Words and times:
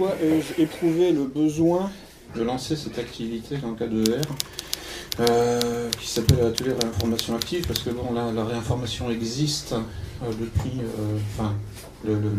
pourquoi 0.00 0.16
ai-je 0.22 0.62
éprouvé 0.62 1.12
le 1.12 1.24
besoin 1.24 1.90
de 2.34 2.42
lancer 2.42 2.74
cette 2.74 2.98
activité 2.98 3.58
dans 3.58 3.72
le 3.72 3.74
cadre 3.74 3.92
de 3.92 4.12
R 4.12 5.20
euh, 5.20 5.90
qui 6.00 6.08
s'appelle 6.08 6.38
l'atelier 6.42 6.72
réinformation 6.80 7.36
active 7.36 7.66
parce 7.66 7.80
que 7.80 7.90
bon, 7.90 8.14
la, 8.14 8.44
réinformation 8.44 9.10
existe 9.10 9.74
euh, 9.74 10.30
depuis, 10.40 10.80
euh, 10.80 11.18
enfin, 11.34 11.52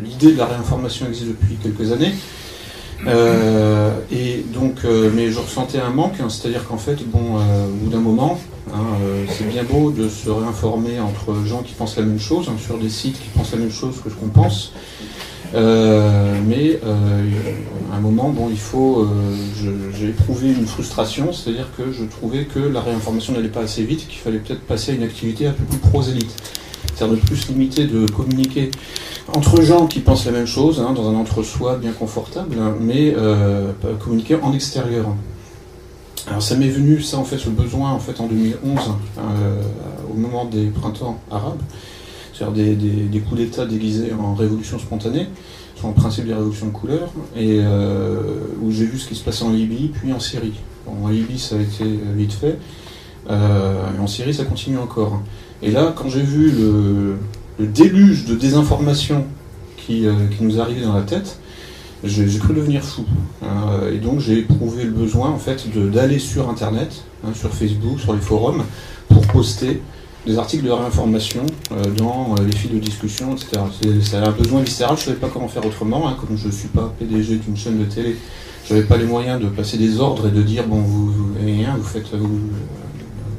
l'idée 0.03 0.34
de 0.34 0.39
la 0.39 0.48
réinformation 0.48 1.05
existe 1.05 1.27
depuis 1.27 1.55
quelques 1.58 1.91
années. 1.91 2.16
et 4.12 4.44
donc, 4.52 4.84
mais 5.14 5.30
je 5.30 5.38
ressentais 5.38 5.80
un 5.80 5.91
manque, 5.91 6.20
hein, 6.20 6.30
c'est-à-dire 6.30 6.67
qu'en 6.67 6.78
fait, 6.78 7.08
bon, 7.08 7.36
au 7.36 7.73
bout 7.84 7.89
d'un 7.91 8.00
moment, 8.00 8.39
hein, 8.73 8.86
c'est 9.30 9.48
bien 9.48 9.64
beau 9.64 9.91
de 9.91 10.09
se 10.09 10.31
réinformer 10.31 11.00
entre 11.00 11.36
gens 11.45 11.62
qui 11.62 11.73
pensent 11.73 11.98
la 11.98 12.03
même 12.03 12.20
chose, 12.20 12.50
hein, 12.50 12.58
sur 12.59 12.80
des 12.80 12.89
sites 12.89 13.22
qui 13.22 13.30
pensent 13.38 13.52
la 13.52 13.59
même 13.59 13.72
chose 13.72 14.02
que 14.03 14.09
ce 14.09 14.16
qu'on 14.16 14.30
pense, 14.30 14.73
euh, 15.54 16.40
mais 16.48 16.80
euh, 16.86 17.23
à 17.92 17.98
un 17.98 18.00
moment, 18.00 18.30
bon, 18.30 18.50
il 18.50 18.58
faut. 18.59 19.02
Euh, 19.02 19.08
j'ai 19.94 20.09
éprouvé 20.09 20.50
une 20.50 20.66
frustration, 20.66 21.34
c'est-à-dire 21.34 21.67
que 21.78 21.92
je 21.92 22.06
trouvais 22.06 22.45
que 22.45 22.59
la 22.59 22.81
réinformation 22.81 23.34
n'allait 23.34 23.50
pas 23.50 23.62
assez 23.62 23.84
vite, 23.84 24.08
qu'il 24.08 24.20
fallait 24.20 24.40
peut-être 24.40 24.62
passer 24.62 24.94
à 24.94 24.95
une 24.95 25.03
activité 25.03 25.48
un 25.48 25.52
peu 25.52 25.64
plus 25.64 25.78
prosélite. 25.78 26.34
C'est-à-dire 26.95 27.17
de 27.17 27.22
plus 27.22 27.48
limiter, 27.50 27.86
de 27.86 28.06
communiquer 28.09 28.72
entre 29.36 29.62
gens 29.62 29.88
qui 29.88 30.00
pensent 30.00 30.25
la 30.25 30.31
même 30.31 30.45
chose, 30.48 30.80
hein, 30.80 30.94
dans 30.94 31.09
un 31.09 31.16
entre-soi 31.16 31.78
bien 31.78 31.92
confortable, 31.92 32.58
mais 32.80 33.14
communiquer 34.00 34.36
en 34.42 34.53
extérieur. 34.53 35.08
Alors 36.28 36.42
ça 36.42 36.56
m'est 36.56 36.70
venu, 36.70 37.02
ça 37.02 37.18
en 37.18 37.23
fait, 37.23 37.38
ce 37.38 37.50
besoin 37.50 37.92
en 37.92 38.00
fait 38.00 38.20
en 38.20 38.28
2011, 38.28 38.80
au 40.12 40.14
moment 40.16 40.45
des 40.45 40.68
printemps 40.68 41.20
arabes 41.31 41.62
des, 42.50 42.75
des, 42.75 43.20
coups 43.20 43.39
d'État 43.39 43.66
déguisés 43.66 44.11
en 44.20 44.34
révolution 44.34 44.80
spontanée, 44.80 45.28
sur 45.75 45.88
le 45.88 45.94
principe 45.94 46.25
des 46.25 46.34
révolutions 46.34 46.67
de 46.67 46.72
couleur, 46.72 47.09
et 47.36 47.59
euh, 47.61 48.20
où 48.61 48.72
j'ai 48.72 48.86
vu 48.86 48.97
ce 48.97 49.08
qui 49.08 49.16
se 49.16 49.23
passait 49.23 49.44
en 49.44 49.52
Libye, 49.52 49.92
puis 49.94 50.11
en 50.11 50.20
Syrie. 50.20 50.53
en 50.88 51.08
Libye, 51.09 51.38
ça 51.38 51.56
a 51.56 51.59
été 51.59 51.86
vite 52.16 52.34
fait, 52.34 52.58
euh, 53.30 53.84
et 53.95 54.00
en 54.00 54.08
Syrie, 54.08 54.34
ça 54.34 54.45
continue 54.45 54.80
encore. 54.80 55.22
Et 55.62 55.69
là, 55.69 55.94
quand 55.95 56.09
j'ai 56.09 56.23
vu 56.23 56.52
le, 56.52 57.17
déluge 57.59 58.25
de 58.25 58.34
désinformation 58.34 59.25
qui, 59.78 60.08
euh, 60.08 60.14
nous 60.39 60.59
arrivait 60.59 60.81
dans 60.81 60.95
la 60.95 61.03
tête, 61.03 61.38
j'ai 62.03 62.25
cru 62.39 62.56
devenir 62.56 62.84
fou. 62.84 63.06
et 63.94 64.00
donc 64.00 64.19
j'ai 64.19 64.39
éprouvé 64.39 64.86
le 64.86 64.89
besoin 64.89 65.30
en 65.30 65.38
fait 65.38 65.67
d'aller 65.92 66.17
sur 66.17 66.50
Internet, 66.50 67.03
hein, 67.23 67.30
sur 67.36 67.53
Facebook, 67.53 68.00
sur 68.00 68.14
les 68.14 68.22
forums, 68.22 68.64
pour 69.08 69.28
poster 69.28 69.80
des 70.25 70.38
articles 70.38 70.66
de 70.66 70.72
réinformation 70.72 71.42
euh, 71.42 71.50
dans 71.97 72.36
euh, 72.38 72.45
les 72.45 72.55
fils 72.55 72.72
de 72.72 72.80
discussion, 72.80 73.36
etc. 73.36 73.61
C'est 74.02 74.17
un 74.17 74.31
besoin 74.31 74.61
viscéral, 74.61 74.95
je 74.97 75.02
ne 75.02 75.05
savais 75.08 75.17
pas 75.17 75.30
comment 75.30 75.47
faire 75.47 75.66
autrement, 75.66 76.08
hein, 76.08 76.16
comme 76.19 76.38
je 76.38 76.47
ne 76.47 76.52
suis 76.52 76.67
pas 76.67 76.94
PDG 77.00 77.38
d'une 77.38 77.58
chaîne 77.58 77.80
de 77.80 77.86
télé, 77.86 78.17
je 78.67 78.73
n'avais 78.73 78.86
pas 78.86 78.97
les 78.97 79.05
moyens 79.05 79.41
de 79.41 79.47
passer 79.47 79.78
des 79.78 80.00
ordres 80.00 80.28
et 80.28 80.31
de 80.31 80.41
dire, 80.41 80.67
bon, 80.67 80.81
vous, 80.81 81.11
vous, 81.11 81.33
vous 81.33 81.83
faites, 81.83 82.13
vous, 82.13 82.39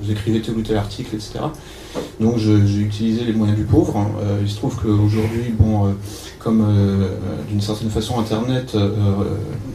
vous, 0.02 0.10
écrivez 0.10 0.40
tel 0.40 0.56
ou 0.56 0.62
tel 0.62 0.76
article, 0.76 1.14
etc. 1.14 1.40
Donc 2.20 2.38
j'ai 2.38 2.80
utilisé 2.80 3.24
les 3.24 3.32
moyens 3.32 3.58
du 3.58 3.64
pauvre. 3.64 3.96
Hein. 3.96 4.10
Euh, 4.22 4.38
il 4.42 4.50
se 4.50 4.56
trouve 4.56 4.76
qu'aujourd'hui, 4.76 5.54
bon, 5.58 5.94
comme 6.38 6.66
d'une 7.48 7.60
certaine 7.60 7.90
façon 7.90 8.18
Internet 8.18 8.76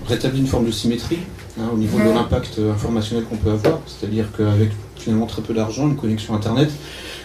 rétablit 0.08 0.40
une 0.40 0.48
forme 0.48 0.66
de 0.66 0.72
symétrie 0.72 1.20
hein, 1.60 1.70
au 1.74 1.78
niveau 1.78 1.98
de 2.00 2.14
l'impact 2.14 2.60
informationnel 2.60 3.24
qu'on 3.26 3.38
peut 3.38 3.52
avoir, 3.52 3.80
c'est-à-dire 3.86 4.26
qu'avec 4.36 4.72
finalement 4.96 5.28
très 5.28 5.42
peu 5.42 5.54
d'argent, 5.54 5.88
une 5.88 5.96
connexion 5.96 6.36
Internet, 6.36 6.70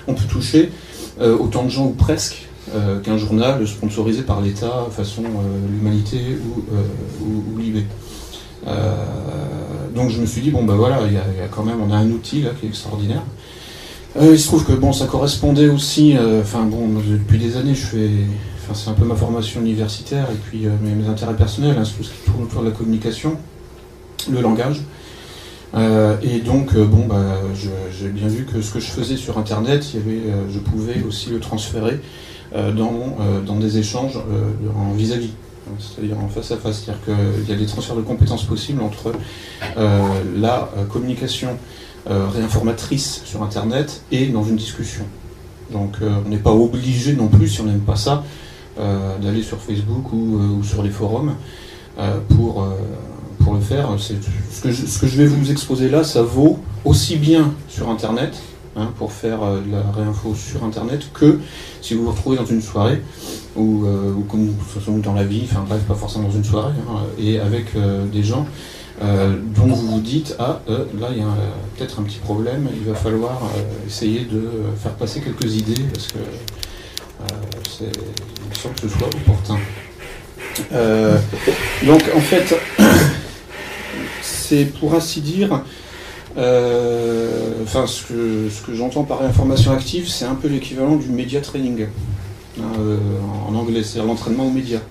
on 0.06 0.14
peut 0.14 0.26
toucher 0.28 0.70
euh, 1.20 1.36
autant 1.36 1.64
de 1.64 1.68
gens 1.68 1.86
ou 1.86 1.90
presque 1.90 2.48
euh, 2.74 3.00
qu'un 3.00 3.18
journal 3.18 3.66
sponsorisé 3.66 4.22
par 4.22 4.40
l'État 4.40 4.86
façon 4.90 5.22
euh, 5.24 5.70
l'humanité 5.70 6.38
ou, 6.46 6.62
ou, 7.24 7.52
donc 9.94 10.08
je 10.08 10.20
me 10.20 10.26
suis 10.26 10.40
dit, 10.40 10.50
bon 10.50 10.64
ben 10.64 10.74
voilà, 10.74 11.00
il 11.06 11.12
y, 11.12 11.16
a 11.18 11.48
quand 11.50 11.64
même, 11.64 11.76
on 11.86 11.92
a 11.92 11.96
un 11.96 12.10
outil 12.10 12.40
là 12.40 12.50
qui 12.58 12.64
est 12.64 12.68
extraordinaire. 12.70 13.22
il 14.18 14.38
se 14.38 14.46
trouve 14.46 14.64
que 14.64 14.72
bon, 14.72 14.92
ça 14.92 15.06
correspondait 15.06 15.68
aussi, 15.68 16.16
enfin 16.40 16.62
bon, 16.62 16.88
depuis 16.88 17.38
des 17.38 17.58
années, 17.58 17.74
je 17.74 17.84
fais, 17.84 18.10
enfin 18.62 18.72
c'est 18.72 18.88
un 18.88 18.94
peu 18.94 19.04
ma 19.04 19.16
formation 19.16 19.60
universitaire 19.60 20.28
et 20.32 20.36
puis 20.48 20.66
mes, 20.80 21.06
intérêts 21.08 21.36
personnels, 21.36 21.76
hein, 21.78 21.82
tout 21.82 22.04
ce 22.04 22.10
qui 22.10 22.20
tourne 22.24 22.44
autour 22.44 22.62
de 22.62 22.68
la 22.68 22.72
communication, 22.72 23.36
le 24.30 24.40
langage. 24.40 24.80
Euh, 25.74 26.16
et 26.22 26.40
donc, 26.40 26.74
euh, 26.74 26.84
bon, 26.84 27.06
bah, 27.06 27.38
j'ai 27.98 28.08
bien 28.08 28.28
vu 28.28 28.44
que 28.44 28.60
ce 28.60 28.72
que 28.72 28.80
je 28.80 28.90
faisais 28.90 29.16
sur 29.16 29.38
Internet, 29.38 29.92
il 29.92 30.00
y 30.00 30.02
avait, 30.02 30.30
euh, 30.30 30.50
je 30.52 30.58
pouvais 30.58 31.02
aussi 31.06 31.30
le 31.30 31.40
transférer 31.40 32.00
dans, 32.54 33.16
dans 33.46 33.56
des 33.56 33.78
échanges 33.78 34.18
en 34.76 34.92
vis-à-vis. 34.92 35.30
C'est-à-dire 35.78 36.18
en 36.18 36.28
face 36.28 36.50
à 36.50 36.58
face, 36.58 36.82
c'est-à-dire 36.82 37.02
qu'il 37.06 37.48
y 37.48 37.56
a 37.56 37.58
des 37.58 37.64
transferts 37.64 37.96
de 37.96 38.02
compétences 38.02 38.44
possibles 38.44 38.82
entre 38.82 39.12
la 40.36 40.68
communication 40.90 41.56
réinformatrice 42.06 43.22
sur 43.24 43.42
Internet 43.42 44.02
et 44.12 44.26
dans 44.26 44.44
une 44.44 44.56
discussion. 44.56 45.04
Donc 45.70 45.96
on 46.02 46.28
n'est 46.28 46.36
pas 46.36 46.52
obligé 46.52 47.14
non 47.14 47.28
plus, 47.28 47.48
si 47.48 47.62
on 47.62 47.64
n'aime 47.64 47.80
pas 47.80 47.96
ça, 47.96 48.22
d'aller 48.76 49.42
sur 49.42 49.56
Facebook 49.56 50.12
ou, 50.12 50.36
ou, 50.58 50.62
sur 50.62 50.82
les 50.82 50.90
forums 50.90 51.34
pour 52.28 52.68
pour 53.42 53.54
le 53.54 53.60
faire. 53.60 53.88
Ce 53.98 54.12
que, 54.62 54.70
je, 54.70 54.86
ce 54.86 54.98
que, 54.98 55.06
je, 55.06 55.16
vais 55.16 55.26
vous 55.26 55.50
exposer 55.50 55.88
là, 55.88 56.04
ça 56.04 56.22
vaut 56.22 56.58
aussi 56.84 57.16
bien 57.16 57.52
sur 57.68 57.88
Internet, 57.88 58.34
hein, 58.76 58.88
pour 58.98 59.12
faire 59.12 59.42
euh, 59.42 59.60
de 59.60 59.72
la 59.72 59.82
réinfo 59.92 60.34
sur 60.34 60.64
Internet, 60.64 61.12
que 61.12 61.38
si 61.80 61.94
vous 61.94 62.04
vous 62.04 62.12
retrouvez 62.12 62.36
dans 62.36 62.46
une 62.46 62.62
soirée, 62.62 63.02
ou, 63.56 63.84
euh, 63.84 64.12
comme 64.28 65.00
dans 65.00 65.14
la 65.14 65.24
vie, 65.24 65.42
enfin 65.44 65.64
bref, 65.68 65.82
pas 65.82 65.94
forcément 65.94 66.28
dans 66.28 66.34
une 66.34 66.44
soirée, 66.44 66.72
hein, 66.88 67.00
et 67.18 67.38
avec 67.38 67.76
euh, 67.76 68.06
des 68.06 68.22
gens 68.22 68.46
dont 69.56 69.66
vous 69.66 69.94
vous 69.94 70.00
dites, 70.00 70.36
ah, 70.38 70.60
là, 70.68 71.08
il 71.10 71.18
y 71.18 71.22
a 71.22 71.34
peut-être 71.76 71.98
un 71.98 72.04
petit 72.04 72.20
problème, 72.20 72.68
il 72.72 72.88
va 72.88 72.94
falloir 72.94 73.50
essayer 73.84 74.20
de 74.20 74.48
faire 74.80 74.92
passer 74.92 75.20
quelques 75.20 75.56
idées, 75.56 75.82
parce 75.92 76.06
que 76.06 76.18
il 77.80 78.56
semble 78.56 78.74
que 78.76 78.82
ce 78.82 78.96
soit 78.96 79.08
opportun. 79.08 79.58
donc 81.84 82.02
en 82.14 82.20
fait, 82.20 82.54
c'est 84.52 84.66
pour 84.66 84.94
ainsi 84.94 85.22
dire, 85.22 85.62
euh, 86.36 87.52
enfin 87.62 87.86
ce 87.86 88.02
que, 88.02 88.50
ce 88.50 88.60
que 88.60 88.74
j'entends 88.74 89.02
par 89.02 89.22
information 89.22 89.72
active, 89.72 90.08
c'est 90.10 90.26
un 90.26 90.34
peu 90.34 90.48
l'équivalent 90.48 90.96
du 90.96 91.08
media 91.08 91.40
training 91.40 91.86
hein, 92.60 92.62
euh, 92.78 92.98
en 93.48 93.54
anglais, 93.54 93.82
c'est-à-dire 93.82 94.04
l'entraînement 94.04 94.46
aux 94.46 94.50
médias. 94.50 94.82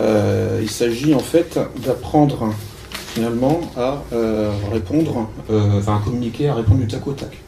Euh, 0.00 0.58
il 0.60 0.68
s'agit 0.68 1.14
en 1.14 1.20
fait 1.20 1.60
d'apprendre 1.84 2.52
finalement 3.14 3.60
à 3.76 4.02
répondre, 4.72 5.28
enfin 5.48 5.98
à 5.98 6.00
communiquer, 6.04 6.48
à 6.48 6.54
répondre 6.54 6.80
du 6.80 6.88
tac 6.88 7.06
au 7.06 7.12
tac. 7.12 7.38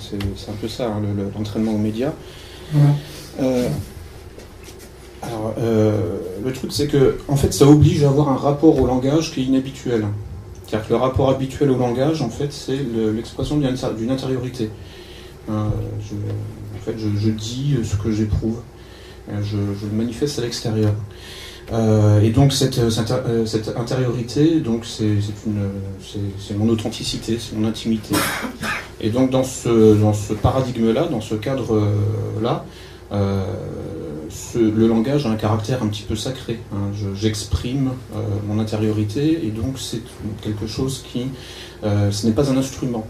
c'est, 0.00 0.16
un 0.50 0.54
peu 0.60 0.68
ça 0.68 0.88
hein, 0.88 1.02
l'entraînement 1.34 1.72
aux 1.72 1.78
médias. 1.78 2.12
Alors, 5.26 5.54
euh, 5.58 6.18
le 6.44 6.52
truc, 6.52 6.72
c'est 6.72 6.86
que, 6.86 7.18
en 7.28 7.36
fait, 7.36 7.52
ça 7.52 7.66
oblige 7.66 8.04
à 8.04 8.08
avoir 8.08 8.28
un 8.28 8.36
rapport 8.36 8.80
au 8.80 8.86
langage 8.86 9.32
qui 9.32 9.40
est 9.40 9.44
inhabituel. 9.44 10.06
C'est-à-dire 10.66 10.88
que 10.88 10.92
le 10.94 10.98
rapport 10.98 11.30
habituel 11.30 11.70
au 11.70 11.78
langage, 11.78 12.22
en 12.22 12.28
fait, 12.28 12.52
c'est 12.52 12.78
l'expression 13.14 13.58
d'une 13.58 14.10
intériorité. 14.10 14.70
Euh, 15.48 15.52
en 15.52 16.84
fait, 16.84 16.94
je, 16.98 17.30
dis 17.30 17.76
ce 17.84 17.96
que 17.96 18.10
j'éprouve. 18.10 18.60
Euh, 19.30 19.42
je, 19.42 19.56
le 19.56 19.92
manifeste 19.92 20.38
à 20.38 20.42
l'extérieur. 20.42 20.92
et 22.22 22.30
donc 22.30 22.52
cette, 22.52 22.80
cette, 22.90 23.72
intériorité, 23.76 24.60
donc 24.60 24.84
c'est 24.84 26.56
mon 26.56 26.68
authenticité, 26.68 27.38
c'est 27.38 27.56
mon 27.56 27.66
intimité. 27.68 28.14
Et 29.00 29.10
donc 29.10 29.30
dans 29.30 29.44
ce, 29.44 29.94
dans 29.94 30.14
ce 30.14 30.32
paradigme-là, 30.32 31.06
dans 31.08 31.20
ce 31.20 31.36
cadre-là, 31.36 32.64
le 34.54 34.86
langage 34.86 35.26
a 35.26 35.30
un 35.30 35.36
caractère 35.36 35.82
un 35.82 35.88
petit 35.88 36.02
peu 36.02 36.16
sacré. 36.16 36.60
Hein. 36.72 36.92
J'exprime 37.14 37.90
euh, 38.14 38.18
mon 38.46 38.58
intériorité 38.58 39.40
et 39.44 39.50
donc 39.50 39.78
c'est 39.78 40.02
quelque 40.42 40.66
chose 40.66 41.04
qui, 41.10 41.28
euh, 41.84 42.10
ce 42.10 42.26
n'est 42.26 42.32
pas 42.32 42.50
un 42.50 42.56
instrument. 42.56 43.06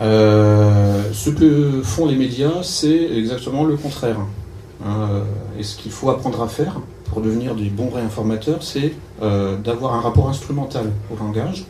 Euh, 0.00 1.02
ce 1.12 1.30
que 1.30 1.82
font 1.82 2.06
les 2.06 2.16
médias, 2.16 2.62
c'est 2.62 3.10
exactement 3.16 3.64
le 3.64 3.76
contraire. 3.76 4.18
Hein. 4.86 5.24
et 5.58 5.64
ce 5.64 5.76
qu'il 5.76 5.90
faut 5.90 6.08
apprendre 6.08 6.40
à 6.40 6.46
faire 6.46 6.80
pour 7.06 7.20
devenir 7.20 7.56
des 7.56 7.68
bons 7.68 7.90
réinformateurs, 7.90 8.62
c'est 8.62 8.92
d'avoir 9.20 9.94
un 9.94 10.00
rapport 10.00 10.28
instrumental 10.28 10.92
au 11.12 11.16
langage. 11.16 11.66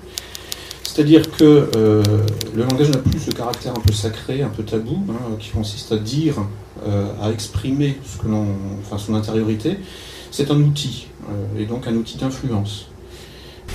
C'est-à-dire 0.85 1.31
que 1.31 1.71
le 1.75 2.63
langage 2.63 2.91
n'a 2.91 2.99
plus 2.99 3.19
ce 3.19 3.31
caractère 3.31 3.73
un 3.73 3.81
peu 3.81 3.95
sacré, 3.95 4.43
un 4.43 4.49
peu 4.49 4.63
tabou, 4.63 4.99
hein, 5.09 5.37
qui 5.39 5.49
consiste 5.49 5.91
à 5.93 5.97
dire 5.97 6.35
à 7.21 7.31
exprimer 7.31 7.97
son 8.99 9.15
intériorité, 9.15 9.79
c'est 10.31 10.51
un 10.51 10.61
outil, 10.61 11.07
euh, 11.31 11.63
et 11.63 11.65
donc 11.65 11.87
un 11.87 11.95
outil 11.95 12.17
d'influence. 12.19 12.87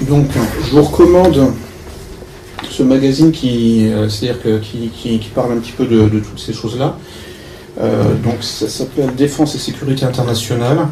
Donc, 0.02 0.28
je 0.66 0.72
vous 0.72 0.84
recommande 0.84 1.54
ce 2.70 2.84
magazine 2.84 3.32
qui, 3.32 3.88
euh, 3.88 4.10
c'est-à-dire 4.10 4.62
qui, 4.62 5.30
parle 5.36 5.54
un 5.54 5.58
petit 5.58 5.72
peu 5.72 5.86
de, 5.86 6.20
toutes 6.20 6.40
ces 6.40 6.54
choses-là. 6.54 6.98
donc 8.24 8.42
ça 8.42 8.70
s'appelle 8.70 9.16
Défense 9.16 9.56
et 9.56 9.58
sécurité 9.58 10.06
internationale 10.06 10.88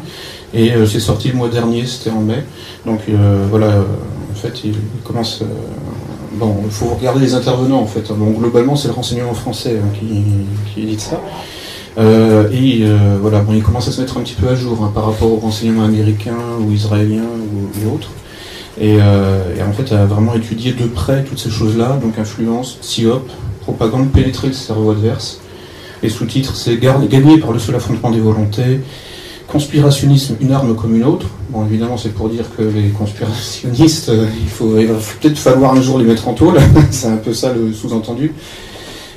et 0.52 0.72
c'est 0.86 1.00
sorti 1.00 1.28
le 1.28 1.34
mois 1.34 1.48
dernier, 1.48 1.86
c'était 1.86 2.10
en 2.10 2.20
mai. 2.20 2.44
Donc 2.84 3.00
voilà, 3.50 3.84
en 4.30 4.34
fait 4.34 4.64
il 4.64 4.74
commence 5.04 5.42
bon, 6.34 6.56
il 6.64 6.70
faut 6.70 6.86
regarder 6.86 7.20
les 7.20 7.34
intervenants 7.34 7.80
en 7.80 7.86
fait. 7.86 8.10
Bon, 8.12 8.30
globalement, 8.30 8.76
c'est 8.76 8.88
le 8.88 8.94
renseignement 8.94 9.34
français 9.34 9.78
hein, 9.82 9.88
qui, 9.98 10.82
édite 10.82 11.00
ça. 11.00 11.20
Euh, 11.98 12.48
et 12.50 12.80
euh, 12.82 13.18
voilà, 13.20 13.40
bon, 13.40 13.52
il 13.52 13.62
commence 13.62 13.88
à 13.88 13.92
se 13.92 14.00
mettre 14.00 14.16
un 14.16 14.22
petit 14.22 14.34
peu 14.34 14.48
à 14.48 14.54
jour 14.54 14.82
hein, 14.82 14.90
par 14.94 15.06
rapport 15.06 15.30
aux 15.30 15.36
renseignements 15.36 15.84
américains 15.84 16.38
ou 16.60 16.72
israéliens 16.72 17.22
ou, 17.22 17.94
autres. 17.94 18.10
Euh, 18.80 19.54
et, 19.56 19.62
en 19.62 19.72
fait, 19.72 19.92
a 19.92 20.06
vraiment 20.06 20.34
étudié 20.34 20.72
de 20.72 20.86
près 20.86 21.24
toutes 21.24 21.38
ces 21.38 21.50
choses-là, 21.50 21.98
donc 22.02 22.18
influence, 22.18 22.78
SIOP, 22.80 23.28
propagande, 23.60 24.10
pénétrer 24.10 24.48
le 24.48 24.54
cerveau 24.54 24.90
adverse. 24.90 25.40
Les 26.02 26.08
sous-titres, 26.08 26.56
c'est 26.56 26.78
gagner 26.78 27.38
par 27.38 27.52
le 27.52 27.58
seul 27.58 27.76
affrontement 27.76 28.10
des 28.10 28.18
volontés, 28.18 28.80
conspirationnisme, 29.46 30.36
une 30.40 30.52
arme 30.52 30.74
comme 30.74 30.96
une 30.96 31.04
autre. 31.04 31.26
Bon, 31.50 31.64
évidemment, 31.66 31.98
c'est 31.98 32.14
pour 32.14 32.30
dire 32.30 32.44
que 32.56 32.62
les 32.62 32.88
conspirationnistes, 32.88 34.10
il, 34.42 34.48
faut, 34.48 34.70
va 34.70 34.80
peut-être 35.20 35.38
falloir 35.38 35.74
un 35.74 35.82
jour 35.82 35.98
les 35.98 36.06
mettre 36.06 36.26
en 36.26 36.32
tôle. 36.32 36.58
c'est 36.90 37.08
un 37.08 37.18
peu 37.18 37.34
ça 37.34 37.52
le 37.52 37.72
sous-entendu. 37.72 38.32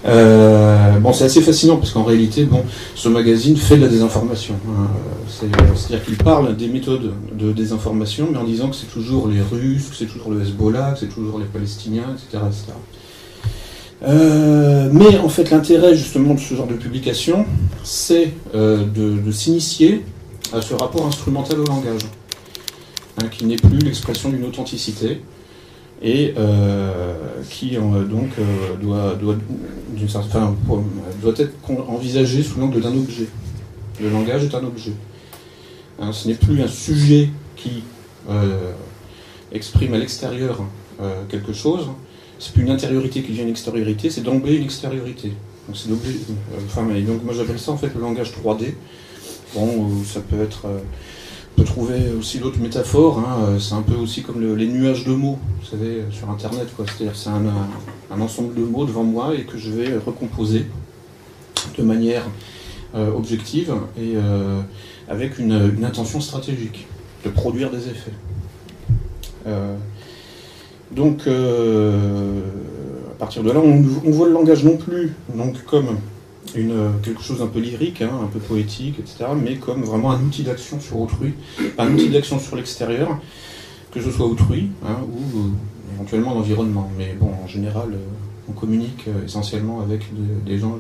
Euh, 0.07 0.99
bon, 0.99 1.13
c'est 1.13 1.25
assez 1.25 1.41
fascinant 1.41 1.77
parce 1.77 1.91
qu'en 1.91 2.03
réalité, 2.03 2.45
bon, 2.45 2.63
ce 2.93 3.09
magazine 3.09 3.57
fait 3.57 3.77
de 3.77 3.81
la 3.81 3.87
désinformation. 3.87 4.55
Hein. 4.67 4.87
C'est-à-dire 5.27 6.03
qu'il 6.03 6.17
parle 6.17 6.55
des 6.55 6.67
méthodes 6.67 7.13
de 7.33 7.51
désinformation, 7.51 8.29
mais 8.31 8.37
en 8.37 8.43
disant 8.43 8.69
que 8.69 8.75
c'est 8.75 8.91
toujours 8.91 9.27
les 9.27 9.41
Russes, 9.41 9.89
que 9.89 9.95
c'est 9.95 10.05
toujours 10.05 10.31
le 10.31 10.41
Hezbollah, 10.41 10.91
que 10.91 10.99
c'est 10.99 11.13
toujours 11.13 11.39
les 11.39 11.45
Palestiniens, 11.45 12.13
etc. 12.13 12.43
Euh, 14.07 14.89
mais 14.91 15.17
en 15.17 15.29
fait, 15.29 15.49
l'intérêt 15.49 15.95
justement 15.95 16.35
de 16.35 16.39
ce 16.39 16.53
genre 16.53 16.67
de 16.67 16.75
publication, 16.75 17.45
c'est 17.83 18.33
de 18.53 19.31
s'initier 19.31 20.03
à 20.53 20.61
ce 20.61 20.75
rapport 20.75 21.07
instrumental 21.07 21.59
au 21.59 21.65
langage, 21.65 22.01
hein, 23.21 23.27
qui 23.31 23.45
n'est 23.45 23.55
plus 23.55 23.79
l'expression 23.79 24.29
d'une 24.29 24.45
authenticité 24.45 25.21
et 26.01 26.33
euh, 26.37 27.13
qui 27.49 27.77
euh, 27.77 28.03
donc 28.03 28.29
euh, 28.39 28.75
doit, 28.81 29.15
doit, 29.15 29.35
doit 31.21 31.33
être 31.37 31.53
envisagé 31.87 32.43
sous 32.43 32.59
l'angle 32.59 32.81
d'un 32.81 32.95
objet. 32.95 33.27
Le 34.01 34.09
langage 34.09 34.43
est 34.43 34.55
un 34.55 34.63
objet. 34.63 34.91
Hein, 35.99 36.11
ce 36.11 36.27
n'est 36.27 36.35
plus 36.35 36.61
un 36.61 36.67
sujet 36.67 37.29
qui 37.55 37.83
exprime 39.51 39.93
à 39.93 39.97
l'extérieur 39.97 40.63
quelque 41.29 41.53
chose, 41.53 41.87
c'est 42.39 42.51
plus 42.51 42.63
une 42.63 42.71
intériorité 42.71 43.21
qui 43.21 43.31
vient 43.31 43.43
une 43.43 43.49
extériorité, 43.49 44.09
c'est 44.09 44.23
d'emblée 44.23 44.55
une 44.55 44.63
extériorité. 44.63 45.31
Donc, 45.67 45.77
donc 45.87 47.23
moi 47.23 47.33
j'appelle 47.33 47.59
ça 47.59 47.71
en 47.71 47.77
fait 47.77 47.93
le 47.93 48.01
langage 48.01 48.31
3D. 48.31 48.73
Bon, 49.53 50.03
ça 50.03 50.19
peut 50.19 50.41
être. 50.41 50.67
Euh, 51.57 51.61
on 51.61 51.61
peut 51.61 51.63
trouver 51.63 52.11
aussi 52.17 52.39
d'autres 52.39 52.59
métaphores. 52.59 53.19
Hein, 53.19 53.37
euh, 53.47 53.59
c'est 53.59 53.75
un 53.75 53.81
peu 53.81 53.95
aussi 53.95 54.23
comme 54.23 54.55
les 54.55 54.67
nuages 54.67 55.05
de 55.05 55.13
mots, 55.13 55.39
vous 55.61 55.65
savez, 55.65 56.03
sur 56.11 56.29
Internet. 56.29 56.67
C'est-à-dire 56.77 57.15
c'est 57.15 57.29
un, 57.29 58.19
ensemble 58.19 58.53
de 58.53 58.63
mots 58.63 58.85
devant 58.85 59.03
moi 59.03 59.35
et 59.35 59.43
que 59.43 59.57
je 59.57 59.71
vais 59.71 59.97
recomposer 59.97 60.65
de 61.77 61.83
manière 61.83 62.23
euh, 62.95 63.11
objective 63.11 63.73
et 63.99 64.15
avec 65.07 65.39
une, 65.39 65.83
intention 65.83 66.21
stratégique 66.21 66.87
de 67.23 67.29
produire 67.29 67.71
des 67.71 67.89
effets. 67.89 68.13
donc, 70.91 71.27
à 71.27 73.17
partir 73.17 73.43
de 73.43 73.51
là, 73.51 73.59
on, 73.59 73.83
on, 74.05 74.11
voit 74.11 74.27
le 74.27 74.33
langage 74.33 74.63
non 74.63 74.77
plus 74.77 75.13
donc, 75.33 75.63
comme 75.65 75.97
une, 76.55 76.91
quelque 77.03 77.21
chose 77.21 77.41
un 77.41 77.47
peu 77.47 77.59
lyrique, 77.59 78.01
hein, 78.01 78.11
un 78.23 78.27
peu 78.27 78.39
poétique, 78.39 78.99
etc., 78.99 79.25
mais 79.35 79.55
comme 79.55 79.83
vraiment 79.83 80.11
un 80.11 80.21
outil 80.21 80.43
d'action 80.43 80.79
sur 80.79 80.99
autrui, 80.99 81.33
un 81.77 81.93
outil 81.93 82.09
d'action 82.09 82.39
sur 82.39 82.55
l'extérieur, 82.55 83.19
que 83.91 84.01
ce 84.01 84.11
soit 84.11 84.25
autrui 84.25 84.69
hein, 84.85 84.97
ou 85.07 85.39
euh, 85.39 85.41
éventuellement 85.95 86.33
l'environnement. 86.33 86.91
Mais 86.97 87.15
bon, 87.19 87.31
en 87.43 87.47
général, 87.47 87.89
euh, 87.93 87.97
on 88.49 88.51
communique 88.51 89.05
euh, 89.07 89.25
essentiellement 89.25 89.81
avec 89.81 90.01
des 90.45 90.59
gens 90.59 90.77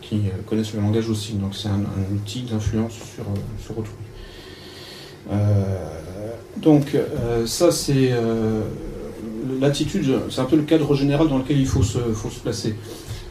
qui 0.00 0.20
connaissent 0.46 0.74
le 0.74 0.80
langage 0.80 1.08
aussi, 1.08 1.32
donc 1.32 1.54
c'est 1.54 1.68
un, 1.68 1.80
outil 2.14 2.42
d'influence 2.42 2.92
sur, 2.92 3.24
sur 3.64 3.78
autrui. 3.78 3.96
donc 6.58 6.94
ça 7.46 7.72
c'est 7.72 8.12
l'attitude, 9.60 10.18
c'est 10.28 10.42
un 10.42 10.44
peu 10.44 10.56
le 10.56 10.64
cadre 10.64 10.94
général 10.94 11.28
dans 11.28 11.38
lequel 11.38 11.58
il 11.58 11.66
faut 11.66 11.82
se, 11.82 11.98
faut 11.98 12.28
se 12.28 12.38
placer. 12.38 12.74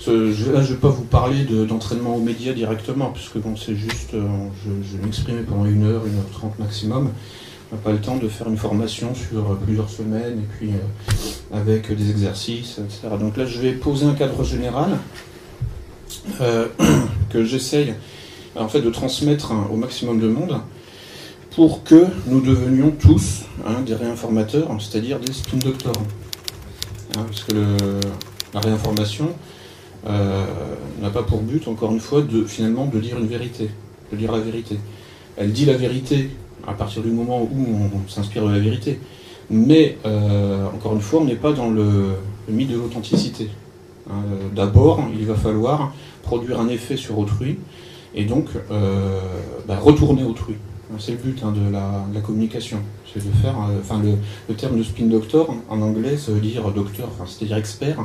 Je, 0.06 0.52
là, 0.52 0.62
je 0.62 0.70
ne 0.70 0.74
vais 0.74 0.82
pas 0.82 0.90
vous 0.90 1.04
parler 1.04 1.46
d'entraînement 1.46 2.16
aux 2.16 2.22
médias 2.22 2.52
directement, 2.52 3.12
puisque 3.12 3.38
bon, 3.38 3.56
c'est 3.56 3.76
juste, 3.76 4.14
euh, 4.14 4.28
je, 4.66 4.98
vais 4.98 5.04
m'exprimer 5.04 5.44
pendant 5.44 5.66
une 5.66 5.84
heure, 5.86 6.06
une 6.06 6.18
heure 6.18 6.30
trente 6.34 6.60
maximum. 6.60 7.12
On 7.72 7.76
n'a 7.76 7.82
pas 7.82 7.92
le 7.94 8.02
temps 8.02 8.18
de 8.18 8.28
faire 8.28 8.50
une 8.50 8.58
formation 8.58 9.16
sur 9.16 9.52
euh, 9.52 9.60
plusieurs 9.64 9.90
semaines, 9.90 10.40
et 10.40 10.58
puis 10.58 10.72
euh, 10.72 11.58
avec 11.58 11.96
des 11.96 12.10
exercices, 12.10 12.80
etc. 12.80 13.16
Donc 13.18 13.38
là, 13.38 13.46
je 13.46 13.60
vais 13.62 13.72
poser 13.72 14.06
un 14.06 14.14
cadre 14.14 14.44
général 14.44 14.98
que 17.30 17.46
j'essaye 17.46 17.94
en 18.56 18.68
fait 18.68 18.82
de 18.82 18.90
transmettre 18.90 19.52
hein, 19.52 19.68
au 19.72 19.78
maximum 19.78 20.20
de 20.20 20.28
monde 20.28 20.60
pour 21.56 21.84
que 21.84 22.06
nous 22.28 22.42
devenions 22.42 22.92
tous 22.92 23.44
hein, 23.66 23.82
des 23.86 23.96
réinformateurs, 23.96 24.70
c'est-à-dire 24.80 25.20
des 25.20 25.32
spin 25.32 25.58
doctors. 25.58 25.94
Hein, 27.18 27.26
parce 27.28 27.44
que 27.44 27.54
la 28.54 28.60
réinformation, 28.60 29.30
euh, 30.08 30.46
n'a 31.02 31.10
pas 31.10 31.24
pour 31.24 31.42
but, 31.42 31.68
encore 31.68 31.92
une 31.92 32.00
fois, 32.00 32.22
de 32.22 32.44
finalement 32.44 32.86
de 32.86 33.00
dire 33.00 33.18
une 33.18 33.28
vérité, 33.28 33.70
de 34.12 34.18
dire 34.18 34.32
la 34.32 34.40
vérité. 34.40 34.78
Elle 35.38 35.52
dit 35.52 35.66
la 35.66 35.78
vérité 35.78 36.30
à 36.68 36.74
partir 36.74 37.02
du 37.02 37.10
moment 37.10 37.42
où 37.42 37.90
on, 37.94 38.10
s'inspire 38.10 38.46
de 38.46 38.52
la 38.52 38.60
vérité. 38.60 39.00
Mais, 39.50 39.98
euh, 40.06 40.66
encore 40.68 40.94
une 40.94 41.02
fois, 41.02 41.22
on 41.22 41.26
n'est 41.26 41.36
pas 41.36 41.54
dans 41.54 41.70
le, 41.70 42.16
mythe 42.50 42.72
de 42.72 42.78
l'authenticité. 42.78 43.50
Hein, 44.10 44.24
d'abord, 44.56 45.02
il 45.18 45.26
va 45.26 45.36
falloir 45.36 45.94
produire 46.24 46.60
un 46.60 46.68
effet 46.70 46.98
sur 46.98 47.18
autrui 47.20 47.58
et 48.16 48.26
donc 48.26 48.48
euh, 48.72 49.20
bah, 49.68 49.78
retourner 49.80 50.24
autrui. 50.24 50.56
C'est 51.00 51.14
le 51.14 51.18
but 51.18 51.42
hein, 51.44 51.52
de, 51.52 51.72
la, 51.72 52.22
communication. 52.22 52.80
C'est 53.12 53.20
de 53.20 53.32
faire. 53.42 53.56
enfin, 53.80 54.02
le, 54.04 54.56
terme 54.56 54.78
de 54.78 54.84
spin 54.84 55.06
doctor 55.06 55.56
en 55.70 55.82
anglais, 55.82 56.18
ça 56.18 56.32
veut 56.32 56.40
dire 56.40 56.70
docteur, 56.72 57.10
c'est-à-dire 57.26 57.58
expert 57.58 57.98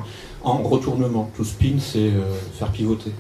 en 0.43 0.59
retournement. 0.59 1.31
Tout 1.37 1.45
spin, 1.45 1.77
c'est 1.79 2.09
euh, 2.09 2.23
faire 2.59 2.71
pivoter. 2.71 3.13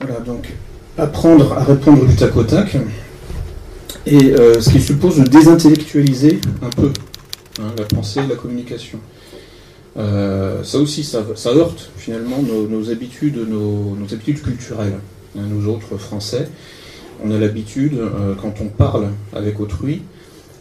Voilà, 0.00 0.20
donc 0.20 0.52
apprendre 0.98 1.52
à 1.52 1.64
répondre 1.64 2.06
du 2.06 2.14
tac 2.16 2.36
au 2.36 2.44
tac, 2.44 2.76
et 4.06 4.32
euh, 4.32 4.60
ce 4.60 4.70
qui 4.70 4.80
suppose 4.80 5.18
de 5.18 5.24
désintellectualiser 5.24 6.40
un 6.62 6.70
peu 6.70 6.92
hein, 7.60 7.72
la 7.76 7.84
pensée 7.84 8.20
et 8.20 8.26
la 8.26 8.36
communication. 8.36 8.98
Euh, 9.96 10.62
ça 10.62 10.78
aussi, 10.78 11.04
ça, 11.04 11.22
heurte 11.46 11.90
finalement 11.96 12.42
nos, 12.42 12.90
habitudes, 12.90 13.38
nos, 13.48 13.96
habitudes 14.12 14.42
culturelles. 14.42 14.98
Hein, 15.38 15.42
nous 15.48 15.68
autres 15.68 15.96
Français, 15.96 16.48
on 17.24 17.30
a 17.30 17.38
l'habitude, 17.38 17.98
quand 18.40 18.60
on 18.60 18.66
parle 18.66 19.08
avec 19.32 19.60
autrui, 19.60 20.02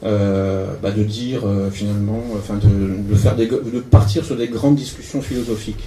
euh, 0.05 0.67
bah, 0.83 0.91
de 0.91 1.03
dire 1.03 1.41
euh, 1.45 1.71
finalement, 1.71 2.21
de, 2.61 3.79
partir 3.79 4.23
sur 4.23 4.35
des 4.35 4.47
grandes 4.47 4.75
discussions 4.75 5.19
philosophiques. 5.21 5.83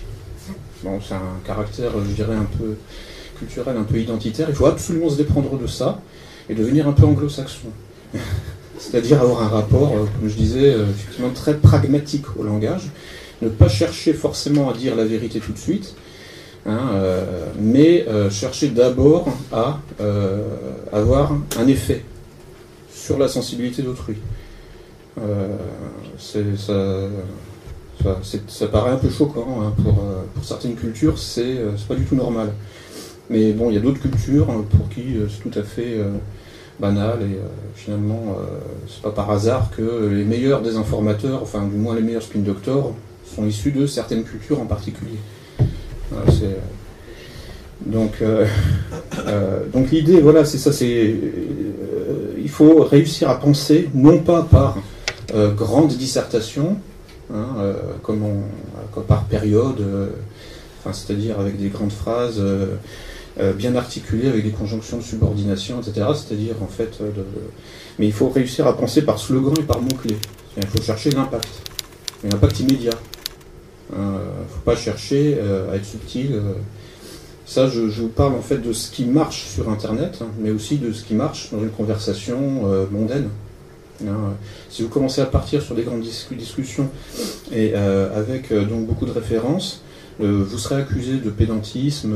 C'est 0.82 1.14
un 1.14 1.20
caractère, 1.46 1.92
je 2.04 2.14
dirais, 2.14 2.34
un 2.34 2.46
peu 2.58 2.74
culturel, 3.38 3.76
un 3.76 3.84
peu 3.84 3.98
identitaire. 4.00 4.48
Il 4.48 4.56
faut 4.56 4.66
absolument 4.66 5.08
se 5.08 5.16
déprendre 5.16 5.56
de 5.56 5.66
ça 5.68 6.00
et 6.48 6.54
devenir 6.54 6.88
un 6.88 6.92
peu 6.92 7.04
anglo-saxon. 7.04 7.68
C'est-à-dire 8.78 9.20
avoir 9.20 9.42
un 9.42 9.48
rapport, 9.48 9.92
euh, 9.92 10.06
comme 10.18 10.28
je 10.28 10.36
disais, 10.36 10.70
effectivement 10.70 11.30
très 11.30 11.56
pragmatique 11.56 12.24
au 12.36 12.42
langage, 12.42 12.90
ne 13.42 13.48
pas 13.48 13.68
chercher 13.68 14.14
forcément 14.14 14.70
à 14.70 14.72
dire 14.72 14.96
la 14.96 15.04
vérité 15.04 15.38
tout 15.38 15.52
de 15.52 15.58
suite, 15.58 15.94
hein, 16.66 16.90
mais 17.60 18.06
chercher 18.30 18.68
d'abord 18.68 19.28
à 19.52 19.80
avoir 20.92 21.32
un 21.58 21.66
effet 21.66 22.02
sur 22.90 23.18
la 23.18 23.28
sensibilité 23.28 23.82
d'autrui. 23.82 24.16
Euh, 25.20 25.56
ça, 28.48 28.66
paraît 28.68 28.90
un 28.90 28.96
peu 28.96 29.08
choquant 29.08 29.62
hein, 29.62 29.72
pour, 29.82 29.98
euh, 30.04 30.22
certaines 30.42 30.74
cultures, 30.74 31.14
euh, 31.38 31.72
c'est 31.76 31.88
pas 31.88 31.94
du 31.94 32.04
tout 32.04 32.16
normal. 32.16 32.52
Mais 33.30 33.52
bon, 33.52 33.70
il 33.70 33.74
y 33.74 33.76
a 33.76 33.80
d'autres 33.80 34.00
cultures 34.00 34.50
hein, 34.50 34.64
pour 34.70 34.88
qui 34.88 35.16
c'est 35.28 35.48
tout 35.48 35.58
à 35.58 35.62
fait 35.62 35.98
banal 36.80 37.18
et 37.22 37.38
finalement, 37.74 38.38
c'est 38.86 39.02
pas 39.02 39.10
par 39.10 39.30
hasard 39.30 39.70
que 39.76 40.08
les 40.10 40.24
meilleurs 40.24 40.62
des 40.62 40.76
informateurs, 40.76 41.42
enfin 41.42 41.66
du 41.66 41.76
moins 41.76 41.94
les 41.94 42.00
meilleurs 42.00 42.22
spin 42.22 42.38
doctors, 42.38 42.94
sont 43.34 43.44
issus 43.44 43.72
de 43.72 43.86
certaines 43.86 44.24
cultures 44.24 44.62
en 44.62 44.64
particulier. 44.64 45.18
Donc, 47.84 48.22
donc 49.72 49.90
l'idée, 49.90 50.20
voilà, 50.20 50.44
c'est 50.44 50.58
ça, 50.58 50.72
c'est 50.72 51.14
il 52.48 52.48
faut 52.48 52.82
réussir 52.82 53.28
à 53.28 53.38
penser, 53.38 53.90
non 53.94 54.20
pas 54.20 54.42
par 54.42 54.78
euh, 55.34 55.52
grande 55.52 55.88
dissertation, 55.88 56.78
hein, 57.32 57.46
euh, 57.58 57.74
comme, 58.02 58.22
par 59.06 59.24
période, 59.24 59.80
euh, 59.80 60.08
c'est-à-dire 60.92 61.38
avec 61.38 61.60
des 61.60 61.68
grandes 61.68 61.92
phrases 61.92 62.42
bien 63.56 63.76
articulé 63.76 64.26
avec 64.26 64.42
des 64.42 64.50
conjonctions 64.50 64.96
de 64.96 65.02
subordination, 65.02 65.80
etc. 65.80 66.06
C'est-à-dire, 66.14 66.54
en 66.62 66.66
fait, 66.66 66.98
mais 67.98 68.06
il 68.06 68.12
faut 68.12 68.30
réussir 68.30 68.66
à 68.66 68.76
penser 68.76 69.02
par 69.02 69.18
slogan 69.18 69.54
et 69.60 69.62
par 69.62 69.80
mots-clés. 69.80 70.16
Il 70.56 70.66
faut 70.66 70.82
chercher 70.82 71.10
l'impact, 71.10 71.48
l'impact 72.24 72.60
immédiat. 72.60 72.94
Ne 73.96 74.48
faut 74.48 74.60
pas 74.64 74.76
chercher 74.76 75.38
à 75.70 75.76
être 75.76 75.84
subtil. 75.84 76.40
Ça, 77.46 77.68
je, 77.68 77.80
vous 77.80 78.08
parle 78.08 78.34
en 78.34 78.42
fait 78.42 78.58
de 78.58 78.72
ce 78.72 78.90
qui 78.90 79.04
marche 79.04 79.46
sur 79.46 79.70
Internet, 79.70 80.18
hein, 80.20 80.28
mais 80.40 80.50
aussi 80.50 80.76
de 80.76 80.92
ce 80.92 81.04
qui 81.04 81.14
marche 81.14 81.50
dans 81.52 81.60
une 81.60 81.70
conversation 81.70 82.38
mondaine. 82.90 83.30
Hein, 84.06 84.34
si 84.70 84.82
vous 84.82 84.88
commencez 84.88 85.20
à 85.20 85.26
partir 85.26 85.60
sur 85.60 85.74
des 85.74 85.82
grandes 85.82 86.02
discussions 86.02 86.88
et 87.50 87.72
euh, 87.74 88.16
avec 88.16 88.52
euh, 88.52 88.64
donc 88.64 88.86
beaucoup 88.86 89.06
de 89.06 89.10
références, 89.10 89.82
euh, 90.20 90.44
vous 90.46 90.58
serez 90.58 90.76
accusé 90.76 91.16
de 91.16 91.30
pédantisme 91.30 92.14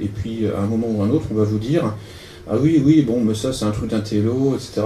et 0.00 0.08
puis 0.08 0.46
à 0.46 0.60
un 0.60 0.66
moment 0.66 0.86
ou 0.88 1.02
à 1.02 1.06
un 1.06 1.10
autre, 1.10 1.26
on 1.30 1.34
va 1.34 1.44
vous 1.44 1.58
dire 1.58 1.94
ah 2.50 2.56
oui 2.60 2.82
oui 2.84 3.02
bon 3.02 3.22
mais 3.22 3.34
ça 3.34 3.52
c'est 3.54 3.64
un 3.64 3.70
truc 3.70 3.90
d'intello 3.90 4.54
etc. 4.54 4.82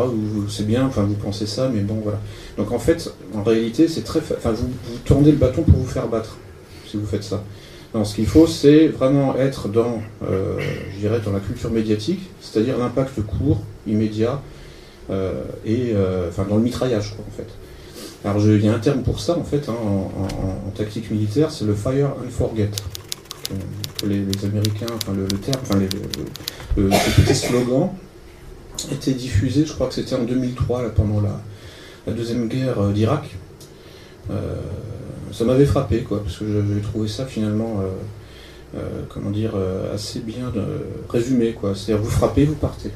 C'est 0.49 0.67
bien, 0.67 0.87
enfin 0.87 1.03
vous 1.03 1.15
pensez 1.15 1.47
ça, 1.47 1.71
mais 1.73 1.81
bon 1.81 2.01
voilà. 2.03 2.21
Donc 2.57 2.73
en 2.73 2.79
fait, 2.79 3.13
en 3.35 3.43
réalité, 3.43 3.89
c'est 3.89 4.03
très, 4.03 4.21
enfin 4.21 4.53
vous, 4.53 4.69
vous 4.69 4.99
tournez 5.05 5.31
le 5.31 5.39
bâton 5.39 5.63
pour 5.63 5.79
vous 5.79 5.87
faire 5.87 6.09
battre 6.09 6.37
si 6.87 6.97
vous 6.97 7.07
faites 7.07 7.25
ça. 7.25 7.43
Non, 7.95 8.05
ce 8.05 8.15
qu'il 8.15 8.27
faut, 8.27 8.47
c'est 8.47 8.89
vraiment 8.89 9.37
être 9.37 9.69
dans, 9.69 10.03
je 10.21 10.99
dirais, 10.99 11.21
dans 11.25 11.33
la 11.33 11.41
culture 11.41 11.71
médiatique, 11.71 12.21
c'est-à-dire 12.41 12.77
l'impact 12.79 13.23
court, 13.23 13.63
immédiat, 13.87 14.43
euh, 15.11 15.43
et 15.65 15.93
euh, 15.95 16.29
enfin 16.29 16.45
dans 16.45 16.57
le 16.57 16.63
mitraillage 16.63 17.15
quoi, 17.17 17.25
en 17.27 17.35
fait. 17.35 17.49
Alors 18.29 18.43
il 18.45 18.65
y 18.65 18.69
a 18.69 18.75
un 18.75 18.79
terme 18.79 19.03
pour 19.03 19.21
ça 19.21 19.39
en 19.39 19.45
fait 19.45 19.69
hein, 19.69 19.75
en, 19.75 20.71
tactique 20.71 21.11
militaire, 21.11 21.51
c'est 21.51 21.65
le 21.65 21.75
fire 21.75 22.11
and 22.23 22.31
forget. 22.31 22.69
Les, 24.07 24.45
Américains, 24.45 24.87
enfin 24.95 25.13
le, 25.15 25.27
terme, 25.27 25.61
enfin 25.63 25.79
le, 26.77 26.91
ce 26.91 27.21
petit 27.21 27.35
slogan 27.35 27.91
était 28.93 29.13
diffusé, 29.13 29.65
je 29.67 29.73
crois 29.73 29.89
que 29.89 29.95
c'était 29.95 30.15
en 30.15 30.25
2003 30.25 30.83
là, 30.83 30.89
pendant 30.91 31.21
la, 31.21 32.13
deuxième 32.13 32.49
guerre 32.49 32.81
euh, 32.81 32.93
d'Irak. 32.93 33.37
ça 35.33 35.45
m'avait 35.45 35.67
frappé 35.67 36.01
quoi, 36.01 36.23
parce 36.23 36.39
que 36.39 36.45
j'avais 36.47 36.81
trouvé 36.81 37.09
ça 37.09 37.27
finalement, 37.27 37.83
comment 39.09 39.31
dire, 39.31 39.53
assez 39.95 40.21
bien 40.21 40.53
résumé 41.09 41.53
quoi. 41.53 41.75
C'est-à-dire 41.75 42.03
vous 42.03 42.11
frappez, 42.11 42.45
vous 42.45 42.55
partez. 42.55 42.91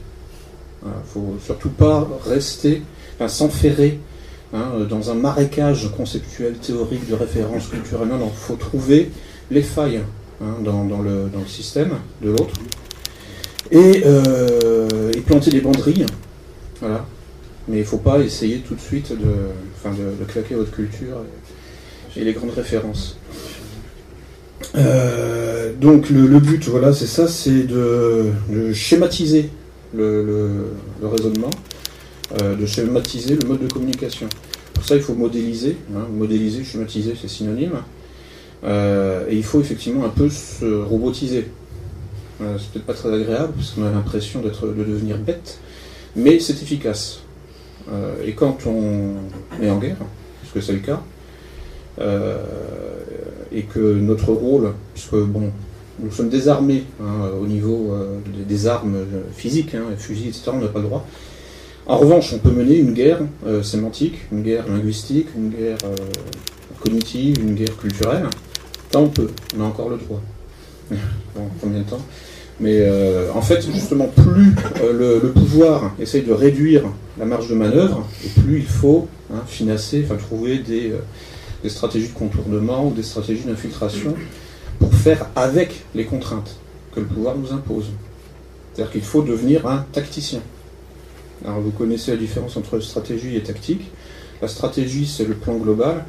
Il 0.85 0.89
ne 0.89 1.05
faut 1.05 1.37
surtout 1.45 1.71
pas 1.71 2.09
rester, 2.27 2.83
enfin, 3.15 3.29
s'enferrer 3.29 4.01
hein, 4.53 4.71
dans 4.89 5.11
un 5.11 5.15
marécage 5.15 5.91
conceptuel, 5.97 6.55
théorique, 6.55 7.09
de 7.09 7.15
référence 7.15 7.69
culturelle. 7.69 8.09
Non, 8.09 8.31
il 8.33 8.37
faut 8.37 8.57
trouver 8.57 9.11
les 9.51 9.63
failles 9.63 10.01
hein, 10.43 10.63
dans, 10.63 11.01
le, 11.01 11.31
système 11.47 11.93
de 12.23 12.31
l'autre 12.31 12.55
et, 13.71 14.03
euh, 14.05 15.11
planter 15.27 15.51
des 15.51 15.61
banderilles. 15.61 16.07
Voilà. 16.81 17.07
Mais 17.69 17.77
il 17.77 17.81
ne 17.81 17.87
faut 17.87 17.99
pas 17.99 18.19
essayer 18.21 18.59
tout 18.59 18.75
de 18.75 18.81
suite 18.81 19.13
de, 19.13 19.91
de, 19.91 20.25
claquer 20.25 20.55
votre 20.55 20.73
culture 20.73 21.19
et, 22.17 22.25
les 22.25 22.33
grandes 22.33 22.51
références. 22.51 23.17
Euh, 24.75 25.73
donc 25.81 26.11
le, 26.11 26.39
but, 26.41 26.65
voilà, 26.69 26.93
c'est 26.93 27.07
ça, 27.07 27.29
c'est 27.29 27.65
de, 27.65 28.33
schématiser 28.73 29.51
le, 29.95 30.67
raisonnement, 31.03 31.51
euh, 32.43 32.57
de 32.57 32.67
schématiser 32.67 33.37
le 33.41 33.47
mode 33.47 33.63
de 33.63 33.73
communication. 33.73 34.29
Pour 34.75 34.85
ça, 34.85 34.97
il 34.97 35.03
faut 35.03 35.15
modéliser. 35.15 35.77
Hein, 35.95 36.07
modéliser, 36.13 36.65
schématiser, 36.65 37.15
c'est 37.21 37.29
synonyme. 37.29 37.77
Euh, 38.65 39.27
et 39.29 39.37
il 39.37 39.45
faut 39.45 39.61
effectivement 39.61 40.05
un 40.05 40.11
peu 40.11 40.29
se 40.29 40.65
robotiser. 40.65 41.49
Euh, 42.41 42.57
c'est 42.59 42.73
peut-être 42.73 42.87
pas 42.87 42.95
très 42.95 43.13
agréable, 43.13 43.53
parce 43.55 43.71
qu'on 43.71 43.85
a 43.85 43.91
l'impression 43.91 44.41
d'être, 44.41 44.67
de 44.67 44.85
devenir 44.85 45.19
bête, 45.19 45.59
mais 46.17 46.39
c'est 46.41 46.61
efficace. 46.63 47.21
et 48.25 48.33
quand 48.33 48.67
on 48.67 49.17
est 49.63 49.71
en 49.71 49.79
guerre, 49.79 49.97
puisque 50.41 50.65
c'est 50.65 50.73
le 50.73 50.81
cas, 50.81 51.03
et 53.53 53.63
que 53.63 53.81
notre 53.81 54.33
rôle, 54.33 54.73
puisque 54.95 55.17
bon, 55.17 55.51
nous 56.01 56.11
sommes 56.11 56.29
désarmés 56.29 56.85
hein, 57.01 57.31
au 57.41 57.47
niveau 57.47 57.93
euh, 57.93 58.19
des, 58.49 58.67
armes 58.67 58.97
euh, 58.97 59.23
physiques, 59.35 59.75
hein, 59.75 59.85
fusils, 59.97 60.29
etc. 60.29 60.51
On 60.55 60.59
n'a 60.59 60.69
pas 60.69 60.79
le 60.79 60.87
droit. 60.87 61.07
En 61.87 61.99
revanche, 61.99 62.33
on 62.33 62.39
peut 62.39 62.51
mener 62.51 62.77
une 62.77 62.95
guerre 62.95 63.21
euh, 63.47 63.63
sémantique, 63.63 64.15
une 64.31 64.43
guerre 64.43 64.69
linguistique, 64.69 65.29
une 65.37 65.51
guerre 65.51 65.79
cognitive, 66.81 67.39
une 67.41 67.55
guerre 67.55 67.77
culturelle. 67.77 68.27
Ça, 68.93 68.99
on 68.99 69.09
peut. 69.09 69.31
On 69.57 69.63
a 69.63 69.65
encore 69.65 69.89
le 69.89 69.97
droit. 69.97 70.21
combien 71.61 71.79
de 71.79 71.85
temps 71.85 72.03
Mais 72.61 72.87
en 73.35 73.41
fait, 73.41 73.63
justement, 73.73 74.09
plus 74.09 74.55
le, 74.83 75.33
pouvoir 75.33 75.93
essaye 75.99 76.23
de 76.23 76.33
réduire 76.33 76.83
la 77.19 77.25
marge 77.25 77.49
de 77.49 77.55
manœuvre, 77.55 78.07
et 78.25 78.41
plus 78.41 78.59
il 78.59 78.67
faut 78.67 79.09
hein, 79.33 79.43
financer, 79.47 80.03
enfin 80.05 80.17
trouver 80.17 80.59
des, 80.59 80.93
des 81.63 81.69
stratégies 81.69 82.09
de 82.09 82.15
contournement 82.15 82.87
ou 82.87 82.93
des 82.93 83.03
stratégies 83.03 83.45
d'infiltration 83.45 84.15
pour 84.79 84.93
faire 84.95 85.27
avec 85.37 85.85
les 85.95 86.05
contraintes 86.05 86.57
que 86.95 87.01
le 87.01 87.07
pouvoir 87.07 87.37
nous 87.37 87.53
impose. 87.53 87.87
C'est-à-dire 88.73 88.93
qu'il 88.93 89.03
faut 89.03 89.23
devenir 89.23 89.67
un 89.67 89.85
tacticien. 89.93 90.41
Alors 91.45 91.61
vous 91.61 91.71
connaissez 91.71 92.13
la 92.13 92.17
différence 92.17 92.57
entre 92.57 92.81
stratégie 92.81 93.37
et 93.37 93.43
tactique. 93.43 93.91
La 94.41 94.49
stratégie, 94.49 95.07
c'est 95.07 95.25
le 95.25 95.35
plan 95.35 95.57
global, 95.57 96.05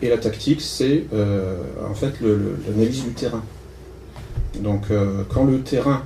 et 0.00 0.08
la 0.08 0.18
tactique, 0.18 0.60
c'est 0.60 1.04
euh, 1.12 1.56
en 1.88 1.94
fait 1.94 2.14
l'analyse 2.20 3.04
du 3.04 3.12
terrain. 3.12 3.42
Donc 4.60 4.84
euh, 4.90 5.22
quand 5.28 5.44
le 5.44 5.60
terrain 5.60 6.02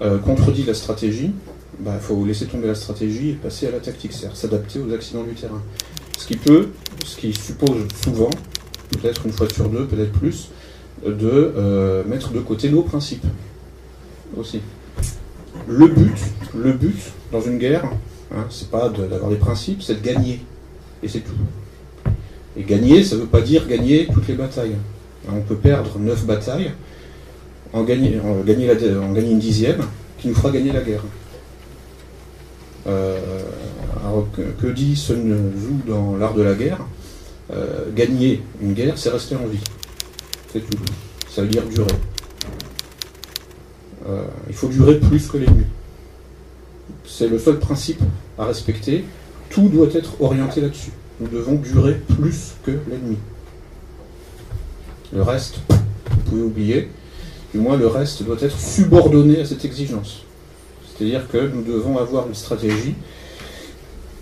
euh, 0.00 0.18
contredit 0.18 0.64
la 0.64 0.74
stratégie, 0.74 1.32
il 1.78 1.84
bah, 1.84 1.98
faut 2.00 2.24
laisser 2.24 2.46
tomber 2.46 2.66
la 2.66 2.74
stratégie 2.74 3.30
et 3.30 3.32
passer 3.34 3.66
à 3.66 3.70
la 3.70 3.80
tactique, 3.80 4.12
c'est-à-dire 4.12 4.36
s'adapter 4.36 4.78
aux 4.78 4.92
accidents 4.92 5.24
du 5.24 5.34
terrain. 5.34 5.62
Ce 6.16 6.26
qui 6.26 6.36
peut, 6.36 6.68
ce 7.04 7.16
qui 7.16 7.32
suppose 7.32 7.86
souvent, 8.02 8.30
peut-être 8.90 9.26
une 9.26 9.32
fois 9.32 9.48
sur 9.48 9.68
deux, 9.68 9.86
peut-être 9.86 10.12
plus, 10.12 10.48
de 11.06 12.04
mettre 12.08 12.32
de 12.32 12.40
côté 12.40 12.70
nos 12.70 12.82
principes 12.82 13.24
aussi. 14.36 14.60
Le 15.68 15.86
but, 15.86 16.16
le 16.56 16.72
but 16.72 16.98
dans 17.30 17.40
une 17.40 17.58
guerre, 17.58 17.84
hein, 18.34 18.46
c'est 18.50 18.70
pas 18.70 18.88
d'avoir 18.88 19.30
des 19.30 19.36
principes, 19.36 19.82
c'est 19.82 20.02
de 20.02 20.04
gagner. 20.04 20.40
Et 21.02 21.08
c'est 21.08 21.20
tout. 21.20 21.32
Et 22.58 22.64
gagner, 22.64 23.04
ça 23.04 23.14
ne 23.14 23.20
veut 23.20 23.26
pas 23.26 23.40
dire 23.40 23.66
gagner 23.68 24.08
toutes 24.12 24.26
les 24.26 24.34
batailles. 24.34 24.74
Hein, 25.28 25.34
on 25.36 25.40
peut 25.40 25.56
perdre 25.56 25.98
neuf 25.98 26.24
batailles, 26.24 26.72
en 27.72 27.84
gagner, 27.84 28.18
en 28.20 28.42
gagner, 28.42 29.30
une 29.30 29.38
dixième, 29.38 29.82
qui 30.18 30.28
nous 30.28 30.34
fera 30.34 30.50
gagner 30.50 30.72
la 30.72 30.80
guerre. 30.80 31.04
Euh, 32.88 33.18
alors 34.04 34.26
que, 34.32 34.66
dit 34.68 34.96
Sun 34.96 35.52
Tzu 35.56 35.88
dans 35.90 36.16
l'art 36.16 36.34
de 36.34 36.42
la 36.42 36.54
guerre? 36.54 36.80
Euh, 37.52 37.84
Gagner 37.94 38.42
une 38.60 38.74
guerre, 38.74 38.98
c'est 38.98 39.10
rester 39.10 39.36
en 39.36 39.46
vie. 39.46 39.60
C'est 40.52 40.60
tout. 40.60 40.78
Ça 41.30 41.42
veut 41.42 41.48
dire 41.48 41.62
durer. 41.64 41.86
Euh, 44.08 44.24
il 44.48 44.54
faut 44.54 44.68
durer 44.68 44.98
plus 44.98 45.28
que 45.28 45.36
l'ennemi. 45.36 45.64
C'est 47.06 47.28
le 47.28 47.38
seul 47.38 47.58
principe 47.58 48.00
à 48.38 48.46
respecter. 48.46 49.04
Tout 49.50 49.68
doit 49.68 49.88
être 49.94 50.20
orienté 50.20 50.60
là-dessus. 50.60 50.92
Nous 51.20 51.28
devons 51.28 51.54
durer 51.56 52.00
plus 52.16 52.54
que 52.64 52.70
l'ennemi. 52.70 53.16
Le 55.12 55.22
reste, 55.22 55.60
vous 55.68 56.20
pouvez 56.28 56.42
oublier. 56.42 56.88
Du 57.52 57.60
moins, 57.60 57.76
le 57.76 57.86
reste 57.86 58.22
doit 58.22 58.36
être 58.40 58.58
subordonné 58.58 59.40
à 59.40 59.44
cette 59.44 59.64
exigence. 59.64 60.24
C'est-à-dire 60.86 61.28
que 61.28 61.38
nous 61.38 61.62
devons 61.62 61.98
avoir 61.98 62.26
une 62.28 62.34
stratégie 62.34 62.94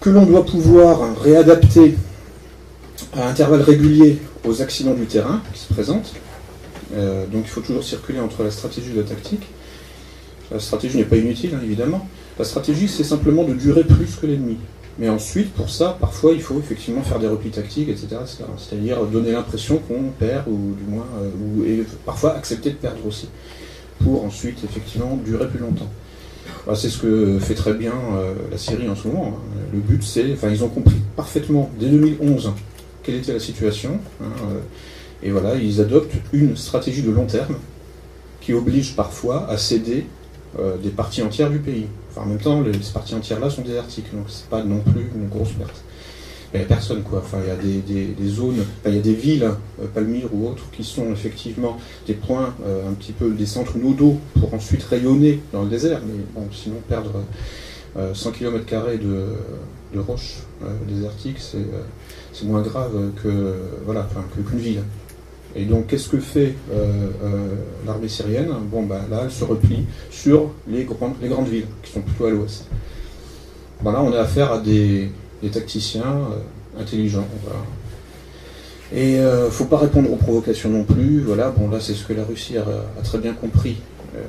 que 0.01 0.11
l'on 0.11 0.25
doit 0.25 0.45
pouvoir 0.45 1.21
réadapter 1.21 1.97
à 3.15 3.29
intervalles 3.29 3.63
réguliers 3.63 4.19
aux 4.45 4.63
accidents 4.63 4.95
du 4.95 5.07
terrain 5.07 5.43
qui 5.53 5.61
se 5.61 5.73
présentent. 5.73 6.13
Euh, 6.95 7.27
donc 7.27 7.43
il 7.45 7.51
faut 7.51 7.61
toujours 7.61 7.83
circuler 7.83 8.21
entre 8.21 8.43
la 8.43 8.51
stratégie 8.51 8.93
et 8.93 8.97
la 8.97 9.03
tactique. 9.03 9.43
La 10.51 10.61
stratégie 10.61 10.99
n'est 10.99 11.05
pas 11.05 11.17
inutile, 11.17 11.55
hein, 11.55 11.61
évidemment. 11.65 12.09
La 12.39 12.45
stratégie, 12.45 12.89
c'est 12.89 13.05
simplement 13.05 13.45
de 13.45 13.55
durer 13.55 13.83
plus 13.83 14.15
que 14.21 14.27
l'ennemi. 14.27 14.59
Mais 14.99 15.09
ensuite, 15.11 15.53
pour 15.53 15.69
ça, 15.69 15.97
parfois, 16.01 16.33
il 16.33 16.41
faut 16.41 16.59
effectivement 16.59 17.03
faire 17.03 17.19
des 17.19 17.29
replis 17.29 17.51
tactiques, 17.51 17.89
etc. 17.89 18.09
C'est-à-dire 18.57 19.05
donner 19.05 19.33
l'impression 19.33 19.79
qu'on 19.79 20.05
perd, 20.19 20.49
ou 20.49 20.75
du 20.75 20.91
moins, 20.91 21.07
euh, 21.21 21.31
ou, 21.39 21.65
et 21.65 21.85
parfois 22.07 22.35
accepter 22.35 22.71
de 22.71 22.77
perdre 22.77 23.07
aussi, 23.07 23.29
pour 24.03 24.25
ensuite, 24.25 24.65
effectivement, 24.65 25.19
durer 25.23 25.49
plus 25.49 25.59
longtemps. 25.59 25.91
c'est 26.75 26.89
ce 26.89 26.99
que 26.99 27.39
fait 27.39 27.55
très 27.55 27.75
bien 27.75 27.93
euh, 27.93 28.35
la 28.51 28.57
Syrie 28.57 28.89
en 28.89 28.97
ce 28.97 29.07
moment. 29.09 29.35
Hein. 29.37 29.59
Le 29.75 29.81
but, 29.81 30.03
c'est, 30.03 30.33
enfin, 30.33 30.49
ils 30.49 30.65
ont 30.65 30.69
compris 30.69 30.97
parfaitement 31.15 31.71
dès 31.79 31.89
2011 31.89 32.53
quelle 33.03 33.17
était 33.17 33.35
la 33.35 33.41
situation. 33.41 34.01
Hein, 34.23 34.33
euh, 34.51 34.61
et 35.23 35.31
voilà, 35.31 35.57
ils 35.57 35.81
adoptent 35.81 36.15
une 36.33 36.57
stratégie 36.57 37.03
de 37.03 37.11
long 37.11 37.27
terme 37.27 37.57
qui 38.41 38.53
oblige 38.53 38.97
parfois 38.97 39.49
à 39.49 39.59
céder 39.59 40.07
des 40.83 40.89
parties 40.89 41.23
entières 41.23 41.51
du 41.51 41.59
pays. 41.59 41.87
En 42.17 42.27
même 42.27 42.39
temps, 42.39 42.61
les, 42.61 42.73
parties 42.93 43.15
entières 43.15 43.41
là 43.41 43.51
sont 43.51 43.63
désertiques, 43.63 44.15
donc 44.15 44.25
c'est 44.29 44.49
pas 44.49 44.63
non 44.63 44.81
plus 44.81 45.11
une 45.15 45.29
grosse 45.29 45.53
perte. 45.53 45.83
il 46.55 46.59
n'y 46.59 46.65
a 46.65 46.69
personne 46.69 47.03
quoi. 47.03 47.23
Il 47.43 47.49
y 47.49 47.51
a 47.51 48.15
des, 48.15 48.29
zones, 48.29 48.65
il 48.87 48.95
y 48.95 48.99
a 48.99 49.03
des 49.03 49.15
villes, 49.15 49.51
euh, 49.81 49.87
Palmyre 49.93 50.29
ou 50.33 50.49
autres, 50.49 50.65
qui 50.73 50.85
sont 50.85 51.13
effectivement 51.13 51.79
des 52.07 52.15
points, 52.15 52.55
euh, 52.65 52.89
un 52.89 52.95
petit 52.95 53.13
peu 53.13 53.31
des 53.31 53.47
centres 53.47 53.77
nodaux 53.77 54.19
pour 54.39 54.55
ensuite 54.55 54.83
rayonner 54.85 55.41
dans 55.53 55.63
le 55.63 55.69
désert, 55.69 56.01
mais 56.07 56.23
bon, 56.35 56.49
sinon 56.53 56.77
perdre 56.89 57.13
100 58.13 58.33
km 58.33 58.67
de, 58.99 59.29
de 59.95 60.01
roches 60.01 60.41
désertiques, 60.87 61.39
c'est 61.41 62.45
moins 62.45 62.61
grave 62.61 62.93
que 63.23 63.55
voilà, 63.87 64.07
qu'une 64.35 64.59
ville. 64.59 64.83
Et 65.57 65.65
donc, 65.65 65.87
qu'est-ce 65.87 66.09
que 66.09 66.19
fait 66.19 66.55
l'armée 67.87 68.09
syrienne? 68.09 68.51
Bon, 68.71 68.83
bah, 68.83 69.01
là, 69.11 69.23
elle 69.25 69.31
se 69.31 69.45
replie 69.45 69.87
sur 70.11 70.53
les 70.69 70.85
grandes, 70.85 71.15
les 71.23 71.29
grandes 71.29 71.49
villes, 71.49 71.67
qui 71.83 71.93
sont 71.93 72.03
plutôt 72.03 72.27
à 72.27 72.31
l'ouest. 72.31 72.67
Bon, 73.83 73.91
là, 73.91 74.03
on 74.03 74.13
a 74.13 74.21
affaire 74.21 74.53
à 74.53 74.59
des, 74.59 75.11
tacticiens 75.53 76.03
euh, 76.03 76.81
intelligents. 76.81 77.27
Et 78.93 79.15
il 79.15 79.19
euh, 79.19 79.47
ne 79.47 79.51
faut 79.51 79.67
pas 79.67 79.79
répondre 79.79 80.13
aux 80.13 80.17
provocations 80.17 80.71
non 80.71 80.85
plus. 80.85 81.21
Voilà, 81.21 81.51
bon 81.51 81.69
là 81.71 81.79
c'est 81.81 81.95
ce 81.95 82.05
que 82.05 82.13
la 82.13 82.25
Russie 82.25 82.57
a, 82.57 82.65
très 83.03 83.19
bien 83.19 83.33
compris 83.33 83.77
euh, 84.15 84.23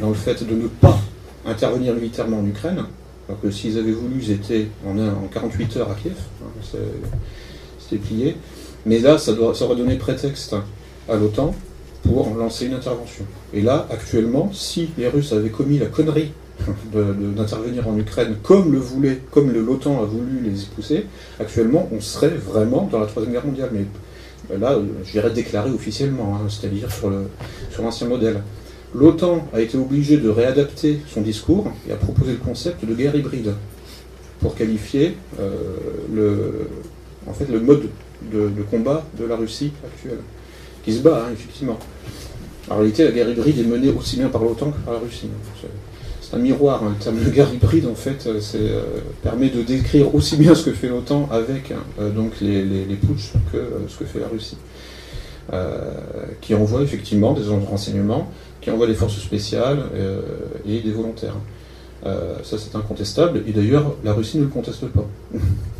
dans 0.00 0.08
le 0.08 0.14
fait 0.14 0.44
de 0.44 0.54
ne 0.54 0.66
pas 0.66 0.98
intervenir 1.46 1.94
militairement 1.94 2.40
en 2.40 2.46
Ukraine. 2.46 2.84
Alors 3.28 3.40
que 3.40 3.50
s'ils 3.50 3.78
avaient 3.78 3.92
voulu, 3.92 4.20
ils 4.20 4.30
étaient 4.32 4.68
en, 4.86 4.98
en 4.98 5.28
48 5.32 5.76
heures 5.76 5.90
à 5.90 5.94
Kiev. 5.94 6.16
Hein, 6.42 6.60
c'était 7.78 8.02
plié. 8.02 8.36
Mais 8.86 8.98
là, 8.98 9.18
ça, 9.18 9.32
doit, 9.32 9.54
ça 9.54 9.64
aurait 9.64 9.76
donné 9.76 9.96
prétexte 9.96 10.56
à 11.08 11.16
l'OTAN 11.16 11.54
pour 12.02 12.34
lancer 12.34 12.66
une 12.66 12.74
intervention. 12.74 13.24
Et 13.54 13.60
là, 13.60 13.86
actuellement, 13.90 14.50
si 14.52 14.90
les 14.98 15.08
Russes 15.08 15.32
avaient 15.32 15.50
commis 15.50 15.78
la 15.78 15.86
connerie 15.86 16.32
d'intervenir 16.92 17.88
en 17.88 17.96
Ukraine 17.96 18.36
comme 18.42 18.72
le 18.72 18.78
voulait, 18.78 19.20
comme 19.30 19.52
l'OTAN 19.52 20.02
a 20.02 20.04
voulu 20.04 20.40
les 20.42 20.62
y 20.62 20.66
pousser, 20.66 21.06
actuellement, 21.40 21.88
on 21.92 22.00
serait 22.00 22.28
vraiment 22.28 22.88
dans 22.90 22.98
la 22.98 23.06
Troisième 23.06 23.32
Guerre 23.32 23.46
mondiale. 23.46 23.70
Mais 23.72 23.86
euh, 24.52 24.58
là, 24.58 24.78
je 25.04 25.12
dirais 25.12 25.30
déclaré 25.30 25.70
officiellement, 25.70 26.36
hein, 26.36 26.48
c'est-à-dire 26.48 26.88
sur 26.90 27.82
l'ancien 27.82 28.08
modèle. 28.08 28.42
L'OTAN 28.94 29.48
a 29.54 29.60
été 29.60 29.78
obligé 29.78 30.18
de 30.18 30.28
réadapter 30.28 31.00
son 31.08 31.22
discours 31.22 31.72
et 31.88 31.92
a 31.92 31.96
proposé 31.96 32.32
le 32.32 32.38
concept 32.38 32.84
de 32.84 32.94
guerre 32.94 33.14
hybride 33.16 33.54
pour 34.40 34.54
qualifier 34.54 35.16
euh, 35.40 35.50
le, 36.12 36.68
en 37.26 37.32
fait, 37.32 37.46
le 37.50 37.60
mode 37.60 37.88
de, 38.30 38.62
combat 38.70 39.04
de 39.18 39.24
la 39.24 39.36
Russie 39.36 39.72
actuelle, 39.84 40.20
qui 40.84 40.92
se 40.92 41.00
bat, 41.00 41.24
hein, 41.26 41.32
effectivement. 41.32 41.78
En 42.70 42.76
réalité, 42.76 43.04
la 43.04 43.10
guerre 43.10 43.28
hybride 43.28 43.58
est 43.58 43.64
menée 43.64 43.90
aussi 43.90 44.16
bien 44.16 44.28
par 44.28 44.42
l'OTAN 44.42 44.70
que 44.70 44.78
par 44.78 44.94
la 44.94 45.00
Russie. 45.00 45.26
Hein 45.26 45.68
un 46.32 46.38
miroir. 46.38 46.82
Hein. 46.82 46.94
Le 46.98 47.04
terme 47.04 47.24
de 47.24 47.30
guerre 47.30 47.52
hybride, 47.52 47.86
en 47.86 47.94
fait, 47.94 48.26
euh, 48.26 48.40
c'est, 48.40 48.58
euh, 48.60 48.82
permet 49.22 49.48
de 49.48 49.62
décrire 49.62 50.14
aussi 50.14 50.36
bien 50.36 50.54
ce 50.54 50.64
que 50.64 50.72
fait 50.72 50.88
l'OTAN 50.88 51.28
avec 51.30 51.72
euh, 52.00 52.10
donc 52.10 52.40
les, 52.40 52.64
les, 52.64 52.96
putsch 52.96 53.32
que 53.52 53.58
ce 53.88 53.98
que 53.98 54.04
fait 54.04 54.20
la 54.20 54.28
Russie. 54.28 54.56
qui 56.40 56.54
envoie 56.54 56.82
effectivement 56.82 57.34
des 57.34 57.46
renseignements, 57.48 58.30
qui 58.60 58.70
envoie 58.70 58.86
des 58.86 58.94
forces 58.94 59.18
spéciales 59.18 59.82
et 60.66 60.80
des 60.80 60.92
volontaires. 60.92 61.36
ça, 62.04 62.56
c'est 62.58 62.74
incontestable. 62.74 63.42
Et 63.46 63.52
d'ailleurs, 63.52 63.94
la 64.04 64.12
Russie 64.14 64.38
ne 64.38 64.44
le 64.44 64.48
conteste 64.48 64.86
pas. 64.86 65.06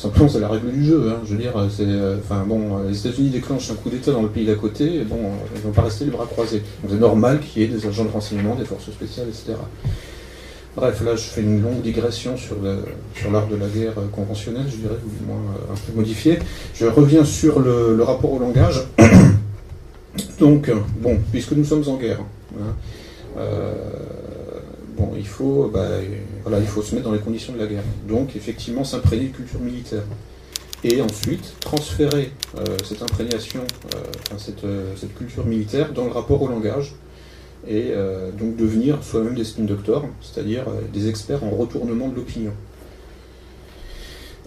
Simplement, 0.00 0.30
c'est 0.30 0.40
la 0.40 0.48
règle 0.48 0.72
du 0.72 0.82
jeu. 0.82 1.10
Hein. 1.10 1.18
Je 1.26 1.34
veux 1.34 1.42
dire, 1.42 1.52
c'est, 1.70 1.84
enfin 2.18 2.42
bon, 2.46 2.78
les 2.88 2.98
États-Unis 2.98 3.28
déclenchent 3.28 3.70
un 3.70 3.74
coup 3.74 3.90
d'État 3.90 4.12
dans 4.12 4.22
le 4.22 4.30
pays 4.30 4.46
d'à 4.46 4.54
côté, 4.54 4.94
et 4.94 5.04
bon, 5.04 5.18
ils 5.54 5.58
ne 5.58 5.62
vont 5.64 5.72
pas 5.72 5.82
rester 5.82 6.06
les 6.06 6.10
bras 6.10 6.24
croisés. 6.24 6.62
Donc 6.82 6.92
c'est 6.92 6.98
normal 6.98 7.40
qu'il 7.40 7.60
y 7.60 7.64
ait 7.66 7.68
des 7.68 7.86
agents 7.86 8.06
de 8.06 8.10
renseignement, 8.10 8.54
des 8.54 8.64
forces 8.64 8.90
spéciales, 8.90 9.28
etc. 9.28 9.58
Bref, 10.74 11.02
là, 11.04 11.16
je 11.16 11.22
fais 11.22 11.42
une 11.42 11.62
longue 11.62 11.82
digression 11.82 12.38
sur, 12.38 12.56
l'art 13.30 13.46
de 13.48 13.56
la 13.56 13.66
guerre 13.66 13.92
conventionnelle, 14.10 14.66
je 14.70 14.76
dirais, 14.76 14.94
ou 15.04 15.26
moins 15.26 15.36
euh, 15.36 15.74
un 15.74 15.76
peu 15.76 15.94
modifié. 15.94 16.38
Je 16.74 16.86
reviens 16.86 17.24
sur 17.26 17.60
le, 17.60 18.02
rapport 18.02 18.32
au 18.32 18.38
langage. 18.38 18.80
Donc, 20.40 20.70
bon, 21.02 21.18
puisque 21.30 21.52
nous 21.52 21.64
sommes 21.64 21.86
en 21.88 21.96
guerre, 21.96 22.20
hein, 22.58 22.72
euh, 23.36 23.74
il 25.16 25.26
faut, 25.26 25.70
bah, 25.72 25.88
voilà, 26.42 26.58
il 26.58 26.66
faut 26.66 26.82
se 26.82 26.94
mettre 26.94 27.06
dans 27.06 27.14
les 27.14 27.20
conditions 27.20 27.52
de 27.52 27.58
la 27.58 27.66
guerre. 27.66 27.84
Donc, 28.08 28.36
effectivement, 28.36 28.84
s'imprégner 28.84 29.28
de 29.28 29.36
culture 29.36 29.60
militaire. 29.60 30.02
Et 30.82 31.02
ensuite, 31.02 31.54
transférer 31.60 32.30
euh, 32.56 32.64
cette 32.84 33.02
imprégnation, 33.02 33.60
cette, 34.38 34.64
cette 34.96 35.14
culture 35.14 35.44
militaire 35.44 35.92
dans 35.92 36.04
le 36.04 36.10
rapport 36.10 36.40
au 36.40 36.48
langage, 36.48 36.94
et 37.66 37.90
euh, 37.90 38.30
donc 38.32 38.56
devenir 38.56 39.02
soi-même 39.02 39.34
des 39.34 39.44
spin 39.44 39.64
doctors, 39.64 40.06
c'est-à-dire 40.22 40.64
euh, 40.68 40.80
des 40.92 41.08
experts 41.08 41.44
en 41.44 41.50
retournement 41.50 42.08
de 42.08 42.16
l'opinion. 42.16 42.52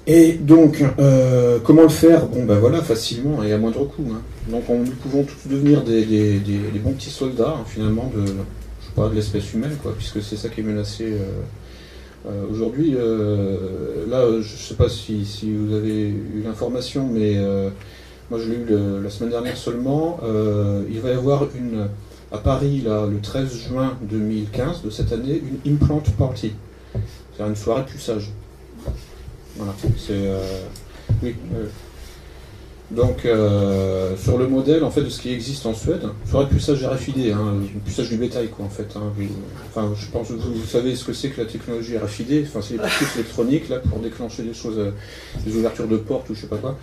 Et 0.05 0.33
donc, 0.33 0.83
euh, 0.99 1.59
comment 1.63 1.83
le 1.83 1.89
faire? 1.89 2.25
Bon, 2.25 2.43
ben 2.43 2.59
voilà, 2.59 2.81
facilement 2.81 3.41
et 3.41 3.53
à 3.53 3.57
moindre 3.57 3.85
coût. 3.85 4.03
Hein. 4.11 4.21
Donc, 4.49 4.63
nous 4.67 4.91
pouvons 4.91 5.23
tous 5.23 5.47
devenir 5.47 5.81
des, 5.83 6.41
bons 6.83 6.91
petits 6.91 7.09
soldats, 7.09 7.55
hein, 7.57 7.63
finalement, 7.65 8.11
de, 8.13 8.25
pas, 8.95 9.09
de 9.09 9.15
l'espèce 9.15 9.53
humaine, 9.53 9.77
quoi, 9.81 9.93
puisque 9.95 10.21
c'est 10.21 10.37
ça 10.37 10.49
qui 10.49 10.61
est 10.61 10.63
menacé 10.63 11.13
aujourd'hui. 12.49 12.91
là, 12.91 14.27
je 14.31 14.37
ne 14.37 14.43
sais 14.43 14.75
pas 14.75 14.89
si, 14.89 15.25
vous 15.43 15.73
avez 15.73 16.09
eu 16.09 16.41
l'information, 16.43 17.07
mais 17.07 17.37
moi, 18.29 18.39
je 18.39 18.49
l'ai 18.49 18.55
eu 18.55 19.01
la 19.03 19.09
semaine 19.09 19.31
dernière 19.31 19.57
seulement. 19.57 20.19
il 20.89 20.99
va 20.99 21.09
y 21.09 21.13
avoir 21.13 21.47
une 21.55 21.87
à 22.33 22.39
Paris, 22.39 22.81
là, 22.81 23.05
le 23.05 23.21
13 23.21 23.55
juin 23.67 23.95
2015 24.01 24.81
de 24.81 24.89
cette 24.89 25.11
année, 25.11 25.41
une 25.65 25.75
implant 25.75 26.01
party. 26.17 26.53
C'est 27.37 27.43
une 27.43 27.55
soirée 27.55 27.85
puçage. 27.85 28.31
Voilà, 29.55 29.73
c'est. 29.97 30.13
Euh, 30.13 30.41
oui, 31.21 31.35
donc, 32.95 33.25
euh, 33.25 34.15
sur 34.17 34.37
le 34.37 34.47
modèle 34.47 34.83
en 34.83 34.91
fait, 34.91 35.01
de 35.01 35.09
ce 35.09 35.19
qui 35.19 35.33
existe 35.33 35.65
en 35.65 35.73
Suède, 35.73 36.03
sur 36.27 36.41
le 36.41 36.47
puçage 36.47 36.85
RFID, 36.85 37.31
hein, 37.31 37.55
puçage 37.83 38.09
du 38.09 38.17
bétail, 38.17 38.49
quoi, 38.49 38.65
en 38.65 38.69
fait. 38.69 38.87
Hein, 38.95 39.11
enfin, 39.69 39.93
je 39.97 40.11
pense 40.11 40.27
que 40.27 40.33
vous, 40.33 40.65
savez 40.67 40.95
ce 40.95 41.03
que 41.03 41.13
c'est 41.13 41.29
que 41.29 41.41
la 41.41 41.47
technologie 41.47 41.97
RFID, 41.97 42.45
enfin, 42.47 42.59
c'est 42.61 42.75
les 42.75 42.79
puces 42.79 43.15
électroniques, 43.15 43.69
là, 43.69 43.79
pour 43.79 43.97
déclencher 43.97 44.43
des 44.43 44.53
choses, 44.53 44.77
euh, 44.77 44.91
des 45.43 45.55
ouvertures 45.55 45.87
de 45.87 45.97
portes 45.97 46.29
ou 46.29 46.35
je 46.35 46.41
sais 46.41 46.47
pas 46.47 46.57
quoi. 46.57 46.77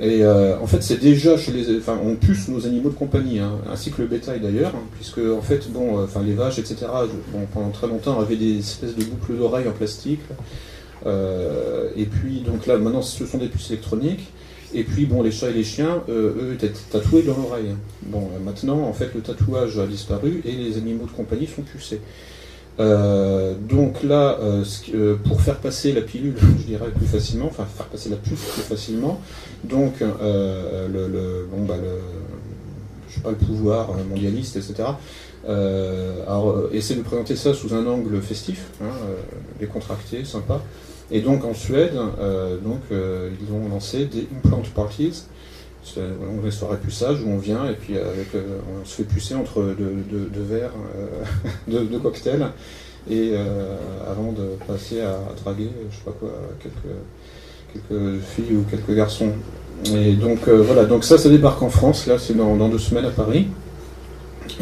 Et 0.00 0.24
euh, 0.24 0.58
en 0.60 0.66
fait, 0.66 0.82
c'est 0.82 1.00
déjà 1.00 1.36
chez 1.36 1.52
les. 1.52 1.76
Enfin, 1.76 1.98
on 2.02 2.16
puce 2.16 2.48
nos 2.48 2.64
animaux 2.66 2.88
de 2.88 2.94
compagnie, 2.94 3.40
hein, 3.40 3.52
ainsi 3.70 3.90
que 3.90 4.00
le 4.00 4.08
bétail 4.08 4.40
d'ailleurs, 4.40 4.72
hein, 4.74 4.82
puisque, 4.94 5.18
en 5.18 5.42
fait, 5.42 5.70
bon, 5.70 6.02
enfin, 6.02 6.22
les 6.22 6.32
vaches, 6.32 6.58
etc., 6.58 6.86
bon, 7.32 7.40
pendant 7.52 7.70
très 7.70 7.86
longtemps, 7.86 8.18
avaient 8.18 8.36
des 8.36 8.60
espèces 8.60 8.96
de 8.96 9.04
boucles 9.04 9.36
d'oreilles 9.36 9.68
en 9.68 9.72
plastique. 9.72 10.20
et 11.04 12.06
puis, 12.06 12.40
donc 12.40 12.66
là, 12.66 12.78
maintenant, 12.78 13.02
ce 13.02 13.26
sont 13.26 13.38
des 13.38 13.48
puces 13.48 13.70
électroniques. 13.70 14.30
Et 14.72 14.84
puis, 14.84 15.06
bon, 15.06 15.22
les 15.22 15.30
chats 15.30 15.50
et 15.50 15.52
les 15.52 15.64
chiens, 15.64 16.02
euh, 16.08 16.34
eux, 16.40 16.54
étaient 16.54 16.72
tatoués 16.90 17.22
dans 17.22 17.36
l'oreille. 17.36 17.74
Bon, 18.02 18.28
euh, 18.34 18.40
maintenant, 18.44 18.82
en 18.82 18.92
fait, 18.92 19.10
le 19.14 19.20
tatouage 19.20 19.78
a 19.78 19.86
disparu 19.86 20.42
et 20.44 20.52
les 20.52 20.76
animaux 20.76 21.06
de 21.06 21.10
compagnie 21.10 21.46
sont 21.46 21.62
pucés. 21.62 22.00
Euh, 22.80 23.54
donc 23.68 24.02
là, 24.02 24.36
pour 25.24 25.40
faire 25.40 25.58
passer 25.58 25.92
la 25.92 26.00
pilule, 26.00 26.34
je 26.58 26.64
dirais 26.64 26.90
plus 26.90 27.06
facilement, 27.06 27.46
enfin 27.46 27.66
faire 27.66 27.86
passer 27.86 28.08
la 28.08 28.16
puce 28.16 28.40
plus 28.40 28.62
facilement, 28.62 29.20
donc 29.62 30.00
le, 30.00 31.46
bon, 31.52 31.64
bah, 31.66 31.76
le, 31.80 32.00
je 33.08 33.14
sais 33.14 33.20
pas, 33.20 33.30
le 33.30 33.36
pouvoir 33.36 33.92
mondialiste, 34.10 34.56
etc. 34.56 34.88
essaie 36.72 36.96
de 36.96 37.02
présenter 37.02 37.36
ça 37.36 37.54
sous 37.54 37.74
un 37.74 37.86
angle 37.86 38.20
festif, 38.20 38.64
hein, 38.82 38.90
décontracté, 39.60 40.24
sympa. 40.24 40.60
Et 41.10 41.20
donc 41.20 41.44
en 41.44 41.54
Suède, 41.54 41.92
euh, 42.18 42.56
donc, 42.58 42.80
euh, 42.90 43.28
ils 43.40 43.54
ont 43.54 43.68
lancé 43.68 44.06
des 44.06 44.26
implant 44.36 44.62
parties. 44.74 45.24
Une 45.98 46.50
soirée 46.50 46.78
puçage 46.78 47.20
où 47.20 47.28
on 47.28 47.36
vient 47.36 47.66
et 47.68 47.74
puis 47.74 47.98
euh, 47.98 48.00
on 48.34 48.86
se 48.86 48.94
fait 48.94 49.02
pucer 49.02 49.34
entre 49.34 49.62
deux, 49.78 50.42
verres 50.42 50.72
de, 51.68 51.98
cocktails 51.98 52.46
et 53.10 53.34
avant 54.10 54.32
de 54.32 54.56
passer 54.66 55.02
à, 55.02 55.18
draguer, 55.44 55.68
je 55.90 55.94
sais 55.94 56.02
pas 56.06 56.14
quoi, 56.18 56.30
quelques, 56.62 58.22
filles 58.22 58.56
ou 58.56 58.64
quelques 58.70 58.96
garçons. 58.96 59.32
Et 59.94 60.14
donc 60.14 60.48
voilà, 60.48 60.86
donc 60.86 61.04
ça, 61.04 61.18
ça 61.18 61.28
débarque 61.28 61.60
en 61.60 61.68
France. 61.68 62.06
Là, 62.06 62.16
c'est 62.18 62.34
dans, 62.34 62.56
deux 62.70 62.78
semaines 62.78 63.04
à 63.04 63.10
Paris. 63.10 63.48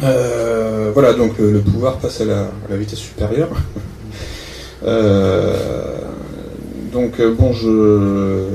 voilà, 0.01 1.13
donc 1.13 1.37
le, 1.37 1.61
pouvoir 1.61 1.99
passe 1.99 2.19
à 2.19 2.25
la 2.25 2.75
vitesse 2.75 2.99
supérieure. 2.99 3.51
Donc 6.93 7.19
euh, 7.19 7.33
bon, 7.33 7.51
je 7.51 8.47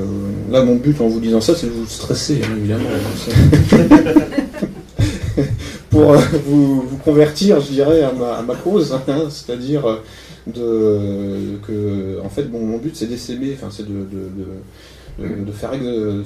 là 0.51 0.63
mon 0.63 0.77
but 0.77 0.99
en 1.01 1.09
vous 1.09 1.19
disant 1.19 1.41
ça, 1.41 1.57
c'est 1.57 1.67
de 1.67 1.73
vous 1.73 1.87
stresser, 1.87 2.41
hein, 2.45 2.55
évidemment, 2.57 2.89
pour 5.91 6.13
euh, 6.13 6.19
vous, 6.47 6.85
convertir, 7.05 7.61
je 7.61 7.73
dirais, 7.73 8.03
à 8.03 8.13
ma, 8.13 8.55
cause, 8.55 8.93
hein, 8.93 9.01
c'est-à-dire 9.29 9.85
euh, 9.87 9.97
de 10.47 11.59
que 11.67 12.21
en 12.25 12.29
fait, 12.29 12.45
bon, 12.45 12.61
mon 12.61 12.79
but 12.79 12.95
c'est 12.95 13.07
d'essaimer, 13.07 13.57
enfin 13.61 13.73
c'est 13.73 13.87
de, 13.87 14.07
de, 15.19 15.53
faire, 15.53 15.73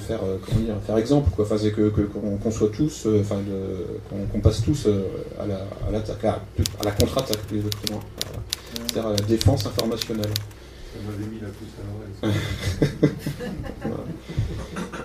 faire, 0.06 0.20
comment 0.44 0.60
dire, 0.60 0.74
faire 0.86 0.98
exemple, 0.98 1.30
quoi. 1.34 1.46
Enfin, 1.46 1.56
c'est 1.58 1.72
que, 1.72 1.88
qu'on, 1.88 2.50
soit 2.50 2.70
tous, 2.76 3.08
enfin, 3.20 3.36
qu'on, 4.30 4.40
passe 4.40 4.62
tous 4.62 4.86
à 5.40 5.46
la, 5.46 5.66
à 5.88 5.90
l'attaque, 5.90 6.26
à, 6.26 6.42
la 6.84 6.90
contre-attaque, 6.90 7.38
c'est-à-dire 7.50 9.06
à 9.06 9.12
la 9.12 9.26
défense 9.26 9.64
informationnelle. 9.64 10.28
Mis 11.30 11.40
la 11.40 11.48
à 11.48 11.50
l'oreille. 11.88 12.36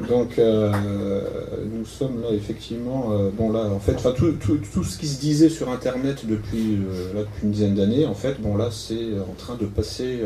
Donc, 0.09 0.37
nous 0.37 1.85
sommes 1.85 2.21
là, 2.21 2.29
effectivement, 2.31 3.11
bon 3.37 3.51
là, 3.51 3.65
en 3.65 3.79
fait, 3.79 3.95
tout, 4.15 4.33
tout, 4.33 4.57
tout, 4.57 4.83
ce 4.83 4.97
qui 4.97 5.07
se 5.07 5.19
disait 5.19 5.49
sur 5.49 5.69
Internet 5.69 6.25
depuis, 6.27 6.77
là, 7.15 7.21
depuis 7.21 7.43
une 7.43 7.51
dizaine 7.51 7.75
d'années, 7.75 8.05
en 8.05 8.13
fait, 8.13 8.39
bon 8.39 8.57
là, 8.57 8.69
c'est 8.71 9.19
en 9.19 9.33
train 9.37 9.55
de 9.55 9.65
passer 9.65 10.19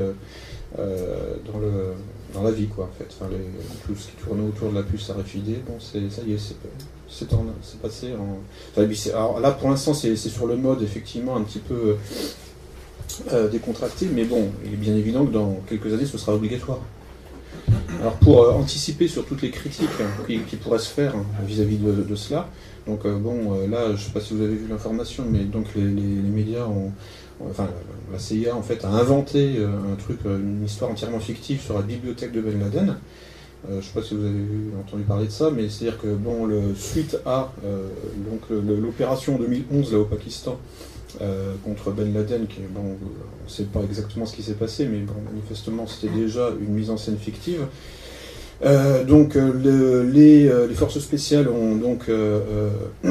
dans, 0.78 1.60
le, 1.60 1.94
dans 2.34 2.44
la 2.44 2.52
vie, 2.52 2.68
quoi, 2.68 2.86
en 2.86 2.98
fait. 2.98 3.08
Enfin, 3.10 3.30
tout 3.86 3.96
ce 3.96 4.08
qui 4.08 4.16
tournait 4.24 4.48
autour 4.48 4.72
de 4.72 4.76
la 4.76 4.84
puce 4.84 5.10
RFID, 5.10 5.64
bon, 5.66 5.80
ça 5.80 6.00
y 6.00 6.06
est, 6.34 6.38
c'est, 6.38 6.56
c'est, 7.10 7.80
passé 7.82 8.14
en... 8.14 8.40
alors 9.14 9.40
là, 9.40 9.52
pour 9.52 9.70
l'instant, 9.70 9.94
c'est, 9.94 10.16
sur 10.16 10.48
le 10.48 10.56
mode, 10.56 10.82
effectivement, 10.82 11.36
un 11.36 11.44
petit 11.44 11.60
peu 11.60 11.98
euh, 13.32 13.50
décontracté, 13.50 14.08
mais 14.14 14.24
bon, 14.24 14.50
il 14.66 14.74
est 14.74 14.78
bien 14.78 14.96
évident 14.96 15.26
que 15.26 15.32
dans 15.32 15.60
quelques 15.68 15.94
années, 15.94 16.06
ce 16.06 16.18
sera 16.18 16.34
obligatoire. 16.34 16.80
Alors 18.00 18.14
pour 18.16 18.44
euh, 18.44 18.52
anticiper 18.52 19.08
sur 19.08 19.26
toutes 19.26 19.42
les 19.42 19.52
critiques 19.52 19.90
hein, 20.02 20.24
qui, 20.28 20.56
pourraient 20.56 20.80
se 20.80 20.90
faire 20.90 21.16
hein, 21.16 21.26
vis-à-vis 21.46 21.78
de, 21.78 22.16
cela, 22.16 22.50
donc 22.88 23.06
euh, 23.06 23.18
bon, 23.18 23.68
là, 23.68 23.88
je 23.88 23.92
ne 23.92 23.98
sais 23.98 24.12
pas 24.12 24.20
si 24.20 24.34
vous 24.34 24.42
avez 24.42 24.56
vu 24.56 24.68
l'information, 24.70 25.26
mais 25.30 25.40
donc 25.40 25.68
les, 25.76 25.84
médias 25.84 26.66
ont, 26.66 26.92
enfin 27.50 27.68
la 28.12 28.20
CIA 28.20 28.56
en 28.56 28.62
fait 28.62 28.84
a 28.86 28.90
inventé 28.90 29.58
un 29.60 29.96
truc, 29.96 30.20
une 30.26 30.64
histoire 30.66 30.92
entièrement 30.92 31.20
fictive 31.20 31.62
sur 31.62 31.76
la 31.76 31.82
bibliothèque 31.82 32.32
de 32.32 32.42
Ben 32.42 32.60
Laden. 32.60 32.96
je 33.70 33.76
ne 33.76 33.82
sais 33.82 33.92
pas 33.94 34.02
si 34.02 34.16
vous 34.16 34.26
avez 34.26 34.46
entendu 34.80 35.04
parler 35.04 35.28
de 35.28 35.32
ça, 35.32 35.50
mais 35.50 35.70
c'est-à-dire 35.70 36.00
que 36.00 36.08
bon, 36.08 36.46
le, 36.46 36.76
suite 36.76 37.18
à 37.26 37.52
donc 38.30 38.42
l'opération 38.50 39.38
2011 39.38 39.94
là 39.94 40.00
au 40.00 40.06
Pakistan, 40.06 40.58
euh, 41.20 41.56
contre 41.66 41.92
Ben 41.92 42.14
Laden, 42.14 42.48
qui 42.48 42.62
bon, 42.70 42.82
on 42.82 43.46
ne 43.46 43.50
sait 43.50 43.66
pas 43.66 43.82
exactement 43.82 44.26
ce 44.26 44.36
qui 44.36 44.44
s'est 44.44 44.54
passé, 44.54 44.86
mais 44.86 45.00
manifestement 45.32 45.86
c'était 45.86 46.14
déjà 46.14 46.50
une 46.62 46.74
mise 46.74 46.90
en 46.90 46.98
scène 46.98 47.18
fictive. 47.18 47.66
Euh, 48.64 49.04
donc 49.04 49.36
euh, 49.36 50.04
les, 50.04 50.76
forces 50.76 51.00
spéciales 51.00 51.50
ont 51.50 51.76
donc 51.76 52.10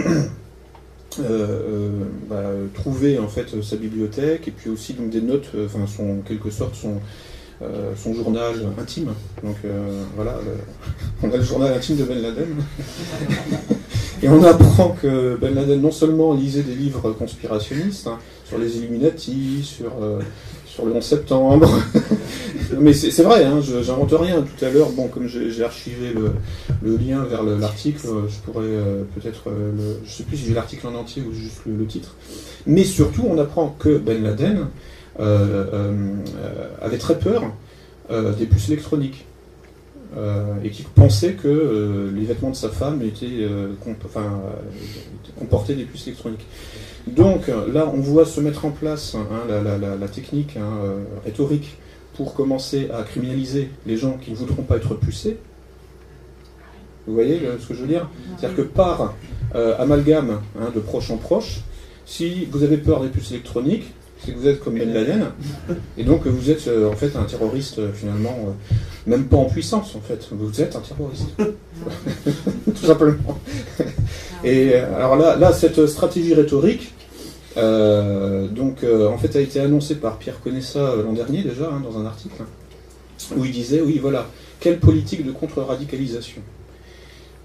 bah, 2.29 2.45
trouvé 2.75 3.19
en 3.19 3.29
fait 3.29 3.63
sa 3.63 3.77
bibliothèque 3.77 4.49
et 4.49 4.53
puis 4.53 4.71
aussi 4.71 4.95
donc 4.95 5.11
des 5.11 5.21
notes, 5.21 5.51
enfin 5.67 5.87
son 5.87 6.23
quelque 6.27 6.51
sorte 6.51 6.75
son 6.77 8.15
journal 8.15 8.55
intime. 8.81 9.13
Donc 9.43 9.57
voilà, 10.17 10.39
on 11.23 11.31
a 11.31 11.37
le 11.37 11.43
journal 11.43 11.75
intime 11.75 11.97
de 11.97 12.05
Ben 12.05 12.23
Laden. 12.23 12.57
Et 14.23 14.29
on 14.29 14.43
apprend 14.45 14.91
que 15.01 15.37
Ben 15.41 15.55
Laden 15.55 15.81
non 15.81 15.91
seulement 15.91 16.35
lisait 16.35 16.63
des 16.63 16.75
livres 16.75 17.13
conspirationnistes 17.13 18.07
hein, 18.07 18.19
sur 18.45 18.59
les 18.59 18.77
Illuminati, 18.77 19.63
sur, 19.63 19.93
euh, 20.03 20.21
le 20.85 20.93
11 20.93 21.05
septembre, 21.05 21.69
mais 22.79 22.95
c'est 22.95 23.23
vrai, 23.23 23.45
hein, 23.45 23.61
j'invente 23.61 24.13
rien. 24.13 24.43
Tout 24.43 24.65
à 24.65 24.71
l'heure, 24.71 24.91
bon, 24.91 25.09
comme 25.09 25.27
j'ai 25.27 25.63
archivé 25.63 26.15
le, 26.15 26.97
lien 26.97 27.23
vers 27.25 27.43
l'article, 27.43 28.07
je 28.29 28.37
pourrais 28.45 28.65
euh, 28.65 29.03
peut-être, 29.15 29.49
euh, 29.49 29.97
je 30.05 30.11
sais 30.11 30.23
plus 30.23 30.39
si 30.39 30.47
j'ai 30.47 30.55
l'article 30.55 30.87
en 30.87 30.95
entier 30.95 31.23
ou 31.23 31.35
juste 31.35 31.61
le, 31.67 31.85
titre. 31.85 32.15
Mais 32.67 32.85
surtout, 32.85 33.27
on 33.29 33.37
apprend 33.37 33.77
que 33.79 33.99
Ben 33.99 34.23
Laden 34.23 34.69
avait 36.81 36.99
très 36.99 37.19
peur 37.19 37.43
des 38.11 38.47
puces 38.47 38.69
électroniques. 38.69 39.27
Euh, 40.17 40.55
et 40.65 40.71
qui 40.71 40.83
pensait 40.83 41.35
que 41.35 41.47
euh, 41.47 42.11
les 42.13 42.25
vêtements 42.25 42.51
de 42.51 42.57
sa 42.57 42.69
femme 42.69 43.01
étaient, 43.01 43.29
euh, 43.31 43.75
comportaient 45.39 45.75
des 45.75 45.85
puces 45.85 46.09
électroniques. 46.09 46.45
Donc 47.07 47.47
là, 47.73 47.89
on 47.93 48.01
voit 48.01 48.27
se 48.27 48.41
mettre 48.41 48.65
en 48.65 48.73
place 48.73 49.15
hein, 49.15 49.47
la, 49.49 50.09
technique 50.09 50.57
hein, 50.57 50.97
rhétorique 51.25 51.79
pour 52.15 52.35
commencer 52.35 52.89
à 52.93 53.05
criminaliser 53.05 53.71
les 53.87 53.97
gens 53.97 54.19
qui 54.19 54.33
ne 54.33 54.37
voudront 54.37 54.65
pas 54.65 54.77
être 54.77 54.95
pucés. 54.95 55.39
Vous 57.07 57.15
voyez 57.15 57.41
ce 57.59 57.67
que 57.67 57.75
je 57.75 57.81
veux 57.81 57.89
dire? 57.89 58.09
C'est-à-dire 58.37 58.57
que 58.57 58.63
par 58.63 59.15
amalgame 59.55 60.41
hein, 60.61 60.71
de 60.75 60.81
proche 60.81 61.11
en 61.11 61.17
proche, 61.17 61.61
si 62.05 62.47
vous 62.51 62.63
avez 62.65 62.77
peur 62.77 63.01
des 63.01 63.09
puces 63.09 63.31
électroniques, 63.31 63.95
c'est 64.25 64.33
que 64.33 64.39
vous 64.39 64.49
êtes 64.49 64.61
comme 64.61 64.75
Ben 64.75 64.93
Laden, 64.93 65.27
et 65.97 66.05
donc 66.05 66.27
vous 66.27 66.51
êtes 66.51 66.69
en 66.69 66.97
fait 66.97 67.17
un 67.17 67.25
terroriste 67.25 67.81
finalement 67.95 68.55
même 69.07 69.25
pas 69.25 69.37
en 69.37 69.47
puissance 69.47 69.95
en 69.97 70.01
fait. 70.01 70.29
Vous 70.31 70.61
êtes 70.61 70.77
un 70.77 70.81
terroriste, 70.81 71.29
tout 72.75 72.87
simplement. 72.87 73.39
Et 74.45 74.73
euh, 74.75 74.97
alors 74.97 75.17
là, 75.17 75.37
là 75.37 75.53
cette 75.53 75.87
stratégie 75.87 76.35
rhétorique, 76.35 76.95
euh, 77.57 78.47
donc 78.49 78.85
euh, 78.85 79.09
en 79.09 79.19
fait 79.19 79.35
a 79.37 79.41
été 79.41 79.61
annoncée 79.61 79.97
par 79.97 80.19
Pierre 80.19 80.41
Conessa 80.41 80.95
l'an 81.05 81.13
dernier 81.13 81.43
déjà 81.43 81.69
hein, 81.69 81.83
dans 81.83 81.99
un 81.99 82.07
article 82.07 82.43
où 83.37 83.45
il 83.45 83.51
disait 83.51 83.81
oui 83.81 83.99
voilà 84.01 84.29
quelle 84.61 84.79
politique 84.79 85.27
de 85.27 85.33
contre-radicalisation? 85.33 86.43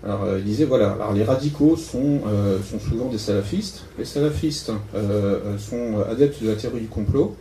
Alors 0.06 0.38
il 0.38 0.44
disait 0.44 0.66
voilà 0.66 0.92
alors 0.92 1.14
les 1.14 1.24
radicaux 1.24 1.76
sont, 1.76 2.22
sont 2.70 2.80
souvent 2.80 3.10
des 3.10 3.18
salafistes, 3.18 3.86
les 3.98 4.06
salafistes 4.06 4.72
sont 5.58 5.94
adeptes 6.08 6.44
de 6.44 6.50
la 6.50 6.56
théorie 6.56 6.82
du 6.82 6.88
complot 6.88 7.36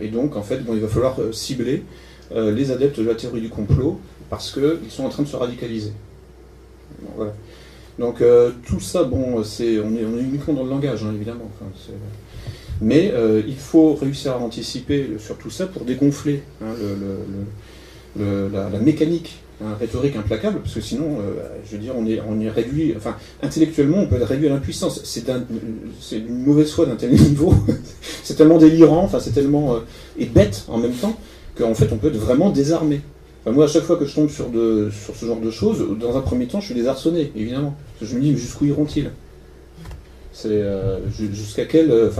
et 0.00 0.08
donc 0.08 0.34
en 0.34 0.42
fait 0.42 0.64
bon 0.64 0.74
il 0.74 0.80
va 0.80 0.88
falloir 0.88 1.16
cibler 1.30 1.84
euh, 2.32 2.52
les 2.52 2.70
adeptes 2.70 3.00
de 3.00 3.06
la 3.06 3.14
théorie 3.14 3.40
du 3.40 3.48
complot 3.48 3.98
parce 4.28 4.52
qu'ils 4.52 4.90
sont 4.90 5.04
en 5.04 5.08
train 5.08 5.22
de 5.22 5.28
se 5.28 5.36
radicaliser. 5.36 5.92
Donc 7.98 8.20
euh, 8.20 8.50
tout 8.66 8.80
ça, 8.80 9.04
bon, 9.04 9.42
c'est, 9.42 9.80
on, 9.80 9.94
est, 9.96 10.04
on 10.04 10.18
est 10.18 10.22
uniquement 10.22 10.54
dans 10.54 10.64
le 10.64 10.70
langage, 10.70 11.04
hein, 11.04 11.12
évidemment. 11.14 11.50
mais 12.82 13.10
euh, 13.12 13.42
il 13.46 13.56
faut 13.56 13.94
réussir 13.94 14.32
à 14.32 14.38
anticiper 14.38 15.08
sur 15.18 15.38
tout 15.38 15.50
ça 15.50 15.66
pour 15.66 15.84
dégonfler 15.84 16.42
hein, 16.62 16.74
la, 18.18 18.78
mécanique 18.78 19.40
hein, 19.62 19.76
rhétorique 19.78 20.16
implacable, 20.16 20.60
parce 20.60 20.74
que 20.74 20.80
sinon, 20.80 21.18
je 21.64 21.76
veux 21.76 21.82
dire, 21.82 21.94
on 21.96 22.40
est, 22.40 22.50
réduit, 22.50 22.94
enfin, 22.96 23.16
intellectuellement, 23.42 23.98
on 23.98 24.06
peut 24.06 24.16
être 24.16 24.26
réduit 24.26 24.48
à 24.48 24.50
l'impuissance. 24.50 25.00
C'est, 25.04 25.24
une 26.12 26.44
mauvaise 26.44 26.70
foi 26.70 26.86
d'un 26.86 26.96
tel 26.96 27.12
niveau, 27.12 27.54
c'est 28.22 28.34
tellement 28.34 28.58
délirant, 28.58 29.04
enfin, 29.04 29.20
c'est 29.20 29.32
tellement 29.32 29.78
et 30.18 30.26
bête 30.26 30.64
en 30.68 30.78
même 30.78 30.92
temps 30.92 31.18
qu'en 31.58 31.74
fait 31.74 31.92
on 31.92 31.96
peut 31.96 32.08
être 32.08 32.16
vraiment 32.16 32.50
désarmé. 32.50 33.00
moi, 33.46 33.64
à 33.64 33.68
chaque 33.68 33.84
fois 33.84 33.96
que 33.96 34.04
je 34.04 34.14
tombe 34.14 34.30
sur, 34.30 34.50
de, 34.50 34.90
sur 34.90 35.16
ce 35.16 35.26
genre 35.26 35.40
de 35.40 35.50
choses, 35.50 35.84
dans 35.98 36.16
un 36.16 36.20
premier 36.20 36.46
temps, 36.46 36.60
je 36.60 36.66
suis 36.66 36.74
désarçonné, 36.74 37.32
évidemment. 37.36 37.74
je 38.00 38.14
me 38.14 38.20
dis, 38.20 38.36
jusqu'où 38.36 38.66
iront-ils? 38.66 39.10
C'est 40.32 40.50
euh, 40.50 40.98
jusqu'à 41.10 41.64
quel, 41.64 41.90
euh, 41.90 42.10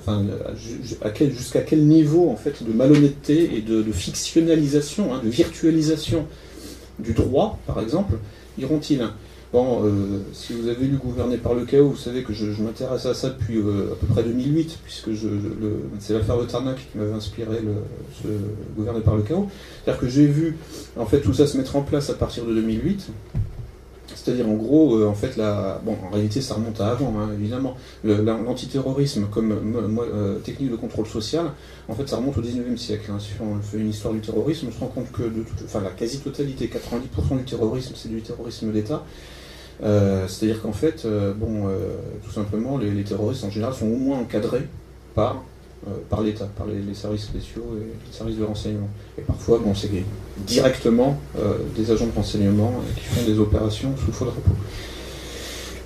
enfin, 0.00 0.24
jusqu'à 0.54 1.60
quel 1.60 1.86
niveau 1.86 2.30
en 2.30 2.36
fait 2.36 2.62
de 2.62 2.72
malhonnêteté 2.72 3.56
et 3.56 3.60
de, 3.60 3.82
fictionnalisation, 3.92 5.14
hein, 5.14 5.20
de 5.22 5.28
virtualisation 5.28 6.26
du 6.98 7.12
droit, 7.12 7.58
par 7.66 7.80
exemple, 7.80 8.14
iront-ils? 8.58 9.06
Bon, 9.52 9.84
euh, 9.84 10.20
si 10.32 10.52
vous 10.52 10.68
avez 10.68 10.86
lu 10.86 10.96
Gouverner 10.96 11.36
par 11.36 11.54
le 11.54 11.64
chaos, 11.64 11.88
vous 11.88 11.96
savez 11.96 12.22
que 12.22 12.32
je, 12.32 12.62
m'intéresse 12.62 13.04
à 13.06 13.14
ça 13.14 13.30
depuis 13.30 13.58
euh, 13.58 13.92
à 13.92 13.96
peu 13.96 14.06
près 14.06 14.22
2008, 14.22 14.78
puisque 14.84 15.10
c'est 15.98 16.14
l'affaire 16.14 16.38
de 16.38 16.44
Tarnac 16.44 16.76
qui 16.76 16.98
m'avait 16.98 17.14
inspiré 17.14 17.58
le, 17.60 17.74
ce 18.22 18.28
Gouverner 18.76 19.00
par 19.00 19.16
le 19.16 19.22
chaos. 19.22 19.48
C'est-à-dire 19.82 20.00
que 20.00 20.08
j'ai 20.08 20.26
vu 20.26 20.56
en 20.96 21.06
fait 21.06 21.20
tout 21.20 21.34
ça 21.34 21.48
se 21.48 21.56
mettre 21.56 21.74
en 21.74 21.82
place 21.82 22.10
à 22.10 22.14
partir 22.14 22.44
de 22.44 22.54
2008. 22.54 23.08
C'est-à-dire 24.14 24.48
en 24.48 24.54
gros, 24.54 24.96
euh, 24.96 25.06
en 25.06 25.14
fait, 25.14 25.36
la, 25.36 25.80
bon, 25.84 25.96
en 26.06 26.10
réalité, 26.10 26.40
ça 26.40 26.54
remonte 26.54 26.80
à 26.80 26.88
avant, 26.88 27.14
hein, 27.18 27.30
évidemment. 27.34 27.76
L'antiterrorisme 28.04 29.26
comme 29.30 29.54
technique 30.44 30.70
de 30.70 30.76
contrôle 30.76 31.06
social, 31.06 31.52
en 31.88 31.94
fait, 31.94 32.08
ça 32.08 32.16
remonte 32.16 32.36
au 32.38 32.42
19e 32.42 32.76
siècle. 32.76 33.10
Hein. 33.12 33.18
Si 33.18 33.32
on 33.40 33.60
fait 33.60 33.78
une 33.78 33.90
histoire 33.90 34.14
du 34.14 34.20
terrorisme, 34.20 34.68
on 34.68 34.72
se 34.72 34.80
rend 34.80 34.86
compte 34.86 35.10
que 35.12 35.22
de 35.22 35.44
enfin, 35.64 35.80
la 35.80 35.90
quasi-totalité, 35.90 36.68
90% 36.68 37.38
du 37.38 37.44
terrorisme, 37.44 37.92
c'est 37.94 38.08
du 38.08 38.20
terrorisme 38.22 38.72
d'État. 38.72 39.04
Euh, 39.82 40.26
c'est-à-dire 40.28 40.60
qu'en 40.60 40.72
fait, 40.72 41.04
euh, 41.04 41.32
bon, 41.32 41.68
euh, 41.68 41.94
tout 42.24 42.30
simplement, 42.30 42.76
les, 42.78 43.02
terroristes 43.02 43.44
en 43.44 43.50
général 43.50 43.74
sont 43.74 43.86
au 43.86 43.96
moins 43.96 44.18
encadrés 44.18 44.68
par, 45.14 45.42
par 46.08 46.20
l'État, 46.22 46.46
par 46.56 46.66
les, 46.66 46.94
services 46.94 47.22
spéciaux 47.22 47.64
et 47.76 47.84
les 47.84 48.16
services 48.16 48.36
de 48.36 48.44
renseignement. 48.44 48.88
Et 49.18 49.22
parfois, 49.22 49.58
bon, 49.58 49.74
c'est 49.74 49.90
directement 50.46 51.18
des 51.76 51.90
agents 51.90 52.06
de 52.06 52.14
renseignement 52.14 52.72
qui 52.96 53.04
font 53.04 53.26
des 53.26 53.38
opérations 53.38 53.94
sous 54.04 54.12
faux 54.12 54.26
drapeau. 54.26 54.50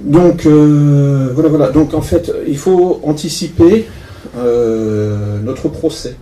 Donc 0.01 0.47
voilà, 0.47 1.49
voilà. 1.49 1.71
Donc 1.71 1.95
en 1.95 2.03
fait, 2.03 2.33
il 2.47 2.59
faut 2.59 3.01
anticiper 3.05 3.87
notre 4.35 5.69
procès. 5.69 6.17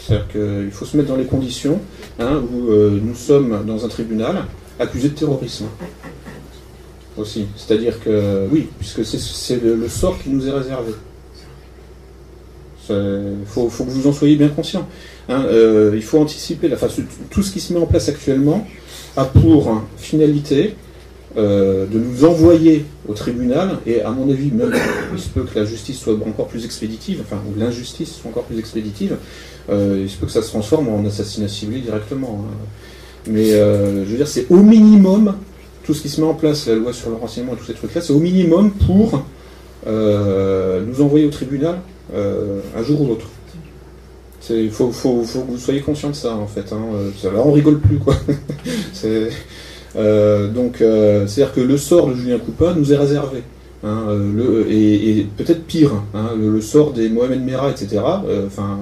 C'est-à-dire 0.00 0.28
qu'il 0.28 0.70
faut 0.72 0.84
se 0.84 0.96
mettre 0.96 1.10
dans 1.10 1.16
les 1.16 1.26
conditions 1.26 1.78
hein, 2.18 2.42
où 2.52 2.72
nous 2.72 3.14
sommes 3.14 3.64
dans 3.66 3.84
un 3.84 3.88
tribunal 3.88 4.46
accusé 4.78 5.10
de 5.10 5.14
terrorisme 5.14 5.66
aussi. 7.16 7.46
C'est-à-dire 7.56 8.00
que, 8.00 8.46
oui, 8.50 8.68
puisque 8.78 9.04
c'est 9.04 9.62
le, 9.62 9.88
sort 9.88 10.18
qui 10.22 10.30
nous 10.30 10.46
est 10.46 10.50
réservé. 10.50 10.92
Il 12.92 13.46
faut, 13.46 13.66
que 13.68 13.90
vous 13.90 14.06
en 14.06 14.12
soyez 14.12 14.36
bien 14.36 14.48
conscient. 14.48 14.86
Hein. 15.28 15.44
Euh, 15.46 15.92
il 15.94 16.02
faut 16.02 16.18
anticiper. 16.18 16.70
Tout 17.30 17.42
ce 17.42 17.52
qui 17.52 17.60
se 17.60 17.72
met 17.72 17.80
en 17.80 17.86
place 17.86 18.08
actuellement 18.08 18.66
a 19.16 19.24
pour 19.24 19.82
finalité 19.96 20.74
euh, 21.36 21.86
de 21.86 21.98
nous 21.98 22.24
envoyer 22.24 22.84
au 23.08 23.14
tribunal, 23.14 23.78
et 23.86 24.02
à 24.02 24.10
mon 24.10 24.30
avis, 24.30 24.50
même 24.50 24.72
il 25.12 25.18
se 25.18 25.28
peut 25.28 25.44
que 25.44 25.58
la 25.58 25.64
justice 25.64 25.98
soit 25.98 26.14
encore 26.26 26.48
plus 26.48 26.64
expéditive, 26.64 27.22
enfin, 27.22 27.40
ou 27.48 27.58
l'injustice 27.58 28.16
soit 28.16 28.30
encore 28.30 28.44
plus 28.44 28.58
expéditive, 28.58 29.16
euh, 29.70 30.00
il 30.02 30.10
se 30.10 30.16
peut 30.16 30.26
que 30.26 30.32
ça 30.32 30.42
se 30.42 30.48
transforme 30.48 30.88
en 30.88 31.04
assassinat 31.06 31.48
ciblé 31.48 31.80
directement. 31.80 32.44
Hein. 32.44 32.54
Mais 33.28 33.52
je 33.52 34.10
veux 34.10 34.16
dire, 34.16 34.26
c'est 34.28 34.46
au 34.50 34.56
minimum 34.56 35.36
tout 35.84 35.94
ce 35.94 36.02
qui 36.02 36.08
se 36.08 36.20
met 36.20 36.26
en 36.26 36.34
place, 36.34 36.66
la 36.66 36.74
loi 36.74 36.92
sur 36.92 37.10
le 37.10 37.16
renseignement 37.16 37.54
et 37.54 37.56
tous 37.56 37.66
ces 37.66 37.74
trucs-là, 37.74 38.00
c'est 38.00 38.12
au 38.12 38.18
minimum 38.18 38.72
pour 38.72 39.24
nous 39.86 41.00
envoyer 41.00 41.26
au 41.26 41.30
tribunal 41.30 41.78
un 42.14 42.82
jour 42.82 43.00
ou 43.00 43.06
l'autre. 43.08 43.26
Il 44.50 44.70
faut, 44.70 44.88
que 44.88 45.38
vous 45.38 45.56
soyez 45.56 45.80
conscient 45.80 46.10
de 46.10 46.14
ça, 46.14 46.34
en 46.34 46.46
fait. 46.46 46.72
Hein. 46.72 46.80
Là, 47.24 47.42
on 47.44 47.52
rigole 47.52 47.80
plus, 47.80 47.98
quoi. 47.98 48.16
Euh, 49.96 50.48
donc, 50.48 50.80
euh, 50.80 51.26
c'est-à-dire 51.26 51.54
que 51.54 51.60
le 51.60 51.76
sort 51.76 52.08
de 52.08 52.14
Julien 52.14 52.38
Coupa 52.38 52.74
nous 52.74 52.92
est 52.92 52.96
réservé. 52.96 53.42
Hein, 53.84 54.06
euh, 54.08 54.64
et, 54.70 55.26
peut-être 55.36 55.64
pire, 55.64 55.90
hein, 56.14 56.30
le, 56.38 56.60
sort 56.60 56.92
des 56.92 57.08
Mohamed 57.08 57.42
Merah, 57.42 57.70
etc. 57.70 58.00
Enfin, 58.46 58.78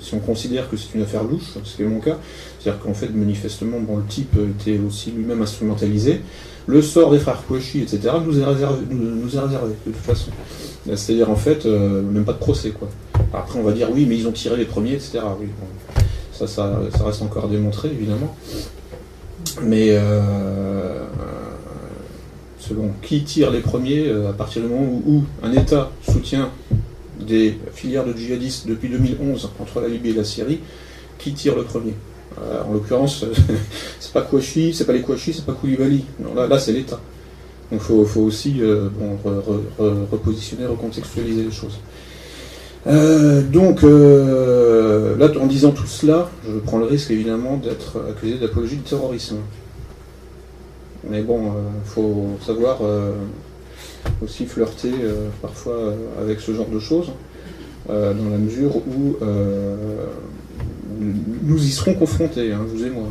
si 0.00 0.14
on 0.14 0.18
considère 0.18 0.68
que 0.68 0.76
c'est 0.76 0.94
une 0.94 1.02
affaire 1.02 1.22
louche, 1.22 1.54
ce 1.62 1.76
qui 1.76 1.82
est 1.82 1.86
mon 1.86 2.00
cas, 2.00 2.18
c'est-à-dire 2.58 2.82
qu'en 2.82 2.94
fait, 2.94 3.08
manifestement, 3.14 3.78
le 3.78 4.04
type 4.08 4.36
était 4.58 4.80
aussi 4.86 5.12
lui-même 5.12 5.42
instrumentalisé. 5.42 6.20
Le 6.66 6.80
sort 6.80 7.10
des 7.10 7.18
frères 7.18 7.42
Kouachi, 7.46 7.82
etc., 7.82 8.14
nous 8.24 8.38
est 8.38 8.44
réservé, 8.44 8.84
de 8.88 9.92
toute 9.92 9.96
façon. 9.96 10.30
C'est-à-dire, 10.86 11.30
en 11.30 11.36
fait, 11.36 11.64
même 11.64 12.24
pas 12.24 12.32
de 12.32 12.38
procès, 12.38 12.70
quoi. 12.70 12.88
Après, 13.32 13.58
on 13.58 13.62
va 13.62 13.72
dire 13.72 13.88
oui, 13.90 14.06
mais 14.06 14.16
ils 14.16 14.28
ont 14.28 14.32
tiré 14.32 14.56
les 14.56 14.64
premiers, 14.64 14.92
etc. 14.92 15.20
Oui, 15.40 15.46
ça, 16.32 16.46
ça, 16.46 16.80
ça, 16.96 17.04
reste 17.04 17.22
encore 17.22 17.46
à 17.46 17.48
démontrer, 17.48 17.88
évidemment. 17.88 18.36
Mais 19.62 19.88
euh, 19.90 21.04
selon 22.58 22.90
qui 23.02 23.22
tire 23.24 23.50
les 23.50 23.60
premiers, 23.60 24.08
euh, 24.08 24.30
à 24.30 24.32
partir 24.32 24.62
du 24.62 24.68
moment 24.68 25.00
où, 25.06 25.24
un 25.42 25.52
État 25.52 25.90
soutient 26.10 26.50
des 27.20 27.58
filières 27.72 28.04
de 28.04 28.12
djihadistes 28.12 28.66
depuis 28.66 28.88
2011 28.88 29.50
entre 29.60 29.80
la 29.80 29.88
Libye 29.88 30.10
et 30.10 30.14
la 30.14 30.24
Syrie, 30.24 30.60
qui 31.18 31.32
tire 31.32 31.54
le 31.56 31.62
premier? 31.62 31.94
Euh, 32.40 32.62
En 32.68 32.72
l'occurrence, 32.72 33.24
c'est 34.00 34.12
pas 34.12 34.22
Kouachi, 34.22 34.74
c'est 34.74 34.84
pas 34.84 34.92
les 34.92 35.02
Kouachi, 35.02 35.32
c'est 35.32 35.44
pas 35.44 35.52
Koulibaly. 35.52 36.04
Non, 36.20 36.34
là, 36.34 36.46
là 36.46 36.58
c'est 36.58 36.72
l'État. 36.72 37.00
Donc 37.70 37.80
il 37.88 38.06
faut, 38.06 38.20
aussi 38.20 38.60
repositionner, 40.10 40.66
recontextualiser 40.66 41.44
les 41.44 41.50
choses. 41.50 41.78
Euh, 42.86 43.42
donc, 43.42 43.84
euh, 43.84 45.16
là, 45.16 45.28
en 45.40 45.46
disant 45.46 45.70
tout 45.70 45.86
cela, 45.86 46.30
je 46.46 46.58
prends 46.58 46.78
le 46.78 46.86
risque 46.86 47.10
évidemment 47.10 47.56
d'être 47.56 48.02
accusé 48.10 48.38
d'apologie 48.38 48.76
du 48.76 48.82
terrorisme. 48.82 49.36
Mais 51.08 51.22
bon, 51.22 51.42
il 51.42 51.48
euh, 51.48 51.84
faut 51.84 52.26
savoir 52.44 52.80
aussi 54.22 54.46
flirter 54.46 54.92
parfois 55.40 55.94
avec 56.20 56.40
ce 56.40 56.52
genre 56.52 56.68
de 56.68 56.78
choses, 56.78 57.10
dans 57.88 58.30
la 58.30 58.38
mesure 58.38 58.76
où 58.76 59.16
nous 61.42 61.62
y 61.62 61.70
serons 61.70 61.94
confrontés, 61.94 62.52
hein, 62.52 62.60
vous 62.66 62.84
et 62.84 62.90
moi. 62.90 63.08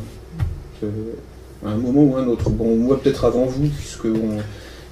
À 1.66 1.70
un 1.70 1.78
moment 1.78 2.04
ou 2.04 2.16
un 2.18 2.28
autre. 2.28 2.50
Bon, 2.50 2.76
moi 2.76 3.00
peut-être 3.02 3.26
avant 3.26 3.46
vous, 3.46 3.68
puisque 3.68 4.08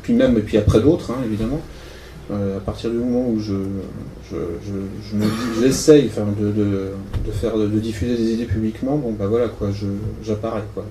puis 0.04 0.14
même 0.14 0.38
et 0.38 0.42
puis 0.42 0.58
après 0.58 0.82
d'autres, 0.82 1.12
hein, 1.12 1.18
évidemment. 1.26 1.62
Euh, 2.32 2.58
à 2.58 2.60
partir 2.60 2.92
du 2.92 2.98
moment 2.98 3.28
où 3.28 3.40
je, 3.40 3.56
j'essaye 5.60 6.12
enfin, 6.12 6.28
de, 6.40 6.52
de, 6.52 7.32
faire 7.32 7.58
de, 7.58 7.68
diffuser 7.80 8.16
des 8.16 8.34
idées 8.34 8.46
publiquement, 8.46 8.98
bon 8.98 9.14
bah 9.14 9.26
voilà 9.26 9.48
quoi, 9.48 9.70
j'apparais 10.24 10.62
quoi. 10.76 10.86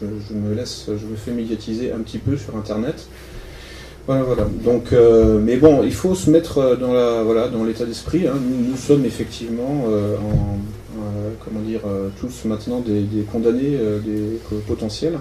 Je, 0.00 0.34
me 0.34 0.54
laisse, 0.54 0.86
je 0.86 1.06
me 1.06 1.16
fais 1.16 1.32
médiatiser 1.32 1.90
un 1.90 1.98
petit 1.98 2.18
peu 2.18 2.36
sur 2.36 2.56
internet. 2.56 3.08
Voilà, 4.06 4.22
voilà. 4.22 4.46
Donc, 4.64 4.92
euh, 4.92 5.40
mais 5.42 5.56
bon, 5.56 5.82
il 5.82 5.94
faut 5.94 6.14
se 6.14 6.30
mettre 6.30 6.76
dans 6.76 6.92
la, 6.92 7.22
voilà, 7.22 7.48
dans 7.48 7.64
l'état 7.64 7.86
d'esprit. 7.86 8.28
Hein. 8.28 8.34
Nous, 8.38 8.76
sommes 8.76 9.06
effectivement, 9.06 9.86
euh, 9.88 10.16
en, 10.18 10.58
comment 11.44 11.60
dire, 11.60 11.80
tous 12.20 12.44
maintenant 12.44 12.80
des, 12.80 13.02
des 13.02 13.22
condamnés, 13.22 13.78
des 14.04 14.38
potentiels. 14.66 15.18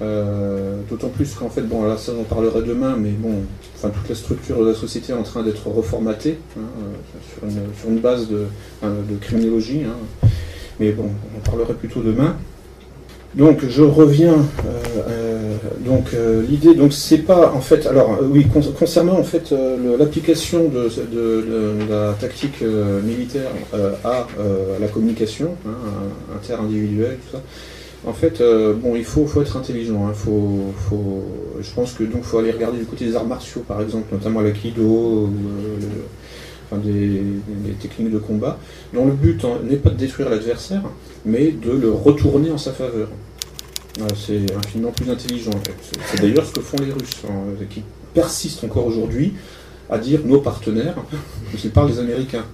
Euh, 0.00 0.80
d'autant 0.88 1.08
plus 1.08 1.34
qu'en 1.34 1.48
fait, 1.48 1.62
bon, 1.62 1.84
là, 1.84 1.96
ça 1.96 2.12
j'en 2.16 2.24
parlerai 2.24 2.62
demain, 2.62 2.96
mais 2.98 3.10
bon, 3.10 3.42
enfin, 3.76 3.90
toute 3.90 4.08
la 4.08 4.14
structure 4.14 4.60
de 4.60 4.68
la 4.68 4.74
société 4.74 5.12
est 5.12 5.16
en 5.16 5.22
train 5.22 5.42
d'être 5.42 5.66
reformatée 5.68 6.38
hein, 6.56 6.62
euh, 7.44 7.48
sur, 7.80 7.90
une, 7.90 7.98
base 7.98 8.28
de, 8.28 8.46
de 8.82 9.16
criminologie. 9.20 9.82
Hein. 9.84 10.28
Mais 10.78 10.92
bon, 10.92 11.10
on 11.34 11.38
en 11.38 11.40
parlerai 11.40 11.74
plutôt 11.74 12.02
demain. 12.02 12.36
Donc 13.34 13.64
je 13.68 13.82
reviens. 13.82 14.44
Euh, 15.08 15.56
donc 15.80 16.10
l'idée, 16.48 16.74
donc 16.74 16.92
c'est 16.92 17.18
pas 17.18 17.52
en 17.54 17.60
fait. 17.60 17.86
Alors 17.86 18.18
oui, 18.22 18.46
concernant 18.78 19.18
en 19.18 19.24
fait 19.24 19.54
l'application 19.98 20.68
de, 20.68 20.88
la 21.88 22.12
tactique 22.14 22.62
militaire 23.04 23.50
à 24.04 24.26
la 24.80 24.88
communication 24.88 25.54
hein, 25.66 26.36
inter-individuelle, 26.36 27.18
tout 27.24 27.36
ça. 27.36 27.42
En 28.06 28.14
fait, 28.14 28.40
euh, 28.40 28.72
bon, 28.72 28.96
il 28.96 29.04
faut, 29.04 29.26
faut 29.26 29.42
être 29.42 29.56
intelligent. 29.56 30.06
Hein. 30.06 30.12
Faut, 30.14 30.72
faut, 30.88 31.22
je 31.60 31.70
pense 31.74 31.92
que 31.92 32.04
donc 32.04 32.22
faut 32.22 32.38
aller 32.38 32.50
regarder 32.50 32.78
du 32.78 32.86
côté 32.86 33.04
des 33.04 33.14
arts 33.14 33.26
martiaux, 33.26 33.62
par 33.66 33.82
exemple, 33.82 34.06
notamment 34.10 34.40
l'akido, 34.40 34.82
ou, 34.82 35.26
euh, 35.26 35.78
enfin, 36.70 36.80
des, 36.84 37.22
techniques 37.80 38.12
de 38.12 38.18
combat, 38.18 38.58
dont 38.92 39.06
le 39.06 39.12
but 39.12 39.44
hein, 39.44 39.58
n'est 39.64 39.76
pas 39.76 39.90
de 39.90 39.96
détruire 39.96 40.30
l'adversaire, 40.30 40.82
mais 41.24 41.50
de 41.50 41.70
le 41.72 41.90
retourner 41.90 42.50
en 42.50 42.58
sa 42.58 42.72
faveur. 42.72 43.08
c'est 44.16 44.44
infiniment 44.56 44.92
plus 44.92 45.10
intelligent. 45.10 45.50
C'est 46.06 46.20
d'ailleurs 46.20 46.46
ce 46.46 46.52
que 46.52 46.60
font 46.60 46.78
les 46.78 46.92
Russes, 46.92 47.22
hein, 47.28 47.64
qui 47.68 47.82
persistent 48.14 48.64
encore 48.64 48.86
aujourd'hui 48.86 49.34
à 49.88 49.98
dire 49.98 50.20
nos 50.24 50.40
partenaires, 50.40 50.96
ils 51.64 51.70
parlent 51.70 51.90
des 51.90 51.98
Américains. 51.98 52.44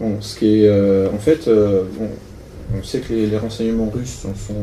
Bon, 0.00 0.20
ce 0.20 0.38
qui 0.38 0.62
est, 0.62 0.68
euh, 0.68 1.08
en 1.10 1.18
fait, 1.18 1.48
bon, 1.48 2.08
on 2.74 2.82
sait 2.82 3.00
que 3.00 3.12
les, 3.12 3.38
renseignements 3.38 3.90
russes 3.90 4.20
sont, 4.22 4.34
sont, 4.34 4.54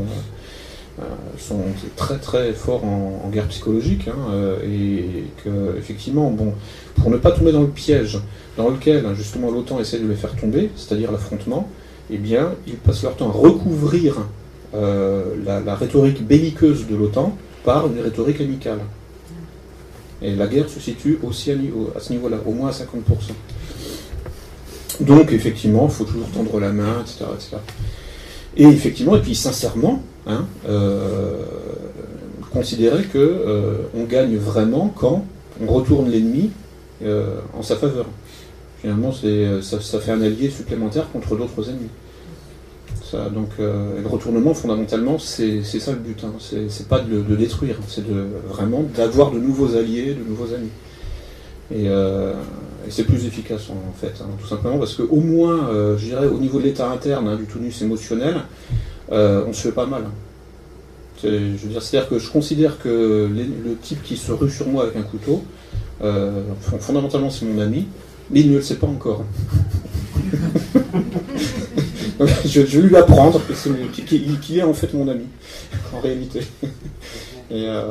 euh, 0.99 1.55
très 1.95 2.19
très 2.19 2.53
forts 2.53 2.85
en, 2.85 3.29
guerre 3.31 3.47
psychologique 3.47 4.07
hein, 4.07 4.31
euh, 4.31 4.57
et 4.63 5.23
que 5.43 5.77
effectivement, 5.77 6.29
bon, 6.29 6.53
pour 6.95 7.09
ne 7.09 7.17
pas 7.17 7.31
tomber 7.31 7.51
dans 7.51 7.61
le 7.61 7.67
piège 7.67 8.19
dans 8.57 8.69
lequel 8.69 9.03
justement 9.15 9.49
l'OTAN 9.49 9.79
essaie 9.79 9.99
de 9.99 10.07
les 10.07 10.15
faire 10.15 10.35
tomber, 10.35 10.69
c'est-à-dire 10.75 11.11
l'affrontement, 11.11 11.67
eh 12.11 12.17
bien, 12.17 12.53
ils 12.67 12.75
passent 12.75 13.01
leur 13.03 13.15
temps 13.15 13.29
à 13.29 13.33
recouvrir 13.33 14.17
euh, 14.75 15.35
la, 15.45 15.75
rhétorique 15.75 16.25
belliqueuse 16.25 16.87
de 16.87 16.95
l'OTAN 16.95 17.35
par 17.63 17.87
une 17.87 17.99
rhétorique 17.99 18.41
amicale. 18.41 18.79
Et 20.21 20.35
la 20.35 20.47
guerre 20.47 20.69
se 20.69 20.79
situe 20.79 21.17
aussi 21.23 21.51
à, 21.51 21.55
ce 21.99 22.13
niveau-là, 22.13 22.37
au 22.45 22.51
moins 22.51 22.69
à 22.69 22.71
50%. 22.71 22.83
Donc, 25.01 25.31
effectivement, 25.31 25.87
il 25.89 25.93
faut 25.93 26.05
toujours 26.05 26.29
tendre 26.29 26.59
la 26.59 26.71
main, 26.71 27.01
etc. 27.01 27.25
Et 28.55 28.65
effectivement, 28.65 29.15
et 29.15 29.21
puis 29.21 29.35
sincèrement, 29.35 30.03
hein, 30.27 30.45
euh, 30.67 31.43
considérer 32.51 33.03
qu'on 33.03 33.17
euh, 33.17 34.05
gagne 34.09 34.37
vraiment 34.37 34.93
quand 34.95 35.25
on 35.61 35.71
retourne 35.71 36.09
l'ennemi 36.09 36.51
euh, 37.03 37.37
en 37.57 37.61
sa 37.61 37.75
faveur. 37.75 38.05
Finalement, 38.81 39.11
ça, 39.13 39.99
fait 39.99 40.11
un 40.11 40.21
allié 40.21 40.49
supplémentaire 40.49 41.09
contre 41.11 41.37
d'autres 41.37 41.69
ennemis. 41.69 41.89
Donc, 43.31 43.49
le 43.59 44.07
retournement, 44.07 44.55
fondamentalement, 44.55 45.19
c'est 45.19 45.61
ça 45.63 45.91
le 45.91 45.99
but. 45.99 46.23
Hein. 46.25 46.33
C'est 46.39 46.87
pas 46.87 46.99
de 46.99 47.35
détruire, 47.35 47.77
c'est 47.87 48.05
de, 48.05 48.25
vraiment 48.49 48.83
d'avoir 48.95 49.29
de 49.29 49.37
nouveaux 49.37 49.77
alliés, 49.77 50.15
de 50.15 50.27
nouveaux 50.27 50.51
amis. 50.53 50.71
Et, 51.71 51.87
c'est 52.89 53.03
plus 53.03 53.25
efficace 53.25 53.69
en, 53.69 53.93
fait, 53.93 54.13
hein, 54.21 54.27
tout 54.39 54.47
simplement 54.47 54.77
parce 54.77 54.95
qu'au 54.95 55.19
moins, 55.19 55.69
euh, 55.69 55.97
je 55.97 56.05
dirais, 56.05 56.27
au 56.27 56.37
niveau 56.37 56.59
de 56.59 56.65
l'état 56.65 56.89
interne, 56.89 57.27
hein, 57.27 57.35
du 57.35 57.45
tonus 57.45 57.81
émotionnel, 57.81 58.41
euh, 59.11 59.43
on 59.47 59.53
se 59.53 59.61
fait 59.61 59.71
pas 59.71 59.85
mal. 59.85 60.03
Je 61.21 61.29
veux 61.29 61.69
dire, 61.69 61.81
c'est-à-dire 61.81 62.09
que 62.09 62.19
je 62.19 62.29
considère 62.29 62.79
que 62.79 63.29
le 63.29 63.75
type 63.81 64.03
qui 64.03 64.17
se 64.17 64.31
rue 64.31 64.49
sur 64.49 64.67
moi 64.67 64.83
avec 64.83 64.97
un 64.97 65.03
couteau, 65.03 65.43
euh, 66.03 66.41
fondamentalement 66.79 67.29
c'est 67.29 67.45
mon 67.45 67.61
ami, 67.61 67.87
mais 68.29 68.41
il 68.41 68.51
ne 68.51 68.57
le 68.57 68.61
sait 68.61 68.75
pas 68.75 68.87
encore. 68.87 69.23
je, 72.45 72.61
vais 72.61 72.81
lui 72.81 72.95
apprendre 72.97 73.41
qu'il 74.05 74.57
est 74.57 74.63
en 74.63 74.73
fait 74.73 74.93
mon 74.93 75.07
ami, 75.07 75.25
en 75.95 75.99
réalité. 76.01 76.41
Et 77.51 77.65
euh, 77.67 77.83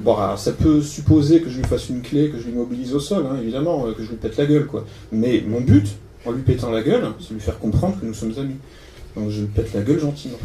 bon, 0.00 0.16
ça 0.36 0.52
peut 0.52 0.80
supposer 0.82 1.40
que 1.40 1.50
je 1.50 1.58
lui 1.58 1.64
fasse 1.64 1.88
une 1.88 2.02
clé, 2.02 2.30
que 2.30 2.38
je 2.38 2.46
lui 2.46 2.54
mobilise 2.54 2.94
au 2.94 3.00
sol, 3.00 3.26
hein, 3.30 3.36
évidemment, 3.40 3.84
que 3.96 4.02
je 4.02 4.08
lui 4.08 4.16
pète 4.16 4.36
la 4.38 4.46
gueule, 4.46 4.66
quoi. 4.66 4.84
Mais 5.12 5.44
mon 5.46 5.60
but, 5.60 5.86
en 6.24 6.32
lui 6.32 6.42
pétant 6.42 6.70
la 6.70 6.82
gueule, 6.82 7.04
c'est 7.20 7.30
de 7.30 7.34
lui 7.34 7.40
faire 7.40 7.58
comprendre 7.58 8.00
que 8.00 8.06
nous 8.06 8.14
sommes 8.14 8.34
amis. 8.38 8.56
Donc 9.16 9.30
je 9.30 9.44
pète 9.44 9.72
la 9.74 9.82
gueule 9.82 10.00
gentiment. 10.00 10.38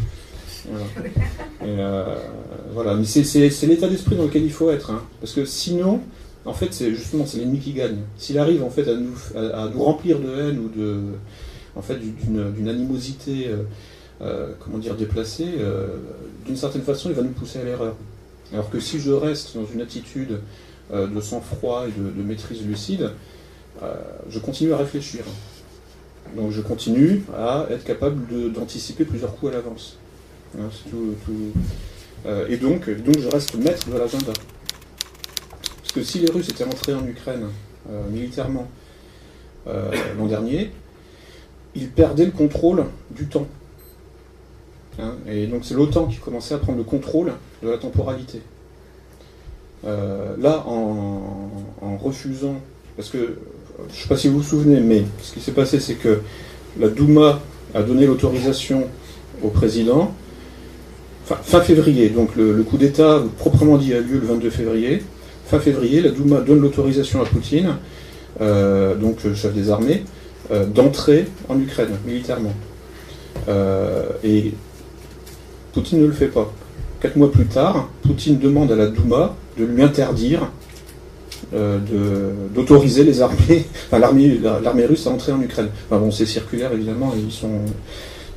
Voilà. 0.68 0.84
Euh. 1.62 2.96
Mais 2.98 3.04
c'est 3.04 3.66
l'état 3.66 3.88
d'esprit 3.88 4.16
dans 4.16 4.24
lequel 4.24 4.42
il 4.42 4.52
faut 4.52 4.70
être, 4.70 4.90
hein. 4.90 5.02
parce 5.20 5.32
que 5.32 5.44
sinon, 5.44 6.00
en 6.44 6.52
fait, 6.52 6.72
c'est 6.72 6.94
justement 6.94 7.24
c'est 7.26 7.38
l'ennemi 7.38 7.60
qui 7.60 7.72
gagne. 7.72 7.98
S'il 8.16 8.38
arrive 8.38 8.62
en 8.62 8.70
fait 8.70 8.88
à 8.88 8.94
nous, 8.94 9.16
à, 9.36 9.68
nous, 9.72 9.82
remplir 9.82 10.18
de 10.18 10.28
haine 10.28 10.58
ou 10.58 10.68
de, 10.68 11.00
en 11.76 11.82
fait, 11.82 11.96
d'une 11.96 12.68
animosité, 12.68 13.50
comment 14.18 14.78
dire, 14.78 14.96
déplacée, 14.96 15.54
d'une 16.44 16.56
certaine 16.56 16.82
façon, 16.82 17.10
il 17.10 17.14
va 17.14 17.22
nous 17.22 17.30
pousser 17.30 17.60
à 17.60 17.64
l'erreur. 17.64 17.94
Alors 18.52 18.70
que 18.70 18.80
si 18.80 19.00
je 19.00 19.10
reste 19.10 19.56
dans 19.56 19.66
une 19.66 19.80
attitude 19.80 20.40
euh, 20.92 21.06
de 21.06 21.20
sang-froid 21.20 21.86
et 21.88 21.90
de, 21.90 22.22
maîtrise 22.22 22.64
lucide, 22.64 23.10
euh, 23.82 23.94
je 24.30 24.38
continue 24.38 24.72
à 24.72 24.76
réfléchir. 24.76 25.24
Donc 26.36 26.50
je 26.50 26.60
continue 26.60 27.22
à 27.34 27.66
être 27.70 27.84
capable 27.84 28.52
d'anticiper 28.52 29.06
plusieurs 29.06 29.34
coups 29.36 29.52
à 29.52 29.56
l'avance. 29.56 29.96
Hein, 30.58 30.68
et 32.48 32.56
donc, 32.58 32.88
donc 32.90 33.18
je 33.18 33.28
reste 33.28 33.56
maître 33.56 33.88
de 33.88 33.96
l'agenda. 33.96 34.32
Parce 35.80 35.92
que 35.94 36.02
si 36.02 36.18
les 36.18 36.30
Russes 36.30 36.50
étaient 36.50 36.64
rentrés 36.64 36.94
en 36.94 37.06
Ukraine 37.06 37.46
militairement 38.10 38.68
l'an 39.66 40.26
dernier, 40.26 40.70
ils 41.74 41.88
perdaient 41.88 42.26
le 42.26 42.32
contrôle 42.32 42.84
du 43.10 43.26
temps. 43.26 43.46
Hein, 44.98 45.14
et 45.26 45.46
donc 45.46 45.64
c'est 45.64 45.74
l'OTAN 45.74 46.06
qui 46.06 46.18
commençait 46.18 46.54
à 46.54 46.58
prendre 46.58 46.78
le 46.78 46.84
contrôle 46.84 47.32
de 47.62 47.70
la 47.70 47.78
temporalité. 47.78 48.42
là, 49.84 50.64
en, 50.66 51.62
en, 51.80 51.96
refusant, 51.96 52.60
parce 52.96 53.08
que 53.08 53.38
je 53.78 53.96
ne 53.96 54.02
sais 54.02 54.08
pas 54.08 54.16
si 54.16 54.28
vous 54.28 54.38
vous 54.38 54.42
souvenez, 54.42 54.80
mais 54.80 55.04
ce 55.22 55.34
qui 55.34 55.40
s'est 55.40 55.52
passé, 55.52 55.80
c'est 55.80 55.94
que 55.94 56.20
la 56.80 56.88
Douma 56.88 57.40
a 57.74 57.82
donné 57.82 58.06
l'autorisation 58.06 58.84
au 59.42 59.48
président, 59.48 60.14
fin 61.24 61.60
février, 61.60 62.08
donc 62.08 62.36
le, 62.36 62.62
coup 62.62 62.78
d'État 62.78 63.22
proprement 63.38 63.76
dit 63.76 63.92
a 63.92 64.00
lieu 64.00 64.18
le 64.20 64.26
22 64.26 64.50
février. 64.50 65.02
Fin 65.46 65.60
février, 65.60 66.00
la 66.00 66.10
Douma 66.10 66.40
donne 66.40 66.60
l'autorisation 66.60 67.22
à 67.22 67.24
Poutine, 67.24 67.76
euh, 68.40 68.94
donc 68.94 69.18
chef 69.34 69.52
des 69.52 69.70
armées, 69.70 70.04
euh, 70.50 70.64
d'entrer 70.64 71.26
en 71.48 71.58
Ukraine 71.58 71.90
militairement. 72.06 72.54
Euh, 73.48 74.04
et 74.24 74.54
Poutine 75.72 76.00
ne 76.00 76.06
le 76.06 76.12
fait 76.12 76.28
pas. 76.28 76.52
Quatre 77.00 77.16
mois 77.16 77.30
plus 77.30 77.46
tard, 77.46 77.88
Poutine 78.02 78.38
demande 78.38 78.72
à 78.72 78.76
la 78.76 78.86
Douma 78.86 79.36
de 79.58 79.64
lui 79.64 79.82
interdire 79.82 80.42
euh, 80.42 80.46
d'autoriser 82.54 83.04
les 83.04 83.22
armées, 83.22 83.66
enfin 83.86 83.98
l'armée 83.98 84.86
russe 84.86 85.06
à 85.06 85.10
entrer 85.10 85.32
en 85.32 85.40
Ukraine. 85.40 85.68
Enfin 85.88 86.00
bon, 86.00 86.10
c'est 86.10 86.26
circulaire 86.26 86.72
évidemment, 86.72 87.12
et 87.16 87.20
ils 87.20 87.32
sont, 87.32 87.60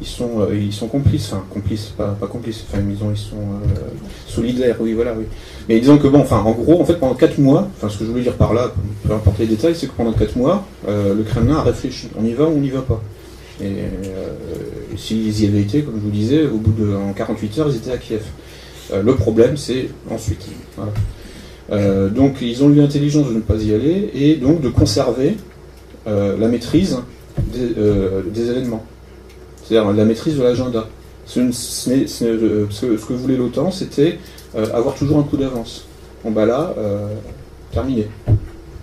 ils 0.01 0.07
sont, 0.07 0.41
euh, 0.41 0.55
ils 0.55 0.73
sont 0.73 0.87
complices, 0.87 1.31
enfin 1.31 1.43
complices, 1.49 1.93
pas, 1.97 2.15
complices, 2.29 2.63
enfin 2.69 2.81
ils, 2.87 3.03
ont, 3.03 3.11
ils 3.11 3.17
sont 3.17 3.35
euh, 3.35 3.89
solidaires, 4.27 4.77
oui, 4.79 4.93
voilà, 4.93 5.13
oui. 5.17 5.25
Mais 5.67 5.79
disons 5.79 5.97
que 5.97 6.07
bon, 6.07 6.19
enfin 6.21 6.39
en 6.39 6.51
gros, 6.51 6.81
en 6.81 6.85
fait 6.85 6.95
pendant 6.95 7.15
4 7.15 7.37
mois, 7.39 7.67
enfin 7.77 7.89
ce 7.89 7.97
que 7.97 8.05
je 8.05 8.11
voulais 8.11 8.23
dire 8.23 8.35
par 8.35 8.53
là, 8.53 8.71
peu 9.07 9.13
importe 9.13 9.39
les 9.39 9.47
détails, 9.47 9.75
c'est 9.75 9.87
que 9.87 9.93
pendant 9.95 10.13
4 10.13 10.35
mois, 10.35 10.65
le 10.87 11.21
Kremlin 11.23 11.57
a 11.57 11.63
réfléchi, 11.63 12.09
on 12.17 12.25
y 12.25 12.33
va 12.33 12.45
ou 12.45 12.57
on 12.57 12.59
n'y 12.59 12.69
va 12.69 12.81
pas. 12.81 13.01
Et 13.61 13.67
s'ils 14.97 15.43
y 15.43 15.47
avaient 15.47 15.61
été, 15.61 15.81
comme 15.81 15.95
je 15.95 16.01
vous 16.01 16.11
disais, 16.11 16.45
au 16.45 16.57
bout 16.57 16.71
de 16.71 16.95
en 16.95 17.11
48 17.11 17.59
heures, 17.59 17.69
ils 17.69 17.75
étaient 17.75 17.91
à 17.91 17.97
Kiev. 17.97 18.23
le 18.91 19.15
problème, 19.15 19.57
c'est 19.57 19.89
ensuite. 20.09 20.47
Voilà. 20.77 20.93
Euh, 21.71 22.09
donc 22.09 22.37
ils 22.41 22.63
ont 22.63 22.69
eu 22.69 22.75
l'intelligence 22.75 23.27
de 23.27 23.33
ne 23.33 23.41
pas 23.41 23.55
y 23.55 23.73
aller 23.73 24.09
et 24.13 24.35
donc 24.35 24.61
de 24.61 24.69
conserver 24.69 25.37
euh, 26.07 26.35
la 26.37 26.47
maîtrise 26.47 26.97
euh, 27.55 28.21
des, 28.33 28.49
événements, 28.49 28.83
c'est-à-dire 29.63 29.91
la 29.93 30.05
maîtrise 30.05 30.37
de 30.37 30.43
l'agenda. 30.43 30.87
Ce, 31.25 31.39
que 31.39 33.13
voulait 33.13 33.37
l'OTAN, 33.37 33.69
c'était 33.69 34.17
avoir 34.73 34.95
toujours 34.95 35.19
un 35.19 35.23
coup 35.23 35.37
d'avance. 35.37 35.85
Bon 36.23 36.31
bah 36.31 36.47
là, 36.47 36.73
terminé. 37.71 38.07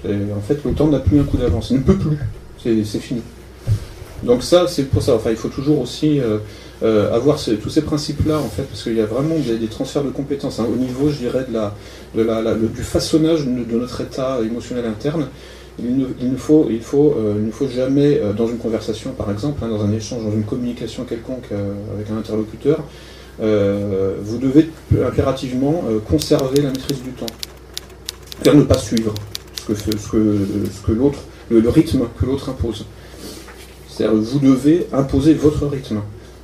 En 0.04 0.40
fait, 0.46 0.62
l'OTAN 0.64 0.86
n'a 0.86 1.00
plus 1.00 1.18
un 1.18 1.24
coup 1.24 1.38
d'avance, 1.38 1.70
il 1.70 1.78
ne 1.78 1.82
peut 1.82 1.96
plus, 1.96 2.18
c'est 2.62 3.00
fini. 3.00 3.20
Donc 4.22 4.44
ça, 4.44 4.66
c'est 4.68 4.84
pour 4.84 5.02
ça. 5.02 5.16
Enfin, 5.16 5.30
il 5.30 5.36
faut 5.36 5.48
toujours 5.48 5.80
aussi 5.80 6.20
euh, 6.82 7.14
avoir 7.14 7.38
tous 7.42 7.70
ces 7.70 7.82
principes-là, 7.82 8.38
en 8.38 8.48
fait, 8.48 8.64
parce 8.64 8.82
qu'il 8.82 8.96
y 8.96 9.00
a 9.00 9.06
vraiment 9.06 9.36
des, 9.36 9.66
transferts 9.66 10.04
de 10.04 10.10
compétences 10.10 10.60
hein, 10.60 10.66
au 10.70 10.76
niveau, 10.76 11.08
je 11.08 11.16
dirais, 11.16 11.46
de 11.48 12.22
la, 12.22 12.54
du 12.54 12.82
façonnage 12.82 13.46
de, 13.46 13.76
notre 13.76 14.02
état 14.02 14.38
émotionnel 14.44 14.84
interne. 14.84 15.28
Il 15.78 15.98
ne, 15.98 16.36
faut, 16.36 16.68
il, 16.70 16.80
faut, 16.80 17.14
euh, 17.18 17.34
il 17.38 17.46
ne 17.46 17.50
faut 17.50 17.68
jamais, 17.68 18.18
euh, 18.18 18.32
dans 18.32 18.46
une 18.46 18.56
conversation 18.56 19.12
par 19.12 19.30
exemple, 19.30 19.62
hein, 19.62 19.68
dans 19.68 19.84
un 19.84 19.92
échange, 19.92 20.24
dans 20.24 20.32
une 20.32 20.44
communication 20.44 21.04
quelconque 21.04 21.50
avec 21.94 22.10
un 22.10 22.18
interlocuteur, 22.18 22.82
vous 23.38 24.38
devez 24.38 24.70
impérativement 25.06 25.84
conserver 26.08 26.62
la 26.62 26.70
maîtrise 26.70 27.02
du 27.02 27.10
temps. 27.10 27.26
Faire 28.42 28.54
ne 28.54 28.62
pas 28.62 28.78
suivre 28.78 29.12
ce 29.68 30.10
que, 30.10 30.92
l'autre, 30.92 31.18
le, 31.50 31.68
rythme 31.68 32.04
que 32.18 32.24
l'autre 32.24 32.48
impose. 32.48 32.86
C'est-à-dire 33.88 34.16
vous 34.16 34.38
devez 34.38 34.86
imposer 34.92 35.34
votre 35.34 35.66
rythme 35.66 36.00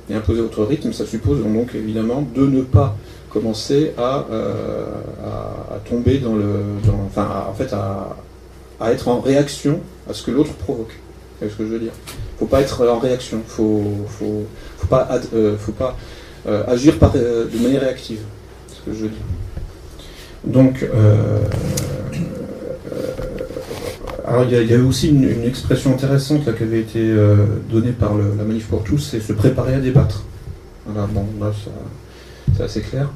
et 0.09 0.15
imposer 0.15 0.41
votre 0.41 0.63
rythme, 0.63 0.91
ça 0.91 1.05
suppose 1.05 1.41
donc 1.43 1.75
évidemment 1.75 2.27
de 2.35 2.45
ne 2.45 2.61
pas 2.61 2.95
commencer 3.29 3.93
à, 3.97 4.25
euh, 4.31 4.85
à, 5.71 5.79
tomber 5.89 6.19
dans 6.19 6.35
le. 6.35 6.45
enfin, 7.05 7.45
en 7.49 7.53
fait, 7.53 7.73
à, 7.73 8.15
à, 8.79 8.91
être 8.91 9.07
en 9.07 9.19
réaction 9.19 9.79
à 10.09 10.13
ce 10.13 10.23
que 10.23 10.31
l'autre 10.31 10.53
provoque. 10.53 10.93
C'est 11.39 11.49
ce 11.49 11.55
que 11.55 11.65
je 11.65 11.69
veux 11.69 11.79
dire? 11.79 11.93
Faut 12.37 12.45
pas 12.45 12.61
être 12.61 12.87
en 12.87 12.99
réaction. 12.99 13.41
Faut, 13.47 13.83
faut, 14.07 14.45
faut 14.77 14.87
pas, 14.87 15.09
euh, 15.33 15.57
euh, 16.45 16.63
agir 16.67 16.95
de 16.99 17.57
manière 17.57 17.81
réactive. 17.81 18.19
C'est 18.67 18.75
ce 18.75 18.81
que 18.81 18.93
je 18.93 19.03
veux 19.03 19.09
dire. 19.09 19.17
Donc, 20.45 20.85
alors 24.25 24.45
il 24.45 24.71
y, 24.71 24.73
a, 24.73 24.79
aussi 24.79 25.09
une, 25.09 25.43
expression 25.43 25.91
intéressante 25.91 26.43
qui 26.43 26.63
avait 26.63 26.79
été 26.79 26.99
euh, 26.99 27.35
donnée 27.69 27.91
par 27.91 28.15
la 28.15 28.43
Manif 28.43 28.67
pour 28.67 28.83
tous, 28.83 28.99
c'est 28.99 29.19
se 29.19 29.33
préparer 29.33 29.75
à 29.75 29.79
débattre. 29.79 30.23
Voilà, 30.85 31.07
bon, 31.07 31.25
là 31.41 31.51
c'est 32.55 32.63
assez 32.63 32.81
clair. 32.81 33.09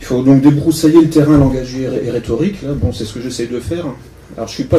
Il 0.00 0.04
faut 0.04 0.22
donc 0.22 0.42
débroussailler 0.42 1.00
le 1.00 1.10
terrain 1.10 1.38
langagier 1.38 1.88
et 2.04 2.10
rhétorique. 2.10 2.58
C'est 2.92 3.04
ce 3.04 3.14
que 3.14 3.20
j'essaie 3.20 3.46
de 3.46 3.58
faire. 3.58 3.86
Alors 4.36 4.48
je 4.48 4.54
suis 4.54 4.64
pas 4.64 4.78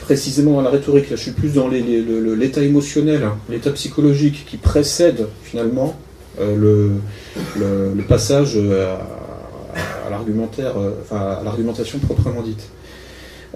précisément 0.00 0.54
dans 0.54 0.62
la 0.62 0.70
rhétorique, 0.70 1.10
là, 1.10 1.16
je 1.16 1.22
suis 1.22 1.32
plus 1.32 1.54
dans 1.54 1.68
l'état 1.68 2.62
émotionnel, 2.62 3.24
hein, 3.24 3.36
l'état 3.48 3.70
psychologique 3.70 4.44
qui 4.48 4.56
précède 4.56 5.26
finalement 5.42 5.96
euh, 6.40 6.90
le, 7.56 8.02
passage 8.08 8.56
à, 8.56 8.60
euh, 8.60 8.96
enfin, 11.02 11.38
à 11.40 11.42
l'argumentation 11.44 11.98
proprement 11.98 12.42
dite. 12.42 12.68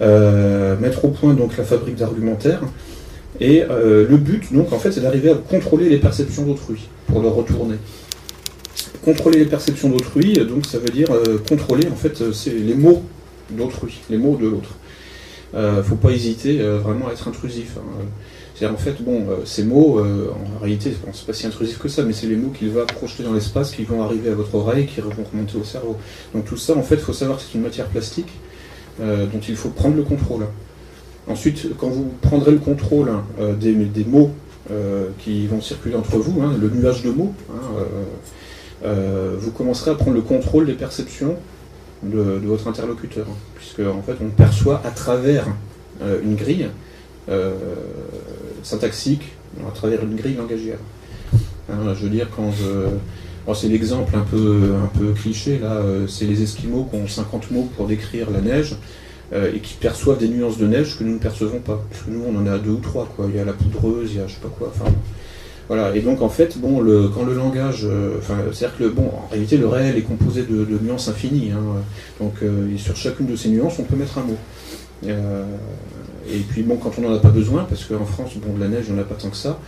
Euh, 0.03 0.77
mettre 0.79 1.07
au 1.07 1.09
point 1.09 1.33
donc 1.33 1.57
la 1.57 1.65
fabrique 1.65 1.97
d'argumentaire. 1.97 2.61
Et 3.41 3.63
euh, 3.63 4.07
le 4.09 4.17
but, 4.17 4.53
donc, 4.53 4.73
en 4.73 4.79
fait, 4.79 4.93
c'est 4.93 5.01
d'arriver 5.01 5.31
à 5.31 5.35
contrôler 5.35 5.89
les 5.89 5.99
perceptions 5.99 6.45
d'autrui 6.45 6.89
pour 7.07 7.23
leur 7.23 7.35
retourner. 7.35 7.77
Contrôler 9.05 9.39
les 9.41 9.47
perceptions 9.47 9.89
d'autrui, 9.89 10.35
donc 10.35 10.67
ça 10.67 10.79
veut 10.79 10.89
dire 10.89 11.09
euh, 11.13 11.39
contrôler 11.49 11.87
en 11.87 11.95
fait 11.95 12.21
les 12.47 12.75
mots 12.75 13.05
d'autrui, 13.51 14.01
les 14.11 14.17
mots 14.17 14.37
de 14.37 14.49
l'autre. 14.49 14.71
ne 15.55 15.83
faut 15.83 15.95
pas 15.95 16.11
hésiter 16.11 16.59
vraiment 16.59 17.09
à 17.09 17.13
être 17.13 17.29
intrusif. 17.29 17.77
Hein. 17.77 18.05
C'est-à-dire 18.55 18.75
en 18.75 18.81
fait, 18.81 19.01
bon, 19.03 19.27
ces 19.45 19.63
mots, 19.63 20.01
en 20.01 20.61
réalité, 20.61 20.97
c'est 21.13 21.27
pas 21.27 21.33
si 21.35 21.47
intrusif 21.47 21.79
que 21.79 21.89
ça, 21.89 22.03
mais 22.03 22.15
c'est 22.15 22.27
les 22.27 22.37
mots 22.37 22.51
qu'il 22.51 22.71
va 22.71 22.85
projeter 22.85 23.23
dans 23.23 23.35
l'espace, 23.35 23.71
qui 23.71 23.85
vont 23.85 24.03
arriver 24.03 24.31
à 24.31 24.35
votre 24.35 24.55
oreille, 24.55 24.87
qui 24.87 25.01
vont 25.01 25.11
remonter 25.31 25.57
au 25.57 25.65
cerveau. 25.65 25.97
Donc 26.35 26.47
tout 26.47 26.57
ça, 26.57 26.75
en 26.77 26.83
fait, 26.83 26.97
faut 26.97 27.13
savoir 27.13 27.39
que 27.39 27.45
c'est 27.45 27.55
une 27.57 27.63
matière 27.63 27.87
plastique 27.87 28.29
euh, 29.01 29.27
dont 29.27 29.41
il 29.47 29.57
faut 29.57 29.69
prendre 29.69 29.97
le 29.97 30.03
contrôle. 30.03 30.47
Ensuite, 31.29 31.77
quand 31.77 31.89
vous 31.89 32.13
prendrez 32.23 32.53
le 32.53 32.59
contrôle 32.59 33.11
euh, 33.39 33.55
des, 33.55 34.05
mots 34.05 34.31
euh, 34.71 35.09
qui 35.19 35.47
vont 35.47 35.61
circuler 35.61 35.97
entre 35.97 36.17
vous, 36.17 36.41
hein, 36.41 36.55
le 36.59 36.71
nuage 36.71 37.03
de 37.03 37.11
mots, 37.11 37.35
hein, 37.51 38.89
vous 39.39 39.51
commencerez 39.51 39.91
à 39.91 39.95
prendre 39.95 40.15
le 40.15 40.23
contrôle 40.23 40.67
des 40.67 40.75
perceptions 40.75 41.37
de, 42.03 42.41
votre 42.45 42.69
interlocuteur, 42.69 43.27
puisque 43.57 43.81
en 43.81 44.01
fait 44.03 44.17
on 44.23 44.29
perçoit 44.29 44.81
à 44.85 44.91
travers 44.91 45.47
une 46.23 46.37
grille 46.37 46.69
syntaxique, 48.63 49.33
à 49.67 49.73
travers 49.73 50.05
une 50.05 50.15
grille 50.15 50.37
langagière. 50.37 50.79
Hein, 51.69 51.95
je 51.99 52.05
veux 52.05 52.11
dire, 52.11 52.29
quand 52.35 52.53
je, 52.53 52.87
c'est 53.55 53.69
l'exemple 53.69 54.17
un 54.17 54.25
peu, 54.25 54.75
un 54.83 54.99
peu 54.99 55.13
cliché, 55.13 55.59
là, 55.59 55.75
euh, 55.75 56.07
c'est 56.09 56.25
les 56.25 56.43
Esquimaux 56.43 56.89
qui 56.91 56.97
ont 56.97 57.07
50 57.07 57.51
mots 57.53 57.69
pour 57.77 57.87
décrire 57.87 58.31
la 58.31 58.41
neige 58.41 58.75
euh, 59.33 59.53
et 59.55 59.61
qui 59.61 59.75
perçoivent 59.75 60.19
des 60.19 60.29
nuances 60.29 60.59
de 60.59 60.67
neige 60.67 60.99
que 60.99 61.05
nous 61.05 61.15
ne 61.15 61.19
percevons 61.19 61.61
pas. 61.61 61.81
Parce 61.91 62.03
que 62.03 62.11
nous, 62.11 62.23
on 62.29 62.37
en 62.37 62.47
a 62.47 62.59
deux 62.59 62.71
ou 62.71 62.81
trois, 62.81 63.09
quoi. 63.15 63.27
Il 63.29 63.37
y 63.37 63.39
a 63.39 63.45
la 63.45 63.53
poudreuse, 63.53 64.11
il 64.13 64.19
y 64.19 64.21
a 64.21 64.27
je 64.27 64.35
sais 64.35 64.41
pas 64.41 64.49
quoi. 64.49 64.73
Enfin, 64.75 64.91
voilà. 65.69 65.95
Et 65.95 66.01
donc, 66.01 66.23
en 66.23 66.29
fait, 66.29 66.59
bon, 66.59 66.81
le, 66.81 67.09
quand 67.09 67.25
le 67.25 67.35
langage. 67.35 67.85
Euh, 67.85 68.17
c'est-à-dire 68.53 68.77
que, 68.79 68.85
bon, 68.89 69.13
en 69.25 69.29
réalité, 69.31 69.57
le 69.57 69.69
réel 69.69 69.97
est 69.97 70.03
composé 70.03 70.43
de, 70.43 70.67
nuances 70.83 71.09
infinies. 71.09 71.53
Hein. 71.53 71.63
donc, 72.21 72.35
sur 72.79 72.97
chacune 72.97 73.27
de 73.27 73.37
ces 73.37 73.49
nuances, 73.49 73.79
on 73.79 73.85
peut 73.85 73.97
mettre 73.97 74.19
un 74.19 74.23
mot. 74.23 74.39
et 75.05 76.41
puis, 76.49 76.63
bon, 76.63 76.79
quand 76.79 76.93
on 76.99 77.03
n'en 77.03 77.15
a 77.15 77.21
pas 77.21 77.31
besoin, 77.31 77.65
parce 77.65 77.85
qu'en 77.85 78.07
France, 78.07 78.31
bon, 78.37 78.55
de 78.55 78.61
la 78.61 78.69
neige, 78.69 78.87
on 78.91 78.95
n'en 78.95 79.03
a 79.03 79.05
pas 79.05 79.15
tant 79.15 79.31
que 79.31 79.37
ça. 79.37 79.61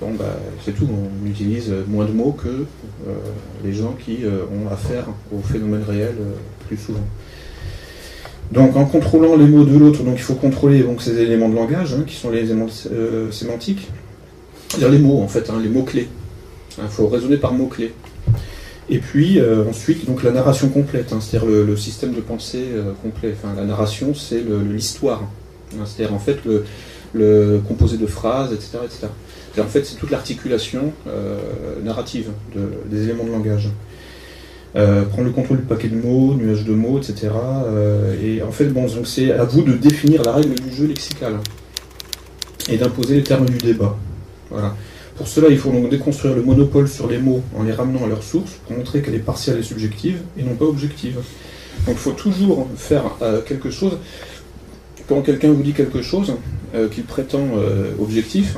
Bon, 0.00 0.12
bah, 0.18 0.36
c'est 0.64 0.72
tout, 0.72 0.88
on 0.90 1.26
utilise 1.26 1.72
moins 1.86 2.04
de 2.04 2.12
mots 2.12 2.32
que 2.32 2.48
euh, 2.48 3.12
les 3.64 3.72
gens 3.72 3.94
qui 4.04 4.24
euh, 4.24 4.42
ont 4.52 4.72
affaire 4.72 5.06
au 5.32 5.38
phénomène 5.38 5.82
réel 5.86 6.14
euh, 6.20 6.32
plus 6.66 6.76
souvent. 6.76 7.04
Donc 8.50 8.76
en 8.76 8.84
contrôlant 8.84 9.36
les 9.36 9.46
mots 9.46 9.64
de 9.64 9.78
l'autre, 9.78 10.02
donc 10.02 10.14
il 10.16 10.22
faut 10.22 10.34
contrôler 10.34 10.84
ces 10.98 11.18
éléments 11.18 11.48
de 11.48 11.54
langage, 11.54 11.94
hein, 11.94 12.04
qui 12.06 12.14
sont 12.14 12.30
les 12.30 12.40
éléments 12.40 12.68
sémantiques, 13.30 13.88
c'est-à-dire 14.68 14.90
les 14.90 14.98
mots 14.98 15.22
en 15.22 15.28
fait, 15.28 15.48
hein, 15.48 15.58
les 15.62 15.70
mots-clés. 15.70 16.08
Il 16.78 16.88
faut 16.88 17.06
raisonner 17.06 17.36
par 17.36 17.54
mots-clés. 17.54 17.94
Et 18.90 18.98
puis 18.98 19.40
ensuite, 19.66 20.04
donc 20.04 20.22
la 20.22 20.30
narration 20.30 20.68
complète, 20.68 21.12
hein, 21.14 21.20
c'est-à-dire 21.22 21.48
le, 21.48 21.76
système 21.76 22.12
de 22.12 22.20
pensée 22.20 22.66
complet. 23.02 23.34
Enfin, 23.34 23.54
la 23.56 23.64
narration, 23.64 24.14
c'est 24.14 24.44
l'histoire. 24.70 25.22
c'est-à-dire 25.70 26.14
en 26.14 26.18
fait 26.18 26.44
le, 26.44 26.64
le 27.14 27.62
composé 27.66 27.96
de 27.96 28.06
phrases, 28.06 28.52
etc. 28.52 28.78
etc. 28.84 29.06
En 29.58 29.66
fait, 29.66 29.84
c'est 29.84 29.96
toute 29.96 30.10
l'articulation 30.10 30.92
narrative 31.84 32.30
des 32.86 33.04
éléments 33.04 33.24
de 33.24 33.30
langage. 33.30 33.68
prendre 34.72 35.24
le 35.24 35.30
contrôle 35.30 35.58
du 35.58 35.64
paquet 35.64 35.88
de 35.88 35.96
mots, 35.96 36.34
nuage 36.34 36.64
de 36.64 36.72
mots, 36.72 36.98
etc. 36.98 37.28
et 38.22 38.42
en 38.42 38.50
fait, 38.50 38.66
bon, 38.66 38.86
c'est 39.04 39.32
à 39.32 39.44
vous 39.44 39.62
de 39.62 39.74
définir 39.74 40.22
la 40.22 40.32
règle 40.32 40.54
du 40.54 40.74
jeu 40.74 40.86
lexical 40.86 41.34
et 42.68 42.76
d'imposer 42.76 43.16
les 43.16 43.22
termes 43.22 43.48
du 43.48 43.58
débat. 43.58 43.96
Voilà. 44.50 44.74
Pour 45.16 45.28
cela, 45.28 45.48
il 45.48 45.58
faut 45.58 45.70
donc 45.70 45.90
déconstruire 45.90 46.34
le 46.34 46.42
monopole 46.42 46.88
sur 46.88 47.06
les 47.06 47.18
mots 47.18 47.42
en 47.56 47.62
les 47.62 47.72
ramenant 47.72 48.04
à 48.04 48.08
leur 48.08 48.22
source 48.22 48.52
pour 48.66 48.76
montrer 48.76 49.00
qu'elle 49.00 49.14
est 49.14 49.20
partielle 49.20 49.58
et 49.58 49.62
subjective 49.62 50.18
et 50.36 50.42
non 50.42 50.54
pas 50.54 50.64
objective. 50.64 51.20
Donc 51.86 51.96
il 51.96 52.00
faut 52.00 52.12
toujours 52.12 52.68
faire 52.76 53.04
euh, 53.22 53.40
quelque 53.40 53.70
chose. 53.70 53.98
Quand 55.08 55.20
quelqu'un 55.22 55.52
vous 55.52 55.62
dit 55.62 55.72
quelque 55.72 56.02
chose 56.02 56.34
euh, 56.74 56.88
qu'il 56.88 57.04
prétend 57.04 57.46
euh, 57.56 57.92
objectif, 58.00 58.56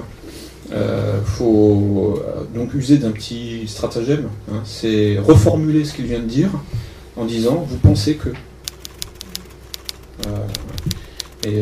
il 0.71 1.25
faut 1.25 2.21
donc 2.55 2.75
user 2.75 2.99
d'un 2.99 3.13
petit 3.13 3.67
stratagème. 3.67 4.29
Hein. 4.51 4.63
c'est 4.65 5.19
reformuler 5.19 5.85
ce 5.85 5.95
qu'il 5.95 6.07
vient 6.07 6.19
de 6.19 6.25
dire 6.25 6.51
en 7.17 7.25
disant 7.25 7.67
vous 7.69 7.79
pensez 7.79 8.17
que. 8.17 8.31
et 11.47 11.61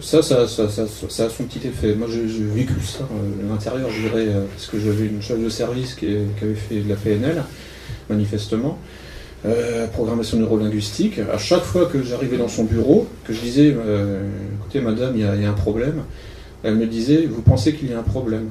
ça 0.00 0.22
ça, 0.22 0.48
ça, 0.48 0.68
ça, 0.68 1.24
a 1.24 1.28
son 1.28 1.44
petit 1.44 1.66
effet. 1.66 1.94
Moi, 1.94 2.08
j'ai 2.10 2.22
vécu 2.22 2.74
ça 2.82 3.04
euh, 3.04 3.46
à 3.46 3.52
l'intérieur, 3.52 3.90
je 3.90 4.00
dirais, 4.00 4.26
euh, 4.28 4.44
parce 4.50 4.66
que 4.66 4.78
j'avais 4.78 5.06
une 5.06 5.20
chef 5.20 5.42
de 5.42 5.48
service 5.48 5.94
qui, 5.94 6.06
avait 6.06 6.54
fait 6.54 6.80
de 6.80 6.88
la 6.88 6.96
PNL, 6.96 7.42
manifestement, 8.08 8.78
euh, 9.44 9.86
programmation 9.88 10.38
neurolinguistique. 10.38 11.20
À 11.32 11.38
chaque 11.38 11.62
fois 11.62 11.86
que 11.86 12.02
j'arrivais 12.02 12.38
dans 12.38 12.48
son 12.48 12.64
bureau, 12.64 13.06
que 13.24 13.32
je 13.32 13.40
disais, 13.40 13.76
écoutez, 14.58 14.80
madame, 14.80 15.12
il 15.14 15.20
y, 15.20 15.24
a 15.24 15.50
un 15.50 15.54
problème, 15.54 16.02
elle 16.62 16.76
me 16.76 16.86
disait, 16.86 17.26
vous 17.26 17.42
pensez 17.42 17.74
qu'il 17.74 17.90
y 17.90 17.92
a 17.92 17.98
un 17.98 18.04
problème 18.04 18.48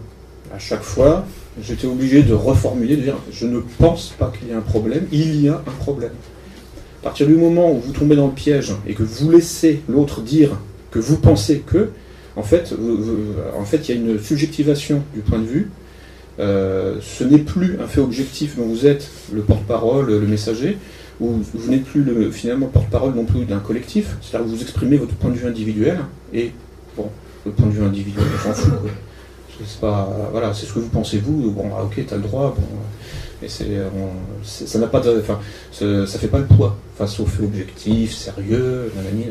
À 0.53 0.59
chaque 0.59 0.81
fois, 0.81 1.25
j'étais 1.61 1.87
obligé 1.87 2.23
de 2.23 2.33
reformuler, 2.33 2.95
de 2.95 3.01
dire, 3.03 3.17
je 3.31 3.45
ne 3.45 3.59
pense 3.77 4.13
pas 4.17 4.31
qu'il 4.37 4.49
y 4.49 4.53
a 4.53 4.57
un 4.57 4.61
problème, 4.61 5.05
il 5.11 5.41
y 5.41 5.49
a 5.49 5.55
un 5.55 5.71
problème. 5.79 6.13
À 7.01 7.03
partir 7.03 7.27
du 7.27 7.35
moment 7.35 7.71
où 7.71 7.79
vous 7.79 7.93
tombez 7.93 8.15
dans 8.15 8.27
le 8.27 8.33
piège 8.33 8.73
et 8.87 8.93
que 8.93 9.03
vous 9.03 9.31
laissez 9.31 9.81
l'autre 9.87 10.21
dire 10.21 10.57
que 10.91 10.99
vous 10.99 11.17
pensez 11.17 11.59
que, 11.59 11.89
en 12.35 12.43
fait, 12.43 12.73
en 13.57 13.63
fait, 13.63 13.87
il 13.87 13.95
y 13.95 13.97
a 13.97 14.01
une 14.01 14.19
subjectivation 14.19 15.03
du 15.13 15.21
point 15.21 15.39
de 15.39 15.45
vue. 15.45 15.69
Euh, 16.39 16.97
ce 17.01 17.23
n'est 17.23 17.39
plus 17.39 17.77
un 17.81 17.87
fait 17.87 17.99
objectif 17.99 18.55
dont 18.55 18.65
vous 18.65 18.87
êtes 18.87 19.09
le 19.33 19.41
porte-parole, 19.41 20.07
le 20.07 20.27
messager, 20.27 20.77
ou 21.19 21.41
vous 21.53 21.69
n'êtes 21.69 21.83
plus 21.83 22.01
le, 22.01 22.31
finalement 22.31 22.67
porte-parole 22.67 23.13
non 23.13 23.25
plus 23.25 23.45
d'un 23.45 23.59
collectif, 23.59 24.15
c'est-à-dire 24.21 24.49
que 24.49 24.55
vous 24.55 24.61
exprimez 24.61 24.95
votre 24.95 25.15
point 25.15 25.31
de 25.31 25.35
vue 25.35 25.47
individuel, 25.47 25.99
et 26.33 26.51
bon, 26.95 27.09
le 27.45 27.51
point 27.51 27.67
de 27.67 27.71
vue 27.71 27.83
individuel, 27.83 28.25
on 28.33 28.53
s'en 28.53 28.53
fout. 28.53 28.73
C'est 29.65 29.81
pas, 29.81 30.29
voilà, 30.31 30.53
c'est 30.53 30.65
ce 30.65 30.73
que 30.73 30.79
vous 30.79 30.87
pensez 30.87 31.17
vous. 31.17 31.51
Bon, 31.51 31.69
ah, 31.77 31.83
ok, 31.83 32.01
t'as 32.07 32.15
le 32.15 32.21
droit. 32.21 32.55
Bon, 32.57 32.63
mais 33.41 33.49
c'est, 33.49 33.67
ça 34.43 34.79
n'a 34.79 34.87
pas, 34.87 35.01
de, 35.01 35.21
ça, 35.71 36.19
fait 36.19 36.27
pas 36.27 36.39
le 36.39 36.45
poids 36.45 36.77
face 36.97 37.19
aux 37.19 37.25
faits 37.25 37.45
objectifs, 37.45 38.13
sérieux, 38.13 38.91
nanani, 38.95 39.25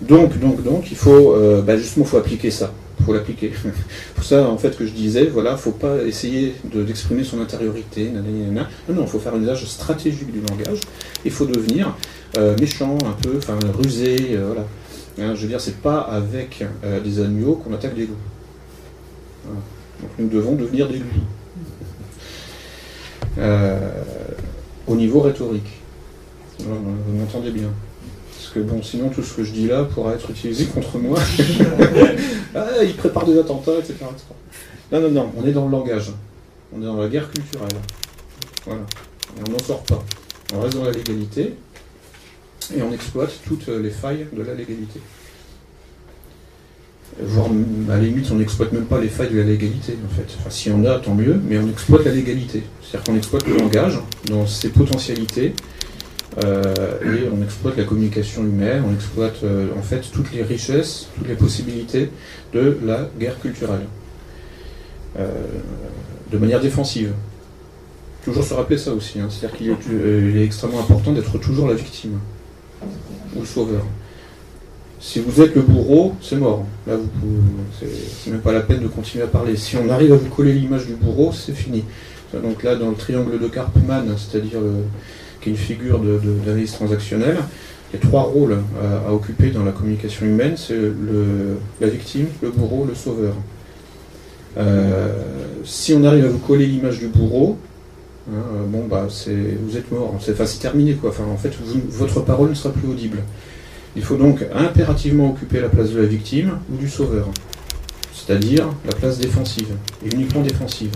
donc, 0.00 0.38
donc, 0.38 0.62
donc, 0.62 0.90
il 0.90 0.96
faut 0.96 1.34
euh, 1.34 1.62
bah, 1.62 1.76
justement 1.76 2.04
faut 2.04 2.16
appliquer 2.16 2.50
ça. 2.50 2.72
Il 2.98 3.06
faut 3.06 3.12
l'appliquer. 3.12 3.52
Pour 4.14 4.24
ça, 4.24 4.48
en 4.48 4.56
fait, 4.58 4.76
que 4.76 4.86
je 4.86 4.92
disais, 4.92 5.26
voilà, 5.26 5.56
faut 5.56 5.72
pas 5.72 6.02
essayer 6.06 6.54
d'exprimer 6.64 7.24
son 7.24 7.40
intériorité. 7.40 8.10
Non, 8.10 8.64
non, 8.94 9.02
il 9.02 9.08
faut 9.08 9.18
faire 9.18 9.34
un 9.34 9.42
usage 9.42 9.64
stratégique 9.66 10.32
du 10.32 10.40
langage. 10.40 10.80
Il 11.24 11.30
faut 11.30 11.46
devenir 11.46 11.96
euh, 12.38 12.56
méchant, 12.58 12.96
un 13.06 13.22
peu, 13.22 13.38
enfin 13.38 13.58
rusé, 13.82 14.16
euh, 14.32 14.46
voilà. 14.46 14.66
Hein, 15.20 15.34
je 15.34 15.42
veux 15.42 15.48
dire, 15.48 15.60
c'est 15.60 15.80
pas 15.82 16.00
avec 16.00 16.64
des 17.04 17.20
agneaux 17.20 17.54
qu'on 17.56 17.74
attaque 17.74 17.94
des 17.94 18.06
loups. 18.06 18.14
Donc, 19.46 20.10
nous 20.18 20.28
devons 20.28 20.54
devenir 20.54 20.88
des 20.88 20.98
loups. 20.98 21.06
au 24.86 24.96
niveau 24.96 25.20
rhétorique. 25.20 25.80
vous 26.58 27.16
m'entendez 27.18 27.50
bien 27.50 27.70
que 28.52 28.60
bon, 28.60 28.82
sinon 28.82 29.08
tout 29.08 29.22
ce 29.22 29.34
que 29.34 29.44
je 29.44 29.52
dis 29.52 29.68
là 29.68 29.84
pourra 29.84 30.14
être 30.14 30.30
utilisé 30.30 30.66
contre 30.74 30.98
moi. 30.98 31.18
ah, 32.54 32.66
il 32.82 32.94
prépare 32.94 33.24
des 33.24 33.38
attentats, 33.38 33.78
etc., 33.78 33.96
Non, 34.92 35.00
non, 35.00 35.10
non, 35.10 35.32
on 35.36 35.46
est 35.46 35.52
dans 35.52 35.66
le 35.66 35.72
langage. 35.72 36.10
On 36.74 36.82
est 36.82 36.86
dans 36.86 36.96
la 36.96 37.08
guerre 37.08 37.30
culturelle. 37.30 37.68
Voilà. 38.64 38.82
Et 39.38 39.48
on 39.48 39.52
n'en 39.52 39.58
sort 39.58 39.82
pas. 39.82 40.02
On 40.54 40.60
reste 40.60 40.76
dans 40.76 40.84
la 40.84 40.92
légalité 40.92 41.54
et 42.76 42.82
on 42.82 42.92
exploite 42.92 43.32
toutes 43.46 43.68
les 43.68 43.90
failles 43.90 44.26
de 44.32 44.42
la 44.42 44.54
légalité. 44.54 45.00
Voire, 47.20 47.48
à 47.88 47.96
la 47.96 48.02
limite, 48.02 48.30
on 48.30 48.36
n'exploite 48.36 48.72
même 48.72 48.86
pas 48.86 49.00
les 49.00 49.08
failles 49.08 49.30
de 49.30 49.38
la 49.38 49.44
légalité, 49.44 49.96
en 50.04 50.14
fait. 50.14 50.36
Enfin, 50.38 50.50
s'il 50.50 50.72
y 50.72 50.74
en 50.74 50.84
a, 50.84 50.98
tant 51.00 51.14
mieux, 51.14 51.40
mais 51.48 51.58
on 51.58 51.68
exploite 51.68 52.04
la 52.04 52.12
légalité. 52.12 52.62
C'est-à-dire 52.82 53.04
qu'on 53.04 53.16
exploite 53.16 53.46
le 53.48 53.56
langage 53.56 53.98
dans 54.26 54.46
ses 54.46 54.68
potentialités, 54.68 55.54
euh, 56.44 57.00
et 57.02 57.28
on 57.28 57.42
exploite 57.42 57.76
la 57.76 57.84
communication 57.84 58.42
humaine, 58.42 58.84
on 58.88 58.94
exploite 58.94 59.42
euh, 59.42 59.68
en 59.76 59.82
fait 59.82 60.02
toutes 60.12 60.32
les 60.32 60.42
richesses, 60.42 61.08
toutes 61.16 61.28
les 61.28 61.34
possibilités 61.34 62.10
de 62.52 62.78
la 62.84 63.08
guerre 63.18 63.38
culturelle, 63.40 63.86
euh, 65.18 65.28
de 66.30 66.38
manière 66.38 66.60
défensive. 66.60 67.12
Toujours 68.24 68.44
se 68.44 68.54
rappeler 68.54 68.78
ça 68.78 68.92
aussi, 68.92 69.18
hein. 69.18 69.28
c'est-à-dire 69.28 69.80
qu'il 69.82 70.36
est, 70.36 70.44
extrêmement 70.44 70.80
important 70.80 71.12
d'être 71.12 71.36
toujours 71.38 71.66
la 71.66 71.74
victime 71.74 72.20
ou 73.36 73.40
le 73.40 73.46
sauveur. 73.46 73.82
Si 75.00 75.18
vous 75.18 75.40
êtes 75.40 75.54
le 75.54 75.62
bourreau, 75.62 76.14
c'est 76.20 76.36
mort. 76.36 76.66
Là, 76.86 76.94
c'est 77.78 78.30
même 78.30 78.40
pas 78.40 78.52
la 78.52 78.60
peine 78.60 78.80
de 78.80 78.88
continuer 78.88 79.24
à 79.24 79.28
parler. 79.28 79.56
Si 79.56 79.76
on 79.76 79.88
arrive 79.88 80.12
à 80.12 80.16
vous 80.16 80.28
coller 80.28 80.52
l'image 80.52 80.86
du 80.86 80.94
bourreau, 80.94 81.32
c'est 81.32 81.54
fini. 81.54 81.84
Donc 82.34 82.62
là, 82.62 82.76
dans 82.76 82.90
le 82.90 82.96
triangle 82.96 83.38
de 83.38 83.48
Karpman, 83.48 84.04
c'est-à-dire 84.16 84.60
le, 84.60 84.84
qui 85.40 85.48
est 85.48 85.52
une 85.52 85.58
figure 85.58 86.00
d'analyse 86.00 86.72
transactionnelle. 86.72 87.38
Il 87.92 87.98
y 87.98 88.02
a 88.02 88.06
trois 88.06 88.22
rôles 88.22 88.58
à, 89.06 89.12
occuper 89.12 89.50
dans 89.50 89.64
la 89.64 89.72
communication 89.72 90.26
humaine, 90.26 90.54
c'est 90.56 90.78
la 91.80 91.88
victime, 91.88 92.26
le 92.42 92.50
bourreau, 92.50 92.84
le 92.86 92.94
sauveur. 92.94 93.34
Euh, 94.58 95.08
si 95.64 95.92
on 95.94 96.04
arrive 96.04 96.24
à 96.24 96.28
vous 96.28 96.38
coller 96.38 96.66
l'image 96.66 96.98
du 96.98 97.08
bourreau, 97.08 97.56
euh, 98.28 98.64
bon 98.66 98.86
bah 98.86 99.06
vous 99.08 99.76
êtes 99.76 99.90
mort, 99.90 100.14
c'est 100.20 100.58
terminé 100.60 100.94
quoi. 100.94 101.10
Enfin, 101.10 101.24
en 101.24 101.36
fait, 101.36 101.52
votre 101.88 102.20
parole 102.20 102.50
ne 102.50 102.54
sera 102.54 102.72
plus 102.72 102.88
audible. 102.88 103.18
Il 103.96 104.02
faut 104.02 104.16
donc 104.16 104.44
impérativement 104.54 105.30
occuper 105.30 105.60
la 105.60 105.68
place 105.68 105.90
de 105.90 106.00
la 106.00 106.06
victime 106.06 106.58
ou 106.72 106.76
du 106.76 106.88
sauveur, 106.88 107.28
c'est-à-dire 108.14 108.68
la 108.84 108.92
place 108.92 109.18
défensive, 109.18 109.68
et 110.04 110.14
uniquement 110.14 110.42
défensive. 110.42 110.92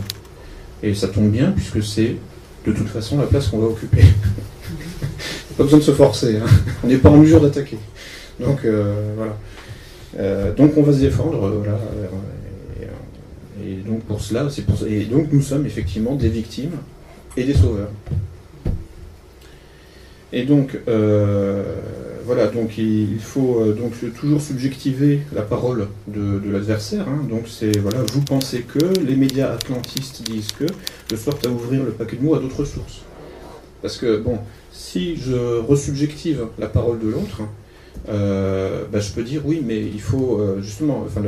Et 0.83 0.95
ça 0.95 1.09
tombe 1.09 1.31
bien 1.31 1.51
puisque 1.51 1.83
c'est 1.83 2.16
de 2.66 2.72
toute 2.72 2.89
façon 2.89 3.18
la 3.18 3.27
place 3.27 3.49
qu'on 3.49 3.59
va 3.59 3.66
occuper. 3.66 4.03
pas 5.57 5.64
besoin 5.64 5.79
de 5.79 5.85
se 5.85 5.93
forcer, 5.93 6.37
hein. 6.37 6.47
on 6.83 6.89
n'est 6.89 6.99
pas 6.99 7.11
en 7.11 7.16
mesure 7.16 7.41
d'attaquer. 7.41 7.79
Donc 8.39 8.64
euh, 8.64 9.14
voilà. 9.16 9.37
Euh, 10.18 10.55
donc 10.55 10.72
on 10.77 10.83
va 10.83 10.93
se 10.93 10.99
défendre, 10.99 11.45
euh. 11.45 12.87
Et, 13.64 13.77
donc 13.89 14.03
pour 14.03 14.20
cela, 14.20 14.49
c'est 14.51 14.64
Et 14.87 15.05
donc 15.05 15.29
nous 15.33 15.43
sommes 15.43 15.66
effectivement 15.66 16.14
des 16.14 16.29
victimes 16.29 16.72
et 17.37 17.45
des 17.45 17.55
sauveurs. 17.55 17.91
Et 20.32 20.45
donc 20.45 20.76
voilà, 22.26 22.47
donc 22.47 22.78
il, 22.78 23.18
faut 23.20 23.62
donc 23.72 23.93
toujours 24.14 24.41
subjectiver 24.41 25.20
la 25.35 25.43
parole 25.43 25.89
de, 26.09 26.41
l'adversaire. 26.51 27.07
Hein. 27.07 27.26
donc 27.28 27.47
c'est 27.47 27.78
voilà, 27.78 27.99
vous 28.12 28.22
pensez 28.22 28.62
que 28.62 28.99
les 29.01 29.14
médias 29.14 29.53
atlantistes 29.53 30.22
disent 30.22 30.53
que, 30.53 30.64
de 30.64 31.16
sorte 31.16 31.47
à 31.47 31.51
ouvrir 31.51 31.85
le 31.85 31.93
paquet 31.93 32.16
de 32.16 32.22
mots 32.22 32.35
à 32.35 32.41
d'autres 32.41 32.64
sources. 32.64 33.03
Parce 33.82 33.99
que 33.99 34.16
bon, 34.16 34.39
si 34.72 35.16
je 35.16 35.59
resubjective 35.59 36.47
la 36.59 36.68
parole 36.68 36.99
de 36.99 37.09
l'autre, 37.09 37.43
euh, 38.09 38.85
bah, 38.91 39.01
je 39.01 39.12
peux 39.12 39.22
dire 39.22 39.43
oui, 39.45 39.62
mais 39.64 39.80
il 39.80 40.01
faut 40.01 40.39
euh, 40.39 40.61
justement, 40.61 41.05
enfin, 41.07 41.22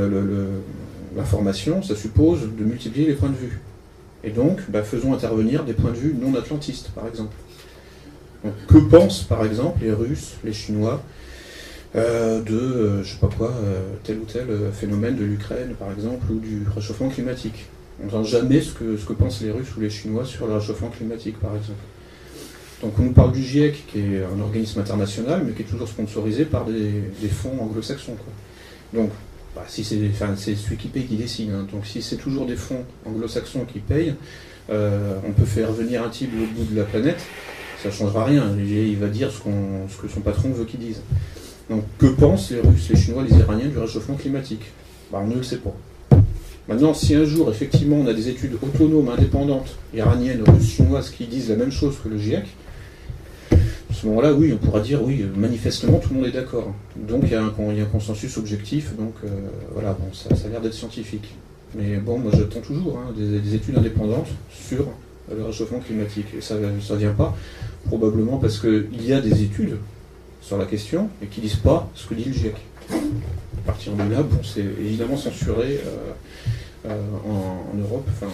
l'information, 1.15 1.81
ça 1.81 1.95
suppose 1.95 2.41
de 2.57 2.63
multiplier 2.63 3.07
les 3.07 3.13
points 3.13 3.29
de 3.29 3.35
vue. 3.35 3.59
Et 4.23 4.31
donc, 4.31 4.59
bah, 4.69 4.83
faisons 4.83 5.13
intervenir 5.13 5.63
des 5.63 5.73
points 5.73 5.91
de 5.91 5.97
vue 5.97 6.15
non 6.19 6.35
atlantistes, 6.35 6.89
par 6.89 7.07
exemple. 7.07 7.35
que 8.67 8.77
pensent, 8.77 9.23
par 9.23 9.45
exemple, 9.45 9.83
les 9.83 9.91
Russes, 9.91 10.35
les 10.43 10.53
Chinois, 10.53 11.01
euh, 11.95 12.41
de, 12.41 13.03
je 13.03 13.13
sais 13.13 13.19
pas 13.19 13.29
quoi, 13.35 13.53
tel 14.03 14.17
ou 14.19 14.25
tel 14.25 14.47
phénomène 14.73 15.15
de 15.15 15.23
l'Ukraine, 15.23 15.75
par 15.79 15.91
exemple, 15.91 16.31
ou 16.31 16.39
du 16.39 16.65
réchauffement 16.73 17.09
climatique? 17.09 17.65
On 18.01 18.05
n'entend 18.05 18.23
jamais 18.23 18.61
ce 18.61 18.73
que, 18.73 18.97
ce 18.97 19.05
que 19.05 19.13
pensent 19.13 19.41
les 19.41 19.51
Russes 19.51 19.75
ou 19.75 19.81
les 19.81 19.89
Chinois 19.89 20.25
sur 20.25 20.47
le 20.47 20.55
réchauffement 20.55 20.89
climatique, 20.89 21.39
par 21.39 21.55
exemple. 21.55 21.81
Donc 22.81 22.93
on 22.99 23.01
nous 23.01 23.11
parle 23.11 23.31
du 23.31 23.41
GIEC, 23.41 23.85
qui 23.87 23.99
est 23.99 24.23
un 24.23 24.39
organisme 24.39 24.79
international, 24.79 25.41
mais 25.45 25.53
qui 25.53 25.63
est 25.63 25.65
toujours 25.65 25.87
sponsorisé 25.87 26.45
par 26.45 26.65
des, 26.65 27.27
fonds 27.29 27.59
anglo-saxons. 27.59 28.15
Donc, 28.93 29.09
bah, 29.57 29.65
si 29.67 29.83
c'est 29.83 29.95
celui 30.55 30.77
qui 30.77 30.87
paye 30.87 31.05
qui 31.05 31.15
décide. 31.15 31.49
Hein. 31.51 31.65
Donc 31.71 31.85
si 31.87 32.03
c'est 32.03 32.17
toujours 32.17 32.45
des 32.45 32.55
fonds 32.55 32.85
anglo-saxons 33.05 33.65
qui 33.65 33.79
payent, 33.79 34.13
euh, 34.69 35.17
on 35.27 35.31
peut 35.31 35.45
faire 35.45 35.71
venir 35.71 36.03
un 36.03 36.09
type 36.09 36.29
au 36.35 36.45
bout 36.55 36.71
de 36.71 36.77
la 36.77 36.83
planète, 36.83 37.21
ça 37.81 37.89
ne 37.89 37.93
changera 37.93 38.25
rien. 38.25 38.55
Il 38.59 38.97
va 38.97 39.07
dire 39.07 39.31
ce, 39.31 39.39
ce 39.39 40.01
que 40.01 40.07
son 40.07 40.21
patron 40.21 40.49
veut 40.51 40.65
qu'il 40.65 40.79
dise. 40.79 41.01
Donc 41.71 41.83
que 41.97 42.05
pensent 42.05 42.51
les 42.51 42.59
Russes, 42.59 42.89
les 42.89 42.95
Chinois, 42.95 43.23
les 43.27 43.35
Iraniens 43.35 43.67
du 43.67 43.79
réchauffement 43.79 44.15
climatique? 44.15 44.61
Bah, 45.11 45.19
On 45.23 45.27
ne 45.27 45.35
le 45.35 45.43
sait 45.43 45.57
pas. 45.57 45.75
Maintenant, 46.67 46.93
si 46.93 47.15
un 47.15 47.23
jour, 47.23 47.49
effectivement, 47.49 47.95
on 47.95 48.07
a 48.07 48.13
des 48.13 48.27
études 48.29 48.57
autonomes, 48.61 49.09
indépendantes, 49.09 49.77
iraniennes, 49.93 50.43
russes, 50.45 50.69
chinoises, 50.75 51.09
qui 51.09 51.25
disent 51.25 51.49
la 51.49 51.55
même 51.55 51.71
chose 51.71 51.95
que 52.03 52.09
le 52.09 52.17
GIEC, 52.17 52.45
ce 53.97 54.05
moment-là, 54.07 54.33
oui, 54.33 54.53
on 54.53 54.57
pourra 54.57 54.79
dire, 54.79 55.03
oui, 55.03 55.25
manifestement, 55.35 55.99
tout 55.99 56.09
le 56.09 56.15
monde 56.17 56.27
est 56.27 56.31
d'accord. 56.31 56.73
Donc, 56.95 57.23
il 57.23 57.31
y, 57.31 57.35
a 57.35 57.43
un, 57.43 57.85
consensus 57.91 58.37
objectif, 58.37 58.95
donc 58.95 59.13
euh, 59.23 59.27
voilà, 59.73 59.93
bon, 59.93 60.13
ça, 60.13 60.29
a 60.29 60.49
l'air 60.49 60.61
d'être 60.61 60.73
scientifique. 60.73 61.35
Mais 61.75 61.97
bon, 61.97 62.19
moi, 62.19 62.31
j'attends 62.35 62.61
toujours 62.61 62.99
hein, 62.99 63.13
des, 63.15 63.55
études 63.55 63.77
indépendantes 63.77 64.29
sur 64.51 64.87
le 65.35 65.43
réchauffement 65.43 65.79
climatique. 65.79 66.27
Et 66.37 66.41
ça 66.41 66.55
ne 66.55 66.97
vient 66.97 67.13
pas, 67.13 67.35
probablement 67.87 68.37
parce 68.37 68.59
qu'il 68.59 69.05
y 69.05 69.13
a 69.13 69.21
des 69.21 69.43
études 69.43 69.77
sur 70.41 70.57
la 70.57 70.65
question, 70.65 71.09
et 71.21 71.25
qui 71.27 71.41
ne 71.41 71.47
disent 71.47 71.57
pas 71.57 71.89
ce 71.95 72.07
que 72.07 72.13
dit 72.13 72.25
le 72.25 72.33
GIEC. 72.33 72.55
À 72.89 73.61
partir 73.65 73.93
de 73.93 74.03
là, 74.03 74.21
bon, 74.21 74.39
c'est 74.43 74.61
évidemment 74.61 75.17
censuré. 75.17 75.81
Euh, 75.85 76.13
euh, 76.85 77.01
en, 77.25 77.77
Europe, 77.77 78.07
enfin 78.09 78.31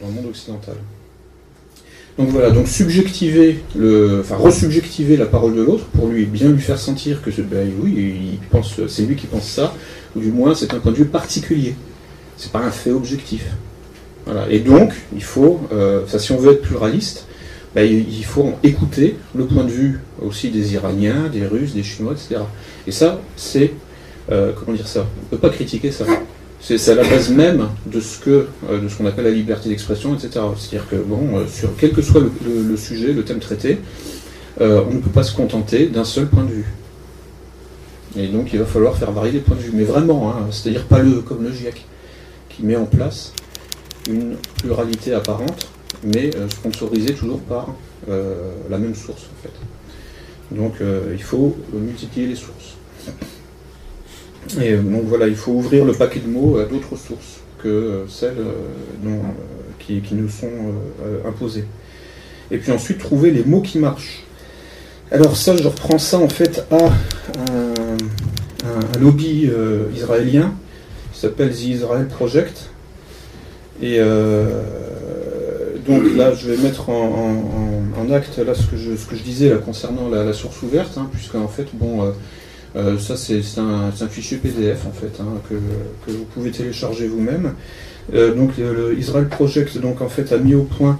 dans 0.00 0.08
le 0.08 0.12
monde 0.12 0.26
occidental. 0.26 0.74
Donc 2.18 2.28
voilà, 2.30 2.50
donc 2.50 2.66
subjectiver, 2.66 3.62
le, 3.76 4.20
enfin 4.20 4.36
resubjectiver 4.36 5.18
la 5.18 5.26
parole 5.26 5.54
de 5.54 5.62
l'autre 5.62 5.84
pour 5.86 6.08
lui 6.08 6.24
bien 6.24 6.50
lui 6.50 6.62
faire 6.62 6.78
sentir 6.78 7.20
que 7.20 7.30
ben, 7.42 7.70
oui, 7.82 7.92
il 8.32 8.48
pense, 8.48 8.80
c'est 8.88 9.02
lui 9.02 9.16
qui 9.16 9.26
pense 9.26 9.46
ça, 9.46 9.74
ou 10.14 10.20
du 10.20 10.30
moins 10.30 10.54
c'est 10.54 10.72
un 10.72 10.78
point 10.78 10.92
de 10.92 10.96
vue 10.96 11.04
particulier. 11.04 11.74
C'est 12.38 12.52
pas 12.52 12.60
un 12.60 12.70
fait 12.70 12.90
objectif. 12.90 13.44
Voilà. 14.24 14.46
Et 14.50 14.60
donc, 14.60 14.92
il 15.14 15.22
faut, 15.22 15.60
euh, 15.72 16.02
si 16.18 16.32
on 16.32 16.38
veut 16.38 16.52
être 16.52 16.62
pluraliste, 16.62 17.26
ben, 17.74 17.84
il 17.84 18.24
faut 18.24 18.54
écouter 18.62 19.16
le 19.34 19.44
point 19.44 19.64
de 19.64 19.70
vue 19.70 20.00
aussi 20.22 20.48
des 20.48 20.72
Iraniens, 20.72 21.28
des 21.30 21.46
Russes, 21.46 21.74
des 21.74 21.82
Chinois, 21.82 22.12
etc. 22.12 22.40
Et 22.86 22.92
ça, 22.92 23.20
c'est 23.36 23.72
euh, 24.32 24.52
comment 24.58 24.74
dire 24.74 24.88
ça? 24.88 25.00
On 25.00 25.24
ne 25.24 25.30
peut 25.30 25.48
pas 25.48 25.50
critiquer 25.50 25.90
ça. 25.90 26.04
C'est 26.68 26.90
à 26.90 26.96
la 26.96 27.04
base 27.04 27.30
même 27.30 27.68
de 27.86 28.00
ce 28.00 28.18
que 28.18 28.48
euh, 28.68 28.80
de 28.80 28.88
ce 28.88 28.98
qu'on 28.98 29.06
appelle 29.06 29.26
la 29.26 29.30
liberté 29.30 29.68
d'expression, 29.68 30.16
etc. 30.16 30.44
C'est-à-dire 30.58 30.88
que 30.88 30.96
bon, 30.96 31.38
euh, 31.38 31.46
sur 31.46 31.70
quel 31.76 31.92
que 31.92 32.02
soit 32.02 32.20
le, 32.20 32.76
sujet, 32.76 33.12
le 33.12 33.24
thème 33.24 33.38
traité, 33.38 33.78
euh, 34.60 34.82
on 34.90 34.94
ne 34.94 34.98
peut 34.98 35.10
pas 35.10 35.22
se 35.22 35.32
contenter 35.32 35.86
d'un 35.86 36.02
seul 36.02 36.26
point 36.26 36.42
de 36.42 36.50
vue. 36.50 36.66
Et 38.16 38.26
donc 38.26 38.52
il 38.52 38.58
va 38.58 38.64
falloir 38.64 38.96
faire 38.96 39.12
varier 39.12 39.30
les 39.30 39.38
points 39.38 39.54
de 39.54 39.60
vue, 39.60 39.70
mais 39.74 39.84
vraiment, 39.84 40.32
hein, 40.32 40.48
c'est-à-dire 40.50 40.86
pas 40.86 40.98
le 40.98 41.20
comme 41.20 41.44
le 41.44 41.52
GIEC, 41.52 41.86
qui 42.48 42.64
met 42.64 42.74
en 42.74 42.86
place 42.86 43.32
une 44.10 44.34
pluralité 44.58 45.14
apparente, 45.14 45.68
mais 46.02 46.32
sponsorisée 46.50 47.14
toujours 47.14 47.42
par 47.42 47.74
la 48.08 48.78
même 48.78 48.96
source 48.96 49.22
en 49.22 49.42
fait. 49.42 50.56
Donc 50.56 50.74
il 51.12 51.22
faut 51.22 51.56
multiplier 51.72 52.26
les 52.26 52.34
sources. 52.34 52.75
Et 54.60 54.72
euh, 54.72 54.82
donc 54.82 55.04
voilà, 55.04 55.26
il 55.26 55.36
faut 55.36 55.52
ouvrir 55.52 55.84
le 55.84 55.92
paquet 55.92 56.20
de 56.20 56.28
mots 56.28 56.58
à 56.58 56.64
d'autres 56.64 56.96
sources 56.96 57.40
que 57.58 57.68
euh, 57.68 58.08
celles 58.08 58.38
euh, 58.38 59.18
qui, 59.78 60.02
nous 60.12 60.28
sont 60.28 60.50
imposées. 61.26 61.64
Et 62.50 62.58
puis 62.58 62.72
ensuite, 62.72 62.98
trouver 62.98 63.30
les 63.30 63.44
mots 63.44 63.60
qui 63.60 63.78
marchent. 63.78 64.24
Alors 65.10 65.36
ça, 65.36 65.56
je 65.56 65.62
reprends 65.62 65.98
ça 65.98 66.18
en 66.18 66.28
fait 66.28 66.64
à 66.70 66.76
un, 67.52 69.00
lobby 69.00 69.48
israélien 69.94 70.52
qui 71.12 71.20
s'appelle 71.20 71.50
The 71.50 71.62
Israel 71.62 72.08
Project. 72.08 72.70
Et 73.80 74.00
donc 75.86 76.02
là, 76.16 76.34
je 76.34 76.50
vais 76.50 76.56
mettre 76.56 76.90
en, 76.90 78.10
acte 78.12 78.38
là 78.38 78.54
ce 78.54 78.66
que 78.66 78.76
je, 78.76 79.22
disais 79.22 79.50
là, 79.50 79.56
concernant 79.56 80.08
la, 80.08 80.32
source 80.32 80.62
ouverte, 80.62 80.96
hein, 80.96 81.08
puisque 81.12 81.32
fait, 81.48 81.66
bon, 81.74 82.04
euh, 82.04 82.10
ça, 82.98 83.16
c'est 83.16 83.40
un, 83.58 84.08
fichier 84.08 84.36
PDF 84.36 84.86
en 84.86 84.92
fait 84.92 85.20
hein, 85.20 85.40
que, 85.48 85.54
vous 86.10 86.24
pouvez 86.34 86.50
télécharger 86.50 87.06
vous-même. 87.06 87.54
Euh, 88.14 88.34
donc 88.34 88.52
le, 88.58 88.96
Israel 88.98 89.28
Project 89.28 89.78
donc 89.78 90.00
en 90.00 90.08
fait 90.08 90.32
a 90.32 90.38
mis 90.38 90.54
au 90.54 90.62
point 90.62 90.98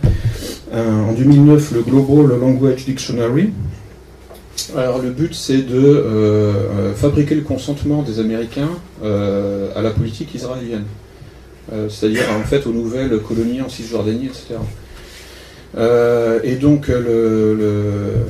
euh, 0.73 1.03
en 1.03 1.13
2009 1.13 1.73
le 1.73 1.83
Global 1.83 2.39
Language 2.41 2.85
Dictionary. 2.87 3.51
Alors 4.77 5.01
le 5.01 5.11
but 5.11 5.35
c'est 5.35 5.63
de 5.63 6.03
fabriquer 6.97 7.35
le 7.35 7.43
consentement 7.43 8.03
des 8.03 8.19
Américains 8.21 8.71
à 9.03 9.83
la 9.83 9.91
politique 9.91 10.35
israélienne, 10.35 10.85
c'est-à-dire 11.89 12.25
en 12.37 12.43
fait 12.43 12.67
aux 12.67 12.73
nouvelles 12.73 13.17
colonies 13.19 13.61
en 13.61 13.69
Cisjordanie, 13.69 14.27
etc. 14.27 14.57
et 16.43 16.57
donc 16.57 16.89
le, 16.89 18.25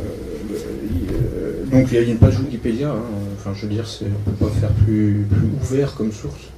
donc 1.76 1.88
il 1.90 1.94
y 1.94 1.99
a 1.99 2.03
une 2.03 2.16
page 2.16 2.38
Wikipédia, 2.38 2.88
hein, 2.88 3.03
je 3.55 3.62
veux 3.62 3.72
dire, 3.72 3.84
on 4.03 4.30
ne 4.30 4.36
peut 4.36 4.44
pas 4.47 4.51
faire 4.53 4.70
plus, 4.70 5.26
ouvert 5.62 5.94
comme 5.94 6.12
source. 6.12 6.51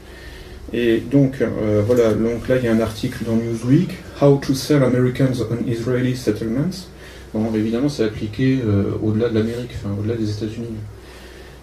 Et 0.72 0.98
donc 0.98 1.40
euh, 1.40 1.82
voilà, 1.86 2.12
donc 2.12 2.46
là 2.48 2.56
il 2.56 2.64
y 2.64 2.68
a 2.68 2.72
un 2.72 2.80
article 2.80 3.24
dans 3.24 3.36
Newsweek, 3.36 3.90
How 4.20 4.36
to 4.36 4.54
Sell 4.54 4.82
Americans 4.82 5.44
on 5.50 5.66
Israeli 5.66 6.16
Settlements. 6.16 6.86
Bon, 7.34 7.54
évidemment, 7.54 7.90
c'est 7.90 8.04
appliqué 8.04 8.58
euh, 8.64 8.84
au-delà 9.02 9.28
de 9.28 9.34
l'Amérique, 9.34 9.70
au-delà 9.98 10.14
des 10.14 10.30
États-Unis. 10.30 10.66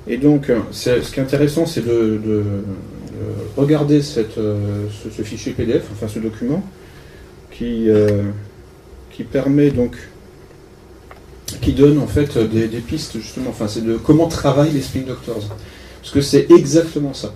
Et 0.07 0.17
donc, 0.17 0.51
ce 0.69 0.99
qui 1.11 1.19
est 1.19 1.23
intéressant, 1.23 1.65
c'est 1.65 1.83
de, 1.83 2.43
regarder 3.57 3.99
euh, 4.37 4.85
ce, 4.91 5.21
fichier 5.23 5.53
PDF, 5.53 5.85
enfin 5.91 6.07
ce 6.07 6.19
document, 6.19 6.63
qui, 7.49 7.87
qui 9.09 9.23
permet 9.23 9.71
donc 9.71 9.95
qui 11.61 11.73
donne 11.73 11.99
en 11.99 12.07
fait 12.07 12.37
des, 12.37 12.67
pistes 12.79 13.17
justement, 13.17 13.49
enfin 13.49 13.67
c'est 13.67 13.85
de 13.85 13.97
comment 13.97 14.27
travaillent 14.27 14.73
les 14.73 14.81
spin 14.81 15.01
doctors. 15.01 15.43
Parce 16.01 16.13
que 16.13 16.21
c'est 16.21 16.51
exactement 16.51 17.13
ça. 17.13 17.33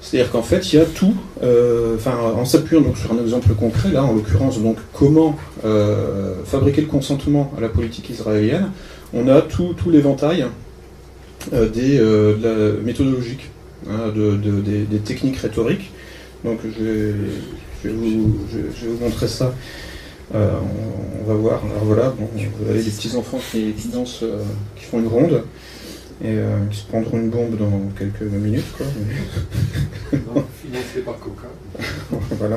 C'est-à-dire 0.00 0.30
qu'en 0.30 0.42
fait, 0.42 0.72
il 0.72 0.76
y 0.78 0.82
a 0.82 0.84
tout, 0.84 1.14
euh, 1.42 1.96
en 2.06 2.44
s'appuyant 2.44 2.80
donc 2.80 2.96
sur 2.96 3.12
un 3.12 3.20
exemple 3.20 3.52
concret, 3.54 3.90
là, 3.90 4.04
en 4.04 4.14
l'occurrence, 4.14 4.60
donc 4.60 4.78
comment 4.92 5.36
euh, 5.64 6.34
fabriquer 6.44 6.80
le 6.80 6.86
consentement 6.86 7.52
à 7.58 7.60
la 7.60 7.68
politique 7.68 8.08
israélienne, 8.08 8.70
on 9.12 9.28
a 9.28 9.42
tout, 9.42 9.74
l'éventail 9.86 10.46
euh, 11.52 11.68
des 11.68 11.98
de 11.98 12.80
méthodologiques, 12.84 13.50
hein, 13.88 14.12
de, 14.14 14.36
des, 14.36 14.98
techniques 14.98 15.36
rhétoriques. 15.36 15.90
Donc, 16.44 16.60
je 16.64 17.88
vais 17.88 17.92
vous 17.92 19.04
montrer 19.04 19.28
ça 19.28 19.52
euh, 20.34 20.50
on, 21.20 21.28
va 21.28 21.34
voir. 21.34 21.62
Alors 21.64 21.84
voilà, 21.84 22.14
vous 22.18 22.70
avez 22.70 22.82
des 22.82 22.90
petits 22.90 23.16
enfants 23.16 23.40
qui, 23.50 23.72
dansent, 23.92 24.22
euh, 24.22 24.42
qui 24.76 24.84
font 24.84 24.98
une 24.98 25.08
ronde 25.08 25.42
et 26.22 26.32
euh, 26.32 26.58
qui 26.70 26.78
se 26.78 26.86
prendront 26.86 27.18
une 27.18 27.30
bombe 27.30 27.56
dans 27.56 27.80
quelques 27.96 28.22
minutes. 28.22 28.66
Quoi. 28.76 28.86
financé 30.10 31.00
par 31.04 31.18
Coca. 31.18 31.48
voilà. 32.38 32.56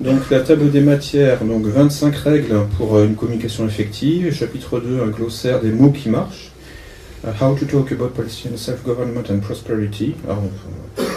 Donc 0.00 0.30
la 0.30 0.40
table 0.40 0.70
des 0.70 0.80
matières, 0.80 1.44
donc 1.44 1.64
25 1.64 2.14
règles 2.16 2.66
pour 2.76 3.00
une 3.00 3.14
communication 3.14 3.66
effective, 3.66 4.32
chapitre 4.32 4.80
2, 4.80 5.02
un 5.02 5.08
glossaire 5.08 5.60
des 5.60 5.70
mots 5.70 5.90
qui 5.90 6.08
marchent. 6.08 6.50
how 7.40 7.54
to 7.54 7.64
talk 7.64 7.92
about 7.92 8.16
Palestinian 8.16 8.58
self-government 8.58 9.30
and 9.30 9.40
prosperity. 9.42 10.16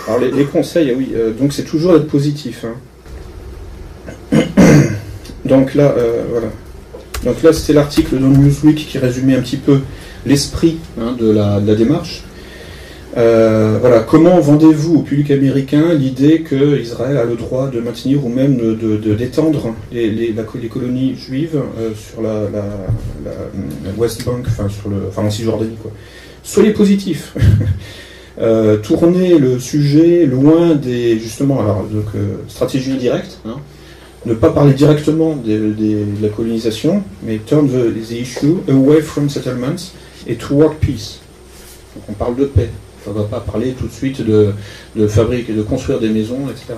Alors, 0.08 0.20
les, 0.20 0.46
conseils, 0.46 0.92
ah 0.92 0.96
oui, 0.96 1.12
donc 1.40 1.52
c'est 1.52 1.64
toujours 1.64 1.94
d'être 1.94 2.08
positif. 2.08 2.64
Hein. 2.64 2.76
Donc 5.46 5.76
là, 5.76 5.94
euh, 5.98 6.24
voilà. 6.30 6.48
Donc 7.24 7.42
là, 7.44 7.54
c'était 7.54 7.74
l'article 7.74 8.18
dans 8.18 8.28
Newsweek 8.28 8.88
qui 8.88 8.98
résumait 8.98 9.36
un 9.36 9.42
petit 9.42 9.58
peu 9.58 9.80
l'esprit 10.26 10.78
hein, 11.00 11.16
de, 11.18 11.30
la, 11.30 11.60
démarche. 11.76 12.24
Euh, 13.16 13.78
voilà, 13.80 14.00
comment 14.02 14.40
vendez-vous 14.40 14.98
au 14.98 15.02
public 15.02 15.32
américain 15.32 15.94
l'idée 15.94 16.42
que 16.42 16.80
Israël 16.80 17.18
a 17.18 17.24
le 17.24 17.36
droit 17.36 17.70
de 17.70 17.80
maintenir 17.80 18.26
ou 18.26 18.30
même 18.30 18.58
de, 18.58 19.14
d'étendre 19.14 19.74
les, 19.92 20.10
les, 20.10 20.34
colonies 20.70 21.16
juives 21.16 21.62
euh, 21.80 21.92
sur 21.96 22.22
la, 22.22 22.42
West 23.98 24.26
Bank, 24.26 24.46
enfin 24.48 24.68
sur 24.68 24.90
le, 24.90 25.08
enfin 25.08 25.24
en 25.24 25.30
Cisjordanie 25.32 25.78
quoi. 25.82 25.92
Soyez 26.44 26.72
positifs. 26.72 27.34
tournez 28.84 29.40
le 29.40 29.60
sujet 29.60 30.26
loin 30.26 30.76
des 30.76 31.18
justement 31.18 31.62
alors 31.62 31.84
donc 31.84 32.08
stratégie 32.50 32.98
directe. 32.98 33.40
Hein, 33.48 33.56
ne 34.26 34.34
pas 34.34 34.50
parler 34.50 34.74
directement 34.74 35.36
de, 35.36 35.74
la 36.22 36.30
colonisation, 36.30 37.04
mais 37.24 37.40
turn 37.46 37.70
the, 37.70 38.12
issue 38.12 38.58
away 38.68 39.02
from 39.02 39.30
settlements 39.30 39.92
et 40.28 40.36
toward 40.36 40.76
peace. 40.76 41.20
On 42.10 42.14
parle 42.14 42.36
de 42.36 42.46
paix. 42.46 42.70
On 43.08 43.12
ne 43.12 43.20
va 43.20 43.24
pas 43.26 43.40
parler 43.40 43.76
tout 43.78 43.88
de 43.88 43.92
suite 43.92 44.22
de, 44.22 44.54
fabriquer, 45.08 45.54
de 45.54 45.62
construire 45.62 46.00
des 46.00 46.10
maisons, 46.10 46.50
etc. 46.50 46.74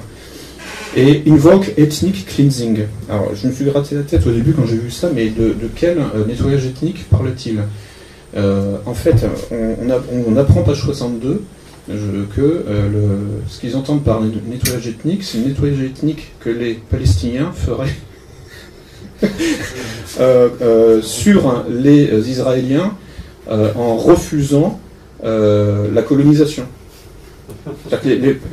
Et 0.95 1.23
invoke 1.27 1.73
ethnic 1.77 2.25
cleansing. 2.25 2.81
Alors, 3.09 3.33
je 3.33 3.47
me 3.47 3.53
suis 3.53 3.65
gratté 3.65 3.95
la 3.95 4.03
tête 4.03 4.25
au 4.27 4.31
début 4.31 4.53
quand 4.53 4.65
j'ai 4.65 4.77
vu 4.77 4.91
ça, 4.91 5.09
mais 5.13 5.29
de, 5.29 5.53
quel 5.75 5.99
euh, 5.99 6.25
nettoyage 6.27 6.65
ethnique 6.65 7.05
parle-t-il? 7.09 7.59
Euh, 8.35 8.77
En 8.85 8.93
fait, 8.93 9.25
on, 9.51 9.75
on, 9.89 10.33
on 10.33 10.37
apprend 10.37 10.63
page 10.63 10.81
62 10.81 11.43
que 11.87 12.41
euh, 12.41 12.89
le, 12.89 13.47
ce 13.47 13.59
qu'ils 13.59 13.75
entendent 13.75 14.03
par 14.03 14.21
nettoyage 14.21 14.87
ethnique, 14.87 15.23
c'est 15.23 15.37
le 15.37 15.45
nettoyage 15.45 15.81
ethnique 15.81 16.33
que 16.39 16.49
les 16.49 16.73
Palestiniens 16.73 17.51
feraient 17.53 17.95
euh, 20.19 20.49
euh, 20.61 21.01
sur 21.01 21.63
les 21.69 22.29
Israéliens 22.29 22.93
en 23.49 23.95
refusant 23.95 24.79
la 25.23 26.01
colonisation. 26.05 26.65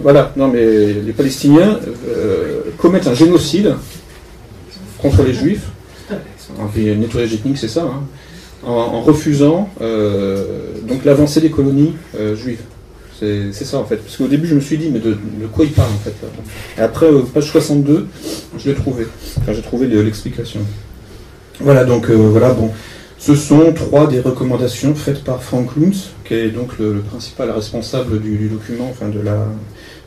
voilà, 0.00 0.32
non 0.36 0.46
mais 0.46 0.92
les 0.92 1.12
Palestiniens 1.12 1.80
commettent 2.78 3.08
un 3.08 3.14
génocide 3.14 3.74
contre 4.98 5.24
les 5.24 5.34
Juifs. 5.34 5.66
Nettoyage 6.76 7.34
ethnique, 7.34 7.58
c'est 7.58 7.68
ça, 7.68 7.82
hein, 7.82 8.04
en, 8.64 9.00
refusant 9.00 9.68
euh, 9.80 10.44
donc 10.88 11.04
l'avancée 11.04 11.40
des 11.40 11.50
colonies 11.50 11.94
juives. 12.36 12.60
C'est 13.52 13.64
ça 13.64 13.78
en 13.78 13.84
fait. 13.84 13.96
Parce 13.96 14.16
qu'au 14.16 14.28
début, 14.28 14.46
je 14.46 14.54
me 14.54 14.60
suis 14.60 14.78
dit, 14.78 14.90
mais 14.90 14.98
de, 14.98 15.16
quoi 15.52 15.64
il 15.64 15.72
parle 15.72 15.92
en 15.92 15.98
fait 15.98 16.14
Et 16.78 16.80
après, 16.80 17.06
page 17.32 17.50
62, 17.50 18.06
je 18.58 18.68
l'ai 18.68 18.74
trouvé. 18.74 19.06
Enfin, 19.38 19.52
j'ai 19.52 19.62
trouvé 19.62 19.86
l'explication. 19.86 20.60
Voilà, 21.60 21.84
donc 21.84 22.10
voilà, 22.10 22.52
bon. 22.52 22.70
Ce 23.18 23.34
sont 23.34 23.72
trois 23.72 24.06
des 24.06 24.20
recommandations 24.20 24.94
faites 24.94 25.24
par 25.24 25.42
Frank 25.42 25.76
Luntz, 25.76 26.10
qui 26.24 26.34
est 26.34 26.50
donc 26.50 26.78
le, 26.78 27.00
principal 27.00 27.50
responsable 27.50 28.20
du, 28.20 28.48
document, 28.48 28.88
enfin 28.90 29.08
de 29.08 29.20
la, 29.20 29.46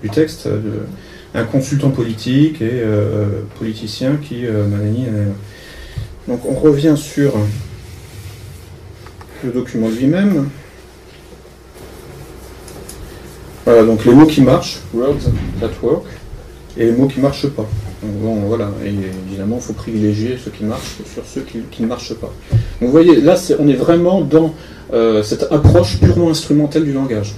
du 0.03 0.09
texte, 0.09 0.47
un 1.34 1.43
consultant 1.43 1.89
politique 1.91 2.61
et 2.61 2.82
euh, 2.82 3.41
politicien 3.59 4.18
qui 4.18 4.45
euh, 4.45 4.63
euh, 4.63 5.26
Donc 6.28 6.45
on 6.45 6.55
revient 6.55 6.95
sur 6.97 7.34
le 9.43 9.51
document 9.51 9.89
lui-même. 9.89 10.49
Voilà, 13.68 13.84
donc 13.84 14.05
les 14.05 14.13
mots 14.13 14.26
qui 14.26 14.39
marchent, 14.39 14.78
words 14.93 15.30
that 15.59 15.72
work, 15.84 16.05
et 16.78 16.86
les 16.86 16.93
mots 16.93 17.07
qui 17.07 17.18
ne 17.18 17.24
marchent 17.24 17.47
pas. 17.47 17.68
bon, 18.01 18.36
voilà, 18.47 18.72
évidemment, 18.82 19.57
il 19.57 19.61
faut 19.61 19.74
privilégier 19.74 20.38
ceux 20.41 20.51
qui 20.51 20.63
marchent 20.63 20.95
sur 21.13 21.24
ceux 21.26 21.41
qui, 21.41 21.82
ne 21.82 21.88
marchent 21.88 22.13
pas. 22.13 22.32
Donc, 22.49 22.59
vous 22.80 22.91
voyez, 22.91 23.20
là, 23.20 23.36
on 23.59 23.68
est 23.68 23.74
vraiment 23.74 24.22
dans 24.22 24.53
euh, 24.93 25.22
cette 25.22 25.51
approche 25.51 25.99
purement 25.99 26.30
instrumentelle 26.30 26.86
du 26.86 26.93
langage. 26.93 27.34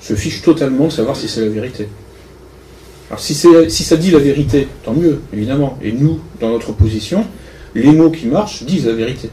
Se 0.00 0.12
fiche 0.12 0.42
totalement 0.42 0.88
de 0.88 0.92
savoir 0.92 1.16
si 1.16 1.28
c'est 1.28 1.40
la 1.40 1.48
vérité. 1.48 1.88
Alors, 3.08 3.20
si 3.20 3.32
ça 3.34 3.96
dit 3.96 4.10
la 4.10 4.18
vérité, 4.18 4.68
tant 4.84 4.92
mieux, 4.92 5.22
évidemment. 5.32 5.78
Et 5.82 5.92
nous, 5.92 6.18
dans 6.40 6.50
notre 6.50 6.72
position, 6.72 7.24
les 7.74 7.90
mots 7.90 8.10
qui 8.10 8.26
marchent 8.26 8.64
disent 8.64 8.84
la 8.84 8.92
vérité. 8.92 9.30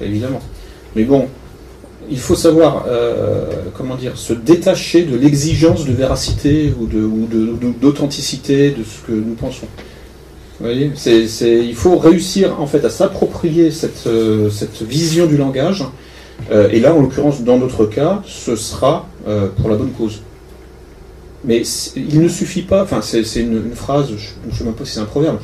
Évidemment. 0.00 0.40
Mais 0.94 1.02
bon, 1.02 1.26
il 2.10 2.18
faut 2.18 2.34
savoir, 2.34 2.84
euh, 2.88 3.46
comment 3.76 3.96
dire, 3.96 4.16
se 4.16 4.32
détacher 4.32 5.02
de 5.02 5.16
l'exigence 5.16 5.84
de 5.84 5.92
véracité 5.92 6.72
ou 6.78 6.86
d'authenticité 7.80 8.70
de, 8.70 8.78
de, 8.78 8.84
ce 8.84 9.06
que 9.06 9.12
nous 9.12 9.34
pensons. 9.34 9.66
Vous 10.60 10.66
voyez, 10.66 10.90
il 11.42 11.74
faut 11.74 11.98
réussir 11.98 12.60
en 12.60 12.66
fait 12.66 12.84
à 12.84 12.90
s'approprier 12.90 13.70
cette, 13.70 14.06
euh, 14.06 14.50
vision 14.80 15.26
du 15.26 15.36
langage. 15.36 15.84
Euh, 16.50 16.68
et 16.70 16.80
là, 16.80 16.94
en 16.94 17.00
l'occurrence, 17.00 17.42
dans 17.42 17.58
notre 17.58 17.86
cas, 17.86 18.22
ce 18.26 18.56
sera 18.56 19.06
pour 19.56 19.68
la 19.68 19.76
bonne 19.76 19.90
cause. 19.90 20.22
Mais 21.44 21.62
il 21.94 22.20
ne 22.20 22.28
suffit 22.28 22.62
pas, 22.62 22.82
enfin 22.82 23.00
c'est 23.02 23.22
une, 23.40 23.72
phrase, 23.74 24.08
je 24.08 24.64
ne 24.64 24.70
sais 24.70 24.76
pas 24.76 24.84
si 24.84 24.94
c'est 24.94 25.00
un 25.00 25.04
proverbe, 25.04 25.38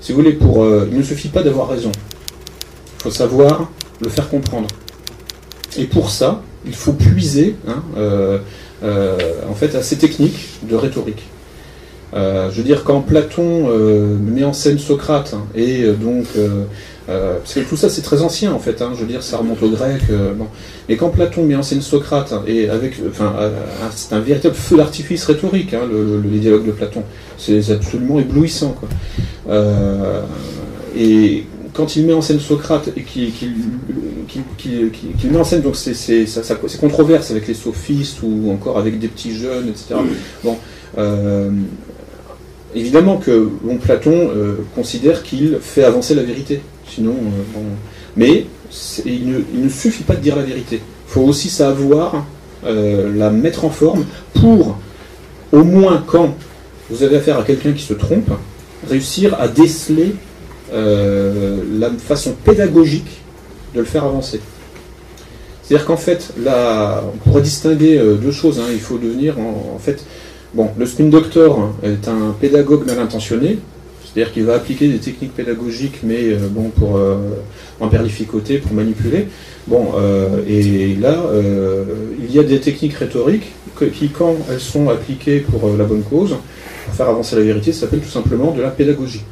si 0.00 0.12
vous 0.12 0.18
voulez, 0.18 0.32
pour, 0.32 0.66
il 0.66 0.98
ne 0.98 1.02
suffit 1.02 1.28
pas 1.28 1.42
d'avoir 1.42 1.68
raison. 1.68 1.92
Il 2.98 3.02
faut 3.04 3.10
savoir 3.10 3.70
le 4.00 4.08
faire 4.08 4.28
comprendre. 4.28 4.66
Et 5.78 5.84
pour 5.84 6.10
ça, 6.10 6.42
il 6.66 6.74
faut 6.74 6.92
puiser 6.92 7.56
hein, 7.68 7.82
euh, 7.96 8.38
euh, 8.82 9.16
en 9.48 9.54
fait, 9.54 9.74
à 9.74 9.82
ces 9.82 9.96
techniques 9.96 10.48
de 10.68 10.74
rhétorique. 10.74 11.28
Euh, 12.12 12.50
je 12.50 12.56
veux 12.56 12.64
dire, 12.64 12.82
quand 12.82 13.00
Platon 13.02 13.68
met 14.20 14.44
en 14.44 14.52
scène 14.52 14.78
Socrate, 14.78 15.34
hein, 15.34 15.44
et 15.54 15.84
donc, 15.92 16.26
parce 17.06 17.54
que 17.54 17.60
tout 17.60 17.76
ça 17.76 17.88
c'est 17.88 18.02
très 18.02 18.22
ancien 18.22 18.52
en 18.52 18.58
fait, 18.58 18.82
hein, 18.82 18.90
je 18.94 19.00
veux 19.00 19.06
dire, 19.06 19.22
ça 19.22 19.36
remonte 19.36 19.62
au 19.62 19.70
grec, 19.70 20.02
mais 20.88 20.96
quand 20.96 21.10
Platon 21.10 21.44
met 21.44 21.54
en 21.54 21.62
scène 21.62 21.82
Socrate, 21.82 22.34
et 22.48 22.68
avec, 22.68 22.96
enfin, 23.08 23.32
c'est 23.94 24.12
un 24.12 24.20
véritable 24.20 24.56
feu 24.56 24.76
d'artifice 24.76 25.24
rhétorique, 25.24 25.72
le, 25.72 26.20
les 26.20 26.40
dialogues 26.40 26.66
de 26.66 26.72
Platon, 26.72 27.04
c'est 27.38 27.70
absolument 27.70 28.18
éblouissant. 28.18 28.74
Et 30.96 31.44
quand 31.80 31.96
il 31.96 32.04
met 32.04 32.12
en 32.12 32.20
scène 32.20 32.40
Socrate 32.40 32.90
et 32.94 33.02
qu'il 33.02 33.54
met 35.30 35.38
en 35.38 35.44
scène 35.44 35.62
donc 35.62 35.76
ces, 35.76 36.26
controverses 36.78 37.30
avec 37.30 37.48
les 37.48 37.54
sophistes 37.54 38.18
ou 38.22 38.50
encore 38.50 38.78
avec 38.78 38.98
des 38.98 39.08
petits 39.08 39.34
jeunes, 39.34 39.70
etc. 39.70 39.94
Bon, 40.44 40.58
euh, 40.98 41.50
évidemment 42.74 43.16
que 43.16 43.48
bon, 43.62 43.78
Platon 43.78 44.12
euh, 44.12 44.56
considère 44.74 45.22
qu'il 45.22 45.56
fait 45.62 45.82
avancer 45.84 46.14
la 46.14 46.22
vérité. 46.22 46.60
Sinon, 46.86 47.12
euh, 47.12 47.42
bon, 47.54 47.62
mais 48.14 48.44
il 49.06 49.42
ne, 49.54 49.68
suffit 49.70 50.02
pas 50.02 50.16
de 50.16 50.20
dire 50.20 50.36
la 50.36 50.42
vérité. 50.42 50.82
Il 51.08 51.12
faut 51.12 51.22
aussi 51.22 51.48
savoir 51.48 52.26
la 52.62 53.30
mettre 53.30 53.64
en 53.64 53.70
forme 53.70 54.04
pour, 54.34 54.76
au 55.50 55.64
moins 55.64 56.04
quand 56.06 56.34
vous 56.90 57.02
avez 57.02 57.16
affaire 57.16 57.38
à 57.38 57.42
quelqu'un 57.42 57.72
qui 57.72 57.82
se 57.82 57.94
trompe, 57.94 58.30
réussir 58.86 59.34
à 59.40 59.48
déceler 59.48 60.14
la 60.72 61.90
façon 61.98 62.32
pédagogique 62.44 63.20
de 63.74 63.80
le 63.80 63.86
faire 63.86 64.04
avancer. 64.04 64.40
C'est-à-dire 65.70 65.86
qu'en 65.86 65.96
fait, 65.96 66.32
là, 66.42 67.04
on 67.14 67.16
pourrait 67.18 67.42
distinguer 67.42 67.96
euh, 67.96 68.16
deux 68.16 68.32
choses. 68.32 68.58
Hein. 68.58 68.66
Il 68.72 68.80
faut 68.80 68.98
devenir, 68.98 69.38
en, 69.38 69.78
fait, 69.78 70.04
bon, 70.52 70.68
le 70.76 70.84
spin 70.84 71.04
doctor 71.04 71.70
est 71.84 72.08
un 72.08 72.34
pédagogue 72.40 72.84
mal 72.86 72.98
intentionné, 72.98 73.60
c'est-à-dire 74.02 74.32
qu'il 74.32 74.42
va 74.46 74.54
appliquer 74.54 74.88
des 74.88 74.98
techniques 74.98 75.32
pédagogiques, 75.32 76.00
mais 76.02 76.24
euh, 76.24 76.48
bon, 76.50 76.70
pour 76.70 76.98
en 77.78 77.86
perlificoter, 77.86 78.58
pour 78.58 78.72
manipuler. 78.72 79.28
Bon, 79.68 79.92
et 80.48 80.96
là, 80.96 81.22
il 82.18 82.34
y 82.34 82.40
a 82.40 82.42
des 82.42 82.58
techniques 82.58 82.94
rhétoriques 82.94 83.52
qui, 83.94 84.08
quand 84.08 84.34
elles 84.50 84.58
sont 84.58 84.88
appliquées 84.88 85.38
pour 85.38 85.70
la 85.78 85.84
bonne 85.84 86.02
cause, 86.02 86.34
pour 86.86 86.94
faire 86.94 87.08
avancer 87.08 87.36
la 87.36 87.42
vérité, 87.42 87.72
ça 87.72 87.82
s'appelle 87.82 88.00
tout 88.00 88.08
simplement 88.08 88.50
de 88.50 88.60
la 88.60 88.70
pédagogie. 88.70 89.22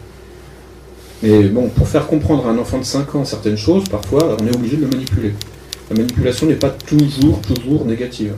Mais 1.22 1.44
bon, 1.44 1.68
pour 1.68 1.88
faire 1.88 2.06
comprendre 2.06 2.46
à 2.46 2.50
un 2.50 2.58
enfant 2.58 2.78
de 2.78 2.84
5 2.84 3.14
ans 3.16 3.24
certaines 3.24 3.56
choses, 3.56 3.84
parfois, 3.88 4.36
on 4.40 4.46
est 4.46 4.54
obligé 4.54 4.76
de 4.76 4.82
le 4.82 4.88
manipuler. 4.88 5.34
La 5.90 5.96
manipulation 5.96 6.46
n'est 6.46 6.54
pas 6.54 6.70
toujours, 6.70 7.40
toujours 7.40 7.84
négative. 7.84 8.34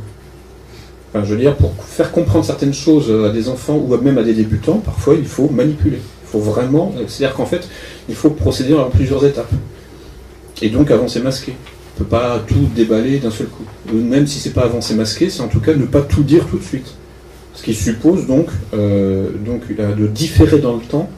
Enfin, 1.12 1.24
je 1.24 1.34
veux 1.34 1.40
dire, 1.40 1.56
pour 1.56 1.74
faire 1.84 2.12
comprendre 2.12 2.44
certaines 2.44 2.72
choses 2.72 3.10
à 3.10 3.30
des 3.30 3.48
enfants 3.48 3.76
ou 3.76 3.94
même 3.96 4.16
à 4.16 4.22
des 4.22 4.32
débutants, 4.32 4.78
parfois 4.78 5.14
il 5.14 5.26
faut 5.26 5.48
manipuler. 5.48 5.98
Il 5.98 6.28
faut 6.30 6.38
vraiment. 6.38 6.94
C'est-à-dire 7.08 7.36
qu'en 7.36 7.46
fait, 7.46 7.68
il 8.08 8.14
faut 8.14 8.30
procéder 8.30 8.74
en 8.74 8.88
plusieurs 8.88 9.24
étapes. 9.26 9.50
Et 10.62 10.68
donc 10.68 10.90
avancer 10.90 11.20
masqué. 11.20 11.52
On 11.52 12.00
ne 12.00 12.04
peut 12.04 12.10
pas 12.10 12.42
tout 12.46 12.68
déballer 12.74 13.18
d'un 13.18 13.30
seul 13.30 13.48
coup. 13.48 13.64
Même 13.92 14.26
si 14.26 14.38
c'est 14.38 14.54
pas 14.54 14.62
avancer 14.62 14.94
masqué, 14.94 15.28
c'est 15.28 15.42
en 15.42 15.48
tout 15.48 15.60
cas 15.60 15.74
ne 15.74 15.84
pas 15.84 16.02
tout 16.02 16.22
dire 16.22 16.46
tout 16.46 16.58
de 16.58 16.62
suite. 16.62 16.94
Ce 17.54 17.64
qui 17.64 17.74
suppose 17.74 18.26
donc, 18.26 18.46
euh, 18.72 19.30
donc 19.44 19.62
de 19.76 20.06
différer 20.06 20.60
dans 20.60 20.76
le 20.76 20.82
temps 20.82 21.10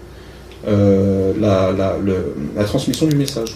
euh, 0.66 1.32
la, 1.40 2.64
transmission 2.64 3.06
du 3.06 3.16
message. 3.16 3.54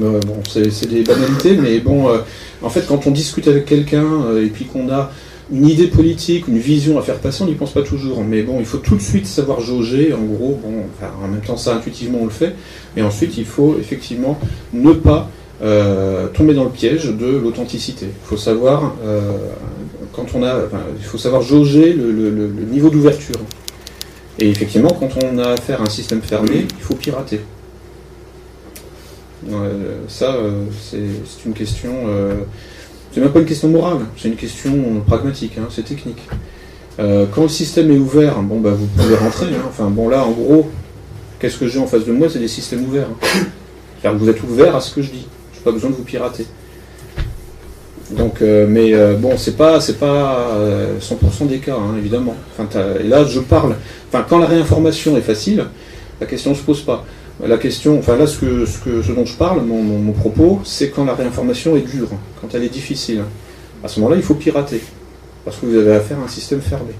Euh, 0.00 0.20
bon, 0.20 0.36
c'est 0.48 0.88
des 0.88 1.02
banalités, 1.02 1.56
mais 1.56 1.78
bon, 1.80 2.08
euh, 2.08 2.18
en 2.62 2.70
fait, 2.70 2.86
quand 2.86 3.06
on 3.06 3.10
discute 3.10 3.48
avec 3.48 3.64
quelqu'un 3.66 4.36
et 4.40 4.46
puis 4.46 4.64
qu'on 4.64 4.90
a 4.90 5.10
une 5.50 5.66
idée 5.66 5.86
politique, 5.86 6.46
une 6.46 6.58
vision 6.58 6.98
à 6.98 7.02
faire 7.02 7.18
passer, 7.18 7.42
on 7.42 7.46
n'y 7.46 7.54
pense 7.54 7.72
pas 7.72 7.82
toujours. 7.82 8.22
Mais 8.22 8.42
bon, 8.42 8.58
il 8.60 8.66
faut 8.66 8.78
tout 8.78 8.96
de 8.96 9.00
suite 9.00 9.26
savoir 9.26 9.60
jauger. 9.60 10.12
En 10.12 10.22
gros, 10.22 10.60
bon, 10.62 10.84
en 11.24 11.28
même 11.28 11.40
temps, 11.40 11.56
ça 11.56 11.74
intuitivement 11.74 12.18
on 12.22 12.24
le 12.24 12.30
fait. 12.30 12.54
Mais 12.96 13.02
ensuite, 13.02 13.38
il 13.38 13.46
faut 13.46 13.76
effectivement 13.78 14.38
ne 14.72 14.92
pas 14.92 15.30
tomber 16.34 16.54
dans 16.54 16.64
le 16.64 16.70
piège 16.70 17.06
de 17.06 17.26
l'authenticité. 17.26 18.06
Il 18.06 18.28
faut 18.28 18.36
savoir 18.36 18.94
quand 20.12 20.26
on 20.34 20.44
a, 20.44 20.60
il 20.98 21.04
faut 21.04 21.18
savoir 21.18 21.42
jauger 21.42 21.92
le 21.94 22.66
niveau 22.70 22.90
d'ouverture. 22.90 23.40
Et 24.38 24.48
effectivement, 24.48 24.90
quand 24.90 25.08
on 25.22 25.38
a 25.38 25.48
affaire 25.48 25.80
à 25.80 25.84
un 25.84 25.90
système 25.90 26.22
fermé, 26.22 26.66
il 26.70 26.82
faut 26.82 26.94
pirater. 26.94 27.40
ça, 30.08 30.34
euh, 30.34 30.64
c'est 30.80 30.98
une 31.44 31.54
question. 31.54 31.92
Euh, 32.06 32.34
c'est 33.12 33.20
même 33.20 33.32
pas 33.32 33.40
une 33.40 33.46
question 33.46 33.68
morale, 33.68 34.00
c'est 34.16 34.28
une 34.28 34.36
question 34.36 35.00
pragmatique, 35.06 35.58
hein, 35.58 35.66
c'est 35.70 35.84
technique. 35.84 36.22
Euh, 37.00 37.26
quand 37.32 37.42
le 37.42 37.48
système 37.48 37.90
est 37.90 37.96
ouvert, 37.96 38.40
bon 38.42 38.60
bah 38.60 38.72
vous 38.72 38.86
pouvez 38.86 39.16
rentrer. 39.16 39.46
Hein. 39.46 39.64
enfin 39.68 39.88
bon 39.88 40.08
là, 40.08 40.24
en 40.24 40.32
gros, 40.32 40.70
qu'est-ce 41.40 41.56
que 41.56 41.66
j'ai 41.66 41.78
en 41.78 41.86
face 41.86 42.04
de 42.04 42.12
moi? 42.12 42.28
C'est 42.28 42.38
des 42.38 42.48
systèmes 42.48 42.84
ouverts. 42.84 43.08
Hein. 44.04 44.12
vous 44.12 44.28
êtes 44.28 44.42
ouvert 44.42 44.76
à 44.76 44.80
ce 44.80 44.94
que 44.94 45.02
je 45.02 45.10
dis. 45.10 45.26
Je 45.52 45.58
n'ai 45.58 45.64
pas 45.64 45.72
besoin 45.72 45.90
de 45.90 45.94
vous 45.96 46.04
pirater. 46.04 46.46
Donc, 48.10 48.40
mais 48.40 48.92
bon, 49.16 49.36
c'est 49.36 49.56
pas, 49.56 49.80
c'est 49.80 49.98
pas 49.98 50.56
100% 51.00 51.46
des 51.46 51.58
cas, 51.58 51.76
évidemment. 51.98 52.34
Enfin, 52.56 52.66
et 53.00 53.06
là, 53.06 53.24
je 53.24 53.40
parle 53.40 53.74
Enfin, 54.08 54.24
quand 54.28 54.38
la 54.38 54.46
réinformation 54.46 55.16
est 55.16 55.22
facile, 55.22 55.66
la 56.20 56.26
question 56.26 56.50
ne 56.50 56.56
se 56.56 56.62
pose 56.62 56.80
pas. 56.80 57.04
La 57.46 57.58
question, 57.58 57.98
enfin 57.98 58.16
là, 58.16 58.26
ce, 58.26 58.38
que, 58.38 58.66
ce, 58.66 58.78
que, 58.78 59.02
ce 59.02 59.12
dont 59.12 59.26
je 59.26 59.36
parle, 59.36 59.62
mon, 59.62 60.12
propos, 60.12 60.60
c'est 60.64 60.90
quand 60.90 61.04
la 61.04 61.14
réinformation 61.14 61.76
est 61.76 61.82
dure, 61.82 62.08
quand 62.40 62.54
elle 62.54 62.64
est 62.64 62.70
difficile. 62.70 63.22
À 63.84 63.88
ce 63.88 64.00
moment-là, 64.00 64.16
il 64.16 64.22
faut 64.22 64.34
pirater, 64.34 64.80
parce 65.44 65.58
que 65.58 65.66
vous 65.66 65.76
avez 65.76 65.92
affaire 65.92 66.18
à 66.18 66.24
un 66.24 66.28
système 66.28 66.60
fermé. 66.60 66.92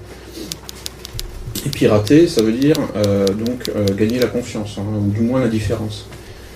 Et 1.67 1.71
pirater, 1.71 2.29
ça 2.29 2.43
veut 2.43 2.53
dire 2.53 2.77
euh, 2.95 3.27
donc 3.27 3.69
euh, 3.75 3.85
gagner 3.97 4.21
la 4.21 4.29
confiance, 4.29 4.77
hein, 4.79 4.85
ou 5.01 5.11
du 5.11 5.23
moins 5.23 5.41
l'indifférence. 5.41 6.07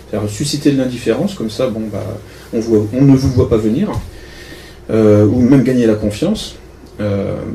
C'est-à-dire 0.08 0.30
susciter 0.30 0.70
de 0.70 0.78
l'indifférence, 0.78 1.34
comme 1.34 1.50
ça, 1.50 1.66
bon, 1.66 1.82
bah, 1.90 2.04
on, 2.52 2.60
voit, 2.60 2.86
on 2.92 3.02
ne 3.02 3.16
vous 3.16 3.30
voit 3.30 3.48
pas 3.48 3.56
venir, 3.56 3.90
euh, 4.90 5.26
ou 5.26 5.40
même 5.40 5.62
gagner 5.62 5.86
la 5.86 5.94
confiance, 5.94 6.56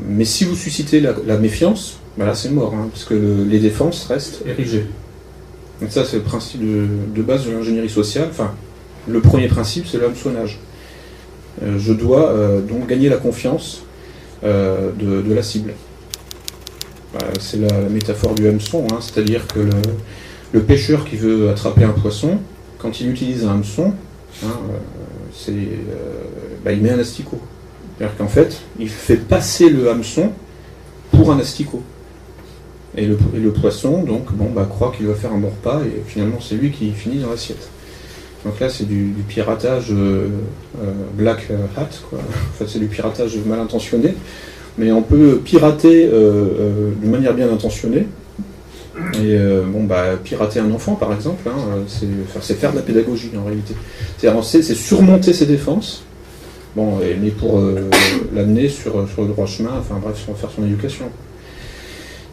mais 0.06 0.26
si 0.26 0.44
vous 0.44 0.54
suscitez 0.54 1.00
la, 1.00 1.38
méfiance, 1.38 2.00
bah 2.18 2.26
là 2.26 2.34
c'est 2.34 2.50
mort, 2.50 2.74
hein, 2.74 2.88
parce 2.92 3.04
que 3.04 3.14
les 3.48 3.58
défenses 3.58 4.04
restent 4.04 4.42
érigées. 4.46 4.84
Donc 5.80 5.90
ça 5.90 6.04
c'est 6.04 6.18
le 6.18 6.22
principe 6.22 6.60
de, 6.60 7.22
base 7.22 7.46
de 7.46 7.52
l'ingénierie 7.52 7.88
sociale. 7.88 8.28
Enfin, 8.30 8.52
le 9.08 9.20
premier 9.20 9.48
principe 9.48 9.86
c'est 9.86 9.98
l'hameçonnage. 9.98 10.58
je 11.62 11.92
dois 11.94 12.34
donc 12.68 12.88
gagner 12.88 13.08
la 13.08 13.16
confiance 13.16 13.84
de, 14.42 15.34
la 15.34 15.42
cible. 15.42 15.72
Bah, 17.14 17.20
c'est 17.40 17.58
la, 17.58 17.88
métaphore 17.88 18.34
du 18.34 18.46
hameçon, 18.48 18.86
hein, 18.92 18.98
c'est-à-dire 19.00 19.46
que 19.46 19.60
le, 20.52 20.60
pêcheur 20.60 21.06
qui 21.06 21.16
veut 21.16 21.48
attraper 21.48 21.84
un 21.84 21.92
poisson, 21.92 22.38
quand 22.78 23.00
il 23.00 23.10
utilise 23.10 23.44
un 23.46 23.52
hameçon, 23.52 23.94
hein, 24.44 24.58
c'est, 25.38 25.52
bah, 26.64 26.72
il 26.72 26.82
met 26.82 26.90
un 26.90 26.98
asticot. 26.98 27.38
C'est-à-dire 27.96 28.16
qu'en 28.16 28.28
fait, 28.28 28.60
il 28.78 28.88
fait 28.88 29.16
passer 29.16 29.70
le 29.70 29.90
hameçon 29.90 30.30
pour 31.12 31.32
un 31.32 31.38
asticot. 31.38 31.82
Et 32.96 33.06
le, 33.06 33.52
poisson, 33.52 34.02
donc, 34.02 34.32
bon, 34.32 34.50
bah, 34.50 34.66
croit 34.68 34.92
qu'il 34.96 35.06
va 35.06 35.14
faire 35.14 35.32
un 35.32 35.38
bon 35.38 35.50
repas, 35.50 35.80
et 35.84 36.02
finalement, 36.06 36.38
c'est 36.40 36.56
lui 36.56 36.70
qui 36.70 36.90
finit 36.90 37.18
dans 37.18 37.30
l'assiette. 37.30 37.68
Donc 38.44 38.58
là, 38.60 38.68
c'est 38.68 38.86
du, 38.86 39.14
piratage 39.28 39.92
euh, 39.92 40.28
euh, 40.80 40.92
black 41.14 41.48
hat, 41.76 41.88
quoi. 42.08 42.18
En 42.18 42.52
fait, 42.56 42.66
c'est 42.66 42.78
du 42.78 42.86
piratage 42.86 43.36
mal 43.46 43.60
intentionné. 43.60 44.14
Mais 44.78 44.92
on 44.92 45.02
peut 45.02 45.40
pirater 45.44 46.08
euh, 46.12 46.92
d'une 47.00 47.10
manière 47.10 47.34
bien 47.34 47.52
intentionnée. 47.52 48.06
Et 49.22 49.38
bon, 49.66 49.84
bah, 49.84 50.16
pirater 50.22 50.60
un 50.60 50.70
enfant, 50.70 50.94
par 50.94 51.12
exemple, 51.12 51.48
hein, 51.48 51.58
c'est 51.88 52.54
faire 52.54 52.72
de 52.72 52.76
la 52.76 52.82
pédagogie 52.82 53.30
en 53.36 53.44
réalité. 53.44 53.74
C'est 54.18 54.74
surmonter 54.74 55.32
ses 55.32 55.46
défenses 55.46 56.04
Bon, 56.76 56.98
mais 57.20 57.30
pour 57.30 57.58
euh, 57.58 57.90
l'amener 58.34 58.68
sur, 58.68 58.98
le 58.98 59.26
droit 59.26 59.46
chemin, 59.46 59.72
enfin 59.78 59.98
bref, 60.00 60.16
faire 60.36 60.50
son 60.54 60.64
éducation. 60.64 61.06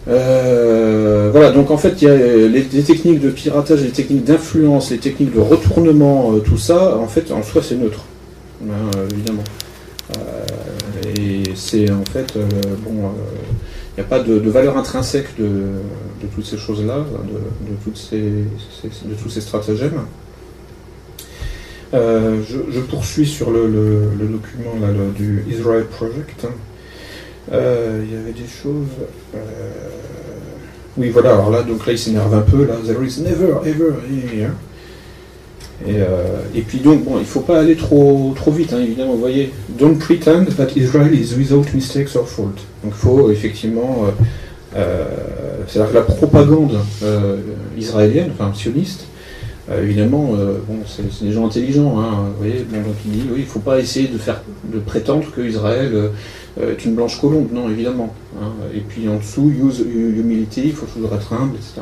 Euh, 0.07 1.30
voilà, 1.32 1.51
donc 1.51 1.72
en 1.72 1.78
fait, 1.78 2.01
il 2.01 2.07
y 2.07 2.11
a 2.11 2.16
les, 2.47 2.63
techniques 2.63 3.22
de 3.22 3.32
piratage, 3.32 3.82
les 3.82 3.89
techniques 3.89 4.24
d'influence, 4.24 4.91
les 4.91 4.99
techniques 4.99 5.34
de 5.34 5.39
retournement, 5.39 6.34
euh, 6.34 6.39
tout 6.39 6.57
ça, 6.57 6.97
en 6.97 7.07
fait, 7.07 7.32
en 7.32 7.41
soi, 7.41 7.63
c'est 7.63 7.76
neutre, 7.76 8.03
hein, 8.63 8.91
évidemment. 9.11 9.43
et 11.18 11.41
c'est 11.55 11.89
en 11.89 12.05
fait, 12.13 12.38
bon, 12.84 13.09
n'y 13.97 14.03
a 14.03 14.07
pas 14.07 14.19
de, 14.19 14.49
valeur 14.49 14.77
intrinsèque 14.77 15.37
de, 15.39 16.27
toutes 16.33 16.45
ces 16.45 16.57
choses-là, 16.57 16.97
de, 16.99 17.75
toutes 17.83 17.97
ces, 17.97 18.45
tous 19.21 19.29
ces 19.29 19.41
stratagèmes. 19.41 20.01
Euh, 21.93 22.41
je, 22.49 22.79
poursuis 22.81 23.25
sur 23.25 23.51
le, 23.51 24.09
document 24.19 24.73
du 25.15 25.45
Israel 25.49 25.85
Project. 25.85 26.45
Euh, 27.51 28.03
il 28.03 28.13
y 28.13 28.17
avait 28.17 28.33
des 28.33 28.47
choses. 28.47 28.87
Euh, 29.35 29.37
oui, 30.97 31.09
voilà, 31.09 31.33
alors 31.33 31.51
là, 31.51 31.61
donc 31.61 31.85
là, 31.85 31.93
il 31.93 31.99
s'énerve 31.99 32.33
un 32.33 32.41
peu. 32.41 32.65
Là, 32.65 32.75
there 32.85 33.03
is 33.03 33.21
never, 33.21 33.59
ever. 33.65 33.93
Et, 35.88 35.95
et 36.55 36.61
puis 36.61 36.80
donc, 36.80 37.03
bon, 37.03 37.17
il 37.17 37.21
ne 37.21 37.26
faut 37.26 37.41
pas 37.41 37.59
aller 37.59 37.76
trop, 37.76 38.34
trop 38.36 38.51
vite, 38.51 38.71
hein, 38.73 38.80
évidemment, 38.82 39.13
vous 39.13 39.19
voyez. 39.19 39.51
Don't 39.78 39.97
pretend 39.97 40.45
that 40.57 40.67
Israel 40.76 41.13
is 41.13 41.36
without 41.36 41.65
mistakes 41.73 42.15
or 42.15 42.28
fault. 42.28 42.55
Donc 42.84 42.93
il 42.93 42.97
faut 42.97 43.30
effectivement. 43.32 44.05
C'est-à-dire 45.67 45.91
que 45.91 45.95
la 45.95 46.01
propagande 46.01 46.78
israélienne, 47.78 48.32
enfin 48.34 48.53
sioniste, 48.53 49.07
euh, 49.69 49.84
évidemment, 49.84 50.34
euh, 50.38 50.59
bon, 50.67 50.78
c'est 50.86 51.23
des 51.23 51.32
gens 51.32 51.47
intelligents. 51.47 51.99
Hein, 51.99 52.26
vous 52.34 52.45
voyez, 52.45 52.65
bon, 52.69 52.82
donc 52.82 52.95
il 53.05 53.11
dit, 53.11 53.23
oui, 53.28 53.38
il 53.38 53.41
ne 53.41 53.47
faut 53.47 53.59
pas 53.59 53.80
essayer 53.80 54.07
de 54.07 54.17
faire, 54.17 54.41
de 54.71 54.80
prétendre 54.80 55.26
que 55.36 55.41
Israël 55.41 55.91
euh, 55.93 56.71
est 56.71 56.86
une 56.86 56.93
blanche 56.93 57.19
colombe, 57.19 57.47
non, 57.51 57.69
évidemment. 57.69 58.13
Hein. 58.39 58.51
Et 58.76 58.82
puis 58.82 59.09
en 59.09 59.17
dessous, 59.17 59.51
use 59.51 59.80
humility, 59.80 60.61
il 60.65 60.73
faut 60.73 60.86
toujours 60.86 61.13
être 61.15 61.34
humble, 61.34 61.55
etc. 61.55 61.82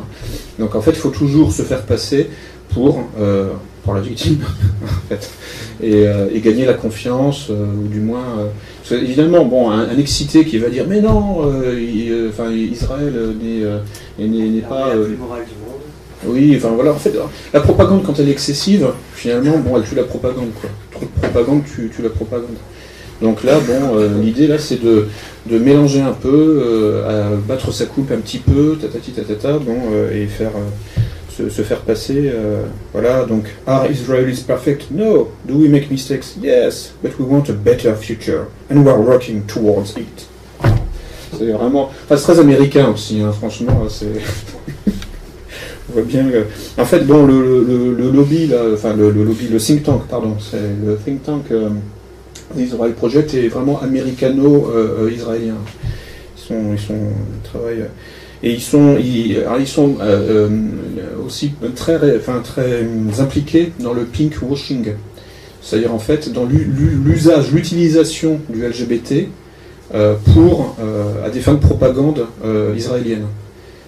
Donc 0.60 0.76
en 0.76 0.82
fait, 0.82 0.92
il 0.92 0.98
faut 0.98 1.10
toujours 1.10 1.52
se 1.52 1.64
faire 1.64 1.84
passer 1.84 2.30
pour, 2.70 3.04
pour 3.84 3.94
la 3.94 4.02
victime, 4.02 4.40
en 4.84 5.10
fait, 5.10 5.30
et, 5.82 6.06
et, 6.34 6.40
gagner 6.40 6.66
la 6.66 6.74
confiance, 6.74 7.50
ou 7.50 7.88
du 7.88 8.00
moins, 8.00 8.50
évidemment, 8.92 9.46
bon, 9.46 9.70
un, 9.72 9.98
excité 9.98 10.46
qui 10.46 10.58
va 10.58 10.70
dire, 10.70 10.86
mais 10.88 11.02
non, 11.02 11.42
enfin, 12.30 12.52
Israël 12.52 13.14
n'est 14.18 14.62
pas 14.62 14.94
oui, 16.26 16.54
enfin 16.56 16.70
voilà, 16.70 16.92
en 16.92 16.98
fait, 16.98 17.14
la 17.54 17.60
propagande, 17.60 18.04
quand 18.04 18.20
elle 18.20 18.30
est 18.30 18.32
excessive, 18.32 18.88
finalement, 19.14 19.58
bon, 19.58 19.78
elle 19.78 19.84
tue 19.84 19.96
la 19.96 20.04
propagande, 20.04 20.52
quoi. 20.60 20.70
Trop 20.92 21.06
de 21.06 21.22
propagande 21.22 21.64
tue, 21.66 21.92
tue 21.94 22.02
la 22.02 22.10
propagande. 22.10 22.56
Donc 23.22 23.44
là, 23.44 23.60
bon, 23.60 23.98
euh, 23.98 24.22
l'idée 24.22 24.48
là, 24.48 24.58
c'est 24.58 24.82
de, 24.82 25.08
de, 25.50 25.58
mélanger 25.58 26.02
un 26.02 26.14
peu, 26.14 26.62
euh, 26.66 27.34
à 27.34 27.36
battre 27.36 27.72
sa 27.72 27.86
coupe 27.86 28.12
un 28.12 28.18
petit 28.18 28.40
peu, 28.40 28.78
tatati 28.80 29.12
tatata, 29.12 29.60
bon, 29.60 29.78
euh, 29.94 30.24
et 30.24 30.28
faire 30.28 30.52
se, 31.38 31.62
faire 31.64 31.82
passer, 31.82 32.32
voilà. 32.94 33.26
Donc, 33.26 33.46
are 33.66 33.88
Israelis 33.90 34.44
perfect? 34.46 34.92
No. 34.92 35.30
Do 35.46 35.56
we 35.56 35.68
make 35.68 35.90
mistakes? 35.90 36.36
Yes. 36.42 36.94
But 37.02 37.18
we 37.20 37.26
want 37.26 37.50
a 37.50 37.54
better 37.54 37.96
future, 37.96 38.48
and 38.70 38.84
we 38.84 38.92
are 38.92 39.02
working 39.02 39.46
towards 39.48 39.98
it. 39.98 40.28
C'est 41.38 41.52
vraiment, 41.52 41.90
c'est 42.08 42.16
très 42.16 42.40
américain 42.40 42.90
aussi, 42.94 43.22
hein, 43.22 43.32
franchement, 43.32 43.88
c'est. 43.90 44.06
bien. 46.02 46.26
En 46.78 46.86
fait, 46.86 47.02
bon, 47.06 47.26
le, 47.26 48.12
lobby, 48.12 48.52
enfin 48.74 48.94
le, 48.96 49.12
lobby, 49.12 49.48
le 49.48 49.60
think 49.60 49.84
tank, 49.84 50.04
pardon, 50.10 50.36
c'est 50.40 50.58
le 50.58 50.98
think 50.98 51.24
tank 51.24 51.46
euh, 51.52 51.70
Israel 52.58 52.94
Project 52.94 53.34
est 53.34 53.48
vraiment 53.48 53.82
américano-israélien. 53.82 55.56
ils 56.38 56.42
sont, 56.42 56.74
ils 56.74 56.80
sont, 56.80 57.00
travaillent 57.44 57.86
et 58.44 58.52
ils 58.52 58.62
sont, 58.62 58.98
ils, 58.98 59.68
sont 59.68 59.96
euh, 60.02 60.50
euh, 60.50 61.26
aussi 61.26 61.54
très, 61.76 62.18
enfin 62.18 62.42
très 62.44 62.86
impliqués 63.20 63.72
dans 63.80 63.94
le 63.94 64.04
pink 64.04 64.36
washing, 64.42 64.94
c'est-à-dire 65.62 65.94
en 65.94 66.00
fait 66.00 66.32
dans 66.32 66.46
l'usage, 66.46 67.52
l'utilisation 67.52 68.40
du 68.50 68.68
LGBT 68.68 69.28
pour 70.34 70.76
à 71.24 71.30
des 71.30 71.40
fins 71.40 71.54
de 71.54 71.60
propagande 71.60 72.26
israélienne. 72.76 73.26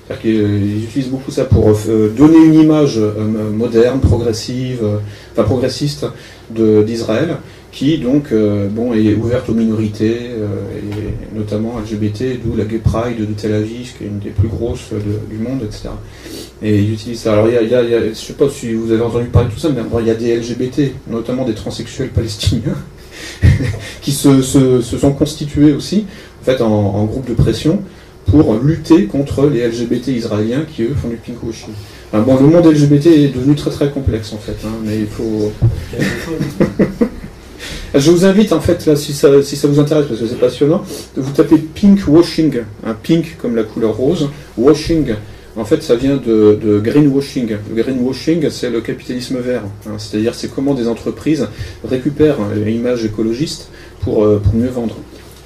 C'est-à-dire 0.07 0.21
qu'ils 0.21 0.83
utilisent 0.83 1.09
beaucoup 1.09 1.31
ça 1.31 1.45
pour 1.45 1.67
euh, 1.69 2.09
donner 2.15 2.37
une 2.37 2.53
image 2.53 2.99
euh, 2.99 3.11
moderne, 3.51 3.99
progressive, 3.99 4.81
euh, 4.83 4.97
enfin 5.31 5.43
progressiste 5.43 6.05
d'Israël, 6.51 7.37
qui 7.75 7.97
donc 7.97 8.33
bon, 8.71 8.93
est 8.93 9.13
ouverte 9.15 9.49
aux 9.49 9.53
minorités, 9.53 10.31
et 10.31 11.35
notamment 11.37 11.77
LGBT, 11.77 12.41
d'où 12.41 12.55
la 12.55 12.63
Gay 12.63 12.77
Pride 12.77 13.19
de 13.19 13.33
Tel 13.33 13.53
Aviv, 13.53 13.97
qui 13.97 14.05
est 14.05 14.07
une 14.07 14.19
des 14.19 14.29
plus 14.29 14.47
grosses 14.47 14.91
du 15.29 15.37
monde, 15.37 15.61
etc. 15.61 15.89
Et 16.63 16.79
ils 16.79 16.93
utilisent 16.93 17.19
ça. 17.19 17.33
Alors, 17.33 17.49
il 17.49 17.69
y 17.69 17.75
a, 17.75 17.83
je 17.83 18.09
ne 18.09 18.13
sais 18.13 18.33
pas 18.33 18.49
si 18.49 18.73
vous 18.73 18.93
avez 18.93 19.01
entendu 19.01 19.25
parler 19.25 19.49
de 19.49 19.53
tout 19.53 19.59
ça, 19.59 19.69
mais 19.69 19.81
il 19.99 20.07
y 20.07 20.09
a 20.09 20.15
des 20.15 20.37
LGBT, 20.37 20.93
notamment 21.09 21.43
des 21.43 21.53
transsexuels 21.53 22.11
palestiniens, 22.11 22.77
qui 24.01 24.13
se, 24.13 24.41
sont 24.41 25.11
constitués 25.11 25.73
aussi, 25.73 26.05
en 26.41 26.45
fait, 26.45 26.61
en 26.61 27.03
groupe 27.03 27.27
de 27.27 27.33
pression, 27.33 27.81
pour 28.25 28.57
lutter 28.57 29.05
contre 29.05 29.47
les 29.47 29.67
LGBT 29.67 30.07
israéliens 30.09 30.65
qui, 30.65 30.83
eux, 30.83 30.95
font 30.95 31.09
du 31.09 31.17
pinkwashing. 31.17 31.73
bon, 32.13 32.37
le 32.37 32.47
monde 32.47 32.65
LGBT 32.65 33.07
est 33.07 33.35
devenu 33.35 33.55
très 33.55 33.71
très 33.71 33.89
complexe, 33.89 34.33
en 34.33 34.37
fait, 34.37 34.57
hein, 34.65 34.73
mais 34.83 34.99
il 34.99 35.07
faut... 35.07 35.51
Je 37.97 38.11
vous 38.11 38.25
invite, 38.25 38.51
en 38.51 38.59
fait, 38.59 38.85
là, 38.85 38.95
si 38.97 39.13
ça, 39.13 39.29
vous 39.29 39.79
intéresse, 39.79 40.05
parce 40.07 40.19
que 40.19 40.27
c'est 40.27 40.39
passionnant, 40.39 40.83
de 41.15 41.21
vous 41.21 41.31
taper 41.31 41.57
pinkwashing, 41.57 42.61
un 42.85 42.93
pink 42.93 43.37
comme 43.41 43.55
la 43.55 43.63
couleur 43.63 43.95
rose, 43.95 44.29
washing, 44.57 45.13
en 45.55 45.63
fait, 45.63 45.81
ça 45.81 45.95
vient 45.95 46.17
de, 46.17 46.81
greenwashing. 46.83 47.55
Le 47.73 47.81
greenwashing, 47.81 48.49
c'est 48.49 48.69
le 48.69 48.81
capitalisme 48.81 49.39
vert. 49.39 49.63
Hein. 49.87 49.93
C'est-à-dire, 49.97 50.35
c'est 50.35 50.53
comment 50.53 50.73
des 50.73 50.89
entreprises 50.89 51.47
récupèrent 51.89 52.37
l'image 52.53 53.05
écologiste 53.05 53.69
pour, 54.01 54.25
euh, 54.25 54.41
pour 54.43 54.53
mieux 54.55 54.67
vendre. 54.67 54.97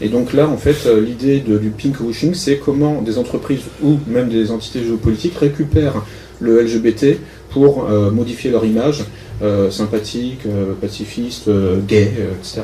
Et 0.02 0.10
donc 0.10 0.34
là, 0.34 0.47
en 0.47 0.58
fait, 0.58 0.88
euh, 0.88 1.02
l'idée 1.02 1.41
du 1.41 1.70
pink 1.70 2.00
washing, 2.02 2.34
c'est 2.34 2.58
comment 2.58 3.04
des 3.04 3.20
entreprises 3.20 3.62
ou 3.84 4.00
même 4.08 4.30
des 4.30 4.50
entités 4.50 4.84
géopolitiques 4.84 5.38
récupèrent 5.38 6.04
le 6.39 6.64
LGBT 6.64 7.20
pour 7.52 7.86
euh, 7.86 8.10
modifier 8.10 8.50
leur 8.50 8.66
image 8.66 9.04
euh, 9.42 9.72
sympathique, 9.72 10.42
pacifiste, 10.82 11.50
gay, 11.88 12.12
etc. 12.40 12.62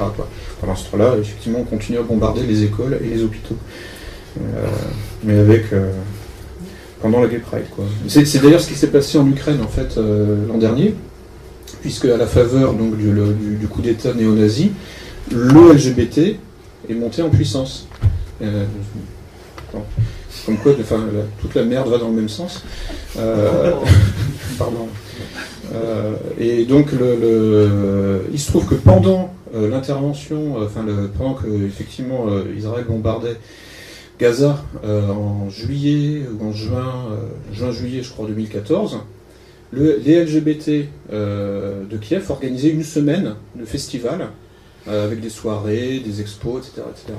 Pendant 0.60 0.76
ce 0.76 0.90
temps-là, 0.92 1.16
effectivement, 1.20 1.60
on 1.60 1.64
continue 1.64 1.98
à 1.98 2.04
bombarder 2.04 2.44
les 2.44 2.64
écoles 2.64 3.00
et 3.04 3.08
les 3.08 3.24
hôpitaux. 3.24 3.58
mais 5.24 5.38
avec 5.38 5.66
pendant 7.02 7.22
la 7.22 7.28
Gay 7.28 7.40
Pride. 7.40 7.66
C'est, 8.08 8.42
d'ailleurs 8.42 8.62
ce 8.62 8.68
qui 8.68 8.76
s'est 8.76 8.88
passé 8.88 9.18
en 9.18 9.28
Ukraine 9.28 9.60
en 9.62 9.68
fait 9.68 9.98
l'an 9.98 10.58
dernier, 10.58 10.96
puisque 11.82 12.06
à 12.06 12.18
la 12.18 12.28
faveur 12.28 12.74
donc 12.74 12.98
du, 12.98 13.12
du 13.60 13.68
coup 13.68 13.82
d'État 13.82 14.14
néo-nazi, 14.14 14.72
le 15.32 15.74
LGBT 15.74 16.38
est 16.90 16.94
monté 16.94 17.22
en 17.22 17.30
puissance. 17.30 17.88
Euh, 18.42 18.66
comme 20.46 20.58
quoi, 20.58 20.74
enfin, 20.80 21.04
toute 21.42 21.56
la 21.56 21.64
merde 21.64 21.90
va 21.90 21.98
dans 21.98 22.10
le 22.10 22.16
même 22.16 22.30
sens. 22.30 22.64
Euh, 23.18 23.72
pardon. 24.60 24.88
Euh, 25.74 26.16
et 26.40 26.66
donc, 26.66 26.90
il 28.32 28.40
se 28.40 28.48
trouve 28.48 28.66
que 28.66 28.76
pendant 28.76 29.34
l'intervention, 29.54 30.58
enfin 30.62 30.84
le, 30.84 31.08
pendant 31.18 31.34
que 31.34 31.48
effectivement 31.66 32.26
Israël 32.58 32.86
bombardait 32.88 33.38
Gaza 34.20 34.64
en 34.84 35.50
juillet 35.50 36.24
ou 36.28 36.48
en 36.48 36.52
juin, 36.52 37.08
juin-juillet, 37.54 38.04
je 38.04 38.12
crois 38.12 38.28
2014, 38.28 39.00
les 39.74 40.24
LGBT 40.24 40.88
de 41.12 41.98
Kiev 42.02 42.30
organisaient 42.30 42.70
une 42.70 42.84
semaine 42.84 43.36
de 43.56 43.66
festival 43.66 44.28
avec 44.88 45.22
des 45.22 45.30
soirées, 45.30 46.02
des 46.06 46.22
expos, 46.22 46.60
etc., 46.60 46.88
etc. 46.90 47.18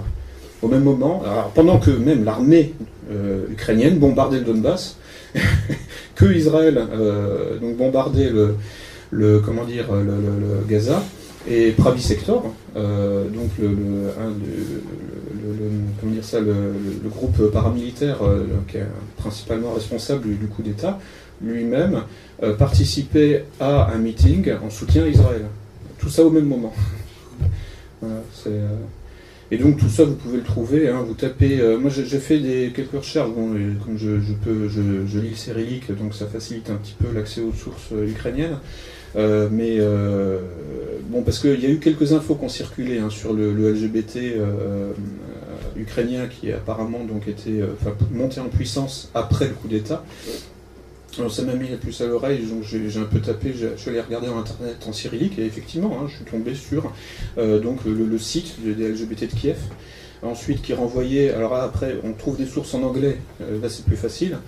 Au 0.63 0.69
même 0.69 0.83
moment, 0.83 1.23
pendant 1.55 1.79
que 1.79 1.91
même 1.91 2.25
l'armée 2.25 2.75
ukrainienne 3.51 3.99
bombardait 3.99 4.39
le 4.39 4.45
Donbass, 4.45 4.99
que 6.15 6.27
Israël 6.27 6.79
euh, 6.93 7.59
donc 7.59 7.77
bombardait 7.77 8.33
le, 9.11 9.39
comment 9.41 9.65
dire 9.65 9.87
le, 9.93 10.69
Gaza 10.69 11.03
et 11.49 11.71
Pravi 11.71 12.03
Sector, 12.03 12.53
euh, 12.77 13.29
donc 13.29 13.51
le, 13.61 13.69
comment 16.01 16.13
dire 16.13 16.25
ça, 16.25 16.41
le, 16.41 17.09
groupe 17.09 17.51
paramilitaire 17.53 18.19
euh, 18.23 18.47
qui 18.67 18.79
est 18.79 18.87
principalement 19.17 19.73
responsable 19.73 20.23
du, 20.23 20.47
coup 20.47 20.63
d'État, 20.63 20.99
lui-même 21.43 22.03
participait 22.59 23.45
à 23.61 23.93
un 23.93 23.99
meeting 23.99 24.53
en 24.65 24.71
soutien 24.71 25.05
à 25.05 25.09
Israël. 25.09 25.45
Tout 25.99 26.09
ça 26.09 26.25
au 26.25 26.31
même 26.31 26.47
moment. 26.47 26.75
voilà, 28.01 28.23
c'est 28.33 28.61
et 29.51 29.59
donc 29.59 29.79
tout 29.79 29.89
ça, 29.89 30.05
vous 30.05 30.15
pouvez 30.15 30.39
le 30.39 30.43
trouver. 30.43 30.89
Hein, 30.89 31.05
vous 31.07 31.15
tapez. 31.15 31.61
Euh, 31.61 31.79
moi, 31.79 31.91
j'ai 31.91 32.19
fait 32.19 32.39
des, 32.39 32.73
quelques 32.75 32.93
recherches. 32.93 33.31
Comme 33.85 33.97
je, 33.97 35.21
lis 35.21 35.31
le 35.31 35.37
cyrillique, 35.37 35.97
donc 35.97 36.15
ça 36.15 36.27
facilite 36.27 36.69
un 36.71 36.77
petit 36.77 36.95
peu 37.01 37.07
l'accès 37.15 37.41
aux 37.41 37.53
sources 37.53 37.93
euh, 37.93 38.09
ukrainiennes. 38.09 38.59
Euh, 39.15 39.49
mais 39.51 39.79
bon, 41.09 41.23
parce 41.23 41.39
qu'il 41.39 41.61
y 41.61 41.67
a 41.67 41.71
eu 41.71 41.79
quelques 41.79 42.13
infos 42.13 42.35
qui 42.35 42.45
ont 42.45 42.49
circulé 42.49 42.99
hein, 42.99 43.09
sur 43.09 43.33
le, 43.33 43.53
LGBT 43.73 44.19
ukrainien 45.77 46.27
qui 46.27 46.51
apparemment 46.53 47.05
donc 47.05 47.29
était 47.29 47.61
monté 48.11 48.41
en 48.41 48.49
puissance 48.49 49.11
après 49.15 49.47
le 49.47 49.55
coup 49.55 49.69
d'État. 49.69 50.05
Alors 51.19 51.33
ça 51.33 51.43
m'a 51.43 51.55
mis 51.55 51.69
la 51.69 51.79
puce 51.79 52.03
à 52.03 52.07
l'oreille, 52.07 52.45
donc 52.45 52.63
j'ai 52.63 53.01
un 53.01 53.05
peu 53.05 53.21
tapé, 53.21 53.55
je 53.55 53.81
suis 53.81 53.91
allé 53.91 54.01
regarder 54.01 54.29
en 54.29 54.39
internet 54.39 54.77
en 54.87 54.93
cyrillique 54.93 55.39
et 55.39 55.47
effectivement, 55.47 55.99
hein, 55.99 56.07
je 56.09 56.17
suis 56.17 56.25
tombé 56.25 56.55
sur 56.55 56.93
euh, 57.39 57.59
donc 57.59 57.79
le, 57.87 58.19
site 58.19 58.57
des 58.63 58.89
LGBT 58.89 59.21
de 59.23 59.39
Kiev. 59.39 59.59
Ensuite, 60.23 60.63
qui 60.63 60.73
renvoyait. 60.73 61.31
Alors 61.31 61.55
après, 61.55 61.97
on 62.03 62.13
trouve 62.15 62.39
des 62.39 62.47
sources 62.47 62.73
en 62.75 62.83
anglais, 62.83 63.19
euh, 63.43 63.61
là 63.61 63.69
c'est 63.69 63.85
plus 63.85 63.97
facile, 63.97 64.39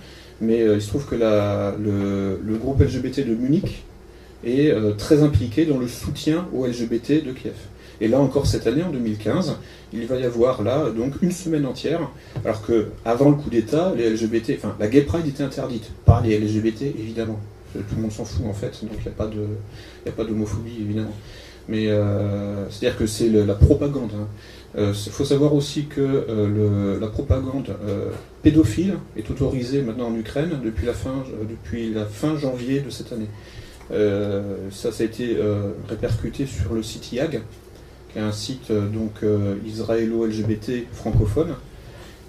mais 0.41 0.61
euh, 0.61 0.75
il 0.75 0.81
se 0.81 0.87
trouve 0.87 1.05
que 1.05 1.15
le, 1.15 2.57
groupe 2.57 2.81
LGBT 2.81 3.27
de 3.27 3.35
Munich 3.35 3.83
est 4.43 4.73
très 4.97 5.21
impliqué 5.21 5.65
dans 5.65 5.77
le 5.77 5.87
soutien 5.87 6.47
aux 6.53 6.65
LGBT 6.65 7.25
de 7.25 7.31
Kiev. 7.33 7.55
Et 8.01 8.07
là 8.07 8.19
encore 8.19 8.47
cette 8.47 8.67
année, 8.67 8.83
en 8.83 8.91
2015, 8.91 9.57
il 9.93 10.05
va 10.05 10.17
y 10.17 10.23
avoir 10.23 10.63
là 10.63 10.89
donc 10.89 11.21
une 11.21 11.31
semaine 11.31 11.65
entière, 11.65 12.09
alors 12.45 12.61
que 12.65 12.87
avant 13.05 13.29
le 13.29 13.35
coup 13.35 13.49
d'État, 13.49 13.93
les 13.95 14.09
LGBT, 14.09 14.53
enfin 14.57 14.75
la 14.79 14.87
Gay 14.87 15.01
Pride 15.01 15.27
était 15.27 15.43
interdite, 15.43 15.91
pas 16.05 16.21
les 16.21 16.37
LGBT 16.37 16.83
évidemment, 16.83 17.39
tout 17.73 17.95
le 17.95 18.01
monde 18.01 18.11
s'en 18.11 18.25
fout 18.25 18.45
en 18.47 18.53
fait, 18.53 18.79
donc 18.83 18.93
il 18.99 19.01
n'y 19.01 19.07
a 19.07 19.11
pas 19.11 19.27
de, 19.27 19.45
a 20.07 20.11
pas 20.11 20.23
d'homophobie 20.23 20.81
évidemment. 20.81 21.13
Mais 21.69 21.87
euh, 21.87 22.67
c'est-à-dire 22.69 22.97
que 22.97 23.05
c'est 23.05 23.29
la 23.29 23.53
propagande. 23.53 24.09
Il 24.13 24.81
hein. 24.81 24.85
euh, 24.89 24.93
faut 24.93 25.23
savoir 25.23 25.53
aussi 25.53 25.85
que 25.85 26.01
euh, 26.01 26.99
la 26.99 27.07
propagande 27.07 27.67
pédophile 28.41 28.95
est 29.15 29.29
autorisée 29.29 29.83
maintenant 29.83 30.07
en 30.07 30.15
Ukraine 30.15 30.59
depuis 30.63 30.87
la 30.87 30.93
fin, 30.93 31.23
depuis 31.47 31.93
la 31.93 32.05
fin 32.05 32.35
janvier 32.37 32.81
de 32.81 32.89
cette 32.89 33.13
année. 33.13 33.29
ça, 34.71 34.91
ça 34.91 35.03
a 35.03 35.05
été 35.05 35.37
répercuté 35.87 36.47
sur 36.47 36.73
le 36.73 36.81
site 36.81 37.11
IAG, 37.13 37.41
qui 38.11 38.19
est 38.19 38.21
un 38.21 38.31
site 38.31 38.71
euh, 38.71 38.87
donc 38.87 39.23
euh, 39.23 39.55
israélo-LGBT 39.65 40.87
francophone, 40.91 41.55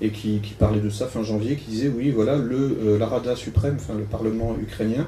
et 0.03 0.11
qui, 0.11 0.41
parlait 0.59 0.81
de 0.81 0.89
ça 0.89 1.07
fin 1.07 1.22
janvier, 1.22 1.57
qui 1.57 1.70
disait 1.70 1.91
oui, 1.95 2.11
voilà, 2.11 2.37
le, 2.37 2.78
euh, 2.83 2.99
la 2.99 3.07
Rada 3.07 3.37
suprême, 3.37 3.76
enfin 3.78 3.95
le 3.99 4.05
Parlement 4.05 4.57
ukrainien, 4.61 5.07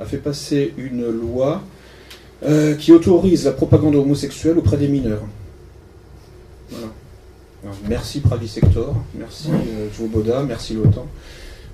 a 0.00 0.04
fait 0.04 0.18
passer 0.18 0.72
une 0.78 1.08
loi 1.08 1.62
qui 2.78 2.90
autorise 2.90 3.44
la 3.44 3.52
propagande 3.52 3.94
homosexuelle 3.96 4.56
auprès 4.56 4.78
des 4.78 4.88
mineurs. 4.88 5.20
Voilà. 6.70 6.86
merci 7.86 8.20
Pravi 8.20 8.48
Sector, 8.48 8.96
merci 9.14 9.50
Joe 9.94 10.08
merci 10.48 10.72
l'OTAN. 10.72 11.06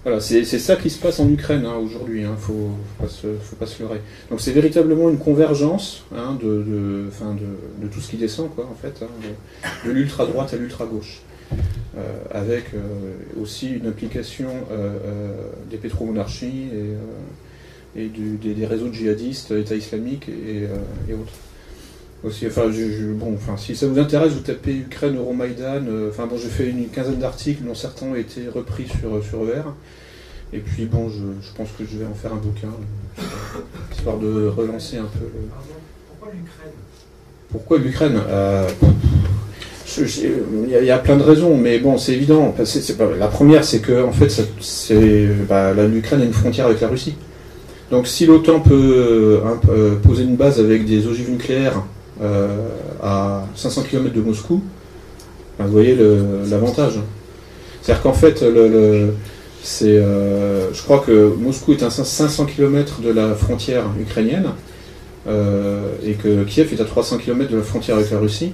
Voilà, 0.07 0.21
c'est 0.21 0.45
ça 0.45 0.77
qui 0.77 0.89
se 0.89 1.01
passe 1.01 1.19
en 1.19 1.29
Ukraine 1.29 1.67
hein, 1.67 1.75
aujourd'hui, 1.75 2.21
il 2.21 2.27
hein, 2.27 2.31
ne 2.31 2.37
faut, 2.37 2.71
faut, 3.09 3.57
pas 3.57 3.67
se 3.67 3.83
leurrer. 3.83 4.01
Donc 4.31 4.41
c'est 4.41 4.53
véritablement 4.53 5.11
une 5.11 5.19
convergence 5.19 6.05
hein, 6.15 6.39
de, 6.41 6.63
de, 6.63 7.11
de, 7.83 7.89
tout 7.89 8.01
ce 8.01 8.11
qui 8.11 8.17
descend, 8.17 8.55
quoi, 8.55 8.69
en 8.71 8.77
fait, 8.77 9.05
de, 9.85 9.91
l'ultra-droite 9.91 10.55
à 10.55 10.59
l'ultra-gauche. 10.59 11.23
Euh, 11.99 12.19
avec 12.31 12.67
euh, 12.75 13.15
aussi 13.43 13.73
une 13.73 13.89
implication 13.89 14.51
euh, 14.71 15.33
des 15.69 15.77
pétromonarchies 15.77 16.69
et, 17.97 18.05
et 18.05 18.09
des, 18.09 18.65
réseaux 18.65 18.93
djihadistes, 18.93 19.51
État 19.51 19.75
islamique 19.75 20.29
et, 20.29 21.15
autres. 21.15 21.33
Aussi, 22.25 22.47
enfin, 22.47 22.63
bon, 23.15 23.35
enfin, 23.35 23.57
si 23.57 23.77
ça 23.77 23.87
vous 23.87 23.99
intéresse, 23.99 24.33
vous 24.33 24.41
tapez 24.41 24.75
Ukraine, 24.75 25.17
Euromaïdan. 25.17 25.83
enfin, 26.09 26.27
bon, 26.27 26.37
j'ai 26.39 26.49
fait 26.49 26.71
une 26.71 26.89
quinzaine 26.89 27.19
d'articles 27.19 27.63
dont 27.63 27.75
certains 27.75 28.07
ont 28.07 28.15
été 28.15 28.49
repris 28.53 28.87
sur, 28.89 29.23
sur 29.23 29.43
ER. 29.49 29.63
Et 30.53 30.59
puis 30.59 30.87
bon, 30.87 31.09
je, 31.09 31.53
pense 31.57 31.69
que 31.77 31.85
je 31.91 31.99
vais 31.99 32.07
en 32.07 32.15
faire 32.15 32.33
un 32.33 32.37
bouquin, 32.37 32.69
histoire 33.93 34.19
de 34.19 34.47
relancer 34.47 34.97
un 34.97 35.03
peu. 35.03 35.27
Pourquoi 36.09 36.33
l'Ukraine? 36.33 36.73
Pourquoi 37.51 37.79
l'Ukraine? 37.79 38.21
Euh, 38.29 38.69
il 39.99 40.85
y, 40.85 40.91
a 40.91 40.99
plein 40.99 41.17
de 41.17 41.23
raisons, 41.23 41.57
mais 41.57 41.79
bon, 41.79 41.97
c'est 41.97 42.13
évident. 42.13 42.55
la 43.19 43.29
première, 43.29 43.65
c'est 43.65 43.81
que 43.81 44.05
en 44.05 44.13
fait, 44.13 44.47
bah, 45.49 45.73
l'Ukraine 45.73 46.21
a 46.21 46.25
une 46.25 46.33
frontière 46.33 46.67
avec 46.67 46.81
la 46.81 46.89
Russie. 46.89 47.15
Donc, 47.91 48.07
si 48.07 48.27
l'OTAN 48.27 48.61
peut 48.61 49.41
euh, 49.69 49.95
poser 49.97 50.25
une 50.25 50.37
base 50.37 50.61
avec 50.61 50.85
des 50.87 51.07
ogives 51.07 51.31
nucléaires 51.31 51.83
euh, 52.23 52.49
à 53.03 53.45
500 53.55 53.83
km 53.83 54.15
de 54.15 54.21
Moscou, 54.23 54.63
bah, 55.59 55.67
vous 55.67 55.73
voyez 55.73 55.97
l'avantage. 56.49 56.99
C'est-à-dire 57.83 58.03
qu'en 58.03 58.15
fait, 58.15 58.43
euh, 58.43 59.11
je 59.83 60.83
crois 60.83 61.01
que 61.01 61.35
Moscou 61.39 61.73
est 61.73 61.83
à 61.83 61.91
500 61.91 62.47
km 62.47 63.01
de 63.03 63.11
la 63.11 63.35
frontière 63.35 63.85
ukrainienne 64.01 64.49
euh, 65.29 65.83
et 66.05 66.15
que 66.15 66.45
Kiev 66.45 66.73
est 66.73 66.81
à 66.81 66.85
300 66.85 67.19
km 67.19 67.51
de 67.51 67.59
la 67.59 67.63
frontière 67.63 67.97
avec 67.97 68.11
la 68.11 68.19
Russie. 68.19 68.53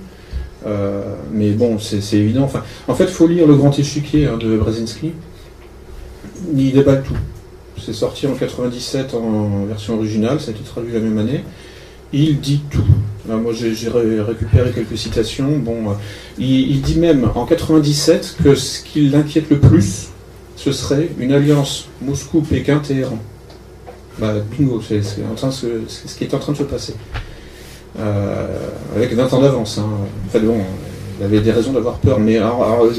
Mais 1.32 1.50
bon, 1.52 1.78
c'est, 1.78 2.16
évident. 2.16 2.50
En 2.88 2.94
fait, 2.94 3.04
il 3.04 3.10
faut 3.10 3.26
lire 3.26 3.46
Le 3.46 3.54
Grand 3.54 3.76
Échiquier 3.78 4.26
hein, 4.26 4.38
de 4.38 4.56
Brzezinski. 4.56 5.12
Il 6.56 6.72
déballe 6.72 7.02
tout. 7.02 7.16
C'est 7.84 7.92
sorti 7.92 8.26
en 8.26 8.34
97 8.34 9.14
en 9.14 9.64
version 9.66 9.96
originale, 9.96 10.40
ça 10.40 10.50
a 10.50 10.54
été 10.54 10.62
traduit 10.62 10.92
la 10.92 11.00
même 11.00 11.18
année. 11.18 11.44
Il 12.12 12.40
dit 12.40 12.60
tout. 12.70 12.84
moi, 13.26 13.52
j'ai, 13.52 13.88
récupéré 13.88 14.70
quelques 14.72 14.98
citations. 14.98 15.58
Bon, 15.58 15.94
il, 16.38 16.70
il, 16.70 16.82
dit 16.82 16.98
même 16.98 17.30
en 17.34 17.46
97 17.46 18.36
que 18.44 18.54
ce 18.54 18.82
qui 18.82 19.08
l'inquiète 19.08 19.48
le 19.50 19.58
plus, 19.58 20.08
ce 20.56 20.72
serait 20.72 21.08
une 21.18 21.32
alliance 21.32 21.88
Moscou-Pékin-Téhéran. 22.02 23.18
Bah, 24.18 24.34
bingo, 24.50 24.80
c'est 24.86 25.02
ce, 25.02 25.14
qui 25.16 25.20
est 26.24 26.34
en 26.34 26.38
train 26.38 26.52
de 26.52 26.58
se 26.58 26.62
passer. 26.64 26.94
Euh, 27.98 28.46
avec 28.94 29.14
20 29.14 29.32
ans 29.32 29.40
d'avance. 29.40 29.80
Enfin 30.26 30.38
bon, 30.40 30.58
il 31.18 31.24
avait 31.24 31.40
des 31.40 31.52
raisons 31.52 31.72
d'avoir 31.72 31.94
peur, 31.96 32.18
mais 32.20 32.38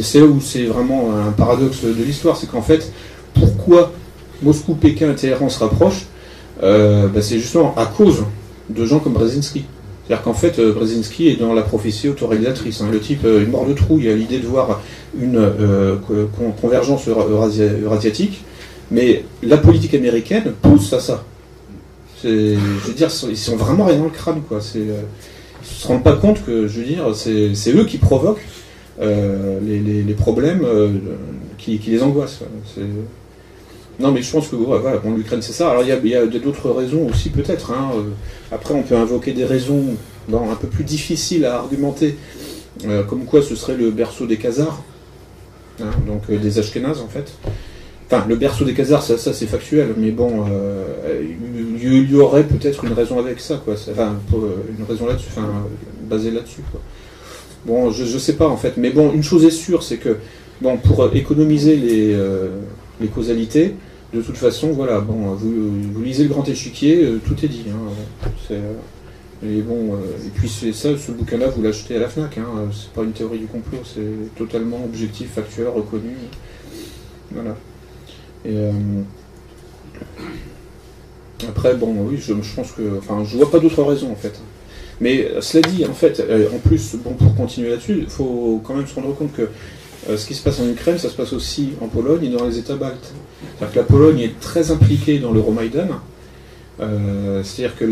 c'est 0.01 0.21
où 0.21 0.39
c'est 0.41 0.65
vraiment 0.65 1.11
un 1.15 1.31
paradoxe 1.31 1.83
de 1.83 2.03
l'histoire, 2.03 2.37
c'est 2.37 2.49
qu'en 2.49 2.61
fait, 2.61 2.91
pourquoi 3.33 3.91
Moscou, 4.41 4.75
Pékin 4.75 5.11
et 5.11 5.15
Téhéran 5.15 5.49
se 5.49 5.59
rapprochent 5.59 6.05
euh, 6.63 7.07
bah, 7.07 7.21
C'est 7.21 7.39
justement 7.39 7.73
à 7.77 7.85
cause 7.85 8.23
de 8.69 8.85
gens 8.85 8.99
comme 8.99 9.13
Brzezinski. 9.13 9.65
C'est-à-dire 10.05 10.23
qu'en 10.23 10.33
fait, 10.33 10.59
euh, 10.59 10.73
Brzezinski 10.73 11.29
est 11.29 11.39
dans 11.39 11.53
la 11.53 11.61
prophétie 11.61 12.09
autoréalisatrice. 12.09 12.81
Hein. 12.81 12.89
Le 12.91 12.99
type 12.99 13.25
est 13.25 13.45
mort 13.45 13.65
de 13.65 13.73
trou, 13.73 13.99
il 13.99 14.09
a 14.09 14.15
l'idée 14.15 14.39
de 14.39 14.47
voir 14.47 14.81
une 15.19 15.37
euh, 15.37 15.95
convergence 16.61 17.07
eurasiatique, 17.07 18.43
mais 18.91 19.23
la 19.41 19.57
politique 19.57 19.93
américaine 19.93 20.53
pousse 20.61 20.91
à 20.93 20.99
ça. 20.99 21.23
Je 22.23 22.55
veux 22.85 22.93
dire, 22.93 23.09
ils 23.29 23.37
sont 23.37 23.57
vraiment 23.57 23.85
rien 23.85 23.97
dans 23.97 24.05
le 24.05 24.09
crâne, 24.09 24.41
quoi. 24.47 24.59
Euh, 24.75 25.01
ils 25.61 25.81
se 25.81 25.87
rendent 25.87 26.03
pas 26.03 26.15
compte 26.15 26.43
que, 26.45 26.67
je 26.67 26.79
veux 26.79 26.85
dire, 26.85 27.13
c'est 27.15 27.71
eux 27.73 27.85
qui 27.85 27.97
provoquent 27.97 28.45
euh, 29.01 29.59
les, 29.61 30.13
problèmes 30.13 30.65
qui, 31.57 31.79
les 31.85 32.03
angoissent. 32.03 32.39
Non, 33.99 34.11
mais 34.11 34.21
je 34.21 34.31
pense 34.31 34.47
que 34.47 34.55
voilà, 34.55 34.99
l'Ukraine, 35.15 35.41
c'est 35.41 35.53
ça. 35.53 35.69
Alors, 35.69 35.83
il 35.83 36.09
y 36.09 36.15
a, 36.15 36.25
d'autres 36.25 36.71
raisons 36.71 37.07
aussi, 37.07 37.29
peut-être. 37.29 37.71
Hein. 37.71 37.91
Après, 38.51 38.73
on 38.73 38.81
peut 38.81 38.95
invoquer 38.95 39.33
des 39.33 39.45
raisons 39.45 39.95
un 40.31 40.55
peu 40.55 40.67
plus 40.67 40.83
difficiles 40.83 41.45
à 41.45 41.57
argumenter, 41.57 42.17
comme 43.07 43.25
quoi 43.25 43.41
ce 43.41 43.55
serait 43.55 43.75
le 43.75 43.91
berceau 43.91 44.25
des 44.25 44.37
Khazars. 44.37 44.81
Hein, 45.81 45.85
donc 46.05 46.21
euh, 46.29 46.37
des 46.37 46.59
Ashkénazes 46.59 47.01
en 47.01 47.07
fait. 47.07 47.33
Enfin, 48.05 48.25
le 48.27 48.35
berceau 48.35 48.63
des 48.63 48.73
Khazars, 48.73 49.01
ça, 49.01 49.17
c'est 49.17 49.47
factuel, 49.47 49.93
mais 49.97 50.11
bon, 50.11 50.45
euh, 50.51 51.23
il 51.81 52.11
y, 52.11 52.15
aurait 52.15 52.43
peut-être 52.43 52.83
une 52.83 52.93
raison 52.93 53.17
avec 53.17 53.39
ça, 53.39 53.59
quoi. 53.63 53.73
Enfin, 53.73 54.17
euh, 54.33 54.37
une 54.77 54.85
raison 54.85 55.07
là-dessus. 55.07 55.29
Enfin, 55.31 55.47
basé 56.03 56.29
là-dessus. 56.29 56.61
Bon, 57.65 57.91
je, 57.91 58.03
ne 58.03 58.19
sais 58.19 58.33
pas 58.33 58.47
en 58.47 58.57
fait, 58.57 58.73
mais 58.77 58.91
bon, 58.91 59.11
une 59.13 59.23
chose 59.23 59.45
est 59.45 59.51
sûre, 59.51 59.81
c'est 59.81 59.97
que 59.97 60.17
bon, 60.61 60.77
pour 60.77 61.09
économiser 61.15 61.75
les, 61.75 62.15
les 63.01 63.07
causalités, 63.07 63.75
de 64.13 64.21
toute 64.21 64.37
façon, 64.37 64.71
voilà, 64.71 64.99
bon, 64.99 65.33
vous, 65.33 66.01
lisez 66.03 66.23
le 66.23 66.29
grand 66.29 66.47
échiquier, 66.47 67.07
tout 67.25 67.35
est 67.43 67.47
dit. 67.47 67.65
Hein, 67.69 68.55
et 69.45 69.61
bon, 69.61 69.95
et 69.95 70.29
puis 70.35 70.47
ça, 70.47 70.97
ce 70.97 71.11
bouquin-là, 71.11 71.47
vous 71.47 71.63
l'achetez 71.63 71.95
à 71.95 71.99
la 71.99 72.07
Fnac. 72.07 72.37
Hein, 72.37 72.45
c'est 72.71 72.91
pas 72.91 73.01
une 73.01 73.11
théorie 73.11 73.39
du 73.39 73.47
complot, 73.47 73.79
c'est 73.83 74.35
totalement 74.37 74.85
objectif, 74.85 75.31
factuel, 75.31 75.67
reconnu. 75.67 76.13
Voilà. 77.31 77.57
Et 78.45 78.55
après, 81.47 81.75
bon, 81.75 81.95
oui, 82.09 82.17
je, 82.19 82.33
pense 82.55 82.71
que. 82.71 82.97
Enfin, 82.97 83.23
je 83.23 83.37
vois 83.37 83.49
pas 83.49 83.59
d'autre 83.59 83.83
raison, 83.83 84.11
en 84.11 84.15
fait. 84.15 84.39
Mais 84.99 85.25
euh, 85.25 85.41
cela 85.41 85.67
dit, 85.67 85.85
en 85.85 85.93
fait, 85.93 86.19
euh, 86.19 86.47
en 86.53 86.59
plus, 86.59 86.95
bon, 86.95 87.13
pour 87.13 87.35
continuer 87.35 87.69
là-dessus, 87.69 87.99
il 88.01 88.09
faut 88.09 88.61
quand 88.63 88.75
même 88.75 88.87
se 88.87 88.95
rendre 88.95 89.15
compte 89.15 89.33
que 89.33 89.49
euh, 90.09 90.17
ce 90.17 90.25
qui 90.25 90.33
se 90.33 90.43
passe 90.43 90.59
en 90.59 90.67
Ukraine, 90.67 90.97
ça 90.97 91.09
se 91.09 91.15
passe 91.15 91.33
aussi 91.33 91.73
en 91.81 91.87
Pologne 91.87 92.25
et 92.25 92.29
dans 92.29 92.45
les 92.45 92.57
États 92.57 92.75
baltes. 92.75 93.13
C'est-à-dire 93.41 93.73
que 93.73 93.79
la 93.79 93.85
Pologne 93.85 94.19
est 94.19 94.39
très 94.39 94.71
impliquée 94.71 95.19
dans 95.19 95.31
l'Euromaïdan. 95.31 95.87
C'est-à-dire 97.43 97.77
que 97.77 97.85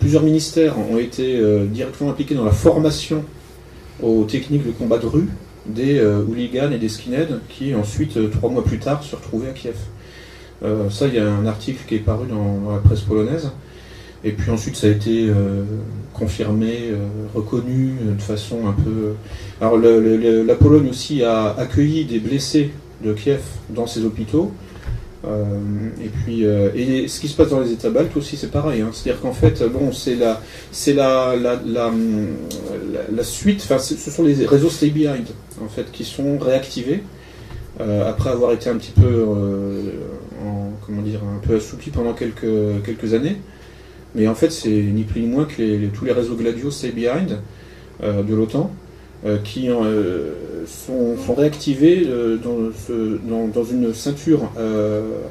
plusieurs 0.00 0.22
ministères 0.22 0.76
ont 0.78 0.98
été 0.98 1.40
directement 1.66 2.10
impliqués 2.10 2.34
dans 2.34 2.44
la 2.44 2.50
formation 2.50 3.24
aux 4.02 4.24
techniques 4.24 4.66
de 4.66 4.72
combat 4.72 4.98
de 4.98 5.06
rue 5.06 5.28
des 5.64 6.02
hooligans 6.02 6.70
et 6.72 6.78
des 6.78 6.88
skinheads 6.88 7.38
qui 7.48 7.74
ensuite, 7.74 8.30
trois 8.32 8.50
mois 8.50 8.64
plus 8.64 8.78
tard, 8.78 9.02
se 9.04 9.16
retrouvaient 9.16 9.48
à 9.48 9.52
Kiev. 9.52 9.76
Euh, 10.64 10.88
ça, 10.90 11.08
il 11.08 11.14
y 11.14 11.18
a 11.18 11.28
un 11.28 11.46
article 11.46 11.82
qui 11.86 11.96
est 11.96 11.98
paru 11.98 12.26
dans, 12.28 12.72
la 12.72 12.78
presse 12.78 13.00
polonaise. 13.00 13.50
Et 14.24 14.32
puis 14.32 14.50
ensuite, 14.50 14.76
ça 14.76 14.86
a 14.86 14.90
été 14.90 15.28
euh, 16.12 16.18
confirmé, 16.18 16.90
euh, 16.90 17.06
reconnu 17.34 17.94
de 18.16 18.20
façon 18.20 18.66
un 18.66 18.72
peu. 18.72 19.14
Alors, 19.60 19.76
la 19.78 20.54
Pologne 20.54 20.88
aussi 20.90 21.22
a 21.22 21.54
accueilli 21.58 22.04
des 22.04 22.18
blessés 22.18 22.70
de 23.04 23.12
Kiev 23.12 23.42
dans 23.70 23.86
ses 23.86 24.04
hôpitaux. 24.04 24.52
et 25.24 26.08
puis, 26.08 26.42
et 26.42 27.08
ce 27.08 27.20
qui 27.20 27.28
se 27.28 27.36
passe 27.36 27.50
dans 27.50 27.60
les 27.60 27.72
États 27.72 27.90
baltes 27.90 28.16
aussi, 28.16 28.36
c'est 28.36 28.50
pareil. 28.50 28.80
Hein. 28.80 28.90
C'est-à-dire 28.92 29.20
qu'en 29.20 29.32
fait, 29.32 29.62
bon, 29.68 29.92
c'est 29.92 30.16
la, 30.16 30.40
c'est 30.70 30.94
la, 30.94 31.34
la, 31.36 31.60
la, 33.12 33.24
suite. 33.24 33.60
Enfin, 33.64 33.78
ce 33.78 34.10
sont 34.10 34.24
les 34.24 34.46
réseaux 34.46 34.70
Stay 34.70 34.90
Behind 34.90 35.26
en 35.62 35.68
fait 35.68 35.90
qui 35.92 36.04
sont 36.04 36.38
réactivés 36.38 37.02
après 37.78 38.30
avoir 38.30 38.52
été 38.52 38.70
un 38.70 38.76
petit 38.76 38.92
peu 38.92 39.26
comment 40.86 41.02
dire, 41.02 41.20
un 41.24 41.38
peu 41.46 41.56
assoupi 41.56 41.90
pendant 41.90 42.12
quelques, 42.12 42.82
quelques 42.84 43.14
années. 43.14 43.36
Mais 44.14 44.28
en 44.28 44.34
fait, 44.34 44.50
c'est 44.50 44.70
ni 44.70 45.04
plus 45.04 45.22
ni 45.22 45.26
moins 45.26 45.44
que 45.44 45.86
tous 45.88 46.04
les 46.04 46.12
réseaux 46.12 46.34
Gladio 46.34 46.70
Stay 46.70 46.90
Behind 46.90 47.38
euh, 48.02 48.22
de 48.22 48.34
l'OTAN 48.34 48.70
euh, 49.24 49.38
qui 49.42 49.70
euh, 49.70 50.32
sont, 50.66 51.16
réactivés 51.34 52.06
dans, 52.42 53.64
une 53.64 53.94
ceinture 53.94 54.50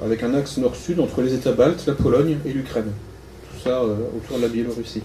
avec 0.03 0.23
un 0.23 0.33
axe 0.33 0.57
nord-sud 0.57 0.99
entre 0.99 1.21
les 1.21 1.33
États 1.33 1.51
baltes, 1.51 1.85
la 1.85 1.93
Pologne 1.93 2.37
et 2.45 2.53
l'Ukraine. 2.53 2.91
Tout 3.51 3.69
ça 3.69 3.83
autour 3.83 4.37
de 4.37 4.43
la 4.43 4.47
Biélorussie. 4.47 5.03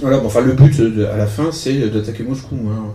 Voilà, 0.00 0.18
enfin, 0.18 0.40
le 0.40 0.52
but 0.52 0.80
à 1.10 1.16
la 1.16 1.26
fin, 1.26 1.50
c'est 1.50 1.88
d'attaquer 1.88 2.22
Moscou. 2.22 2.56
Hein. 2.70 2.94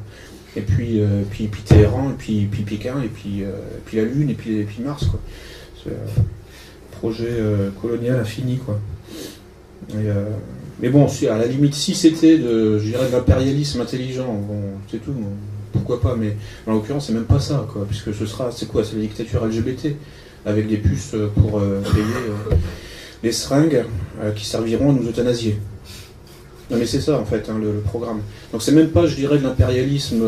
Et 0.56 0.62
puis, 0.62 1.02
puis, 1.30 1.48
puis 1.48 1.62
Téhéran, 1.64 2.12
et 2.12 2.18
puis, 2.18 2.48
puis 2.50 2.64
Pékin, 2.64 3.02
et 3.04 3.10
puis, 3.10 3.44
puis 3.86 3.98
la 3.98 4.04
Lune, 4.04 4.30
et 4.30 4.34
puis, 4.34 4.60
et 4.60 4.64
puis 4.64 4.82
Mars. 4.82 5.06
Quoi. 5.06 5.20
C'est 5.84 5.90
un 5.90 6.98
projet 7.00 7.34
colonial 7.82 8.20
infini, 8.20 8.58
quoi. 8.58 8.80
Euh, 9.96 10.30
mais 10.80 10.90
bon, 10.90 11.08
à 11.08 11.38
la 11.38 11.46
limite, 11.46 11.74
si 11.74 11.96
c'était 11.96 12.38
de, 12.38 12.80
de 12.80 13.12
l'impérialisme 13.12 13.82
intelligent, 13.82 14.26
bon, 14.26 14.60
c'est 14.90 15.04
tout, 15.04 15.14
pourquoi 15.72 16.02
pas, 16.02 16.16
mais 16.16 16.36
en 16.68 16.74
l'occurrence, 16.74 17.08
c'est 17.08 17.14
même 17.14 17.26
pas 17.26 17.40
ça, 17.40 17.66
quoi, 17.72 17.86
puisque 17.88 18.14
ce 18.14 18.26
sera, 18.26 18.52
c'est 18.52 18.68
quoi, 18.68 18.84
c'est 18.84 18.96
la 18.96 19.02
dictature 19.02 19.46
LGBT, 19.46 19.96
avec 20.46 20.68
des 20.68 20.78
puces 20.78 21.16
pour 21.36 21.60
euh, 21.60 21.82
payer 21.82 22.04
les 23.24 23.32
seringues 23.32 23.86
qui 24.36 24.46
serviront 24.46 24.92
à 24.92 24.94
nous 24.94 25.10
euthanasier. 25.10 25.58
Non 26.72 26.78
mais 26.78 26.88
c'est 26.88 27.00
ça 27.00 27.20
en 27.20 27.26
fait 27.26 27.48
hein, 27.48 27.60
le, 27.62 27.82
programme. 27.82 28.22
Donc 28.52 28.64
c'est 28.64 28.72
même 28.72 28.90
pas, 28.90 29.06
je 29.06 29.16
dirais, 29.16 29.38
de 29.38 29.44
l'impérialisme, 29.44 30.24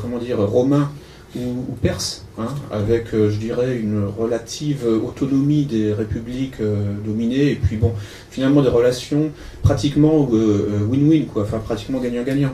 comment 0.00 0.18
dire, 0.18 0.38
romain 0.38 0.90
ou, 1.36 1.76
perse, 1.82 2.24
hein, 2.38 2.48
avec, 2.70 3.12
euh, 3.12 3.30
je 3.30 3.36
dirais, 3.36 3.78
une 3.78 4.04
relative 4.06 4.86
autonomie 4.86 5.66
des 5.66 5.92
républiques 5.92 6.60
euh, 6.60 6.94
dominées, 7.04 7.50
et 7.50 7.54
puis 7.56 7.76
bon, 7.76 7.92
finalement 8.30 8.62
des 8.62 8.70
relations 8.70 9.30
pratiquement 9.62 10.28
euh, 10.32 10.80
win-win, 10.88 11.26
quoi, 11.26 11.42
enfin 11.42 11.58
pratiquement 11.58 12.00
gagnant-gagnant. 12.00 12.52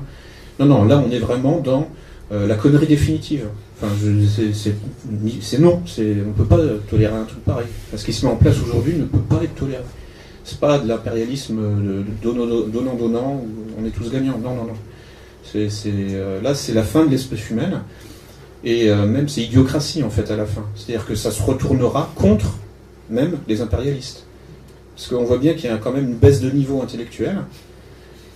Non, 0.58 0.66
non, 0.66 0.84
là 0.84 1.02
on 1.04 1.10
est 1.10 1.18
vraiment 1.18 1.60
dans 1.60 1.88
la 2.30 2.54
connerie 2.56 2.86
définitive. 2.86 3.46
Enfin, 3.76 3.92
c'est 5.40 5.58
non, 5.58 5.82
on 5.98 6.02
ne 6.02 6.32
peut 6.32 6.44
pas 6.44 6.58
tolérer 6.88 7.14
un 7.14 7.24
truc 7.24 7.44
pareil. 7.44 7.66
Ce 7.94 8.04
qui 8.04 8.12
se 8.12 8.24
met 8.26 8.32
en 8.32 8.36
place 8.36 8.56
aujourd'hui 8.60 8.94
ne 8.94 9.04
peut 9.04 9.18
pas 9.18 9.42
être 9.44 9.54
toléré. 9.54 9.82
C'est 10.44 10.58
pas 10.58 10.78
de 10.78 10.88
l'impérialisme 10.88 11.60
donnant-donnant, 12.22 13.44
on 13.78 13.84
est 13.84 13.90
tous 13.90 14.10
gagnants. 14.10 14.38
Non, 14.42 14.54
non, 14.54 14.64
non. 14.64 14.74
C'est, 15.44 15.68
là, 16.42 16.54
c'est 16.54 16.72
la 16.72 16.82
fin 16.82 17.04
de 17.04 17.10
l'espèce 17.10 17.50
humaine. 17.50 17.82
Et 18.64 18.88
euh, 18.88 19.06
même 19.06 19.28
c'est 19.28 19.42
idiocratie 19.42 20.02
en 20.02 20.10
fait 20.10 20.30
à 20.30 20.36
la 20.36 20.46
fin. 20.46 20.64
C'est-à-dire 20.74 21.06
que 21.06 21.14
ça 21.14 21.30
se 21.30 21.42
retournera 21.42 22.10
contre 22.16 22.56
même 23.10 23.38
les 23.46 23.60
impérialistes. 23.60 24.24
Parce 24.96 25.08
qu'on 25.08 25.24
voit 25.24 25.38
bien 25.38 25.54
qu'il 25.54 25.68
y 25.68 25.72
a 25.72 25.76
quand 25.76 25.92
même 25.92 26.04
une 26.04 26.16
baisse 26.16 26.40
de 26.40 26.50
niveau 26.50 26.80
intellectuel. 26.80 27.38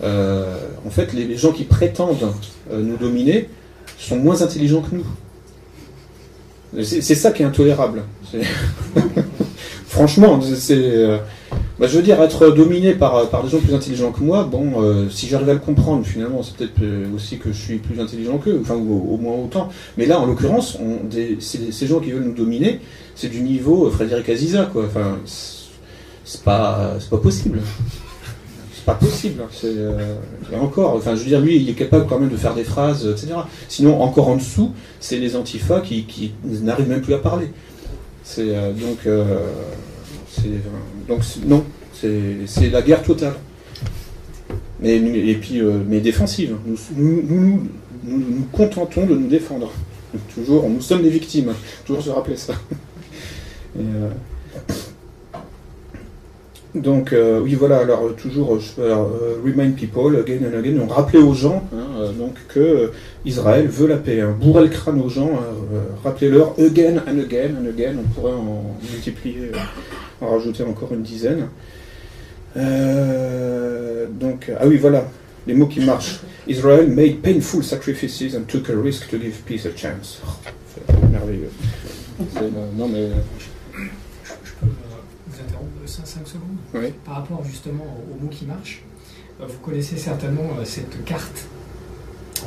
Euh, 0.03 0.57
en 0.85 0.89
fait, 0.89 1.13
les, 1.13 1.35
gens 1.35 1.51
qui 1.51 1.63
prétendent 1.63 2.31
euh, 2.71 2.81
nous 2.81 2.97
dominer 2.97 3.49
sont 3.97 4.17
moins 4.17 4.41
intelligents 4.41 4.81
que 4.81 4.95
nous. 4.95 6.83
C'est 6.83 7.15
ça 7.15 7.31
qui 7.31 7.41
est 7.41 7.45
intolérable. 7.45 8.03
Franchement, 9.89 10.39
c'est 10.41 11.19
bah, 11.79 11.87
je 11.87 11.95
veux 11.95 12.03
dire, 12.03 12.21
être 12.21 12.49
dominé 12.49 12.93
par, 12.93 13.29
par 13.29 13.41
des 13.41 13.49
gens 13.49 13.59
plus 13.59 13.73
intelligents 13.73 14.11
que 14.11 14.21
moi, 14.21 14.43
bon, 14.43 14.83
euh, 14.83 15.09
si 15.09 15.27
j'arrive 15.27 15.49
à 15.49 15.53
le 15.53 15.59
comprendre, 15.59 16.05
finalement, 16.05 16.43
c'est 16.43 16.55
peut-être 16.57 16.81
euh, 16.81 17.05
aussi 17.15 17.37
que 17.37 17.53
je 17.53 17.57
suis 17.57 17.77
plus 17.77 18.01
intelligent 18.01 18.37
qu'eux, 18.37 18.59
enfin, 18.61 18.75
ou 18.75 19.13
au, 19.13 19.17
moins 19.17 19.35
autant. 19.35 19.69
Mais 19.97 20.05
là, 20.05 20.19
en 20.19 20.25
l'occurrence, 20.25 20.77
ces 21.39 21.87
gens 21.87 22.01
qui 22.01 22.11
veulent 22.11 22.25
nous 22.25 22.33
dominer, 22.33 22.81
c'est 23.15 23.29
du 23.29 23.39
niveau 23.41 23.87
euh, 23.87 23.91
Frédéric 23.91 24.27
Aziza, 24.27 24.65
quoi. 24.65 24.83
Enfin, 24.87 25.19
c'est 26.25 26.43
pas, 26.43 26.97
pas 27.09 27.17
possible. 27.17 27.61
C'est 28.73 28.85
pas 28.85 28.95
possible. 28.95 29.41
C'est 29.53 30.57
encore, 30.59 30.95
enfin, 30.95 31.15
je 31.15 31.21
veux 31.21 31.27
dire, 31.27 31.39
lui, 31.39 31.55
il 31.55 31.69
est 31.69 31.73
capable 31.73 32.07
quand 32.07 32.19
même 32.19 32.29
de 32.29 32.37
faire 32.37 32.55
des 32.55 32.65
phrases, 32.65 33.07
etc. 33.07 33.35
Sinon, 33.69 34.01
encore 34.01 34.27
en 34.27 34.35
dessous, 34.35 34.73
c'est 34.99 35.17
les 35.17 35.37
antifas 35.37 35.79
qui 35.79 36.33
n'arrivent 36.43 36.89
même 36.89 37.01
plus 37.01 37.13
à 37.13 37.19
parler. 37.19 37.51
C'est 38.29 38.53
donc. 38.79 39.07
Donc 41.07 41.21
non, 41.47 41.65
c'est 41.93 42.69
la 42.69 42.81
guerre 42.83 43.01
totale. 43.01 43.33
Mais, 44.81 44.95
et 44.95 45.35
puis, 45.35 45.59
euh, 45.59 45.79
mais 45.87 45.99
défensive. 45.99 46.55
Nous 46.65 46.77
nous, 46.95 47.67
nous, 48.03 48.47
contentons 48.51 49.05
de 49.05 49.15
nous 49.15 49.27
défendre. 49.27 49.71
Toujours, 50.33 50.69
nous 50.69 50.81
sommes 50.81 51.01
des 51.01 51.09
victimes. 51.09 51.53
Toujours 51.85 52.03
se 52.03 52.09
rappeler 52.09 52.37
ça. 52.37 52.53
Euh, 53.77 54.09
donc, 56.75 57.13
euh, 57.13 57.39
oui, 57.41 57.55
voilà, 57.55 57.79
alors 57.79 58.15
toujours, 58.15 58.59
je 58.59 58.81
remind 59.43 59.75
people 59.75 60.15
again 60.17 60.39
and 60.45 60.57
again, 60.57 60.73
donc 60.73 60.91
rappeler 60.91 61.19
aux 61.19 61.33
gens 61.33 61.63
hein, 61.73 62.11
donc, 62.17 62.35
que 62.47 62.91
Israël 63.25 63.67
veut 63.67 63.87
la 63.87 63.97
paix. 63.97 64.21
Hein, 64.21 64.35
bourrer 64.39 64.63
le 64.63 64.69
crâne 64.69 65.01
aux 65.01 65.09
gens, 65.09 65.31
hein, 65.33 65.79
rappelez-leur 66.03 66.53
again 66.59 67.01
and 67.07 67.19
again 67.19 67.55
and 67.59 67.67
again, 67.67 67.95
on 67.99 68.07
pourrait 68.13 68.33
en 68.33 68.75
multiplier 68.91 69.51
en 70.21 70.27
rajouter 70.27 70.63
encore 70.63 70.93
une 70.93 71.01
dizaine. 71.01 71.47
Euh, 72.57 74.05
donc, 74.07 74.51
ah 74.59 74.67
oui, 74.67 74.77
voilà, 74.77 75.05
les 75.47 75.53
mots 75.53 75.67
qui 75.67 75.81
marchent. 75.81 76.19
Israel 76.47 76.89
made 76.89 77.21
painful 77.21 77.63
sacrifices 77.63 78.35
and 78.35 78.47
took 78.47 78.69
a 78.69 78.75
risk 78.75 79.09
to 79.09 79.17
give 79.17 79.41
peace 79.45 79.65
a 79.65 79.75
chance. 79.75 80.21
c'est 80.73 81.09
merveilleux. 81.09 81.51
non, 82.77 82.87
mais. 82.87 83.09
Je, 83.39 84.51
peux 84.59 84.65
vous 84.65 85.39
interrompre 85.39 85.78
5, 85.89 86.27
secondes 86.27 86.57
oui. 86.73 86.93
Par 87.05 87.15
rapport 87.15 87.43
justement 87.43 87.85
aux 88.11 88.23
mots 88.23 88.29
qui 88.29 88.45
marchent, 88.45 88.83
euh, 89.41 89.45
vous 89.47 89.59
connaissez 89.59 89.97
certainement 89.97 90.49
euh, 90.59 90.65
cette 90.65 91.03
carte 91.05 91.47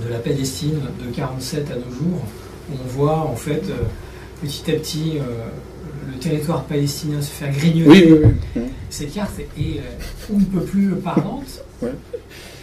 de 0.03 0.09
la 0.09 0.19
Palestine 0.19 0.81
de 1.05 1.15
47 1.15 1.71
à 1.71 1.75
nos 1.75 1.95
jours, 1.95 2.23
où 2.71 2.75
on 2.83 2.89
voit 2.89 3.19
en 3.19 3.37
fait 3.37 3.63
petit 4.41 4.71
à 4.71 4.75
petit 4.75 5.19
le 6.11 6.19
territoire 6.19 6.65
palestinien 6.65 7.21
se 7.21 7.31
faire 7.31 7.53
grignoter. 7.53 8.23
Cette 8.91 9.15
carte 9.15 9.39
est 9.39 9.79
euh, 9.79 10.33
on 10.33 10.39
ne 10.39 10.45
peut 10.45 10.61
plus 10.65 10.91
parlante. 10.97 11.65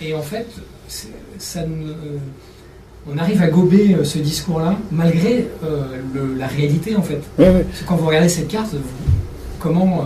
Et 0.02 0.14
en 0.14 0.22
fait, 0.22 0.48
ça 0.88 1.62
euh, 1.62 2.18
on 3.10 3.18
arrive 3.18 3.42
à 3.42 3.48
gober 3.48 3.96
euh, 3.96 4.04
ce 4.04 4.20
discours-là, 4.20 4.78
malgré 4.92 5.48
la 6.38 6.48
réalité, 6.48 6.96
en 6.96 7.02
fait. 7.02 7.22
quand 7.86 7.96
vous 7.96 8.08
regardez 8.08 8.30
cette 8.30 8.48
carte, 8.48 8.76
comment. 9.60 10.06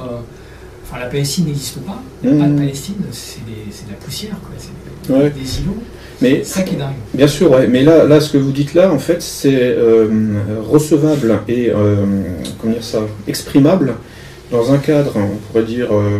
La 1.00 1.08
Palestine 1.08 1.46
n'existe 1.46 1.80
pas. 1.80 2.02
Il 2.24 2.32
n'y 2.32 2.42
a 2.42 2.46
pas 2.46 2.52
de 2.52 2.58
Palestine, 2.58 2.96
c'est 3.12 3.46
de 3.46 3.92
la 3.92 3.98
poussière, 3.98 4.36
quoi. 4.42 4.52
C'est 4.58 5.34
des 5.34 5.60
îlots. 5.62 5.84
Mais 6.22 6.44
ça 6.44 6.62
qui 6.62 6.76
est 6.76 6.78
dingue. 6.78 6.94
Bien 7.14 7.28
sûr, 7.28 7.52
ouais. 7.52 7.68
Mais 7.68 7.84
là, 7.84 8.06
là, 8.06 8.22
ce 8.22 8.32
que 8.32 8.38
vous 8.38 8.52
dites 8.52 8.74
là, 8.74 8.92
en 8.92 9.00
fait, 9.00 9.22
c'est 9.22 9.54
euh, 9.54 10.08
recevable 10.70 11.40
et 11.48 11.70
euh, 11.70 12.06
comment 12.62 12.74
dire 12.74 12.84
ça, 12.84 13.00
exprimable 13.28 13.96
dans 14.52 14.72
un 14.72 14.78
cadre, 14.78 15.14
on 15.16 15.36
pourrait 15.48 15.66
dire, 15.66 15.88
euh, 15.92 16.20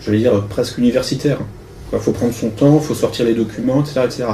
je 0.00 0.10
vais 0.10 0.18
dire 0.18 0.44
presque 0.48 0.78
universitaire. 0.78 1.38
Il 1.92 1.98
faut 2.00 2.10
prendre 2.10 2.34
son 2.34 2.50
temps, 2.50 2.80
il 2.82 2.84
faut 2.84 2.94
sortir 2.94 3.26
les 3.26 3.34
documents, 3.34 3.80
etc., 3.80 4.00
etc. 4.04 4.24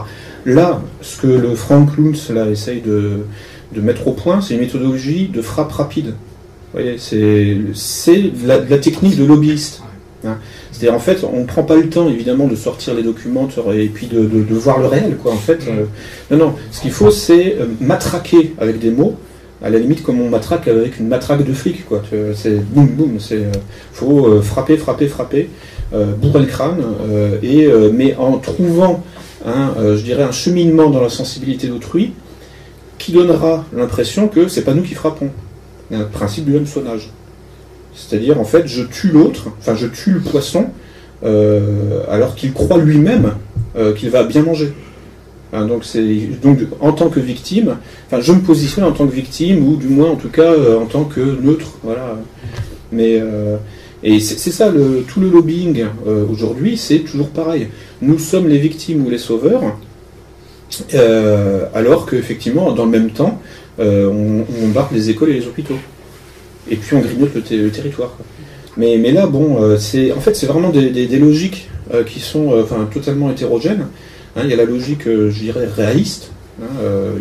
Là, 0.47 0.81
ce 1.03 1.21
que 1.21 1.27
le 1.27 1.55
Frank 1.55 1.91
Luntz 1.99 2.31
là 2.31 2.49
essaye 2.49 2.81
de, 2.81 3.27
de 3.75 3.81
mettre 3.83 4.09
au 4.09 4.13
point, 4.13 4.41
c'est 4.41 4.55
une 4.55 4.61
méthodologie 4.61 5.29
de 5.29 5.43
frappe 5.43 5.73
rapide. 5.73 6.15
C'est 6.97 8.33
la, 8.45 8.79
technique 8.79 9.17
de 9.17 9.25
lobbyiste. 9.25 9.83
Hein. 10.25 10.39
C'est-à-dire, 10.71 10.95
en 10.95 11.01
fait, 11.01 11.25
on 11.25 11.41
ne 11.41 11.47
prend 11.47 11.63
pas 11.63 11.77
le 11.77 11.89
temps, 11.89 12.09
évidemment, 12.09 12.47
de 12.47 12.57
sortir 12.57 12.95
les 12.95 13.03
documents 13.03 13.49
et 13.75 13.87
puis 13.89 14.07
de, 14.07 14.55
voir 14.55 14.81
le 14.81 14.87
réel, 14.87 15.17
quoi, 15.23 15.33
en 15.33 15.37
fait. 15.37 15.61
Euh. 15.69 15.85
non, 16.31 16.47
non, 16.47 16.55
ce 16.71 16.81
qu'il 16.81 16.93
faut, 16.93 17.11
c'est 17.11 17.57
euh, 17.61 17.67
matraquer 17.81 18.55
avec 18.59 18.79
des 18.79 18.91
mots, 18.91 19.17
à 19.63 19.71
la 19.71 19.79
limite 19.79 20.03
comme 20.03 20.21
on 20.21 20.29
matraque 20.29 20.67
avec 20.67 20.99
une 20.99 21.09
matraque 21.09 21.45
de 21.45 21.53
flic, 21.53 21.87
quoi. 21.87 22.03
C'est 22.35 22.59
boum, 22.73 22.87
boum, 22.87 23.21
c'est... 23.21 23.37
Euh, 23.37 23.53
faut 23.93 24.41
frapper, 24.41 24.77
frapper, 24.77 25.09
frapper, 25.09 25.49
bourrer 25.93 26.41
le 26.41 26.47
crâne, 26.47 26.83
mais 27.93 28.17
en 28.17 28.39
trouvant, 28.39 29.05
je 29.47 30.03
dirais, 30.03 30.23
un 30.23 30.33
cheminement 30.33 30.89
dans 30.89 31.03
la 31.03 31.11
sensibilité 31.11 31.69
d'autrui, 31.69 32.13
qui 32.99 33.13
donnera 33.13 33.65
l'impression 33.73 34.29
que 34.29 34.49
c'est 34.49 34.63
pas 34.63 34.75
nous 34.75 34.83
qui 34.83 34.95
frappons. 34.95 35.31
Un 35.93 36.05
principe 36.05 36.47
du 36.47 36.57
hameçonnage. 36.57 37.11
C'est-à-dire, 37.95 38.41
en 38.41 38.45
fait, 38.45 38.67
je 38.67 38.83
tue 38.83 39.09
l'autre, 39.09 39.49
enfin, 39.59 39.75
je 39.75 39.87
tue 39.87 40.13
le 40.13 40.21
poisson, 40.21 40.67
euh, 41.25 42.03
alors 42.09 42.35
qu'il 42.35 42.53
croit 42.53 42.79
lui-même 42.79 43.35
euh, 43.77 43.93
qu'il 43.93 44.11
va 44.11 44.25
bien 44.25 44.43
manger. 44.43 44.73
donc, 45.53 45.85
c'est, 45.85 46.03
donc, 46.43 46.61
en 46.81 46.93
tant 46.93 47.11
que 47.11 47.21
victime, 47.21 47.77
enfin, 48.07 48.21
je 48.21 48.33
me 48.33 48.41
positionne 48.41 48.85
en 48.85 48.93
tant 48.93 49.07
que 49.07 49.15
victime, 49.15 49.67
ou 49.69 49.77
du 49.77 49.89
moins, 49.89 50.11
en 50.11 50.17
tout 50.17 50.31
cas, 50.31 50.53
euh, 50.53 50.79
en 50.79 50.87
tant 50.87 51.05
que 51.05 51.21
neutre. 51.21 51.79
Voilà. 51.83 52.17
Mais, 52.91 53.23
et 54.03 54.21
c'est, 54.21 54.51
ça, 54.51 54.71
tout 55.09 55.21
le 55.21 55.31
lobbying 55.31 55.87
aujourd'hui, 56.31 56.77
c'est 56.77 56.99
toujours 56.99 57.29
pareil. 57.29 57.69
Nous 58.03 58.19
sommes 58.19 58.49
les 58.49 58.59
victimes 58.59 59.07
ou 59.07 59.09
les 59.09 59.17
sauveurs, 59.17 59.63
alors 61.75 62.05
qu'effectivement, 62.05 62.73
dans 62.73 62.85
le 62.85 62.91
même 62.91 63.11
temps, 63.11 63.41
on, 63.79 64.45
on 64.63 64.67
embarque 64.67 64.93
les 64.93 65.11
écoles 65.11 65.31
et 65.31 65.35
les 65.35 65.47
hôpitaux 65.47 65.79
et 66.71 66.77
puis 66.77 66.97
on 66.97 67.01
grignote 67.01 67.35
le, 67.35 67.71
territoire. 67.71 68.17
Mais, 68.77 68.97
là, 69.13 69.27
bon, 69.27 69.63
euh, 69.63 69.77
c'est 69.77 70.13
en 70.13 70.21
fait 70.21 70.35
c'est 70.35 70.47
vraiment 70.47 70.71
des, 70.71 71.19
logiques 71.19 71.69
euh, 71.93 72.05
qui 72.05 72.21
sont 72.21 72.53
euh, 72.53 72.65
totalement 72.93 73.31
hétérogènes. 73.31 73.87
Hein. 74.37 74.43
il 74.45 74.51
y 74.51 74.55
a 74.55 74.57
la 74.57 74.65
logique, 74.65 75.05
je 75.05 75.39
dirais, 75.39 75.67
réaliste, 75.67 76.31
hein, 76.63 76.67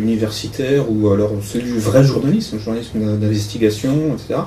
universitaire, 0.00 0.90
ou 0.90 1.10
alors 1.10 1.32
celui 1.42 1.72
du 1.72 1.78
vrai 1.78 2.04
journalisme, 2.04 2.58
journalisme 2.58 3.18
d'investigation, 3.18 4.16
etc. 4.16 4.40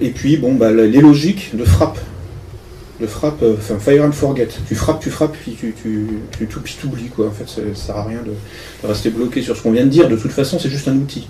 et 0.00 0.10
puis, 0.10 0.38
bon, 0.38 0.54
bah, 0.54 0.72
les 0.72 1.00
logiques 1.00 1.50
de 1.54 1.64
frappe. 1.64 1.98
De 3.00 3.06
frappe, 3.06 3.42
enfin, 3.42 3.78
fire 3.78 4.04
and 4.04 4.12
forget. 4.12 4.48
Tu 4.66 4.74
frappes, 4.74 5.00
tu 5.00 5.10
frappes, 5.10 5.36
puis 5.36 5.52
tu, 5.52 5.74
tu, 5.74 6.06
tu, 6.38 6.86
oublies, 6.86 7.08
quoi. 7.08 7.26
En 7.26 7.30
fait, 7.30 7.48
ça, 7.48 7.60
sert 7.74 7.96
à 7.96 8.04
rien 8.04 8.20
de 8.24 8.88
rester 8.88 9.10
bloqué 9.10 9.42
sur 9.42 9.56
ce 9.56 9.62
qu'on 9.62 9.72
vient 9.72 9.84
de 9.84 9.90
dire. 9.90 10.08
De 10.08 10.16
toute 10.16 10.32
façon, 10.32 10.58
c'est 10.58 10.70
juste 10.70 10.88
un 10.88 10.96
outil. 10.96 11.28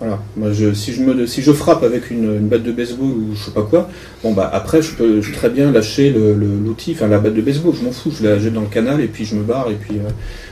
Voilà. 0.00 0.18
Moi, 0.34 0.50
je, 0.52 0.72
si, 0.72 0.94
je 0.94 1.02
me, 1.02 1.26
si 1.26 1.42
je 1.42 1.52
frappe 1.52 1.82
avec 1.82 2.10
une, 2.10 2.38
batte 2.48 2.62
de 2.62 2.72
baseball 2.72 3.06
ou 3.06 3.34
je 3.34 3.44
sais 3.44 3.50
pas 3.50 3.62
quoi, 3.62 3.90
bon 4.22 4.32
bah 4.32 4.48
après 4.50 4.80
je 4.80 4.94
peux 4.94 5.20
très 5.20 5.50
bien 5.50 5.70
lâcher 5.70 6.10
l'outil, 6.10 6.92
enfin 6.96 7.06
la 7.06 7.18
batte 7.18 7.34
de 7.34 7.42
baseball, 7.42 7.74
je 7.78 7.84
m'en 7.84 7.92
fous, 7.92 8.10
je 8.10 8.26
la 8.26 8.38
jette 8.38 8.54
dans 8.54 8.62
le 8.62 8.66
canal 8.68 9.02
et 9.02 9.08
puis 9.08 9.26
je 9.26 9.34
me 9.34 9.42
barre 9.42 9.70
et 9.70 9.74
puis 9.74 9.98
euh, 9.98 10.08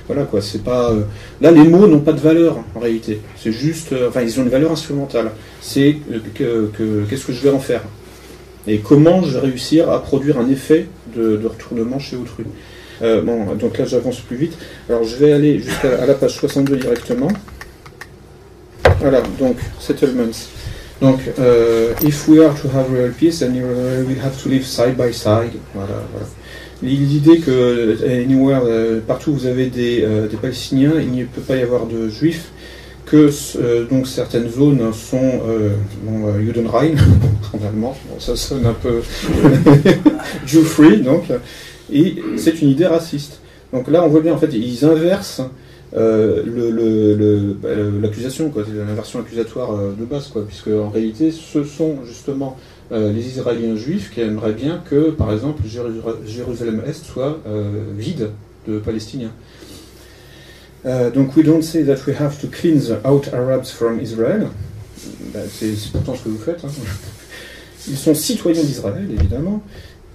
voilà 0.07 0.25
quoi. 0.25 0.43
C'est 0.43 0.63
pas 0.63 0.91
euh, 0.91 1.01
là 1.41 1.51
les 1.51 1.65
mots 1.65 1.87
n'ont 1.87 2.01
pas 2.01 2.13
de 2.13 2.21
valeur 2.21 2.59
en 2.75 2.81
réalité. 2.81 3.23
C'est 3.37 3.53
juste, 3.53 3.95
euh, 3.95 4.11
enfin 4.11 4.21
ils 4.21 4.39
ont 4.39 4.43
une 4.43 4.51
valeur 4.51 4.71
instrumentale. 4.71 5.31
C'est 5.63 5.97
qu'est-ce 6.35 7.27
que 7.27 7.33
je 7.33 7.43
vais 7.43 7.51
en 7.51 7.59
faire? 7.59 7.81
Et 8.69 8.79
comment 8.79 9.23
je 9.23 9.35
vais 9.35 9.47
réussir 9.47 9.91
à 9.91 10.03
produire 10.03 10.39
un 10.39 10.49
effet 10.51 10.87
de, 11.17 11.41
retournement 11.43 11.99
chez 11.99 12.17
autrui. 12.17 12.45
bon, 13.01 13.55
donc 13.59 13.79
là 13.79 13.85
j'avance 13.85 14.21
plus 14.21 14.37
vite. 14.37 14.59
Alors 14.89 15.05
je 15.05 15.17
vais 15.17 15.33
aller 15.33 15.59
jusqu'à 15.59 16.05
la 16.07 16.15
page 16.15 16.35
62 16.37 16.77
directement. 16.77 17.29
Voilà, 19.01 19.23
donc, 19.39 19.57
settlements. 19.79 20.33
Donc, 21.01 21.21
euh, 21.39 21.93
if 22.03 22.27
we 22.27 22.41
are 22.41 22.55
to 22.61 22.69
have 22.69 22.93
real 22.93 23.13
peace, 23.13 23.39
then 23.39 23.55
we 23.55 24.17
have 24.19 24.41
to 24.43 24.49
live 24.49 24.65
side 24.65 24.97
by 24.97 25.13
side. 25.13 25.53
Voilà, 25.75 26.03
voilà. 26.13 26.27
L'idée 26.83 27.39
que 27.39 27.51
euh, 27.51 27.97
euh, 28.03 29.01
partout 29.07 29.31
où 29.31 29.35
vous 29.35 29.47
avez 29.47 29.67
des, 29.67 30.05
Palestiniens, 30.41 30.95
il 31.01 31.13
ne 31.13 31.25
peut 31.25 31.41
pas 31.41 31.57
y 31.57 31.63
avoir 31.63 31.87
de 31.87 32.09
Juifs, 32.09 32.51
que 33.11 33.31
donc 33.89 34.07
certaines 34.07 34.49
zones 34.49 34.93
sont 34.93 35.41
bon, 36.03 36.39
Judenrein, 36.41 36.95
en 37.53 37.67
allemand, 37.67 37.97
ça 38.19 38.37
sonne 38.37 38.67
un 38.67 38.75
peu 38.75 39.01
Jew-free, 40.47 41.03
donc, 41.03 41.25
et 41.93 42.17
c'est 42.37 42.61
une 42.63 42.69
idée 42.69 42.87
raciste. 42.87 43.41
Donc 43.73 43.89
là, 43.89 44.05
on 44.05 44.09
voit 44.09 44.21
bien, 44.21 44.35
en 44.35 44.39
fait, 44.39 44.53
ils 44.53 44.85
inversent 44.85 45.43
euh, 45.97 47.55
bah, 47.63 47.69
l'accusation, 48.03 48.53
c'est 48.55 48.75
l'inversion 48.75 49.21
accusatoire 49.21 49.73
euh, 49.73 49.93
de 49.99 50.05
base, 50.05 50.29
quoi, 50.29 50.45
puisque 50.47 50.69
en 50.69 50.91
réalité, 50.91 51.31
ce 51.31 51.65
sont 51.65 52.05
justement 52.05 52.57
euh, 52.93 53.13
les 53.13 53.27
Israéliens 53.27 53.77
juifs 53.77 54.11
qui 54.13 54.21
aimeraient 54.21 54.53
bien 54.53 54.83
que, 54.89 55.11
par 55.11 55.33
exemple, 55.33 55.63
Jérusalem-Est 55.67 57.05
soit 57.05 57.39
vide 57.97 58.31
de 58.67 58.79
Palestiniens. 58.79 59.33
Donc, 61.15 61.37
we 61.37 61.45
don't 61.45 61.63
say 61.63 61.85
that 61.85 62.07
we 62.07 62.15
have 62.19 62.41
to 62.41 62.47
cleanse 62.49 62.91
out 63.05 63.29
Arabs 63.33 63.71
from 63.71 64.01
Israel. 64.01 64.49
Ben, 65.33 65.43
c'est 65.51 65.75
pourtant 65.93 66.15
ce 66.15 66.25
que 66.25 66.29
vous 66.29 66.39
faites. 66.39 66.65
Hein. 66.65 66.69
Ils 67.89 67.97
sont 67.97 68.15
citoyens 68.15 68.63
d'Israël, 68.63 69.09
évidemment. 69.11 69.63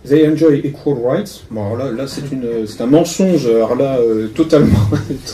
They 0.06 0.28
enjoy 0.28 0.62
equal 0.66 0.96
rights. 0.96 1.46
Bon, 1.50 1.66
alors 1.66 1.78
là, 1.78 1.92
là 1.92 2.08
c'est 2.08 2.82
un 2.82 2.88
mensonge. 2.88 3.48
Alors 3.48 3.76
là, 3.76 3.98
euh, 4.00 4.28
totalement. 4.28 4.80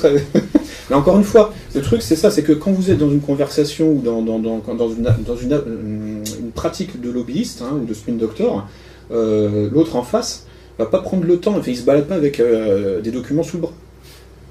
Mais 0.89 0.95
encore 0.95 1.17
une 1.17 1.23
fois, 1.23 1.53
le 1.73 1.81
truc, 1.81 2.01
c'est 2.01 2.15
ça, 2.15 2.29
c'est 2.29 2.43
que 2.43 2.53
quand 2.53 2.71
vous 2.71 2.91
êtes 2.91 2.97
dans 2.97 3.09
une 3.09 3.21
conversation 3.21 3.91
ou 3.91 4.01
dans, 4.01 4.21
dans 4.21 4.89
une, 4.89 6.21
pratique 6.53 7.01
de 7.01 7.09
lobbyiste 7.09 7.61
hein, 7.63 7.79
ou 7.81 7.85
de 7.85 7.93
spin 7.93 8.13
doctor, 8.13 8.67
euh, 9.11 9.69
l'autre 9.71 9.95
en 9.95 10.03
face 10.03 10.45
va 10.77 10.85
pas 10.85 10.99
prendre 10.99 11.25
le 11.25 11.37
temps. 11.39 11.55
Enfin, 11.57 11.71
il 11.71 11.77
se 11.77 11.83
balade 11.83 12.05
pas 12.05 12.15
avec 12.15 12.39
euh, 12.39 13.01
des 13.01 13.11
documents 13.11 13.43
sous 13.43 13.57
le 13.57 13.61
bras. 13.63 13.73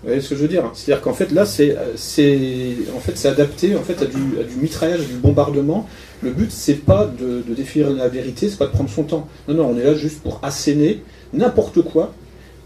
Vous 0.02 0.08
voyez 0.08 0.20
ce 0.20 0.30
que 0.30 0.36
je 0.36 0.42
veux 0.42 0.48
dire 0.48 0.70
C'est-à-dire 0.74 1.02
qu'en 1.02 1.12
fait, 1.12 1.32
là, 1.32 1.44
c'est 1.44 1.76
en 1.76 3.00
fait, 3.00 3.28
adapté 3.28 3.74
en 3.74 3.82
fait, 3.82 4.00
à, 4.02 4.06
du, 4.06 4.40
à 4.40 4.44
du 4.44 4.56
mitraillage, 4.56 5.06
du 5.06 5.14
bombardement 5.14 5.88
le 6.22 6.30
but, 6.30 6.50
c'est 6.50 6.74
pas 6.74 7.06
de, 7.06 7.42
de, 7.46 7.54
définir 7.54 7.90
la 7.90 8.08
vérité, 8.08 8.48
c'est 8.48 8.58
pas 8.58 8.66
de 8.66 8.72
prendre 8.72 8.90
son 8.90 9.04
temps. 9.04 9.28
Non, 9.46 9.54
non, 9.54 9.66
on 9.68 9.78
est 9.78 9.84
là 9.84 9.94
juste 9.94 10.20
pour 10.20 10.40
asséner 10.42 11.02
n'importe 11.32 11.82
quoi 11.82 12.12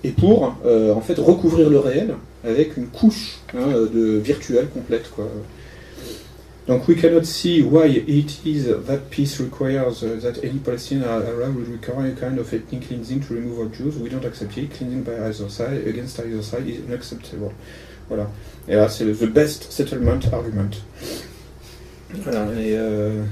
et 0.05 0.11
pour 0.11 0.55
euh, 0.65 0.93
en 0.95 1.01
fait 1.01 1.19
recouvrir 1.19 1.71
le 1.71 1.79
réel 1.79 2.15
avec 2.45 2.77
une 2.77 2.87
couche 2.87 3.41
hein, 3.55 3.73
de 3.93 4.19
virtuelle 4.19 4.69
complète. 4.69 5.11
Quoi. 5.15 5.29
Donc, 6.67 6.87
we 6.87 6.95
cannot 6.95 7.25
see 7.25 7.61
why 7.61 7.87
it 7.87 8.47
is 8.47 8.67
that 8.87 9.11
peace 9.11 9.41
requires 9.41 10.05
uh, 10.05 10.17
that 10.23 10.45
any 10.45 10.61
Palestinian 10.61 11.09
Arab 11.09 11.57
will 11.57 11.65
require 11.65 12.07
a 12.07 12.15
kind 12.15 12.39
of 12.39 12.53
ethnic 12.55 12.87
cleansing 12.87 13.21
to 13.21 13.35
remove 13.35 13.59
all 13.59 13.67
Jews. 13.67 13.99
We 13.99 14.09
don't 14.09 14.25
accept 14.25 14.57
it. 14.57 14.71
Cleansing 14.71 15.03
by 15.03 15.27
either 15.27 15.49
side 15.49 15.87
against 15.89 16.21
either 16.21 16.41
side 16.41 16.69
is 16.69 16.85
unacceptable. 16.87 17.53
Voilà. 18.09 18.31
Et 18.69 18.77
là, 18.77 18.89
c'est 18.89 19.05
le 19.05 19.13
the 19.13 19.27
best 19.27 19.73
settlement 19.73 20.21
argument. 20.33 20.71
Voilà. 22.15 22.45
Et 22.61 22.77
euh, 22.77 23.25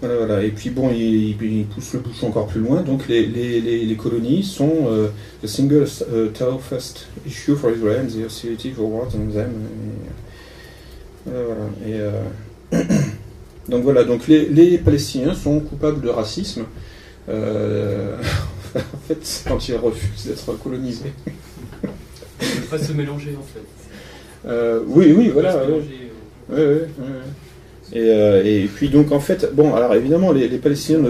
voilà, 0.00 0.16
voilà. 0.16 0.42
Et 0.42 0.50
puis 0.50 0.70
bon, 0.70 0.90
il, 0.90 1.40
il, 1.40 1.66
pousse 1.66 1.92
le 1.92 2.00
bouchon 2.00 2.28
encore 2.28 2.48
plus 2.48 2.60
loin. 2.60 2.82
Donc 2.82 3.06
les, 3.06 3.26
les, 3.26 3.60
les, 3.60 3.96
colonies 3.96 4.42
sont 4.42 4.88
euh, 4.88 5.08
the 5.42 5.46
single 5.46 5.84
uh, 5.84 6.30
toughest 6.32 7.06
issue 7.26 7.54
for 7.54 7.70
Israel 7.70 8.00
and 8.00 8.08
the 8.08 8.24
hostility 8.24 8.72
for 8.72 8.86
war 8.86 9.06
on 9.14 9.32
them. 9.32 9.68
Et, 11.28 11.44
voilà. 11.44 11.70
Et, 11.86 12.00
euh, 12.00 12.84
donc 13.68 13.82
voilà, 13.82 14.04
donc 14.04 14.26
les, 14.26 14.46
les, 14.46 14.78
Palestiniens 14.78 15.34
sont 15.34 15.60
coupables 15.60 16.00
de 16.00 16.08
racisme. 16.08 16.64
Euh, 17.28 18.16
en 18.76 18.98
fait, 19.06 19.18
c'est 19.22 19.48
quand 19.48 19.68
ils 19.68 19.76
refusent 19.76 20.26
d'être 20.26 20.52
colonisés. 20.58 21.12
Ils 22.40 22.60
ne 22.60 22.66
pas 22.66 22.78
se 22.78 22.92
mélanger 22.92 23.36
en 23.38 23.42
fait. 23.42 24.48
Euh, 24.48 24.80
oui, 24.86 25.12
oui, 25.16 25.28
voilà. 25.28 25.62
Oui, 25.68 25.82
oui, 26.50 26.56
oui. 26.56 27.04
Euh, 27.96 28.42
et, 28.44 28.66
puis 28.66 28.88
donc 28.88 29.12
en 29.12 29.20
fait, 29.20 29.50
bon, 29.54 29.74
alors 29.74 29.94
évidemment, 29.94 30.32
les, 30.32 30.48
Palestiniens 30.58 31.00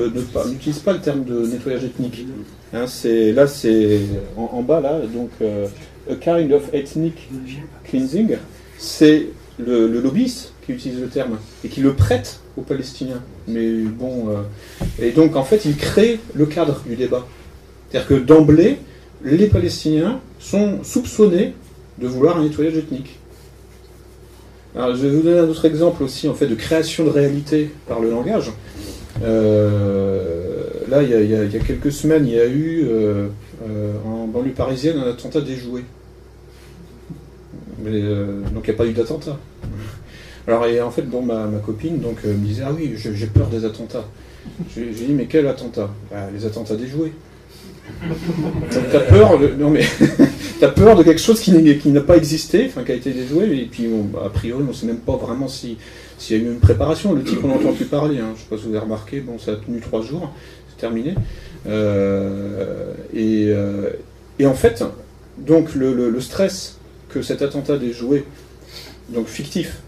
n'utilisent 0.47 0.79
pas 0.79 0.93
le 0.93 1.01
terme 1.01 1.25
de 1.25 1.47
nettoyage 1.47 1.85
ethnique. 1.85 2.27
Hein, 2.73 2.87
c'est 2.87 3.33
là, 3.33 3.47
c'est 3.47 4.01
en, 4.37 4.63
bas 4.63 4.81
là, 4.81 5.01
donc 5.13 5.31
euh, 5.41 5.67
a 6.11 6.15
kind 6.15 6.53
of 6.53 6.73
ethnic 6.73 7.29
cleansing, 7.85 8.37
c'est 8.77 9.27
le, 9.59 10.01
lobbyiste 10.01 10.53
qui 10.65 10.73
utilise 10.73 11.01
le 11.01 11.09
terme 11.09 11.39
et 11.65 11.69
qui 11.69 11.81
le 11.81 11.95
prête 11.95 12.41
aux 12.57 12.63
Palestiniens. 12.63 13.23
Mais 13.47 13.71
bon, 13.83 14.29
euh, 14.29 15.03
et 15.03 15.11
donc 15.13 15.37
en 15.37 15.45
fait, 15.45 15.65
il 15.65 15.77
crée 15.77 16.21
le 16.35 16.47
cadre 16.47 16.83
du 16.87 16.97
débat. 16.97 17.27
C'est-à-dire 17.91 18.09
que 18.09 18.15
d'emblée, 18.15 18.79
les 19.25 19.47
Palestiniens 19.47 20.21
sont 20.39 20.85
soupçonnés 20.85 21.55
de 21.99 22.07
vouloir 22.07 22.39
un 22.39 22.43
nettoyage 22.43 22.77
ethnique. 22.77 23.19
Alors, 24.77 24.95
je 24.95 25.07
vais 25.07 25.11
vous 25.11 25.23
donner 25.23 25.41
un 25.41 25.49
autre 25.49 25.65
exemple 25.65 26.03
aussi 26.03 26.29
en 26.29 26.35
fait 26.35 26.47
de 26.47 26.55
création 26.55 27.05
de 27.05 27.11
réalité 27.11 27.71
par 27.89 28.01
le 28.01 28.11
langage. 28.11 28.53
Euh, 29.25 30.63
là, 30.89 31.03
il 31.03 31.11
y, 31.11 31.35
a, 31.35 31.59
quelques 31.59 31.91
semaines, 31.91 32.27
il 32.27 32.35
y 32.35 32.41
a 32.41 32.47
eu 32.47 32.87
euh, 32.89 33.29
en 34.07 34.27
banlieue 34.27 34.53
parisienne 34.53 34.99
un 34.99 35.11
attentat 35.11 35.41
déjoué. 35.41 35.83
Euh, 37.87 38.41
donc 38.55 38.65
il 38.65 38.71
n'y 38.71 38.75
a 38.75 38.79
pas 38.79 38.87
eu 38.87 38.93
d'attentat. 38.93 39.39
Alors 40.47 40.67
et 40.67 40.81
en 40.81 40.91
fait, 40.91 41.03
bon, 41.03 41.23
ma, 41.23 41.47
copine 41.65 41.99
donc, 41.99 42.19
euh, 42.25 42.33
me 42.33 42.47
disait 42.47 42.63
Ah 42.67 42.73
oui, 42.77 42.95
j'ai 42.97 43.27
peur 43.27 43.49
des 43.49 43.65
attentats. 43.65 44.05
J'ai 44.75 44.87
dit 44.87 45.13
Mais 45.13 45.27
quel 45.27 45.47
attentat? 45.47 45.91
Bah, 46.11 46.29
Les 46.35 46.47
attentats 46.47 46.77
déjoués. 46.77 47.13
Donc, 48.07 48.83
T'as 48.93 49.01
peur, 49.01 49.39
de, 49.39 49.49
non 49.59 49.71
mais 49.71 49.83
t'as 50.61 50.69
peur 50.69 50.95
de 50.95 51.03
quelque 51.03 51.21
chose 51.21 51.41
qui, 51.41 51.53
n'a 51.53 52.01
pas 52.03 52.19
existé, 52.19 52.67
enfin 52.69 52.85
qui 52.85 52.93
a 52.93 52.95
été 52.95 53.13
déjoué, 53.13 53.47
et 53.57 53.65
puis 53.65 53.89
bah, 54.13 54.25
a 54.27 54.29
priori 54.29 54.63
on 54.63 54.69
ne 54.69 54.75
sait 54.75 54.85
même 54.85 54.99
pas 54.99 55.17
vraiment 55.17 55.49
si 55.49 55.79
s'il 56.19 56.37
y 56.37 56.41
a 56.41 56.43
eu 56.43 56.53
une 56.53 56.59
préparation. 56.59 57.15
Le 57.15 57.25
type 57.25 57.39
on 57.43 57.49
n'entend 57.49 57.73
plus 57.73 57.87
parler, 57.87 58.19
hein. 58.19 58.29
je 58.29 58.33
ne 58.33 58.37
sais 58.37 58.45
pas 58.51 58.57
si 58.59 58.65
vous 58.65 58.69
avez 58.71 58.81
remarqué, 58.81 59.21
bon 59.21 59.39
ça 59.39 59.53
a 59.53 59.57
tenu 59.57 59.81
trois 59.81 60.03
jours, 60.03 60.31
c'est 60.69 60.79
terminé. 60.79 61.15
Euh, 61.67 62.93
et, 63.15 64.47
en 64.47 64.55
fait, 64.55 64.85
donc 65.39 65.75
le 65.75 66.21
stress 66.21 66.78
que 67.09 67.23
cet 67.23 67.43
attentat 67.43 67.79
déjoué, 67.79 68.25
donc 69.11 69.27
fictif, 69.27 69.79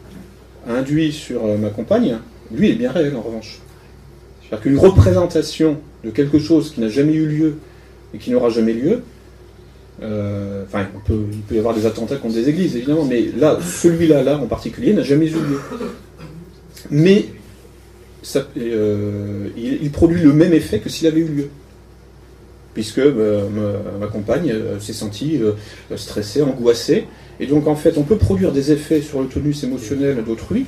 a 0.66 0.74
induit 0.74 1.12
sur 1.12 1.44
euh, 1.44 1.56
ma 1.56 1.70
compagne, 1.70 2.18
lui 2.52 2.70
est 2.70 2.74
bien 2.74 2.90
réel 2.90 3.16
en 3.16 3.22
revanche. 3.22 3.60
C'est-à-dire 4.40 4.62
qu'une 4.62 4.78
représentation 4.78 5.78
de 6.04 6.10
quelque 6.10 6.38
chose 6.38 6.72
qui 6.72 6.80
n'a 6.80 6.88
jamais 6.88 7.14
eu 7.14 7.26
lieu 7.26 7.58
et 8.14 8.18
qui 8.18 8.30
n'aura 8.30 8.48
jamais 8.48 8.72
lieu, 8.72 9.02
euh, 10.02 10.64
enfin, 10.66 10.86
il 11.08 11.40
peut 11.42 11.54
y 11.54 11.58
avoir 11.58 11.74
des 11.74 11.86
attentats 11.86 12.16
contre 12.16 12.34
des 12.34 12.48
églises, 12.48 12.74
évidemment, 12.74 13.04
mais 13.04 13.30
là, 13.36 13.58
celui-là, 13.60 14.22
là, 14.22 14.38
en 14.38 14.46
particulier, 14.46 14.92
n'a 14.92 15.02
jamais 15.02 15.26
eu 15.26 15.34
lieu. 15.34 15.60
Mais 16.90 17.26
euh, 18.56 19.48
il 19.56 19.90
produit 19.90 20.20
le 20.22 20.32
même 20.32 20.52
effet 20.52 20.78
que 20.78 20.88
s'il 20.88 21.06
avait 21.06 21.20
eu 21.20 21.28
lieu. 21.28 21.50
Puisque 22.74 22.98
euh, 22.98 23.48
ma, 24.00 24.06
compagne 24.06 24.50
euh, 24.52 24.78
s'est 24.78 24.92
sentie 24.92 25.40
euh, 25.42 25.52
stressée, 25.96 26.42
angoissée. 26.42 27.06
Et 27.40 27.46
donc, 27.46 27.66
en 27.66 27.74
fait, 27.74 27.98
on 27.98 28.02
peut 28.02 28.16
produire 28.16 28.52
des 28.52 28.70
effets 28.70 29.00
sur 29.00 29.20
le 29.20 29.26
tonus 29.26 29.64
émotionnel 29.64 30.22
d'autrui, 30.24 30.66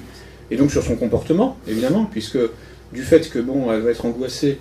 et 0.50 0.56
donc 0.56 0.70
sur 0.70 0.82
son 0.82 0.96
comportement, 0.96 1.56
évidemment, 1.68 2.08
puisque 2.10 2.38
du 2.92 3.02
fait 3.02 3.28
que, 3.30 3.38
bon, 3.38 3.72
elle 3.72 3.82
va 3.82 3.90
être 3.90 4.04
angoissée, 4.04 4.58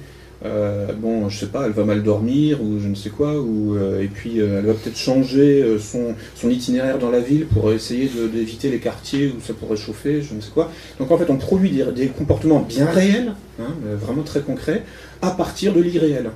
bon, 0.99 1.29
je 1.29 1.39
sais 1.39 1.45
pas, 1.45 1.67
elle 1.67 1.71
va 1.71 1.85
mal 1.85 2.03
dormir 2.03 2.61
ou 2.61 2.79
je 2.79 2.87
ne 2.87 2.95
sais 2.95 3.11
quoi, 3.11 3.39
ou 3.39 3.77
et 3.77 4.07
puis 4.07 4.39
elle 4.39 4.65
va 4.65 4.73
peut-être 4.73 4.97
changer 4.97 5.77
son, 5.79 6.49
itinéraire 6.49 6.97
dans 6.97 7.11
la 7.11 7.19
ville 7.19 7.45
pour 7.45 7.71
essayer 7.71 8.09
d'éviter 8.33 8.69
les 8.69 8.79
quartiers 8.79 9.27
où 9.27 9.39
ça 9.45 9.53
pourrait 9.53 9.77
chauffer, 9.77 10.21
je 10.21 10.33
ne 10.33 10.41
sais 10.41 10.51
quoi. 10.53 10.69
Donc 10.99 11.11
en 11.11 11.17
fait, 11.17 11.29
on 11.29 11.37
produit 11.37 11.69
des, 11.69 12.07
comportements 12.07 12.59
bien 12.59 12.87
réels, 12.87 13.35
hein, 13.59 13.73
vraiment 14.01 14.23
très 14.23 14.41
concrets, 14.41 14.83
à 15.21 15.31
partir 15.31 15.73
de 15.73 15.79
l'irréel. 15.79 16.31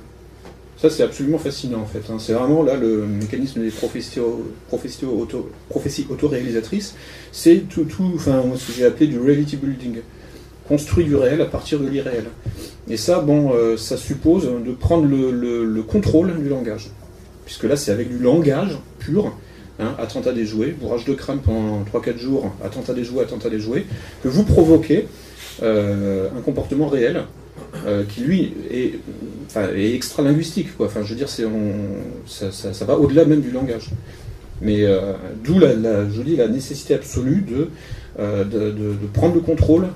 Ça, 0.78 0.90
c'est 0.90 1.02
absolument 1.02 1.38
fascinant 1.38 1.80
en 1.80 1.86
fait. 1.86 2.02
hein. 2.12 2.16
C'est 2.18 2.34
vraiment 2.34 2.62
là 2.62 2.76
le 2.76 3.06
mécanisme 3.06 3.60
des 3.62 3.70
prophéties, 3.70 4.20
auto, 5.06 5.50
autoréalisatrices. 6.10 6.94
C'est 7.32 7.64
tout, 7.68 7.86
enfin, 8.14 8.42
ce 8.56 8.66
que 8.66 8.72
j'ai 8.76 8.84
appelé 8.84 9.06
du 9.06 9.18
reality 9.18 9.56
building. 9.56 9.96
Construit 10.68 11.04
du 11.04 11.14
réel 11.14 11.40
à 11.40 11.46
partir 11.46 11.78
de 11.78 11.86
l'irréel. 11.88 12.24
Et 12.88 12.96
ça, 12.96 13.20
bon, 13.20 13.52
euh, 13.54 13.76
ça 13.76 13.96
suppose 13.96 14.48
de 14.66 14.72
prendre 14.72 15.06
le, 15.06 15.30
le- 15.30 15.64
le 15.64 15.82
contrôle 15.82 16.34
du 16.42 16.48
langage. 16.48 16.90
Puisque 17.44 17.62
là, 17.64 17.76
c'est 17.76 17.92
avec 17.92 18.08
du 18.08 18.18
langage 18.18 18.76
pur, 18.98 19.32
hein, 19.78 19.94
attentat 19.98 20.32
déjoué, 20.32 20.72
bourrage 20.78 21.04
de 21.04 21.14
crâne 21.14 21.38
pendant 21.38 21.84
3-4 21.84 22.18
jours, 22.18 22.52
attentat 22.64 22.94
déjoué, 22.94 23.22
attentat 23.22 23.48
déjoué, 23.48 23.86
que 24.24 24.28
vous 24.28 24.42
provoquez 24.42 25.06
euh, 25.62 26.28
un 26.36 26.40
comportement 26.40 26.88
réel 26.88 27.22
euh, 27.84 28.04
qui, 28.04 28.20
lui, 28.20 28.52
est, 28.70 28.98
extra-linguistique. 29.94 30.76
Quoi. 30.76 30.86
Enfin, 30.86 31.00
je 31.02 31.10
veux 31.10 31.16
dire, 31.16 31.28
ça, 31.28 32.84
va 32.84 32.98
au-delà 32.98 33.24
même 33.24 33.40
du 33.40 33.50
langage. 33.50 33.90
Mais 34.60 34.84
euh, 34.84 35.12
d'où 35.44 35.58
la, 35.58 35.74
la- 35.74 36.04
la 36.04 36.48
nécessité 36.48 36.94
absolue 36.94 37.42
de, 37.42 37.68
euh, 38.18 38.44
de, 38.44 39.06
prendre 39.12 39.34
le 39.34 39.40
contrôle 39.40 39.88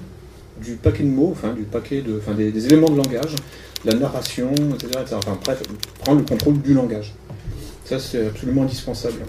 du 0.63 0.73
paquet 0.73 1.03
de 1.03 1.09
mots, 1.09 1.31
enfin, 1.33 1.55
du 1.55 1.63
paquet 1.63 2.03
de, 2.03 2.19
enfin, 2.19 2.35
des, 2.35 2.67
éléments 2.67 2.91
de 2.91 2.97
langage, 2.97 3.35
la 3.85 3.95
narration, 3.95 4.53
etc.. 4.75 5.05
Enfin, 5.13 5.39
bref, 5.45 5.63
prendre 6.01 6.19
le 6.21 6.27
contrôle 6.27 6.61
du 6.61 6.75
langage. 6.75 7.15
Ça, 7.85 7.99
c'est 7.99 8.27
absolument 8.27 8.63
indispensable. 8.63 9.21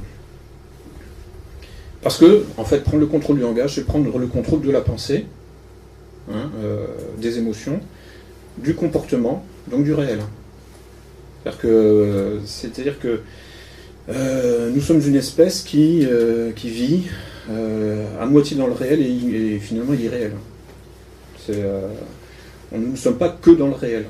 Parce 2.01 2.17
que, 2.17 2.45
en 2.57 2.65
fait, 2.65 2.79
prendre 2.83 2.99
le 2.99 3.07
contrôle 3.07 3.37
du 3.37 3.43
langage, 3.43 3.75
c'est 3.75 3.85
prendre 3.85 4.17
le 4.17 4.27
contrôle 4.27 4.61
de 4.61 4.71
la 4.71 4.81
pensée, 4.81 5.25
hein, 6.31 6.49
des 7.19 7.37
émotions, 7.37 7.79
du 8.57 8.73
comportement, 8.75 9.45
donc 9.69 9.83
du 9.83 9.93
réel. 9.93 10.19
C'est-à-dire 12.45 12.99
que, 12.99 13.21
euh, 14.09 14.69
nous 14.73 14.81
sommes 14.81 15.01
une 15.05 15.15
espèce 15.15 15.61
qui, 15.61 16.05
euh, 16.05 16.51
vit 16.63 17.03
euh, 17.49 18.05
à 18.19 18.25
moitié 18.25 18.55
dans 18.57 18.67
le 18.67 18.73
réel 18.73 19.01
et, 19.01 19.55
et 19.55 19.59
finalement 19.59 19.93
irréel. 19.93 20.33
Nous 22.73 22.91
ne 22.91 22.95
sommes 22.95 23.17
pas 23.17 23.29
que 23.29 23.51
dans 23.51 23.67
le 23.67 23.73
réel. 23.73 24.05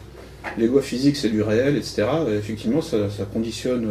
Les 0.58 0.68
lois 0.68 0.82
physiques, 0.82 1.16
c'est 1.18 1.30
du 1.30 1.42
réel, 1.42 1.78
etc. 1.78 2.04
Effectivement, 2.38 2.82
ça, 2.82 3.10
ça 3.10 3.26
conditionne 3.32 3.88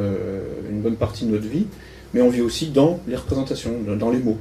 une 0.70 0.80
bonne 0.80 0.96
partie 0.96 1.24
de 1.24 1.30
notre 1.32 1.46
vie, 1.46 1.66
mais 2.12 2.20
on 2.22 2.28
vit 2.28 2.42
aussi 2.42 2.68
dans 2.68 3.00
les 3.08 3.16
représentations, 3.16 3.72
dans- 3.98 4.10
les 4.10 4.18
mots. 4.18 4.38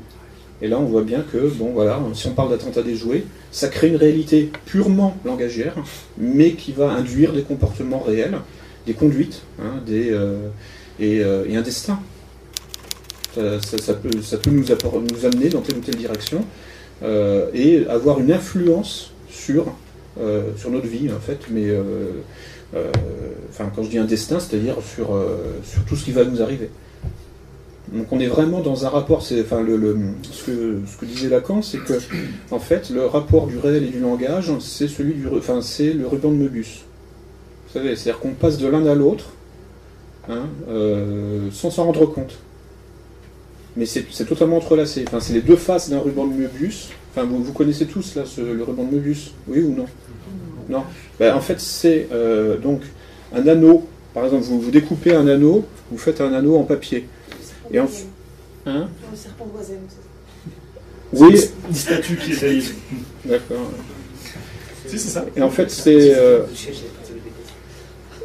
Et 0.61 0.67
là, 0.67 0.77
on 0.79 0.85
voit 0.85 1.03
bien 1.03 1.23
que, 1.31 1.37
bon, 1.37 1.71
voilà, 1.71 1.99
si 2.13 2.27
on 2.27 2.33
parle 2.33 2.49
d'attentat 2.49 2.81
déjoué, 2.83 3.25
ça 3.51 3.67
crée 3.67 3.87
une 3.87 3.95
réalité 3.95 4.51
purement 4.65 5.17
langagière, 5.25 5.75
mais 6.17 6.53
qui 6.53 6.71
va 6.71 6.91
induire 6.91 7.33
des 7.33 7.41
comportements 7.41 7.99
réels, 7.99 8.37
des 8.85 8.93
conduites, 8.93 9.41
hein, 9.61 9.81
des, 9.85 10.11
euh, 10.11 10.49
et, 10.99 11.21
euh, 11.21 11.45
et 11.47 11.55
un 11.55 11.61
destin. 11.61 11.99
Ça, 13.35 13.93
peut, 13.93 14.21
ça 14.21 14.37
peut 14.37 14.49
nous, 14.49 14.63
nous 14.63 15.25
amener 15.25 15.49
dans 15.49 15.61
telle 15.61 15.77
ou 15.77 15.81
telle 15.81 15.95
direction 15.95 16.43
euh, 17.03 17.45
et 17.53 17.85
avoir 17.87 18.19
une 18.19 18.31
influence 18.33 19.13
sur, 19.29 19.73
sur 20.57 20.71
notre 20.71 20.87
vie, 20.87 21.09
en 21.09 21.19
fait, 21.19 21.39
mais 21.49 21.71
enfin, 23.51 23.71
quand 23.73 23.83
je 23.83 23.89
dis 23.89 23.97
un 23.97 24.05
destin, 24.05 24.39
c'est-à-dire 24.39 24.75
sur, 24.83 25.17
sur 25.63 25.85
tout 25.85 25.95
ce 25.95 26.03
qui 26.03 26.11
va 26.11 26.25
nous 26.25 26.41
arriver. 26.41 26.69
Donc 27.93 28.11
on 28.11 28.19
est 28.19 28.27
vraiment 28.27 28.59
dans 28.61 28.85
un 28.85 28.89
rapport, 28.89 29.17
enfin, 29.17 29.31
ce, 30.31 30.45
que, 30.45 31.05
disait 31.05 31.29
Lacan, 31.29 31.61
c'est 31.61 31.79
que 31.79 31.93
en 32.51 32.59
fait 32.59 32.89
le 32.91 33.05
rapport 33.05 33.47
du 33.47 33.57
réel 33.57 33.83
et 33.83 33.89
du 33.89 33.99
langage, 33.99 34.51
c'est 34.59 34.87
celui 34.87 35.13
du, 35.13 35.27
enfin, 35.27 35.61
c'est 35.61 35.93
le 35.93 36.05
ruban 36.05 36.29
de 36.29 36.35
Möbius. 36.35 36.83
Vous 37.67 37.73
savez, 37.73 37.95
c'est-à-dire 37.95 38.19
qu'on 38.19 38.33
passe 38.33 38.57
de 38.57 38.67
l'un 38.67 38.85
à 38.85 38.93
l'autre 38.93 39.25
hein, 40.29 40.45
euh, 40.69 41.49
sans 41.51 41.71
s'en 41.71 41.85
rendre 41.85 42.05
compte. 42.05 42.37
Mais 43.75 43.85
c'est, 43.85 44.03
totalement 44.25 44.57
entrelacé. 44.57 45.05
C'est 45.19 45.33
les 45.33 45.41
deux 45.41 45.55
faces 45.55 45.89
d'un 45.89 45.99
ruban 45.99 46.27
de 46.27 46.33
Möbius. 46.33 46.89
Vous, 47.15 47.53
connaissez 47.53 47.85
tous 47.85 48.15
là 48.15 48.23
le 48.37 48.63
ruban 48.63 48.83
de 48.83 48.95
Möbius, 48.95 49.31
oui 49.47 49.61
ou 49.61 49.75
non? 49.75 49.85
Non. 50.69 50.83
Ben, 51.19 51.35
en 51.35 51.41
fait, 51.41 51.59
c'est 51.59 52.07
euh, 52.11 52.57
donc 52.57 52.81
un 53.33 53.47
anneau. 53.47 53.87
Par 54.13 54.25
exemple, 54.25 54.43
vous 54.43 54.71
découpez 54.71 55.15
un 55.15 55.27
anneau, 55.27 55.65
vous 55.91 55.97
faites 55.97 56.21
un 56.21 56.33
anneau 56.33 56.57
en 56.57 56.63
papier. 56.63 57.07
Et 57.71 57.79
ensuite, 57.79 58.07
hein 58.65 58.87
Le 59.11 59.17
serpent 59.17 59.47
voisin, 59.53 59.73
Oui, 61.13 61.39
Une 61.67 61.75
statue 61.75 62.15
qui 62.17 62.31
est 62.33 62.73
d'accord. 63.25 63.71
Si, 64.87 64.97
c'est 64.97 65.09
ça. 65.09 65.25
Et 65.35 65.41
en 65.41 65.49
fait, 65.51 65.69
c'est 65.69 66.15
euh, 66.15 66.41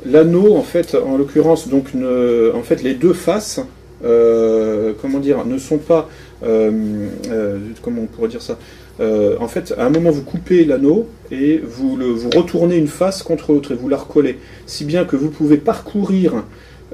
l'anneau, 0.07 0.57
en 0.57 0.63
fait, 0.63 0.95
en 0.95 1.17
l'occurrence, 1.17 1.69
donc, 1.69 1.95
ne- 1.95 2.53
en 2.55 2.63
fait, 2.63 2.83
les 2.83 2.95
deux 2.95 3.13
faces, 3.13 3.61
euh, 4.05 4.93
comment 5.01 5.19
dire, 5.19 5.45
ne 5.47 5.59
sont 5.59 5.79
pas, 5.79 6.09
euh, 6.43 7.07
euh, 7.31 7.59
comment 7.83 8.03
on 8.03 8.07
pourrait 8.07 8.29
dire 8.29 8.43
ça 8.43 8.59
Euh, 9.01 9.37
En 9.41 9.49
fait, 9.49 9.75
à 9.77 9.85
un 9.87 9.91
moment, 9.91 10.11
vous 10.13 10.23
coupez 10.23 10.65
l'anneau 10.65 11.09
et 11.33 11.59
vous 11.59 11.97
le, 11.97 12.07
vous 12.07 12.31
retournez 12.31 12.77
une 12.77 12.87
face 12.87 13.23
contre 13.25 13.53
l'autre 13.53 13.73
et 13.73 13.75
vous 13.75 13.89
la 13.89 13.97
recollez, 13.97 14.39
si 14.67 14.85
bien 14.85 15.05
que 15.05 15.17
vous 15.17 15.31
pouvez 15.31 15.57
parcourir 15.57 16.45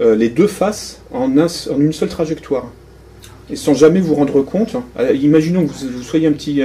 euh, 0.01 0.15
les 0.15 0.29
deux 0.29 0.47
faces 0.47 1.01
en, 1.13 1.37
un- 1.39 1.47
en 1.71 1.81
une 1.81 1.93
seule 1.93 2.09
trajectoire. 2.09 2.67
Et 3.51 3.57
sans 3.57 3.75
jamais 3.75 4.01
vous 4.01 4.15
rendre 4.15 4.43
compte, 4.43 4.77
euh, 4.99 5.13
imaginons 5.13 5.67
que 5.67 5.73
vous, 5.73 6.03
soyez 6.03 6.27
un 6.29 6.33
petit, 6.33 6.63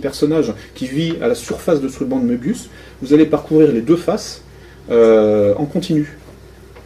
personnage 0.00 0.52
qui 0.74 0.86
vit 0.86 1.14
à 1.22 1.28
la 1.28 1.34
surface 1.34 1.80
de 1.80 1.88
ce 1.88 1.98
ruban 1.98 2.18
de 2.18 2.24
Möbius, 2.26 2.68
vous 3.02 3.14
allez 3.14 3.26
parcourir 3.26 3.72
les 3.72 3.80
deux 3.80 3.96
faces 3.96 4.42
euh, 4.90 5.54
en 5.56 5.64
continu. 5.64 6.18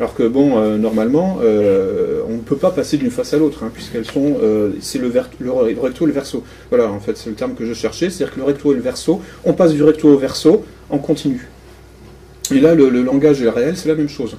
Alors 0.01 0.15
que 0.15 0.25
bon, 0.25 0.59
normalement, 0.77 1.39
on 1.41 2.33
ne 2.33 2.41
peut 2.45 2.57
pas 2.57 2.73
passer 2.73 2.97
d'une 2.97 3.13
face 3.13 3.33
à 3.33 3.39
l'autre, 3.39 3.63
hein, 3.63 3.71
puisqu'elles 3.73 4.05
sont, 4.05 4.39
c'est 4.81 4.99
le, 4.99 5.09
le 5.39 5.53
recto 5.81 6.05
et 6.05 6.09
le 6.09 6.13
verso. 6.13 6.43
Voilà, 6.69 6.91
en 6.91 6.99
fait, 6.99 7.17
c'est 7.17 7.31
le 7.31 7.37
terme 7.37 7.55
que 7.55 7.65
je 7.65 7.75
cherchais, 7.75 8.11
c'est-à-dire 8.11 8.35
que 8.35 8.41
le 8.41 8.45
recto 8.45 8.73
et 8.73 8.75
le 8.75 8.81
verso, 8.81 9.23
on 9.45 9.53
passe 9.53 9.73
du 9.73 9.85
recto 9.85 10.09
au 10.09 10.19
verso 10.19 10.65
en 10.91 10.99
continu. 10.99 11.49
Et 12.53 12.59
là, 12.59 12.75
le, 12.75 12.89
le 12.91 13.03
langage 13.03 13.41
et 13.41 13.45
le 13.45 13.51
réel, 13.51 13.77
c'est 13.77 13.89
la 13.89 13.95
même 13.95 14.09
chose. 14.09 14.37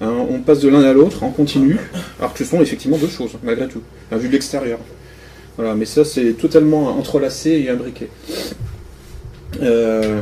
Hein, 0.00 0.12
on 0.28 0.40
passe 0.40 0.60
de 0.60 0.68
l'un 0.68 0.82
à 0.82 0.92
l'autre 0.92 1.22
en 1.22 1.30
continu, 1.30 1.78
alors 2.18 2.32
que 2.32 2.38
ce 2.40 2.44
sont 2.44 2.60
effectivement 2.60 2.98
deux 2.98 3.08
choses, 3.08 3.32
malgré 3.42 3.68
tout, 3.68 3.82
à 4.10 4.16
vue 4.16 4.28
de 4.28 4.32
l'extérieur. 4.32 4.78
Voilà, 5.56 5.74
mais 5.74 5.84
ça, 5.84 6.04
c'est 6.04 6.32
totalement 6.32 6.88
entrelacé 6.98 7.50
et 7.50 7.70
imbriqué. 7.70 8.08
Euh, 9.62 10.20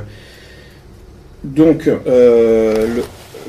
donc, 1.42 1.88
euh, 1.88 2.86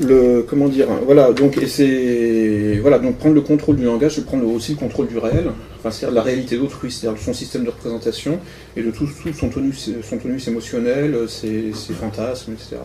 le, 0.00 0.42
comment 0.48 0.68
dire, 0.68 0.88
voilà, 1.04 1.32
donc 1.32 1.58
et 1.58 1.66
c'est 1.66 2.78
voilà, 2.80 2.98
donc 2.98 3.18
prendre 3.18 3.34
le 3.34 3.42
contrôle 3.42 3.76
du 3.76 3.84
langage, 3.84 4.16
c'est 4.16 4.24
prendre 4.24 4.48
aussi 4.48 4.72
le 4.72 4.78
contrôle 4.78 5.06
du 5.06 5.18
réel, 5.18 5.50
enfin 5.78 5.90
c'est-à-dire 5.90 6.14
la 6.14 6.22
réalité 6.22 6.56
d'autrui, 6.56 6.90
c'est-à-dire 6.90 7.20
son 7.20 7.34
système 7.34 7.64
de 7.64 7.70
représentation 7.70 8.40
et 8.76 8.82
de 8.82 8.90
tout, 8.90 9.06
son 9.38 9.50
tonus, 9.50 9.90
son 10.02 10.18
tonus 10.18 10.48
émotionnel, 10.48 11.16
ses, 11.28 11.70
fantasmes, 11.92 12.54
etc. 12.54 12.76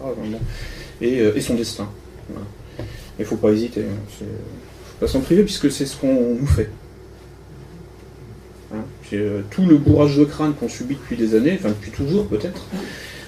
euh, 1.02 1.34
et 1.36 1.42
son 1.42 1.56
destin. 1.56 1.88
Il 3.20 3.26
faut 3.26 3.36
pas 3.36 3.52
hésiter, 3.52 3.82
hein, 3.82 4.00
c'est- 4.18 4.26
faut 4.26 5.00
pas 5.06 5.08
s'en 5.08 5.20
priver 5.20 5.44
puisque 5.44 5.70
c'est 5.72 5.86
ce 5.86 5.98
qu'on 5.98 6.36
nous 6.40 6.48
fait. 6.48 6.70
Hein, 8.74 8.84
euh, 9.14 9.42
tout 9.50 9.66
le 9.66 9.78
bourrage 9.78 10.18
de 10.18 10.24
crâne 10.26 10.54
qu'on 10.54 10.70
subit 10.70 10.96
depuis 10.96 11.16
des 11.18 11.36
années, 11.36 11.58
enfin 11.60 11.70
depuis 11.70 11.92
toujours 11.92 12.28
peut-être, 12.28 12.68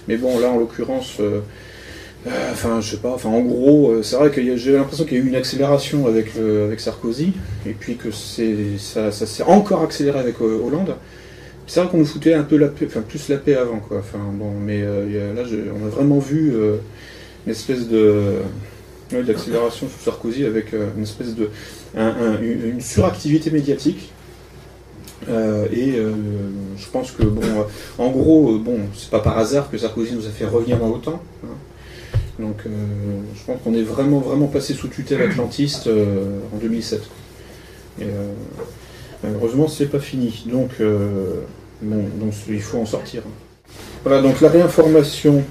mais 0.07 0.15
bon 0.17 0.39
là 0.39 0.49
en 0.49 0.59
l'occurrence. 0.59 1.17
euh, 1.19 1.39
euh, 2.27 2.29
Enfin, 2.51 2.79
je 2.81 2.91
sais 2.91 2.97
pas. 2.97 3.13
Enfin, 3.13 3.29
en 3.29 3.41
gros, 3.41 4.03
c'est 4.03 4.15
vrai 4.15 4.29
que 4.29 4.55
j'ai 4.55 4.73
l'impression 4.73 5.05
qu'il 5.05 5.17
y 5.17 5.21
a 5.21 5.23
eu 5.23 5.27
une 5.27 5.35
accélération 5.35 6.05
avec, 6.07 6.33
avec 6.37 6.79
Sarkozy, 6.79 7.33
et 7.65 7.71
puis 7.73 7.95
que 7.97 8.11
ça, 8.11 9.11
s'est 9.11 9.43
encore 9.43 9.81
accéléré 9.81 10.19
avec 10.19 10.39
Hollande. 10.39 10.95
C'est 11.65 11.79
vrai 11.81 11.89
qu'on 11.89 11.97
nous 11.97 12.05
foutait 12.05 12.33
un 12.35 12.43
peu 12.43 12.57
la 12.57 12.67
paix, 12.67 12.85
enfin 12.87 13.01
plus 13.01 13.27
la 13.29 13.37
paix 13.37 13.55
avant, 13.55 13.79
quoi. 13.79 13.97
Enfin 13.99 14.19
bon, 14.33 14.51
mais 14.63 14.79
il 14.81 15.13
là, 15.35 15.41
on 15.81 15.85
a 15.87 15.89
vraiment 15.89 16.19
vu 16.19 16.53
une 17.47 17.51
espèce 17.51 17.87
de 17.87 18.35
ouais, 19.13 19.23
d'accélération 19.23 19.87
sous 19.87 20.03
Sarkozy 20.03 20.45
avec 20.45 20.73
euh, 20.73 20.87
une 20.97 21.03
espèce 21.03 21.35
de 21.35 21.49
un- 21.97 22.07
un- 22.07 22.41
une 22.41 22.81
suractivité 22.81 23.51
médiatique. 23.51 24.11
Euh, 25.29 25.67
et 25.71 25.97
euh, 25.97 26.11
je 26.77 26.87
pense 26.91 27.11
que 27.11 27.21
bon, 27.23 27.41
en 27.99 28.09
gros, 28.09 28.57
bon, 28.57 28.79
c'est 28.95 29.09
pas 29.11 29.19
par 29.19 29.37
hasard 29.37 29.69
que 29.69 29.77
Sarkozy 29.77 30.13
nous 30.15 30.25
a 30.25 30.29
fait 30.31 30.45
revenir 30.45 30.77
dans 30.79 30.87
l'OTAN. 30.89 31.21
hein. 31.43 31.47
Donc, 32.39 32.63
je 32.65 33.43
pense 33.45 33.61
qu'on 33.63 33.75
est 33.75 33.83
vraiment, 33.83 34.17
vraiment 34.19 34.47
passé 34.47 34.73
sous 34.73 34.87
tutelle 34.87 35.21
atlantiste 35.21 35.87
en 35.87 36.57
2007. 36.57 37.03
Et, 38.01 38.05
malheureusement, 39.23 39.67
c'est 39.67 39.85
pas 39.85 39.99
fini. 39.99 40.45
Donc, 40.47 40.69
bon, 41.83 42.03
donc, 42.19 42.33
il 42.49 42.59
faut 42.61 42.79
en 42.79 42.85
sortir. 42.87 43.21
Voilà, 44.03 44.23
donc 44.23 44.41
la 44.41 44.49
réinformation. 44.49 45.43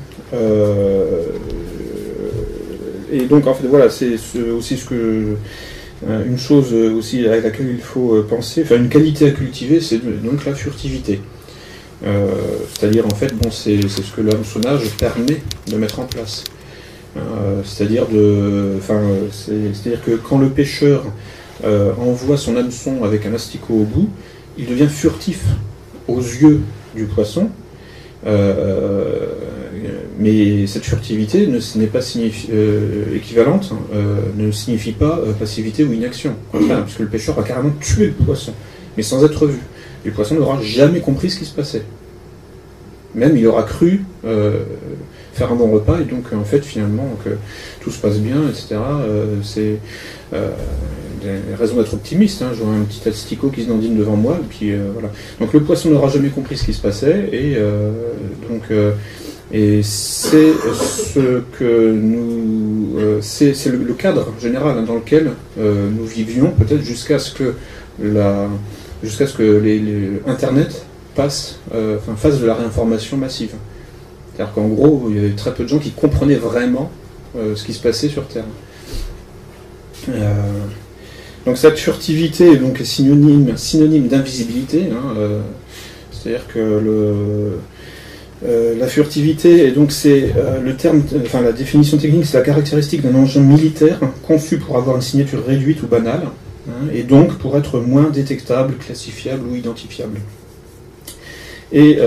Et 3.13 3.27
donc, 3.27 3.47
en 3.47 3.55
fait, 3.55 3.67
voilà, 3.67 3.91
c'est 3.91 4.17
ce- 4.17 4.51
aussi 4.53 4.77
ce 4.77 4.87
que. 4.87 5.35
euh, 6.09 6.25
Une 6.27 6.39
chose 6.39 6.73
aussi 6.73 7.27
à 7.27 7.37
laquelle 7.41 7.69
il 7.71 7.81
faut 7.81 8.15
euh, 8.17 8.27
penser, 8.29 8.63
enfin 8.65 8.77
une 8.77 8.89
qualité 8.89 9.27
à 9.29 9.31
cultiver, 9.33 9.81
c'est 9.81 9.99
donc 10.23 10.45
la 10.47 10.55
furtivité. 10.55 11.21
Euh, 12.07 12.27
C'est-à-dire, 12.73 13.05
en 13.07 13.15
fait, 13.15 13.35
bon, 13.35 13.51
c'est 13.51 13.81
ce 13.87 14.11
que 14.15 14.23
l'hameçonnage 14.23 14.89
permet 14.99 15.43
de 15.69 15.77
mettre 15.77 16.01
en 16.01 16.05
place. 16.07 16.45
C'est-à-dire 17.65 18.07
de, 18.07 18.75
enfin, 18.79 19.01
c'est- 19.33 19.75
c'est-à-dire 19.75 20.03
que 20.05 20.13
quand 20.13 20.39
le 20.39 20.49
pêcheur 20.49 21.05
envoie 21.99 22.37
son 22.39 22.57
hameçon 22.57 23.03
avec 23.05 23.27
un 23.27 23.35
asticot 23.35 23.75
au 23.75 23.85
bout, 23.85 24.09
il 24.57 24.67
devient 24.67 24.89
furtif 24.89 25.43
aux 26.09 26.21
yeux 26.21 26.61
du 26.95 27.05
poisson. 27.05 27.51
Euh, 28.27 29.27
mais 30.19 30.67
cette 30.67 30.85
furtivité 30.85 31.47
ne 31.47 31.59
n'est 31.79 31.87
pas 31.87 32.01
signifi- 32.01 32.49
euh, 32.53 33.17
équivalente, 33.17 33.73
euh, 33.95 34.17
ne 34.37 34.51
signifie 34.51 34.93
pas 34.93 35.19
passivité 35.39 35.85
ou 35.85 35.93
inaction. 35.93 36.35
Au 36.53 36.59
contraire, 36.59 36.85
puisque 36.85 36.99
le 37.01 37.07
pêcheur 37.07 37.39
a 37.39 37.43
carrément 37.43 37.73
tué 37.81 38.07
le 38.07 38.13
poisson, 38.25 38.53
mais 38.97 39.03
sans 39.03 39.25
être 39.25 39.47
vu. 39.47 39.59
Et 40.05 40.09
le 40.09 40.15
poisson 40.15 40.35
n'aura 40.35 40.61
jamais 40.63 41.01
compris 41.01 41.31
ce 41.31 41.39
qui 41.39 41.47
se 41.47 41.55
passait. 41.55 41.83
Même 43.15 43.37
il 43.37 43.47
aura 43.47 43.63
cru 43.63 44.05
faire 45.33 45.53
un 45.53 45.55
bon 45.55 45.71
repas 45.71 46.01
et 46.01 46.05
donc 46.05 46.25
en 46.35 46.45
fait 46.45 46.63
finalement 46.65 47.17
que 47.25 47.31
tout 47.81 47.91
se 47.91 47.99
passe 47.99 48.19
bien, 48.19 48.43
etc. 48.49 48.77
euh, 49.01 49.37
c'est 49.43 49.77
euh, 50.35 50.51
des 51.21 51.55
raisons 51.55 51.77
d'être 51.77 51.95
optimiste. 51.95 52.43
Hein. 52.43 52.51
Un 52.53 52.85
petit 52.85 53.09
asticot 53.09 53.49
qui 53.49 53.63
se 53.63 53.69
dandine 53.69 53.97
devant 53.97 54.17
moi 54.17 54.39
et 54.41 54.47
puis 54.49 54.73
euh, 54.73 54.91
voilà. 54.93 55.11
Donc 55.41 55.53
le 55.53 55.61
poisson 55.61 55.91
n'aura 55.91 56.09
jamais 56.09 56.29
compris 56.29 56.57
ce 56.57 56.65
qui 56.65 56.73
se 56.73 56.81
passait 56.81 57.29
et 57.33 57.55
euh, 57.57 57.91
donc 58.49 58.63
euh, 58.71 58.93
et 59.53 59.83
c'est 59.83 60.53
ce 60.75 61.43
que 61.59 61.93
nous 61.93 62.99
c'est 63.21 63.55
le, 63.67 63.79
le 63.79 63.95
cadre 63.95 64.33
général 64.41 64.79
hein, 64.79 64.83
dans 64.83 64.95
lequel 64.95 65.33
nous 65.59 66.05
vivions 66.05 66.53
peut-être 66.53 66.83
jusqu'à 66.83 67.19
ce 67.19 67.35
que 67.35 67.55
la 68.01 68.49
jusqu'à 69.03 69.27
ce 69.27 69.37
que 69.37 69.43
les, 69.43 70.21
Internet 70.27 70.85
passe 71.17 71.59
enfin 71.73 72.15
fasse 72.17 72.41
de 72.41 72.47
la 72.47 72.55
réinformation 72.55 73.17
massive. 73.17 73.55
C'est-à-dire 74.33 74.55
qu'en 74.55 74.69
gros, 74.69 75.09
il 75.11 75.17
y 75.17 75.19
avait 75.19 75.31
très 75.31 75.53
peu 75.53 75.65
de 75.65 75.69
gens 75.69 75.81
qui 75.81 75.91
comprenaient 75.91 76.37
vraiment 76.37 76.89
ce 77.35 77.65
qui 77.65 77.73
se 77.73 77.83
passait 77.83 78.09
sur 78.09 78.29
Terre. 78.29 78.45
Donc 81.47 81.57
cette 81.57 81.79
furtivité 81.79 82.57
donc, 82.57 82.81
est 82.81 82.85
synonyme, 82.85 83.57
synonyme 83.57 84.09
d'invisibilité. 84.09 84.89
hein, 84.93 85.15
euh, 85.17 85.41
C'est-à-dire 86.13 86.47
que 86.49 86.59
le, 86.59 87.59
euh, 88.47 88.79
la 88.79 88.87
furtivité, 88.87 89.67
et 89.67 89.71
donc 89.71 89.91
c'est 89.93 90.33
euh, 90.37 90.61
le 90.61 90.77
terme, 90.77 91.03
enfin 91.23 91.41
la 91.41 91.53
définition 91.53 91.97
technique, 91.97 92.27
c'est 92.27 92.39
la 92.39 92.45
caractéristique 92.45 93.03
d'un 93.03 93.15
engin 93.15 93.41
militaire 93.41 94.01
conçu 94.27 94.59
pour 94.59 94.77
avoir 94.77 94.97
une 94.97 95.03
signature 95.03 95.45
réduite 95.47 95.83
ou 95.83 95.87
banale, 95.87 96.25
hein, 96.69 96.89
et 96.93 97.03
donc 97.03 97.39
pour 97.39 97.57
être 97.57 97.81
moins 97.81 98.11
détectable, 98.11 98.75
classifiable 98.75 99.47
ou 99.51 99.57
identifiable. 99.57 100.21
Et 101.73 101.99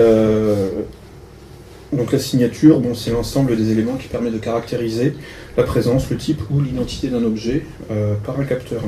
donc 1.94 2.12
la 2.12 2.18
signature, 2.18 2.80
bon, 2.80 2.94
c'est 2.94 3.10
l'ensemble 3.10 3.56
des 3.56 3.70
éléments 3.70 3.96
qui 3.96 4.08
permet 4.08 4.30
de 4.30 4.38
caractériser 4.38 5.14
la 5.56 5.62
présence, 5.62 6.10
le 6.10 6.16
type 6.16 6.40
ou 6.50 6.60
l'identité 6.60 7.08
d'un 7.08 7.22
objet 7.22 7.64
euh, 7.90 8.14
par 8.24 8.38
un 8.40 8.44
capteur. 8.44 8.82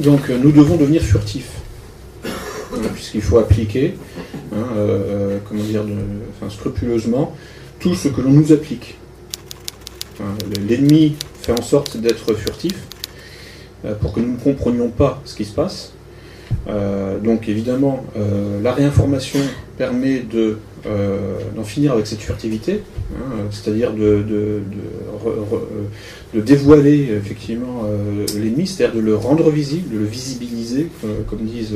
Donc 0.00 0.30
euh, 0.30 0.38
nous 0.38 0.52
devons 0.52 0.76
devenir 0.76 1.02
furtifs, 1.02 1.52
hein, 2.24 2.78
puisqu'il 2.94 3.22
faut 3.22 3.38
appliquer, 3.38 3.96
hein, 4.52 4.66
euh, 4.76 5.38
comment 5.48 5.64
dire, 5.64 5.82
enfin, 6.36 6.50
scrupuleusement 6.50 7.34
tout 7.80 7.94
ce 7.94 8.08
que 8.08 8.20
l'on 8.20 8.30
nous 8.30 8.52
applique. 8.52 8.96
Enfin, 10.14 10.32
L'ennemi 10.68 11.16
fait 11.42 11.52
en 11.52 11.62
sorte 11.62 11.96
d'être 11.96 12.34
furtif 12.34 12.74
pour 14.00 14.12
que 14.12 14.20
nous 14.20 14.32
ne 14.32 14.38
comprenions 14.38 14.88
pas 14.88 15.20
ce 15.24 15.34
qui 15.34 15.44
se 15.44 15.52
passe. 15.52 15.92
Donc 17.22 17.48
évidemment, 17.48 18.04
la 18.62 18.72
réinformation 18.72 19.38
permet 19.76 20.20
de, 20.20 20.58
euh, 20.86 21.38
d'en 21.56 21.64
finir 21.64 21.92
avec 21.92 22.06
cette 22.06 22.20
furtivité, 22.20 22.82
hein, 23.16 23.46
c'est-à-dire 23.50 23.92
de, 23.92 24.22
dévoiler 26.34 27.08
effectivement 27.16 27.86
euh, 27.86 28.24
l'ennemi, 28.34 28.68
c'est-à-dire 28.68 28.94
de 28.94 29.00
le 29.00 29.16
rendre 29.16 29.50
visible, 29.50 29.92
de 29.92 29.98
le 29.98 30.04
visibiliser, 30.04 30.88
euh, 31.04 31.22
comme 31.28 31.40
disent 31.40 31.74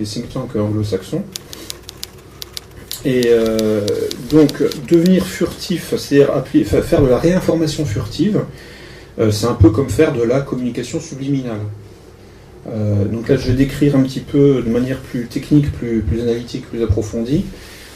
les 0.00 0.06
think 0.06 0.28
tanks 0.30 0.56
anglo-saxons. 0.56 1.22
Et 3.04 3.30
donc 4.30 4.64
devenir 4.88 5.24
furtif, 5.24 5.94
c'est-à-dire 5.96 6.42
faire 6.82 7.02
de 7.02 7.06
la 7.06 7.18
réinformation 7.18 7.84
furtive, 7.84 8.40
c'est 9.30 9.46
un 9.46 9.54
peu 9.54 9.70
comme 9.70 9.90
faire 9.90 10.12
de 10.12 10.22
la 10.22 10.40
communication 10.40 10.98
subliminale. 10.98 11.60
Donc 13.12 13.28
là, 13.28 13.36
je 13.36 13.46
vais 13.48 13.54
décrire 13.54 13.94
un 13.94 14.02
petit 14.02 14.18
peu 14.18 14.60
de 14.60 14.68
manière 14.68 14.98
plus 14.98 15.26
technique, 15.26 15.70
plus 15.70 16.20
analytique, 16.20 16.68
plus 16.68 16.82
approfondie. 16.82 17.44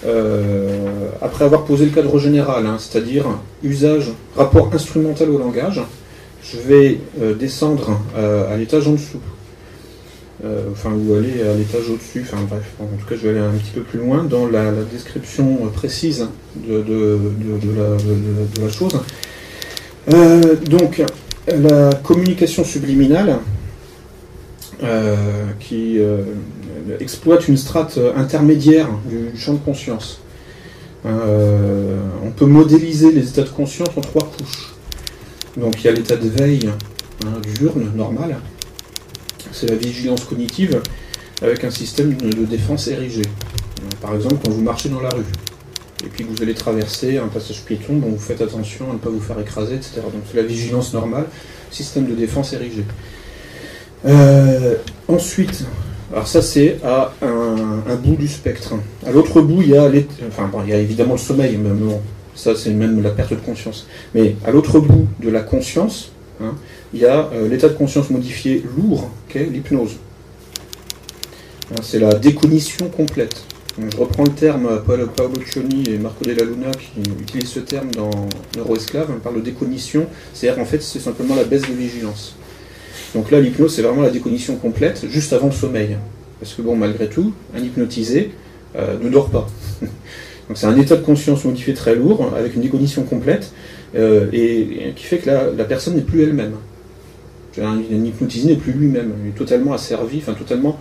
Euh, 0.07 1.11
après 1.21 1.45
avoir 1.45 1.65
posé 1.65 1.85
le 1.85 1.91
cadre 1.91 2.19
général, 2.19 2.67
hein, 2.67 2.77
c'est-à-dire 2.79 3.27
usage, 3.63 4.11
rapport 4.35 4.71
instrumental 4.73 5.29
au 5.29 5.39
langage, 5.39 5.83
je 6.43 6.57
vais 6.57 7.01
euh, 7.21 7.35
descendre 7.35 8.01
euh, 8.17 8.53
à 8.53 8.57
l'étage 8.57 8.89
en 8.89 8.93
dessous. 8.93 9.21
Enfin, 10.73 10.91
ou 10.93 11.15
aller 11.17 11.43
à 11.43 11.55
l'étage 11.55 11.91
au-dessus, 11.91 12.25
enfin 12.27 12.43
bref, 12.49 12.63
en 12.81 12.87
tout 12.87 13.07
cas, 13.07 13.15
je 13.15 13.29
vais 13.29 13.29
aller 13.29 13.47
un 13.47 13.51
petit 13.51 13.73
peu 13.75 13.83
plus 13.83 13.99
loin 13.99 14.25
dans 14.25 14.47
la, 14.47 14.73
description 14.91 15.71
précise 15.75 16.29
de, 16.57 16.83
la, 18.59 18.71
chose. 18.71 18.99
Donc, 20.65 21.03
la 21.47 21.91
communication 22.03 22.65
subliminale, 22.65 23.37
qui 25.59 25.99
exploite 27.01 27.49
une 27.49 27.57
strate 27.57 27.99
intermédiaire 28.17 28.89
du 29.09 29.39
champ 29.39 29.55
de 29.55 29.59
conscience. 29.59 30.21
Euh, 31.07 31.99
on 32.25 32.31
peut 32.31 32.47
modéliser 32.47 33.11
les 33.13 33.29
états 33.29 33.43
de 33.43 33.49
conscience 33.49 33.89
en 33.97 34.01
trois 34.01 34.31
couches. 34.31 34.75
Donc 35.57 35.83
il 35.83 35.87
y 35.87 35.89
a 35.89 35.93
l'état 35.93 36.17
de 36.17 36.29
veille 36.29 36.71
hein, 37.25 37.41
diurne, 37.55 37.91
normal. 37.95 38.37
C'est 39.53 39.69
la 39.69 39.77
vigilance 39.77 40.25
cognitive 40.25 40.81
avec 41.43 41.65
un 41.65 41.71
système 41.71 42.15
de 42.15 42.45
défense 42.45 42.89
érigé. 42.89 43.23
Par 44.01 44.15
exemple, 44.15 44.37
quand 44.45 44.51
vous 44.51 44.63
marchez 44.63 44.89
dans 44.89 45.01
la 45.01 45.09
rue, 45.09 45.25
et 46.05 46.09
puis 46.09 46.25
que 46.25 46.31
vous 46.31 46.43
allez 46.43 46.55
traverser 46.55 47.19
un 47.19 47.29
passage 47.29 47.63
piéton, 47.63 47.97
bon, 47.97 48.11
vous 48.11 48.19
faites 48.19 48.41
attention 48.41 48.91
à 48.91 48.95
ne 48.95 48.99
pas 48.99 49.11
vous 49.11 49.21
faire 49.21 49.39
écraser, 49.41 49.75
etc. 49.75 50.01
Donc 50.13 50.23
c'est 50.31 50.37
la 50.37 50.43
vigilance 50.43 50.93
normale, 50.95 51.27
système 51.71 52.07
de 52.07 52.15
défense 52.15 52.53
érigé. 52.53 52.85
Euh, 54.07 54.77
ensuite, 55.09 55.65
alors 56.13 56.27
ça 56.27 56.43
c'est 56.43 56.79
à 56.85 57.13
un, 57.23 57.95
bout 57.97 58.17
du 58.17 58.27
spectre. 58.27 58.75
À 59.07 59.13
l'autre 59.13 59.41
bout, 59.41 59.63
il 59.63 59.69
y 59.69 59.77
a, 59.77 59.89
il 59.89 60.69
y 60.69 60.73
a 60.73 60.79
évidemment 60.79 61.13
le 61.13 61.19
sommeil, 61.19 61.57
mais 61.57 61.71
ça 62.35 62.57
c'est 62.57 62.71
même 62.71 63.03
la 63.03 63.11
perte 63.11 63.31
de 63.31 63.39
conscience. 63.39 63.87
Mais 64.15 64.35
à 64.45 64.51
l'autre 64.51 64.81
bout 64.81 65.07
de 65.21 65.31
la 65.31 65.41
conscience, 65.41 66.11
hein, 66.43 66.55
il 66.93 67.01
y 67.01 67.07
a 67.07 67.31
euh, 67.33 67.49
l'état 67.49 67.69
de 67.69 67.75
conscience 67.75 68.11
modifié 68.11 68.65
lourd, 68.77 69.09
qu'est 69.29 69.45
l'hypnose. 69.45 69.99
Hein, 71.71 71.81
c'est 71.83 72.01
la 72.01 72.15
décognition 72.15 72.89
complète. 72.89 73.45
je 73.79 73.97
reprends 73.97 74.25
le 74.25 74.31
terme, 74.31 74.83
Paolo 74.85 75.41
Cioni 75.47 75.85
et 75.89 75.99
Marco 75.99 76.25
Della 76.25 76.45
Luna 76.45 76.73
qui 76.73 77.09
utilisent 77.21 77.51
ce 77.51 77.61
terme 77.61 77.91
dans 77.93 78.11
Neuroesclave, 78.57 79.11
on 79.17 79.21
parle 79.21 79.37
de 79.37 79.43
décognition, 79.43 80.07
c'est-à-dire 80.35 80.61
en 80.61 80.67
fait 80.67 80.83
c'est 80.83 80.99
simplement 80.99 81.37
la 81.37 81.45
baisse 81.45 81.63
de 81.63 81.73
vigilance. 81.73 82.35
Donc 83.15 83.31
là 83.31 83.41
l'hypnose 83.41 83.75
c'est 83.75 83.83
vraiment 83.83 84.03
la 84.03 84.11
décognition 84.11 84.57
complète 84.57 85.07
juste 85.09 85.33
avant 85.33 85.47
le 85.47 85.53
sommeil. 85.53 85.97
Parce 86.41 86.55
que 86.55 86.63
bon 86.63 86.77
malgré 86.77 87.09
tout, 87.09 87.33
un 87.55 87.61
hypnotisé 87.61 88.31
euh, 88.77 88.97
ne 89.03 89.11
dort 89.11 89.31
pas. 89.31 89.49
Donc 89.83 90.57
c'est 90.57 90.67
un 90.67 90.77
état 90.79 90.97
de 90.97 91.03
conscience 91.03 91.45
modifié 91.45 91.75
très 91.75 91.95
lourd, 91.95 92.33
avec 92.37 92.55
une 92.55 92.63
décognition 92.63 93.03
complète, 93.05 93.53
euh, 93.95 94.27
et, 94.33 94.93
qui 94.97 95.05
fait 95.05 95.19
que 95.19 95.31
la 95.31 95.65
personne 95.65 95.95
n'est 95.95 96.03
plus 96.03 96.23
elle-même. 96.23 96.55
Un, 97.61 97.79
hypnotisé 97.79 98.49
n'est 98.49 98.57
plus 98.57 98.73
lui-même, 98.73 99.13
il 99.25 99.31
est 99.31 99.33
totalement 99.33 99.73
asservi, 99.73 100.19
enfin 100.19 100.35
totalement. 100.35 100.79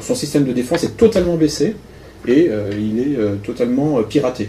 Son 0.00 0.14
système 0.14 0.44
de 0.44 0.52
défense 0.52 0.84
est 0.84 0.96
totalement 0.96 1.36
baissé 1.36 1.74
et 2.26 2.48
euh, 2.48 2.70
il 2.78 3.00
est 3.00 3.18
totalement 3.44 4.02
piraté. 4.04 4.48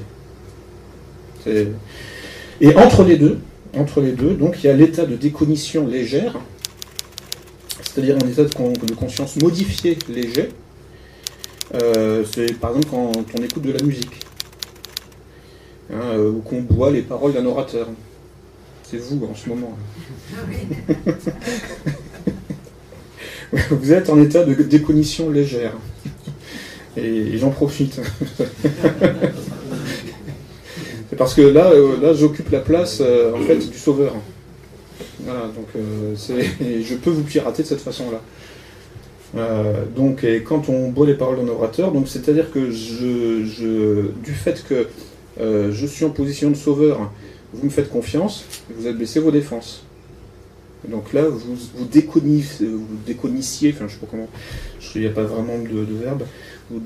Et 2.62 2.76
entre 2.76 3.04
les 3.04 3.18
deux, 3.18 3.40
entre 3.76 4.02
les 4.02 4.12
deux, 4.12 4.34
donc 4.36 4.64
il 4.64 4.68
y 4.68 4.70
a 4.70 4.74
l'état 4.74 5.06
de 5.06 5.16
décognition 5.16 5.88
légère, 5.88 6.40
c'est-à-dire 7.94 8.16
un 8.24 8.28
état 8.28 8.44
de, 8.44 8.94
conscience 8.96 9.36
modifié 9.38 9.98
léger. 10.10 10.50
c'est 12.34 12.54
par 12.60 12.72
exemple 12.72 12.88
quand 12.90 13.12
on 13.40 13.44
écoute 13.44 13.64
de 13.64 13.72
la 13.72 13.84
musique, 13.84 14.20
hein, 15.92 16.18
ou 16.18 16.40
qu'on 16.40 16.62
boit 16.62 16.92
les 16.92 17.02
paroles 17.02 17.34
d'un 17.34 17.46
orateur 17.46 17.88
c'est 18.94 19.00
vous 19.00 19.26
en 19.26 19.34
ce 19.34 19.50
moment. 19.50 19.76
vous 23.72 23.92
êtes 23.92 24.10
en 24.10 24.22
état 24.22 24.44
de 24.44 24.54
décognition 24.64 25.32
légère. 25.32 25.74
Et, 26.96 27.38
j'en 27.40 27.50
profite. 27.50 28.00
C'est 31.10 31.16
parce 31.18 31.34
que 31.34 31.42
là, 31.42 31.72
euh, 31.72 32.00
là 32.02 32.14
j'occupe 32.14 32.52
la 32.52 32.60
place 32.60 33.00
euh, 33.02 33.34
en 33.36 33.40
fait 33.40 33.58
du 33.58 33.78
sauveur. 33.78 34.14
Voilà, 35.24 35.48
donc 35.48 35.68
euh, 35.76 36.16
je 36.18 36.96
peux 36.96 37.10
vous 37.10 37.24
pirater 37.24 37.64
de 37.64 37.68
cette 37.68 37.82
façon-là. 37.82 38.22
donc, 39.96 40.24
et 40.24 40.44
quand 40.44 40.70
on 40.70 40.90
boit 40.90 41.08
les 41.08 41.16
paroles 41.16 41.38
d'un 41.38 41.48
orateur, 41.48 41.92
donc 41.92 42.08
c'est-à-dire 42.08 42.52
que 42.52 42.72
je, 42.72 43.46
je, 43.46 44.12
du 44.24 44.34
fait 44.34 44.64
que 44.68 44.88
je 45.40 45.86
suis 45.86 46.06
en 46.06 46.10
position 46.10 46.50
de 46.50 46.56
sauveur 46.56 47.10
vous 47.54 47.66
me 47.66 47.70
faites 47.70 47.90
confiance, 47.90 48.46
vous 48.76 48.86
avez 48.86 48.98
baissé 48.98 49.20
vos 49.20 49.32
défenses. 49.32 49.84
donc 50.88 51.14
là, 51.14 51.24
vous, 51.28 51.56
vous, 51.76 51.86
décognissiez, 51.86 53.74
enfin 53.74 53.86
je 53.88 53.94
sais 53.94 54.00
pas 54.00 54.08
comment, 54.10 54.28
il 54.96 55.02
n'y 55.02 55.08
a 55.08 55.12
pas 55.12 55.24
vraiment 55.24 55.58
de, 55.60 55.86
verbe, 56.04 56.24
vous, 56.70 56.82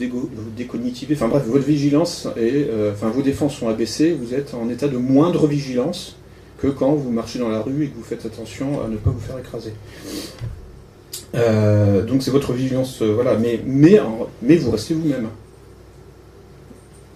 décognitivez, 0.55 1.15
enfin 1.15 1.29
bref, 1.29 1.43
votre 1.45 1.65
vigilance 1.65 2.27
et 2.37 2.67
euh, 2.69 2.91
enfin 2.93 3.09
vos 3.09 3.21
défenses 3.21 3.55
sont 3.55 3.69
abaissées, 3.69 4.11
vous 4.11 4.33
êtes 4.33 4.53
en 4.53 4.69
état 4.69 4.87
de 4.87 4.97
moindre 4.97 5.47
vigilance 5.47 6.16
que 6.57 6.67
quand 6.67 6.93
vous 6.93 7.11
marchez 7.11 7.39
dans 7.39 7.49
la 7.49 7.61
rue 7.61 7.85
et 7.85 7.87
que 7.87 7.95
vous 7.95 8.03
faites 8.03 8.25
attention 8.25 8.83
à 8.83 8.87
ne 8.87 8.97
pas 8.97 9.11
vous 9.11 9.19
faire 9.19 9.37
écraser. 9.37 9.73
Euh, 11.35 12.03
donc 12.03 12.23
c'est 12.23 12.31
votre 12.31 12.53
vigilance, 12.53 13.01
euh, 13.01 13.13
voilà, 13.13 13.37
mais, 13.37 13.59
mais, 13.65 13.99
mais 14.41 14.55
vous 14.55 14.71
restez 14.71 14.93
vous-même. 14.93 15.27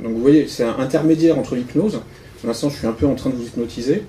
Donc 0.02 0.14
vous 0.14 0.22
voyez, 0.22 0.48
c'est 0.48 0.64
un 0.64 0.78
intermédiaire 0.80 1.38
entre 1.38 1.56
l'hypnose 1.56 2.02
pour 2.40 2.48
l'instant, 2.48 2.70
je 2.70 2.78
suis 2.78 2.88
un 2.88 2.92
peu 2.92 3.06
en 3.06 3.14
train 3.14 3.30
de 3.30 3.36
vous 3.36 3.46
hypnotiser, 3.46 4.02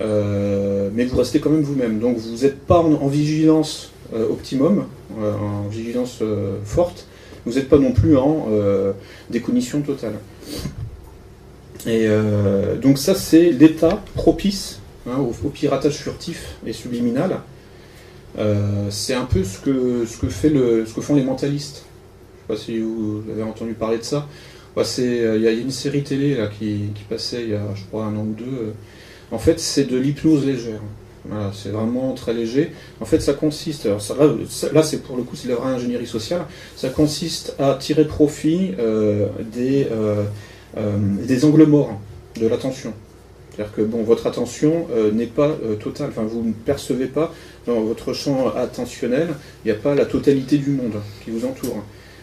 euh, 0.00 0.90
mais 0.92 1.04
vous 1.04 1.16
restez 1.16 1.38
quand 1.38 1.50
même 1.50 1.62
vous-même. 1.62 2.00
Donc 2.00 2.16
vous 2.16 2.42
n'êtes 2.42 2.58
pas 2.58 2.80
en, 2.80 3.06
vigilance 3.06 3.92
euh, 4.12 4.28
optimum, 4.28 4.86
en 5.16 5.68
vigilance 5.68 6.20
forte, 6.64 7.06
vous 7.46 7.52
n'êtes 7.52 7.68
pas 7.68 7.78
non 7.78 7.92
plus 7.92 8.16
en 8.16 8.48
décognition 9.30 9.82
totale. 9.82 10.14
Et 11.86 12.08
donc 12.82 12.98
ça, 12.98 13.14
c'est 13.14 13.50
l'état 13.50 14.02
propice 14.14 14.80
hein, 15.08 15.16
au, 15.18 15.48
piratage 15.48 15.94
furtif 15.94 16.56
et 16.66 16.72
subliminal. 16.72 17.40
c'est 18.90 19.14
un 19.14 19.24
peu 19.24 19.44
ce 19.44 19.58
que, 19.58 20.04
ce, 20.06 20.18
que 20.18 21.00
font 21.00 21.14
les 21.14 21.24
mentalistes. 21.24 21.84
Je 22.48 22.54
ne 22.54 22.58
sais 22.58 22.62
pas 22.62 22.66
si 22.66 22.78
vous 22.80 23.22
avez 23.32 23.42
entendu 23.42 23.72
parler 23.72 23.98
de 23.98 24.04
ça. 24.04 24.26
Euh, 24.76 25.34
il 25.36 25.42
y, 25.42 25.48
a 25.48 25.50
une 25.50 25.70
série 25.70 26.02
télé 26.02 26.38
qui, 26.58 26.90
passait 27.08 27.42
il 27.42 27.50
y 27.50 27.54
a, 27.54 27.62
je 27.74 27.84
crois, 27.84 28.04
un 28.04 28.16
an 28.16 28.22
ou 28.22 28.34
deux. 28.36 28.44
Euh. 28.44 28.72
En 29.32 29.38
fait, 29.38 29.60
c'est 29.60 29.84
de 29.84 29.96
l'hypnose 29.96 30.44
légère. 30.44 30.80
c'est 31.52 31.70
vraiment 31.70 32.12
très 32.14 32.32
léger. 32.32 32.72
En 33.00 33.04
fait, 33.04 33.20
ça 33.20 33.34
consiste, 33.34 33.86
là, 34.72 34.82
c'est 34.82 35.02
pour 35.02 35.16
le 35.16 35.22
coup, 35.22 35.36
c'est 35.36 35.48
la 35.48 35.56
vraie 35.56 35.72
ingénierie 35.72 36.06
sociale, 36.06 36.42
ça 36.76 36.88
consiste 36.88 37.54
à 37.58 37.74
tirer 37.74 38.06
profit 38.06 38.72
euh, 38.78 39.26
des, 39.52 39.86
des 40.76 41.44
angles 41.44 41.66
morts 41.66 42.00
de 42.40 42.46
l'attention. 42.46 42.92
C'est-à-dire 43.50 43.74
que 43.74 43.82
bon, 43.82 44.02
votre 44.04 44.26
attention 44.26 44.86
n'est 45.12 45.26
pas 45.26 45.56
totale, 45.80 46.10
enfin, 46.10 46.22
vous 46.22 46.42
ne 46.42 46.52
percevez 46.52 47.06
pas 47.06 47.34
dans 47.66 47.80
votre 47.80 48.12
champ 48.12 48.54
attentionnel, 48.54 49.28
il 49.64 49.72
n'y 49.72 49.76
a 49.76 49.80
pas 49.80 49.94
la 49.94 50.06
totalité 50.06 50.58
du 50.58 50.70
monde 50.70 50.94
qui 51.24 51.30
vous 51.30 51.44
entoure. 51.44 51.82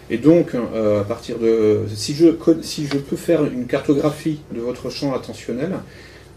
Et 0.10 0.18
donc, 0.18 0.56
euh, 0.56 1.02
à 1.02 1.04
partir 1.04 1.38
de. 1.38 1.82
Si 1.94 2.14
je, 2.14 2.28
si 2.62 2.88
je 2.88 2.98
peux 2.98 3.18
faire 3.18 3.44
une 3.46 3.66
cartographie 3.66 4.40
de 4.54 4.62
votre 4.62 4.90
champ 4.90 5.14
attentionnel, 5.14 5.72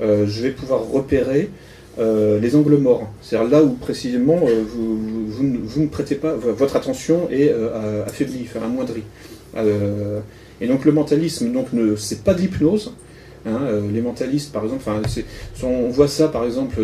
euh, 0.00 0.26
je 0.26 0.42
vais 0.42 0.50
pouvoir 0.50 0.84
repérer 0.88 1.50
euh, 1.98 2.40
les 2.40 2.56
angles 2.56 2.78
morts. 2.78 3.08
C'est-à-dire 3.22 3.48
là 3.48 3.62
où 3.62 3.74
précisément 3.74 4.38
vous, 4.38 4.98
vous, 5.28 5.80
ne 5.82 5.86
prêtez 5.86 6.16
pas. 6.16 6.34
Votre 6.34 6.76
attention 6.76 7.28
est 7.30 7.52
affaiblie, 8.06 8.46
enfin 8.48 8.64
amoindrie. 8.64 9.04
Et 10.60 10.66
donc 10.66 10.84
le 10.84 10.92
mentalisme, 10.92 11.52
donc, 11.52 11.68
c'est 11.96 12.22
pas 12.22 12.34
de 12.34 12.40
l'hypnose. 12.40 12.92
Hein, 13.46 13.60
les 13.90 14.02
mentalistes, 14.02 14.52
par 14.52 14.64
exemple, 14.64 14.84
on 15.62 15.88
voit 15.88 16.08
ça 16.08 16.28
par 16.28 16.44
exemple. 16.44 16.80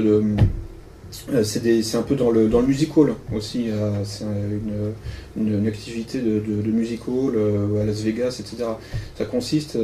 Euh, 1.32 1.44
c'est 1.44 1.96
un 1.96 2.02
peu 2.02 2.14
dans 2.14 2.30
le, 2.30 2.48
dans 2.48 2.62
music 2.62 2.96
hall 2.96 3.14
aussi. 3.34 3.70
Euh, 3.70 3.90
c'est 4.04 4.24
une, 5.36 5.66
activité 5.66 6.20
de, 6.20 6.40
de, 6.40 6.70
music 6.70 7.06
hall 7.08 7.34
euh, 7.36 7.82
à 7.82 7.84
Las 7.84 8.02
Vegas, 8.02 8.40
etc. 8.40 8.70
Ça 9.16 9.24
consiste 9.24 9.78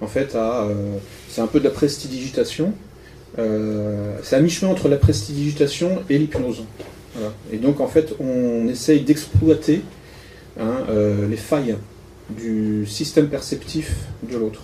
en 0.00 0.06
fait 0.06 0.34
à. 0.34 0.68
c'est 1.28 1.40
un 1.40 1.46
peu 1.46 1.60
de 1.60 1.64
la 1.64 1.70
prestidigitation. 1.70 2.72
c'est 3.36 4.36
à 4.36 4.40
mi-chemin 4.40 4.70
entre 4.70 4.88
la 4.88 4.96
prestidigitation 4.96 6.02
et 6.10 6.18
l'hypnose. 6.18 6.64
Et 7.52 7.56
donc 7.56 7.80
en 7.80 7.86
fait, 7.86 8.14
on 8.20 8.68
essaye 8.68 9.00
d'exploiter 9.00 9.82
hein, 10.60 10.84
les 11.28 11.36
failles 11.36 11.76
du 12.30 12.86
système 12.86 13.28
perceptif 13.28 13.94
de 14.22 14.36
l'autre. 14.36 14.62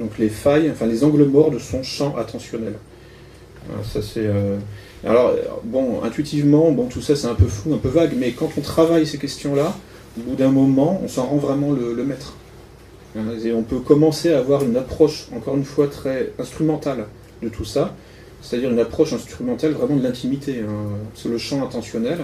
Donc 0.00 0.18
les 0.18 0.28
failles, 0.28 0.70
enfin 0.70 0.86
les 0.86 1.04
angles 1.04 1.24
morts 1.24 1.50
de 1.50 1.58
son 1.58 1.82
champ 1.82 2.16
attentionnel. 2.16 2.74
ça 3.82 4.00
c'est 4.02 4.28
alors, 5.06 5.34
bon, 5.64 6.02
intuitivement, 6.02 6.72
bon, 6.72 6.86
tout 6.86 7.02
ça 7.02 7.14
c'est 7.14 7.26
un 7.26 7.34
peu 7.34 7.46
flou, 7.46 7.74
un 7.74 7.78
peu 7.78 7.90
vague, 7.90 8.14
mais 8.16 8.32
quand 8.32 8.50
on 8.56 8.62
travaille 8.62 9.06
ces 9.06 9.18
questions-là, 9.18 9.76
au 10.18 10.22
bout 10.22 10.34
d'un 10.34 10.50
moment, 10.50 11.00
on 11.04 11.08
s'en 11.08 11.26
rend 11.26 11.36
vraiment 11.36 11.72
le, 11.72 12.04
maître. 12.04 12.34
Et 13.44 13.52
on 13.52 13.62
peut 13.62 13.80
commencer 13.80 14.32
à 14.32 14.38
avoir 14.38 14.64
une 14.64 14.76
approche, 14.76 15.26
encore 15.36 15.56
une 15.56 15.64
fois, 15.64 15.88
très 15.88 16.32
instrumentale 16.38 17.06
de 17.42 17.48
tout 17.48 17.64
ça, 17.64 17.94
c'est-à-dire 18.40 18.70
une 18.70 18.78
approche 18.78 19.12
instrumentale 19.12 19.72
vraiment 19.72 19.96
de 19.96 20.02
l'intimité. 20.02 20.60
Hein. 20.60 20.72
C'est 21.14 21.28
le 21.28 21.38
champ 21.38 21.62
intentionnel. 21.62 22.18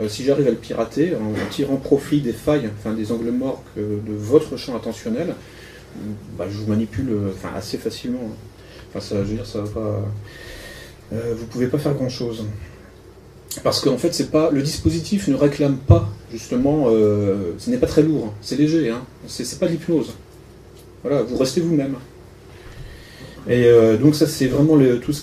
Euh, 0.00 0.08
si 0.08 0.24
j'arrive 0.24 0.46
à 0.46 0.50
le 0.50 0.56
pirater, 0.56 1.14
en, 1.14 1.50
tirant 1.50 1.76
profit 1.76 2.20
des 2.20 2.32
failles, 2.32 2.70
enfin 2.78 2.94
des 2.94 3.12
angles 3.12 3.30
morts 3.30 3.62
de 3.76 4.00
votre 4.08 4.56
champ 4.56 4.74
intentionnel, 4.74 5.34
bah, 6.38 6.46
je 6.50 6.56
vous 6.56 6.66
manipule 6.66 7.10
enfin, 7.34 7.50
assez 7.54 7.76
facilement. 7.76 8.30
Enfin, 8.90 9.00
ça, 9.00 9.16
je 9.24 9.30
veux 9.30 9.36
dire, 9.36 9.46
ça 9.46 9.60
va 9.60 9.68
pas. 9.68 10.02
Euh, 11.12 11.34
vous 11.36 11.46
pouvez 11.46 11.66
pas 11.66 11.78
faire 11.78 11.94
grand-chose. 11.94 12.44
Parce 13.62 13.80
qu'en 13.80 13.98
fait, 13.98 14.14
c'est 14.14 14.30
pas 14.30 14.50
le 14.50 14.62
dispositif 14.62 15.28
ne 15.28 15.34
réclame 15.34 15.76
pas, 15.76 16.08
justement, 16.30 16.86
euh, 16.88 17.52
ce 17.58 17.68
n'est 17.70 17.76
pas 17.76 17.86
très 17.86 18.02
lourd, 18.02 18.32
c'est 18.40 18.56
léger, 18.56 18.88
hein, 18.88 19.02
c'est 19.26 19.58
pas 19.58 19.66
l'hypnose. 19.66 20.14
Voilà, 21.02 21.22
vous 21.22 21.36
restez 21.36 21.60
vous-même. 21.60 21.96
Et 23.48 23.64
euh, 23.64 23.96
donc 23.96 24.14
ça 24.14 24.28
c'est 24.28 24.46
vraiment 24.46 24.76
le- 24.76 25.00
tout 25.00 25.12
ce 25.12 25.22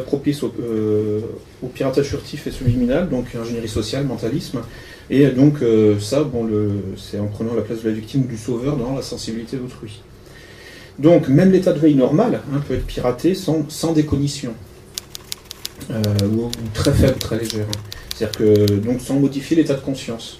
propice 0.00 0.42
au, 0.42 0.52
euh, 0.60 1.20
au 1.62 1.68
piratage 1.68 2.06
furtif 2.06 2.46
et 2.46 2.50
subliminal, 2.50 3.08
donc 3.08 3.34
ingénierie 3.34 3.68
sociale, 3.68 4.04
mentalisme. 4.04 4.60
Et 5.08 5.26
donc 5.28 5.62
euh, 5.62 5.98
ça, 5.98 6.24
bon, 6.24 6.46
c'est 6.96 7.18
en 7.18 7.26
prenant 7.26 7.54
la 7.54 7.62
place 7.62 7.82
de 7.82 7.88
la 7.88 7.94
victime 7.94 8.22
ou 8.22 8.26
du 8.26 8.36
sauveur 8.36 8.76
dans 8.76 8.94
la 8.94 9.02
sensibilité 9.02 9.56
d'autrui. 9.56 10.02
Donc 10.98 11.28
même 11.28 11.50
l'état 11.52 11.72
de 11.72 11.78
veille 11.78 11.94
normal 11.94 12.42
hein, 12.52 12.60
peut 12.68 12.74
être 12.74 12.86
piraté 12.86 13.34
sans, 13.34 13.64
sans 13.68 13.92
décognition, 13.92 14.52
ou, 15.90 16.50
très 16.74 16.92
faible, 16.92 17.18
très 17.18 17.38
légère. 17.38 17.66
C'est-à-dire 18.14 18.38
que 18.38 18.72
donc 18.74 19.00
sans 19.00 19.18
modifier 19.18 19.56
l'état 19.56 19.74
de 19.74 19.80
conscience. 19.80 20.38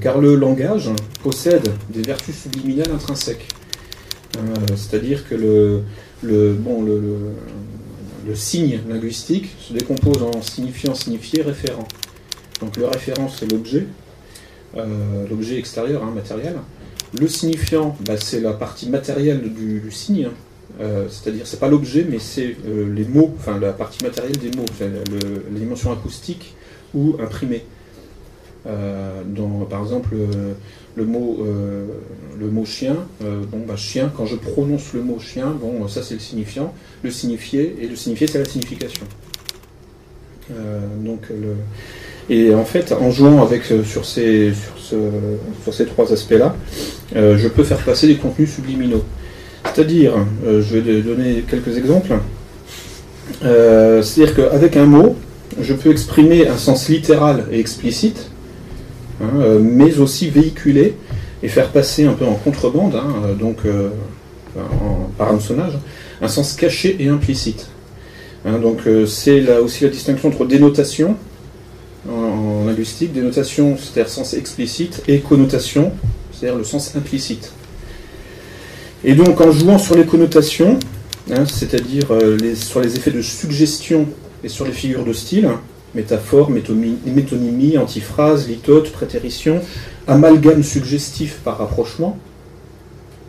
Car 0.00 0.18
le 0.18 0.36
langage 0.36 0.88
possède 1.22 1.68
des 1.90 2.02
vertus 2.02 2.34
subliminales 2.36 2.92
intrinsèques. 2.92 3.46
Euh, 4.36 4.40
C'est-à-dire 4.76 5.28
que 5.28 5.34
le, 5.34 6.52
bon, 6.54 6.82
le, 6.82 8.34
signe 8.34 8.80
linguistique 8.88 9.50
se 9.60 9.72
décompose 9.72 10.22
en 10.22 10.40
signifiant, 10.40 10.94
signifié, 10.94 11.42
référent. 11.42 11.86
Donc 12.60 12.76
le 12.76 12.86
référent, 12.86 13.28
c'est 13.28 13.50
l'objet, 13.50 13.86
euh, 14.76 15.26
l'objet 15.28 15.58
extérieur, 15.58 16.02
hein, 16.02 16.12
matériel. 16.14 16.54
Le 17.18 17.28
signifiant, 17.28 17.96
bah, 18.06 18.16
c'est 18.16 18.40
la 18.40 18.52
partie 18.52 18.88
matérielle 18.88 19.52
du, 19.52 19.90
signe, 19.90 20.26
hein. 20.26 20.34
Euh, 20.80 21.06
c'est-à-dire 21.10 21.46
c'est 21.46 21.60
pas 21.60 21.68
l'objet, 21.68 22.06
mais 22.08 22.18
c'est 22.18 22.56
les 22.64 23.04
mots, 23.04 23.34
enfin 23.38 23.58
la 23.58 23.74
partie 23.74 24.02
matérielle 24.02 24.38
des 24.38 24.50
mots, 24.56 24.64
la 24.80 25.58
dimension 25.58 25.92
acoustique 25.92 26.54
ou 26.94 27.16
imprimée. 27.20 27.66
Par 28.64 29.82
exemple, 29.82 30.16
le 30.94 31.04
mot, 31.04 31.38
euh, 31.40 31.86
le 32.38 32.48
mot 32.48 32.64
chien, 32.64 32.96
euh, 33.24 33.42
bon, 33.50 33.60
bah, 33.66 33.76
chien, 33.76 34.10
quand 34.14 34.26
je 34.26 34.36
prononce 34.36 34.92
le 34.92 35.02
mot 35.02 35.18
chien, 35.18 35.46
bon, 35.58 35.86
ça 35.88 36.02
c'est 36.02 36.14
le 36.14 36.20
signifiant, 36.20 36.74
le 37.02 37.10
signifié, 37.10 37.76
et 37.80 37.86
le 37.86 37.96
signifié 37.96 38.26
c'est 38.26 38.38
la 38.38 38.44
signification. 38.44 39.04
Euh, 40.50 40.80
donc, 41.04 41.20
le, 41.30 41.54
et 42.28 42.54
en 42.54 42.64
fait, 42.64 42.92
en 42.92 43.10
jouant 43.10 43.42
avec, 43.42 43.64
sur, 43.64 44.04
ces, 44.04 44.52
sur, 44.52 44.78
ce, 44.78 44.96
sur 45.62 45.74
ces 45.74 45.86
trois 45.86 46.12
aspects-là, 46.12 46.54
je 47.14 47.48
peux 47.48 47.64
faire 47.64 47.78
passer 47.78 48.06
des 48.06 48.16
contenus 48.16 48.54
subliminaux. 48.54 49.02
C'est-à-dire, 49.64 50.14
je 50.44 50.78
vais 50.78 51.02
donner 51.02 51.44
quelques 51.48 51.76
exemples. 51.76 52.14
C'est-à-dire 53.40 54.36
qu'avec 54.36 54.76
un 54.76 54.86
mot, 54.86 55.16
je 55.60 55.74
peux 55.74 55.90
exprimer 55.90 56.46
un 56.46 56.56
sens 56.56 56.88
littéral 56.88 57.46
et 57.50 57.58
explicite, 57.58 58.30
hein, 59.22 59.30
euh, 59.40 59.58
mais 59.60 59.98
aussi 59.98 60.28
véhiculer 60.28 60.94
et 61.42 61.48
faire 61.48 61.70
passer 61.70 62.04
un 62.04 62.12
peu 62.12 62.24
en 62.24 62.34
contrebande, 62.34 62.96
hein, 62.96 63.14
euh, 63.24 63.34
donc 63.34 63.58
euh, 63.64 63.88
par 65.16 65.30
hameçonnage, 65.30 65.78
un 66.20 66.28
sens 66.28 66.54
caché 66.54 66.96
et 67.00 67.08
implicite. 67.08 67.68
Hein, 68.44 68.58
donc 68.58 68.80
c'est 69.06 69.40
là 69.40 69.62
aussi 69.62 69.84
la 69.84 69.90
distinction 69.90 70.28
entre 70.28 70.44
dénotation 70.44 71.16
en, 72.08 72.64
linguistique, 72.66 73.12
dénotation 73.12 73.76
c'est-à-dire 73.76 74.10
sens 74.10 74.34
explicite, 74.34 75.02
et 75.08 75.20
connotation, 75.20 75.92
c'est-à-dire 76.32 76.58
le 76.58 76.64
sens 76.64 76.94
implicite. 76.96 77.52
Et 79.04 79.14
donc 79.14 79.40
en 79.40 79.50
jouant 79.50 79.78
sur 79.78 79.96
les 79.96 80.04
connotations, 80.04 80.78
c'est-à-dire 81.46 82.08
sur 82.54 82.80
les 82.80 82.96
effets 82.96 83.10
de 83.10 83.22
suggestion 83.22 84.06
et 84.44 84.48
sur 84.48 84.64
les 84.64 84.72
figures 84.72 85.04
de 85.04 85.12
style, 85.12 85.48
métaphore, 85.94 86.50
métonymie, 86.50 87.78
antiphrase, 87.78 88.48
litote, 88.48 88.90
prétérition, 88.92 89.60
amalgame 90.06 90.62
suggestif 90.62 91.40
par 91.44 91.58
rapprochement, 91.58 92.18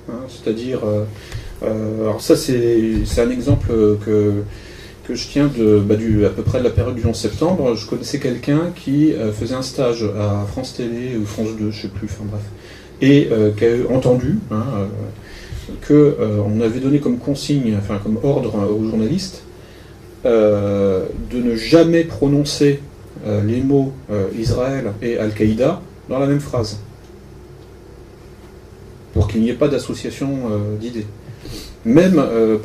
hein, 0.09 0.19
c'est-à-dire, 0.29 0.79
euh, 0.85 1.03
euh, 1.63 2.11
ça 2.19 2.35
c'est 2.35 3.03
un 3.17 3.29
exemple 3.29 3.67
que, 4.05 4.43
que 5.07 5.15
je 5.15 5.27
tiens 5.27 5.49
de, 5.55 5.79
bah, 5.79 5.95
à 5.95 6.29
peu 6.29 6.43
près 6.43 6.59
de 6.59 6.63
la 6.63 6.69
période 6.69 6.95
du 6.95 7.05
11 7.05 7.15
septembre. 7.15 7.75
Je 7.75 7.85
connaissais 7.87 8.19
quelqu'un 8.19 8.71
qui 8.75 9.13
euh, 9.13 9.31
faisait 9.31 9.55
un 9.55 9.61
stage 9.61 10.03
à 10.03 10.45
France 10.49 10.75
Télé 10.75 11.17
ou 11.21 11.25
France 11.25 11.49
2, 11.59 11.71
je 11.71 11.81
sais 11.83 11.87
plus, 11.89 12.07
enfin 12.09 12.25
bref, 12.29 12.43
et 13.01 13.29
euh, 13.31 13.51
qui 13.51 13.65
a 13.65 13.93
entendu 13.93 14.39
hein, 14.51 14.63
euh, 14.77 14.85
que 15.81 15.93
euh, 15.93 16.41
on 16.45 16.61
avait 16.61 16.79
donné 16.79 16.99
comme 16.99 17.17
consigne, 17.17 17.75
enfin 17.77 17.99
comme 18.01 18.17
ordre 18.23 18.55
euh, 18.55 18.73
aux 18.73 18.89
journalistes, 18.89 19.43
euh, 20.25 21.03
de 21.31 21.39
ne 21.39 21.53
jamais 21.57 22.05
prononcer 22.05 22.79
euh, 23.27 23.43
les 23.43 23.59
mots 23.59 23.91
euh, 24.09 24.27
Israël 24.39 24.93
et 25.01 25.17
Al-Qaïda 25.17 25.81
dans 26.07 26.17
la 26.17 26.27
même 26.27 26.39
phrase, 26.39 26.79
pour 29.13 29.27
qu'il 29.27 29.41
n'y 29.41 29.49
ait 29.49 29.55
pas 29.55 29.67
d'association 29.67 30.29
d'idées. 30.79 31.05
Même 31.83 32.23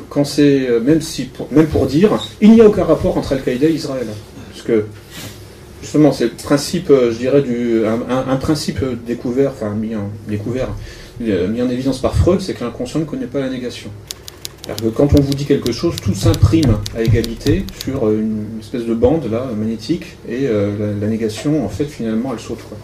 quand 0.09 0.39
même 0.39 0.99
pour, 1.33 1.47
même 1.51 1.67
pour 1.67 1.85
dire, 1.85 2.17
il 2.39 2.51
n'y 2.51 2.61
a 2.61 2.67
aucun 2.67 2.85
rapport 2.85 3.17
entre 3.17 3.33
Al-Qaïda 3.33 3.67
et 3.67 3.73
Israël, 3.73 4.07
parce 4.51 4.61
que 4.61 4.85
justement 5.81 6.13
c'est 6.13 6.25
le 6.25 6.31
principe, 6.31 6.87
je 6.89 7.17
dirais, 7.17 7.41
du, 7.41 7.83
un, 7.85 8.35
principe 8.37 8.79
découvert, 9.05 9.51
enfin 9.51 9.75
découvert, 10.27 10.69
mis 11.19 11.61
en 11.61 11.69
évidence 11.69 11.99
par 11.99 12.15
Freud, 12.15 12.39
c'est 12.39 12.53
que 12.53 12.63
l'inconscient 12.63 13.01
ne 13.01 13.05
connaît 13.05 13.27
pas 13.27 13.39
la 13.39 13.49
négation. 13.49 13.89
Que 14.77 14.87
quand 14.89 15.09
on 15.17 15.21
vous 15.21 15.33
dit 15.33 15.45
quelque 15.45 15.71
chose, 15.71 15.95
tout 16.01 16.13
s'imprime 16.13 16.77
à 16.95 17.01
égalité 17.01 17.65
sur 17.83 18.07
euh, 18.07 18.21
une 18.21 18.59
espèce 18.59 18.85
de 18.85 18.93
bande 18.93 19.29
là, 19.29 19.47
magnétique, 19.57 20.17
et 20.27 20.47
euh, 20.47 20.95
la, 21.01 21.07
négation, 21.07 21.65
en 21.65 21.69
fait, 21.69 21.85
finalement, 21.85 22.31
elle 22.33 22.39
saute. 22.39 22.61
quoi. 22.67 22.77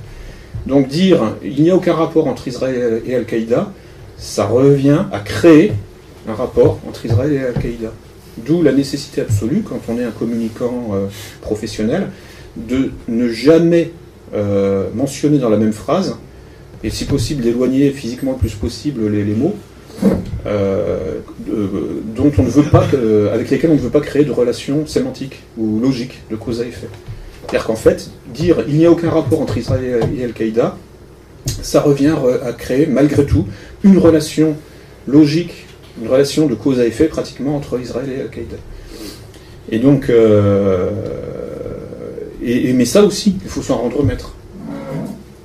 Donc 0.65 0.87
dire 0.87 1.35
il 1.43 1.61
n'y 1.61 1.69
a 1.69 1.75
aucun 1.75 1.93
rapport 1.93 2.25
entre 2.27 2.47
Israël 2.47 3.03
et 3.05 3.15
Al-Qaïda, 3.15 3.71
ça 4.17 4.47
revient 4.47 5.03
à 5.11 5.19
créer 5.19 5.73
un 6.27 6.33
rapport 6.33 6.79
entre 6.87 7.05
Israël 7.05 7.33
et 7.33 7.39
Al-Qaïda. 7.39 7.93
D'où 8.37 8.63
la 8.63 8.71
nécessité 8.71 9.21
absolue, 9.21 9.61
quand 9.61 9.79
on 9.87 9.99
est 9.99 10.03
un 10.03 10.11
communicant 10.11 10.89
euh, 10.93 11.05
professionnel, 11.41 12.09
de 12.55 12.91
ne 13.07 13.29
jamais 13.29 13.91
mentionner 14.95 15.37
dans 15.37 15.47
la 15.49 15.55
même 15.55 15.71
phrase, 15.71 16.17
et 16.83 16.89
si 16.89 17.05
possible 17.05 17.41
d'éloigner 17.41 17.91
physiquement 17.91 18.31
le 18.31 18.37
plus 18.37 18.53
possible 18.53 19.07
les 19.07 19.23
mots, 19.33 19.55
euh, 20.45 21.19
de- 21.47 22.01
dont 22.15 22.31
on 22.37 22.43
ne 22.43 22.49
veut 22.49 22.63
pas, 22.69 22.85
que- 22.91 23.29
avec 23.33 23.49
lesquels 23.49 23.71
on 23.71 23.75
ne 23.75 23.79
veut 23.79 23.89
pas 23.89 24.01
créer 24.01 24.23
de 24.25 24.31
relation 24.31 24.85
sémantique 24.87 25.41
ou 25.57 25.79
logique 25.79 26.21
de 26.29 26.35
cause 26.35 26.61
à 26.61 26.65
effet. 26.65 26.87
C'est-à-dire 27.41 27.65
qu'en 27.67 27.75
fait, 27.75 28.09
dire 28.33 28.63
il 28.67 28.75
n'y 28.75 28.85
a 28.85 28.91
aucun 28.91 29.09
rapport 29.09 29.41
entre 29.41 29.57
Israël 29.57 30.01
et 30.17 30.23
Al-Qaïda, 30.23 30.77
ça 31.61 31.81
revient 31.81 32.13
re- 32.15 32.41
à 32.43 32.53
créer 32.53 32.85
malgré 32.87 33.25
tout 33.25 33.45
une 33.83 33.97
relation 33.97 34.55
logique, 35.07 35.65
une 36.01 36.07
relation 36.09 36.47
de 36.47 36.55
cause 36.55 36.79
à 36.79 36.85
effet 36.85 37.05
pratiquement 37.05 37.55
entre 37.55 37.79
Israël 37.79 38.09
et 38.17 38.21
Al-Qaïda. 38.21 38.57
Et 39.71 39.79
donc, 39.79 40.09
euh, 40.09 40.89
et, 42.43 42.73
mais 42.73 42.85
ça 42.85 43.03
aussi, 43.03 43.37
il 43.43 43.49
faut 43.49 43.61
s'en 43.61 43.77
rendre 43.77 44.03
maître. 44.03 44.35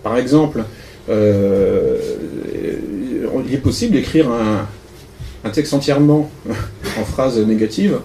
Par 0.02 0.16
exemple, 0.16 0.64
euh, 1.08 1.96
il 3.48 3.54
est 3.54 3.58
possible 3.58 3.92
d'écrire 3.92 4.28
un, 4.30 5.50
texte 5.50 5.72
entièrement 5.74 6.30
en 7.00 7.04
phrases 7.04 7.38
négatives 7.38 7.98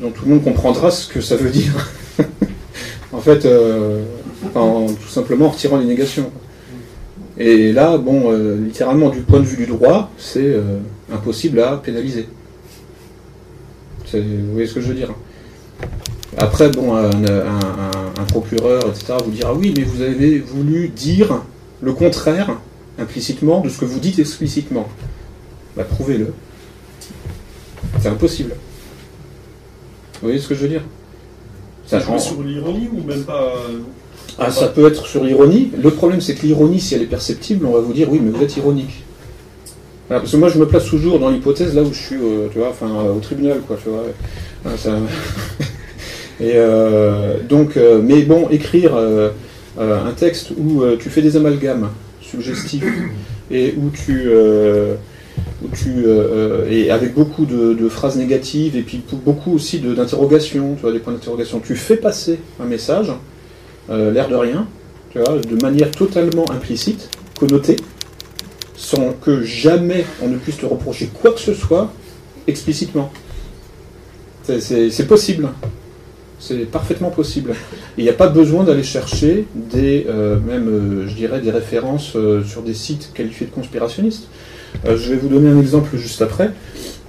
dont 0.00 0.10
tout 0.10 0.24
le 0.24 0.32
monde 0.32 0.44
comprendra 0.44 0.90
ce 0.90 1.08
que 1.08 1.20
ça 1.20 1.36
veut 1.36 1.50
dire. 1.50 1.72
en 3.12 3.20
fait, 3.20 3.44
euh, 3.46 4.02
en 4.54 4.86
tout 4.86 5.08
simplement 5.08 5.46
en 5.46 5.50
retirant 5.50 5.78
les 5.78 5.84
négations. 5.86 6.30
Et 7.38 7.72
là, 7.72 7.98
bon, 7.98 8.32
euh, 8.32 8.56
littéralement, 8.56 9.10
du 9.10 9.20
point 9.20 9.40
de 9.40 9.44
vue 9.44 9.58
du 9.58 9.66
droit, 9.66 10.10
c'est 10.18 10.40
euh, 10.42 10.78
impossible 11.12 11.60
à 11.60 11.76
pénaliser. 11.76 12.28
Vous 14.12 14.52
voyez 14.52 14.66
ce 14.66 14.74
que 14.74 14.80
je 14.80 14.88
veux 14.88 14.94
dire 14.94 15.12
Après, 16.38 16.70
bon, 16.70 16.94
un- 16.94 17.10
un- 17.10 18.20
un 18.20 18.24
procureur, 18.24 18.82
etc., 18.88 19.14
vous 19.22 19.30
dira 19.30 19.52
oui, 19.52 19.74
mais 19.76 19.82
vous 19.84 20.00
avez 20.00 20.38
voulu 20.38 20.88
dire 20.88 21.42
le 21.82 21.92
contraire 21.92 22.56
implicitement 22.98 23.60
de 23.60 23.68
ce 23.68 23.78
que 23.78 23.84
vous 23.84 23.98
dites 23.98 24.18
explicitement. 24.18 24.88
Bah, 25.76 25.84
prouvez-le. 25.84 26.32
C'est 28.00 28.08
impossible. 28.08 28.52
Vous 30.14 30.28
voyez 30.28 30.38
ce 30.38 30.48
que 30.48 30.54
je 30.54 30.60
veux 30.60 30.68
dire? 30.68 30.82
Ça 31.86 32.00
joue 32.00 32.18
sur 32.18 32.42
l'ironie 32.42 32.88
ou 32.92 33.06
même 33.06 33.22
pas 33.22 33.42
euh, 33.42 33.78
ah, 34.38 34.50
ça 34.50 34.68
peut 34.68 34.86
être 34.86 35.06
sur 35.06 35.24
l'ironie. 35.24 35.70
Le 35.80 35.90
problème, 35.90 36.20
c'est 36.20 36.34
que 36.34 36.44
l'ironie, 36.46 36.80
si 36.80 36.94
elle 36.94 37.02
est 37.02 37.06
perceptible, 37.06 37.64
on 37.64 37.72
va 37.72 37.80
vous 37.80 37.92
dire 37.92 38.10
oui, 38.10 38.20
mais 38.22 38.30
vous 38.30 38.42
êtes 38.42 38.56
ironique. 38.56 39.02
Voilà, 40.08 40.20
parce 40.20 40.32
que 40.32 40.36
moi, 40.36 40.48
je 40.48 40.58
me 40.58 40.66
place 40.66 40.84
toujours 40.86 41.18
dans 41.18 41.30
l'hypothèse 41.30 41.74
là 41.74 41.82
où 41.82 41.92
je 41.92 41.98
suis, 41.98 42.16
euh, 42.16 42.48
tu 42.52 42.58
vois, 42.58 42.68
enfin, 42.70 42.86
euh, 42.88 43.14
au 43.14 43.20
tribunal, 43.20 43.60
quoi, 43.66 43.76
tu 43.82 43.88
vois. 43.88 44.04
Ah, 44.64 44.70
ça- 44.76 44.90
Et 46.40 46.52
euh, 46.56 47.38
donc, 47.48 47.76
mais 48.02 48.22
bon, 48.22 48.48
écrire 48.50 48.92
un 49.78 50.12
texte 50.14 50.50
où 50.50 50.82
tu 51.00 51.08
fais 51.08 51.22
des 51.22 51.34
amalgames 51.36 51.88
suggestifs 52.30 52.84
et 53.50 53.74
où 53.76 53.90
tu, 53.90 54.24
euh, 54.26 54.94
où 55.62 55.68
tu 55.68 56.04
euh, 56.04 56.68
et 56.70 56.90
avec 56.90 57.14
beaucoup 57.14 57.46
de, 57.46 57.88
phrases 57.88 58.16
négatives 58.16 58.76
et 58.76 58.82
puis 58.82 59.02
beaucoup 59.24 59.54
aussi 59.54 59.78
d'interrogations, 59.78 60.74
tu 60.74 60.82
vois, 60.82 60.92
des 60.92 60.98
points 60.98 61.12
d'interrogation, 61.12 61.60
tu 61.60 61.76
fais 61.76 61.96
passer 61.96 62.38
un 62.60 62.66
message 62.66 63.12
euh, 63.90 64.10
l'air 64.10 64.28
de 64.28 64.34
rien, 64.34 64.66
tu 65.10 65.18
vois, 65.18 65.38
de 65.38 65.62
manière 65.62 65.90
totalement 65.90 66.44
implicite, 66.50 67.08
connotée, 67.38 67.76
sans 68.74 69.12
que 69.12 69.42
jamais 69.42 70.04
on 70.22 70.28
ne 70.28 70.36
puisse 70.36 70.58
te 70.58 70.66
reprocher 70.66 71.06
quoi 71.06 71.32
que 71.32 71.40
ce 71.40 71.54
soit 71.54 71.92
explicitement. 72.46 73.12
C'est 74.44 75.08
possible. 75.08 75.48
C'est 76.38 76.70
parfaitement 76.70 77.10
possible. 77.10 77.54
Il 77.96 78.04
n'y 78.04 78.10
a 78.10 78.14
pas 78.14 78.28
besoin 78.28 78.64
d'aller 78.64 78.82
chercher 78.82 79.46
des, 79.54 80.06
euh, 80.08 80.38
même, 80.38 80.68
euh, 80.68 81.08
je 81.08 81.14
dirais, 81.14 81.40
des 81.40 81.50
références 81.50 82.14
euh, 82.14 82.44
sur 82.44 82.62
des 82.62 82.74
sites 82.74 83.12
qualifiés 83.14 83.46
de 83.46 83.52
conspirationnistes. 83.52 84.28
Je 84.84 85.10
vais 85.10 85.16
vous 85.16 85.28
donner 85.28 85.48
un 85.48 85.58
exemple 85.58 85.96
juste 85.96 86.20
après. 86.20 86.50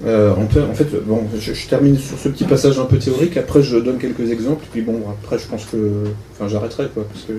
En, 0.06 0.74
fait- 0.74 1.06
bon, 1.06 1.24
je, 1.38 1.52
termine 1.68 1.98
sur 1.98 2.18
ce 2.18 2.30
petit 2.30 2.46
passage 2.46 2.80
un 2.80 2.86
peu 2.86 2.98
théorique. 2.98 3.36
Après, 3.36 3.62
je 3.62 3.78
donne 3.78 3.98
quelques 3.98 4.32
exemples. 4.32 4.66
Puis 4.72 4.82
bon, 4.82 5.02
après, 5.10 5.38
je 5.38 5.48
pense 5.48 5.66
que, 5.66 6.04
enfin, 6.32 6.48
j'arrêterai 6.48 6.88
quoi, 6.94 7.06
parce 7.12 7.26
que. 7.26 7.34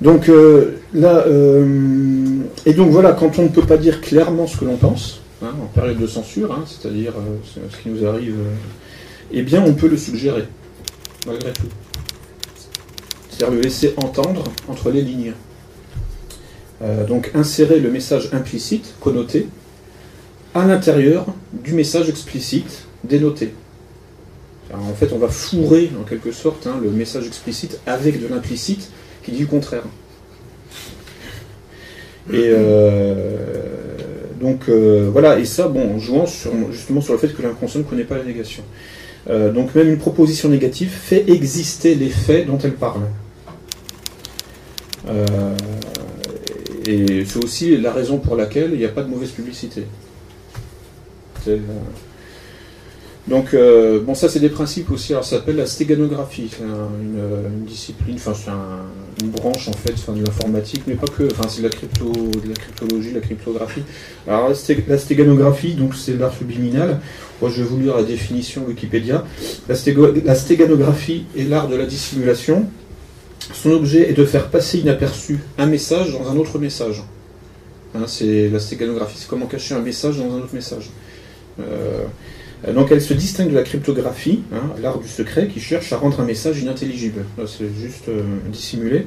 donc 0.00 0.28
là, 0.92 1.24
et 2.66 2.72
donc 2.72 2.90
voilà, 2.90 3.12
quand 3.12 3.38
on 3.38 3.44
ne 3.44 3.48
peut 3.48 3.62
pas 3.62 3.76
dire 3.76 4.00
clairement 4.00 4.48
ce 4.48 4.56
que 4.56 4.64
l'on 4.64 4.76
pense, 4.76 5.20
hein, 5.44 5.52
en 5.62 5.66
période 5.66 5.98
de 5.98 6.06
censure, 6.08 6.50
hein, 6.52 6.64
c'est-à-dire 6.66 7.12
ce 7.70 7.80
qui 7.80 7.90
nous 7.90 8.04
arrive, 8.04 8.34
eh 9.32 9.42
bien, 9.42 9.62
on 9.64 9.74
peut 9.74 9.88
le 9.88 9.96
suggérer, 9.96 10.44
malgré 11.26 11.52
tout. 11.52 11.68
C'est-à-dire 13.30 13.56
le 13.56 13.62
laisser 13.62 13.94
entendre 13.96 14.44
entre 14.68 14.90
les 14.90 15.02
lignes. 15.02 15.32
Euh, 16.82 17.06
donc 17.06 17.30
insérer 17.34 17.80
le 17.80 17.90
message 17.90 18.28
implicite, 18.32 18.94
connoté, 19.00 19.48
à 20.54 20.66
l'intérieur 20.66 21.26
du 21.52 21.72
message 21.72 22.08
explicite, 22.08 22.86
dénoté. 23.04 23.54
En 24.72 24.94
fait, 24.94 25.12
on 25.12 25.18
va 25.18 25.28
fourrer, 25.28 25.90
en 26.00 26.04
quelque 26.04 26.32
sorte, 26.32 26.66
hein, 26.66 26.80
le 26.82 26.90
message 26.90 27.26
explicite 27.26 27.78
avec 27.86 28.20
de 28.20 28.26
l'implicite 28.26 28.90
qui 29.22 29.32
dit 29.32 29.40
le 29.40 29.46
contraire. 29.46 29.84
Et 32.32 32.48
euh, 32.50 33.83
donc 34.44 34.68
euh, 34.68 35.08
voilà, 35.10 35.38
et 35.38 35.46
ça, 35.46 35.68
bon, 35.68 35.94
en 35.94 35.98
jouant 35.98 36.26
justement 36.70 37.00
sur 37.00 37.14
le 37.14 37.18
fait 37.18 37.28
que 37.28 37.40
l'inconscient 37.40 37.80
ne 37.80 37.84
connaît 37.84 38.04
pas 38.04 38.18
la 38.18 38.24
négation. 38.24 38.62
Euh, 39.30 39.50
donc 39.50 39.74
même 39.74 39.88
une 39.88 39.96
proposition 39.96 40.50
négative 40.50 40.90
fait 40.90 41.30
exister 41.30 41.94
les 41.94 42.10
faits 42.10 42.46
dont 42.46 42.58
elle 42.62 42.74
parle. 42.74 43.04
Euh, 45.08 45.24
et 46.86 47.24
c'est 47.24 47.42
aussi 47.42 47.78
la 47.78 47.90
raison 47.90 48.18
pour 48.18 48.36
laquelle 48.36 48.72
il 48.74 48.78
n'y 48.78 48.84
a 48.84 48.90
pas 48.90 49.02
de 49.02 49.08
mauvaise 49.08 49.30
publicité. 49.30 49.84
Donc, 53.26 53.54
euh, 53.54 54.00
bon, 54.00 54.14
ça, 54.14 54.28
c'est 54.28 54.40
des 54.40 54.50
principes 54.50 54.90
aussi. 54.90 55.12
Alors, 55.12 55.24
ça 55.24 55.36
s'appelle 55.36 55.56
la 55.56 55.66
stéganographie. 55.66 56.48
C'est 56.50 56.62
euh, 56.62 57.48
une 57.48 57.64
discipline, 57.64 58.16
enfin, 58.16 58.34
c'est 58.34 58.50
un- 58.50 58.84
une 59.22 59.30
branche, 59.30 59.68
en 59.68 59.72
fait, 59.72 59.92
enfin, 59.94 60.12
de 60.12 60.24
l'informatique, 60.24 60.82
mais 60.86 60.94
pas 60.94 61.06
que. 61.06 61.24
Enfin, 61.32 61.48
c'est 61.48 61.62
de 61.62 61.68
la, 61.68 61.72
crypto, 61.74 62.12
de 62.12 62.48
la 62.48 62.54
cryptologie, 62.54 63.10
de 63.10 63.14
la 63.14 63.20
cryptographie. 63.22 63.82
Alors, 64.28 64.48
la, 64.50 64.54
sté- 64.54 64.84
la 64.86 64.98
stéganographie, 64.98 65.72
donc, 65.74 65.94
c'est 65.94 66.16
l'art 66.18 66.34
subliminal. 66.34 67.00
Moi, 67.40 67.50
je 67.50 67.62
vais 67.62 67.68
vous 67.68 67.78
lire 67.80 67.96
la 67.96 68.02
définition 68.02 68.64
Wikipédia. 68.66 69.24
La 69.68 70.34
stéganographie 70.34 71.24
est 71.36 71.44
l'art 71.44 71.68
de 71.68 71.76
la 71.76 71.86
dissimulation. 71.86 72.66
Son 73.52 73.70
objet 73.70 74.10
est 74.10 74.14
de 74.14 74.24
faire 74.24 74.48
passer 74.48 74.78
inaperçu 74.78 75.38
un 75.58 75.66
message 75.66 76.12
dans 76.12 76.30
un 76.30 76.36
autre 76.36 76.58
message. 76.58 77.02
Hein, 77.94 78.04
c'est 78.06 78.48
la 78.48 78.58
stéganographie, 78.58 79.16
c'est 79.18 79.28
comment 79.28 79.46
cacher 79.46 79.74
un 79.74 79.80
message 79.80 80.18
dans 80.18 80.24
un 80.34 80.38
autre 80.38 80.54
message. 80.54 80.90
Euh, 81.60 82.04
donc 82.72 82.90
elle 82.90 83.02
se 83.02 83.12
distingue 83.14 83.50
de 83.50 83.54
la 83.54 83.62
cryptographie, 83.62 84.42
hein, 84.52 84.70
l'art 84.80 84.98
du 84.98 85.08
secret, 85.08 85.48
qui 85.48 85.60
cherche 85.60 85.92
à 85.92 85.98
rendre 85.98 86.20
un 86.20 86.24
message 86.24 86.60
inintelligible. 86.60 87.24
C'est 87.46 87.68
juste 87.78 88.08
euh, 88.08 88.22
dissimulé. 88.48 89.06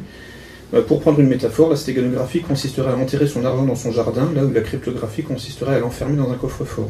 Euh, 0.73 0.81
pour 0.81 0.99
prendre 0.99 1.19
une 1.19 1.27
métaphore, 1.27 1.69
la 1.69 1.75
stéganographie 1.75 2.41
consisterait 2.41 2.91
à 2.91 2.97
enterrer 2.97 3.27
son 3.27 3.45
argent 3.45 3.63
dans 3.63 3.75
son 3.75 3.91
jardin, 3.91 4.29
là 4.35 4.43
où 4.43 4.51
la 4.51 4.61
cryptographie 4.61 5.23
consisterait 5.23 5.75
à 5.75 5.79
l'enfermer 5.79 6.17
dans 6.17 6.29
un 6.31 6.35
coffre-fort. 6.35 6.89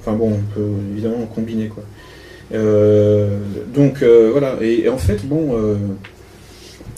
Enfin 0.00 0.12
bon, 0.12 0.32
on 0.32 0.54
peut 0.54 0.68
évidemment 0.92 1.26
combiner 1.26 1.68
quoi. 1.68 1.82
Euh, 2.52 3.38
donc 3.72 4.02
euh, 4.02 4.30
voilà, 4.32 4.56
et, 4.60 4.88
en 4.88 4.98
fait, 4.98 5.24
bon, 5.26 5.56
euh, 5.56 5.76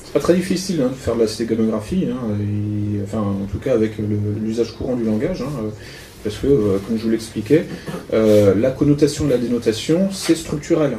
c'est 0.02 0.12
pas 0.12 0.20
très 0.20 0.34
difficile 0.34 0.82
hein, 0.82 0.88
de 0.88 0.94
faire 0.94 1.14
de 1.14 1.20
la 1.20 1.26
stéganographie, 1.26 2.06
hein, 2.10 2.16
enfin 3.04 3.18
en 3.18 3.46
tout 3.50 3.58
cas 3.58 3.74
avec 3.74 3.92
l'usage 4.42 4.72
courant 4.72 4.96
du 4.96 5.04
langage, 5.04 5.42
euh, 5.42 5.70
parce 6.22 6.36
que, 6.36 6.46
euh, 6.46 6.78
comme 6.86 6.96
je 6.96 7.04
vous 7.04 7.10
l'expliquais, 7.10 7.66
euh, 8.12 8.54
la 8.54 8.70
connotation 8.70 9.26
et 9.26 9.30
la 9.30 9.38
dénotation, 9.38 10.10
c'est 10.12 10.34
structurel, 10.34 10.98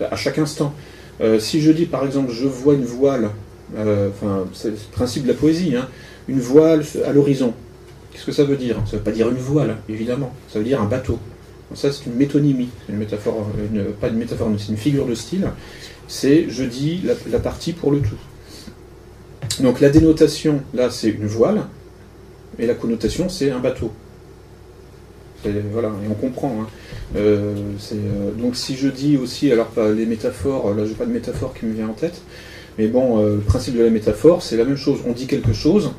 à 0.00 0.16
chaque 0.16 0.38
instant. 0.38 0.74
Euh, 1.20 1.38
si 1.38 1.60
je 1.60 1.70
dis 1.70 1.86
par 1.86 2.04
exemple, 2.04 2.32
je 2.32 2.46
vois 2.46 2.74
une 2.74 2.84
voile, 2.84 3.30
enfin, 3.76 4.44
c'est 4.52 4.70
le 4.70 4.76
principe 4.92 5.24
de 5.24 5.28
la 5.28 5.34
poésie, 5.34 5.76
hein, 5.76 5.88
une 6.28 6.40
voile 6.40 6.84
à 7.04 7.12
l'horizon, 7.12 7.54
qu'est-ce 8.12 8.26
que 8.26 8.32
ça 8.32 8.44
veut 8.44 8.56
dire? 8.56 8.76
Ça 8.86 8.96
veut 8.96 9.02
pas 9.02 9.12
dire 9.12 9.28
une 9.28 9.36
voile, 9.36 9.76
évidemment, 9.88 10.34
ça 10.52 10.58
veut 10.58 10.64
dire 10.64 10.80
un 10.80 10.86
bateau. 10.86 11.18
Ça, 11.74 11.90
c'est 11.90 12.04
une 12.04 12.16
métonymie, 12.16 12.68
une 12.90 12.96
métaphore, 12.96 13.46
pas 13.98 14.08
une 14.08 14.16
métaphore, 14.16 14.50
c'est 14.58 14.68
une 14.68 14.76
figure 14.76 15.06
de 15.06 15.14
style. 15.14 15.48
C'est 16.06 16.46
je 16.50 16.64
dis 16.64 17.02
la 17.30 17.38
partie 17.38 17.72
pour 17.72 17.90
le 17.90 18.00
tout. 18.00 18.18
Donc 19.62 19.80
la 19.80 19.88
dénotation, 19.88 20.60
là, 20.74 20.90
c'est 20.90 21.08
une 21.08 21.26
voile, 21.26 21.62
et 22.58 22.66
la 22.66 22.74
connotation, 22.74 23.28
c'est 23.28 23.50
un 23.50 23.58
bateau. 23.58 23.90
C'est- 25.42 25.52
Voilà, 25.72 25.88
et 25.88 26.08
on 26.10 26.14
comprend. 26.14 26.56
hein. 26.62 26.66
Euh, 27.16 27.54
euh, 27.92 28.30
donc 28.40 28.56
si 28.56 28.76
je 28.76 28.88
dis 28.88 29.16
aussi, 29.16 29.50
alors 29.52 29.66
pas 29.66 29.90
les 29.90 30.06
métaphores, 30.06 30.74
là 30.74 30.84
j'ai 30.86 30.94
pas 30.94 31.04
de 31.04 31.12
métaphore 31.12 31.52
qui 31.54 31.66
me 31.66 31.72
vient 31.74 31.88
en 31.88 31.94
tête, 31.94 32.22
mais 32.78 32.86
bon, 32.86 33.18
euh, 33.18 33.36
le 33.36 33.40
principe 33.40 33.76
de 33.76 33.82
la 33.82 33.90
métaphore, 33.90 34.42
c'est 34.42 34.56
la 34.56 34.64
même 34.64 34.76
chose. 34.76 35.00
On 35.06 35.12
dit 35.12 35.26
quelque 35.26 35.52
chose, 35.52 35.92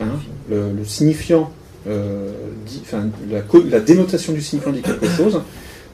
hein, 0.00 0.06
le, 0.48 0.84
signifiant, 0.84 1.50
la, 1.86 3.80
dénotation 3.80 4.32
du 4.32 4.42
signifiant 4.42 4.72
dit 4.72 4.82
quelque 4.82 5.08
chose, 5.08 5.42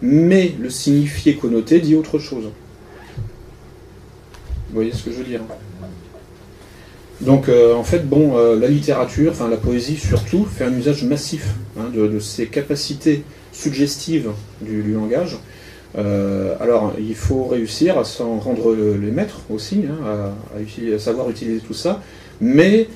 mais 0.03 0.55
le 0.61 0.69
signifié 0.69 1.37
connoté 1.37 1.81
dit 1.81 1.95
autre 1.95 2.19
chose. 2.19 2.45
Vous 4.69 4.75
voyez 4.75 4.93
ce 4.93 5.03
que 5.05 5.11
je 5.11 5.17
veux 5.19 5.25
dire 5.25 5.41
donc 7.21 7.49
euh, 7.49 7.75
en 7.75 7.85
fait, 7.85 8.09
bon, 8.09 8.37
euh, 8.37 8.59
la 8.59 8.69
littérature, 8.69 9.33
enfin 9.33 9.49
la 9.49 9.59
poésie 9.59 9.97
surtout, 9.97 10.45
fait 10.45 10.65
un 10.65 10.73
usage 10.75 11.05
massif 11.05 11.55
hein, 11.79 11.91
de, 11.95 12.19
ces 12.19 12.47
capacités 12.47 13.25
suggestives 13.53 14.31
du, 14.63 14.93
langage. 14.93 15.39
Euh, 15.99 16.55
alors 16.61 16.95
il 16.99 17.17
faut 17.17 17.45
réussir 17.45 17.99
à 17.99 18.05
s'en 18.05 18.39
rendre 18.39 18.75
le- 18.75 18.97
les 18.97 19.11
maîtres 19.11 19.41
aussi, 19.51 19.83
hein, 19.91 20.33
à, 20.55 20.99
savoir 20.99 21.29
utiliser 21.29 21.59
tout 21.61 21.75
ça, 21.75 22.01
mais 22.41 22.89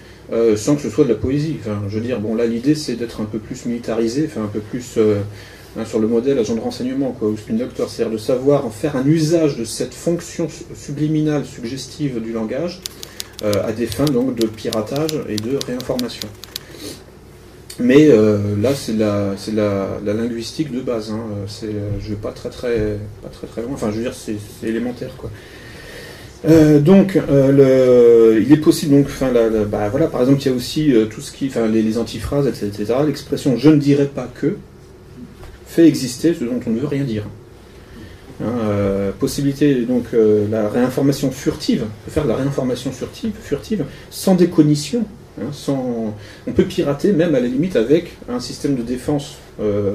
sans 0.56 0.74
que 0.76 0.80
ce 0.80 0.88
soit 0.88 1.04
de 1.04 1.10
la 1.10 1.16
poésie. 1.16 1.56
Enfin, 1.60 1.82
je 1.88 1.98
veux 1.98 2.04
dire, 2.04 2.20
bon 2.20 2.34
là 2.34 2.46
l'idée 2.46 2.74
c'est 2.74 2.94
d'être 2.94 3.20
un 3.20 3.24
peu 3.26 3.38
plus 3.38 3.66
militarisé, 3.66 4.26
enfin 4.26 4.42
un 4.44 4.48
peu 4.48 4.60
plus 4.60 4.98
hein, 5.76 5.84
sur 5.84 5.98
le 5.98 6.06
modèle 6.06 6.38
agent 6.38 6.54
de 6.54 6.60
renseignement, 6.60 7.14
quoi, 7.18 7.28
ou 7.28 7.36
spin 7.36 7.54
doctor, 7.54 7.90
c'est-à-dire 7.90 8.12
de 8.14 8.18
savoir 8.18 8.72
faire 8.72 8.96
un 8.96 9.06
usage 9.06 9.58
de 9.58 9.64
cette 9.64 9.92
fonction 9.92 10.48
su- 10.48 10.64
subliminale, 10.74 11.44
suggestive 11.44 12.22
du 12.22 12.32
langage, 12.32 12.80
à 13.42 13.72
des 13.72 13.86
fins 13.86 14.04
donc 14.04 14.36
de 14.36 14.46
piratage 14.46 15.18
et 15.28 15.36
de 15.36 15.58
réinformation. 15.66 16.28
Mais 17.80 18.08
euh, 18.08 18.38
là, 18.62 18.70
c'est 18.74 18.92
la, 18.92 19.34
la, 19.52 19.98
la 20.04 20.14
linguistique 20.14 20.70
de 20.70 20.80
base. 20.80 21.10
Hein. 21.10 21.20
Euh, 21.32 21.44
C'est, 21.48 21.66
euh, 21.66 21.90
je 22.00 22.10
vais 22.10 22.14
pas 22.16 22.30
très 22.30 22.50
très, 22.50 22.98
pas 23.22 23.28
très 23.28 23.46
très 23.46 23.62
loin. 23.62 23.72
Enfin, 23.74 23.90
je 23.90 23.96
veux 23.96 24.02
dire, 24.02 24.14
c'est, 24.14 24.36
élémentaire, 24.62 25.10
quoi. 25.18 25.30
Euh, 26.46 26.78
donc, 26.78 27.16
euh, 27.16 28.38
il 28.44 28.52
est 28.52 28.58
possible 28.58 28.94
donc, 28.94 29.08
bah, 29.70 29.88
voilà, 29.88 30.06
par 30.08 30.20
exemple, 30.20 30.42
il 30.42 30.46
y 30.46 30.52
a 30.52 30.54
aussi 30.54 30.92
euh, 30.92 31.06
tout 31.06 31.20
ce 31.22 31.32
qui, 31.32 31.48
enfin, 31.48 31.66
les, 31.66 31.82
les 31.82 31.98
antiphrases, 31.98 32.46
etc., 32.46 32.66
etc. 32.66 32.94
L'expression 33.06 33.56
"je 33.56 33.70
ne 33.70 33.76
dirais 33.76 34.10
pas 34.14 34.30
que" 34.32 34.56
fait 35.66 35.88
exister 35.88 36.34
ce 36.34 36.44
dont 36.44 36.60
on 36.66 36.70
ne 36.70 36.78
veut 36.78 36.86
rien 36.86 37.02
dire. 37.02 37.24
Hein, 38.42 38.46
euh, 38.64 39.12
possibilité 39.12 39.82
donc 39.82 40.06
euh, 40.12 40.48
la 40.50 40.68
réinformation 40.68 41.30
furtive, 41.30 41.84
faire 42.08 42.24
de 42.24 42.28
la 42.28 42.34
réinformation 42.34 42.90
furtive, 42.90 43.30
furtive 43.40 43.84
sans 44.10 44.34
décognition, 44.34 45.04
hein, 45.40 45.46
sans, 45.52 46.12
on 46.48 46.52
peut 46.52 46.64
pirater 46.64 47.12
même 47.12 47.36
à 47.36 47.40
la 47.40 47.46
limite 47.46 47.76
avec 47.76 48.16
un 48.28 48.40
système 48.40 48.74
de 48.74 48.82
défense 48.82 49.36
euh, 49.60 49.92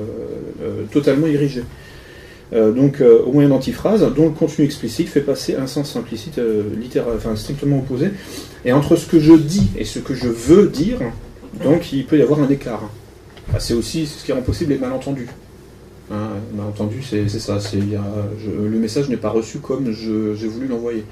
totalement 0.91 1.27
érigé. 1.27 1.63
Donc 2.51 2.99
au 3.01 3.31
moyen 3.31 3.49
d'antiphrases 3.49 4.01
dont 4.15 4.25
le 4.25 4.31
contenu 4.31 4.65
explicite 4.65 5.07
fait 5.07 5.21
passer 5.21 5.55
un 5.55 5.67
sens 5.67 5.95
implicite 5.95 6.41
littéral, 6.75 7.13
enfin 7.15 7.35
strictement 7.35 7.77
opposé. 7.77 8.09
Et 8.65 8.73
entre 8.73 8.95
ce 8.95 9.05
que 9.05 9.19
je 9.19 9.33
dis 9.33 9.67
et 9.77 9.85
ce 9.85 9.99
que 9.99 10.15
je 10.15 10.29
veux 10.29 10.67
dire, 10.67 10.97
donc 11.63 11.93
il 11.93 12.07
peut 12.07 12.17
y 12.17 12.23
avoir 12.23 12.39
un 12.39 12.49
écart. 12.49 12.89
Ah, 13.53 13.59
c'est 13.59 13.75
aussi 13.75 14.07
ce 14.07 14.25
qui 14.25 14.31
rend 14.31 14.41
possible 14.41 14.73
les 14.73 14.79
malentendus. 14.79 15.27
Hein, 16.11 16.29
malentendu, 16.55 17.03
c'est 17.03 17.29
c'est 17.29 17.39
ça. 17.39 17.59
c'est- 17.59 17.77
le 17.77 18.79
message 18.79 19.09
n'est 19.09 19.17
pas 19.17 19.29
reçu 19.29 19.59
comme 19.59 19.91
j'ai 19.91 20.47
voulu 20.47 20.67
l'envoyer. 20.67 21.03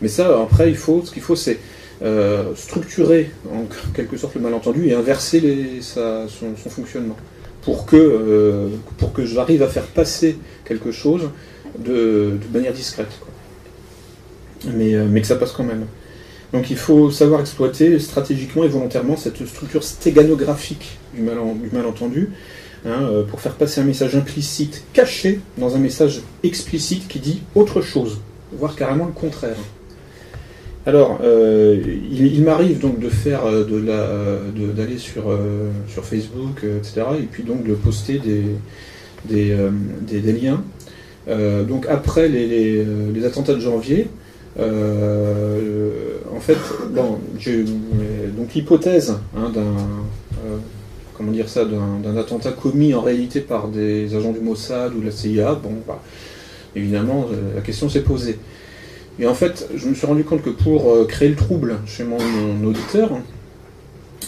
Mais 0.00 0.08
ça, 0.08 0.40
après, 0.42 0.70
il 0.70 0.76
faut, 0.76 1.02
ce 1.04 1.10
qu'il 1.10 1.22
faut, 1.22 1.36
c'est 1.36 1.58
euh, 2.02 2.54
structurer 2.56 3.30
en 3.52 3.64
quelque 3.94 4.16
sorte 4.16 4.34
le 4.34 4.40
malentendu 4.40 4.88
et 4.88 4.94
inverser 4.94 5.80
son, 5.80 6.26
fonctionnement 6.68 7.16
pour 7.62 7.86
que, 7.86 7.96
euh, 7.96 8.68
que 9.14 9.24
j'arrive 9.24 9.62
à 9.62 9.68
faire 9.68 9.86
passer 9.86 10.36
quelque 10.64 10.90
chose 10.90 11.30
de, 11.78 12.38
de 12.42 12.52
manière 12.52 12.72
discrète. 12.72 13.12
Mais, 14.74 14.94
euh, 14.94 15.06
mais 15.08 15.20
que 15.20 15.28
ça 15.28 15.36
passe 15.36 15.52
quand 15.52 15.62
même. 15.62 15.86
Donc 16.52 16.70
il 16.70 16.76
faut 16.76 17.10
savoir 17.10 17.40
exploiter 17.40 17.98
stratégiquement 18.00 18.64
et 18.64 18.68
volontairement 18.68 19.16
cette 19.16 19.46
structure 19.46 19.84
stéganographique 19.84 20.98
du 21.14 21.22
malentendu 21.22 22.30
hein, 22.86 23.02
euh, 23.02 23.22
pour 23.24 23.40
faire 23.40 23.54
passer 23.54 23.80
un 23.80 23.84
message 23.84 24.16
implicite 24.16 24.84
caché 24.92 25.40
dans 25.58 25.74
un 25.76 25.78
message 25.78 26.20
explicite 26.42 27.08
qui 27.08 27.18
dit 27.20 27.42
autre 27.54 27.80
chose, 27.80 28.20
voire 28.52 28.76
carrément 28.76 29.06
le 29.06 29.12
contraire. 29.12 29.56
Alors, 30.84 31.20
euh, 31.22 31.80
il, 32.10 32.42
m'arrive 32.42 32.80
donc 32.80 32.98
de 32.98 33.08
faire 33.08 33.46
euh, 33.46 33.64
de 33.64 33.76
la, 33.76 34.72
d'aller 34.72 34.98
sur, 34.98 35.24
sur 35.88 36.04
Facebook, 36.04 36.64
etc., 36.64 37.02
et 37.20 37.26
puis 37.30 37.44
donc 37.44 37.64
de 37.64 37.74
poster 37.74 38.18
des, 38.18 38.42
des, 39.24 39.56
des- 40.20 40.32
liens. 40.32 40.62
Donc 41.28 41.86
après 41.88 42.28
les, 42.28 42.84
les, 43.14 43.24
attentats 43.24 43.54
de 43.54 43.60
janvier, 43.60 44.08
en 44.58 46.40
fait, 46.40 46.58
bon, 46.90 47.20
donc 48.36 48.54
l'hypothèse 48.54 49.14
hein, 49.36 49.52
d'un 49.54 49.76
comment 51.16 51.32
dire 51.32 51.48
ça, 51.48 51.64
d'un 51.64 52.16
attentat 52.16 52.52
commis 52.52 52.94
en 52.94 53.00
réalité 53.00 53.40
par 53.40 53.68
des 53.68 54.14
agents 54.14 54.32
du 54.32 54.40
Mossad 54.40 54.94
ou 54.94 55.00
de 55.00 55.06
la 55.06 55.12
CIA, 55.12 55.54
bon, 55.54 55.74
bah, 55.86 56.02
évidemment, 56.74 57.26
euh, 57.32 57.54
la 57.54 57.60
question 57.60 57.88
s'est 57.88 58.02
posée. 58.02 58.38
Et 59.18 59.26
en 59.26 59.34
fait, 59.34 59.68
je 59.74 59.88
me 59.88 59.94
suis 59.94 60.06
rendu 60.06 60.24
compte 60.24 60.42
que 60.42 60.50
pour 60.50 60.90
euh, 60.90 61.04
créer 61.04 61.28
le 61.28 61.36
trouble 61.36 61.78
chez 61.86 62.04
mon, 62.04 62.18
auditeur, 62.64 63.10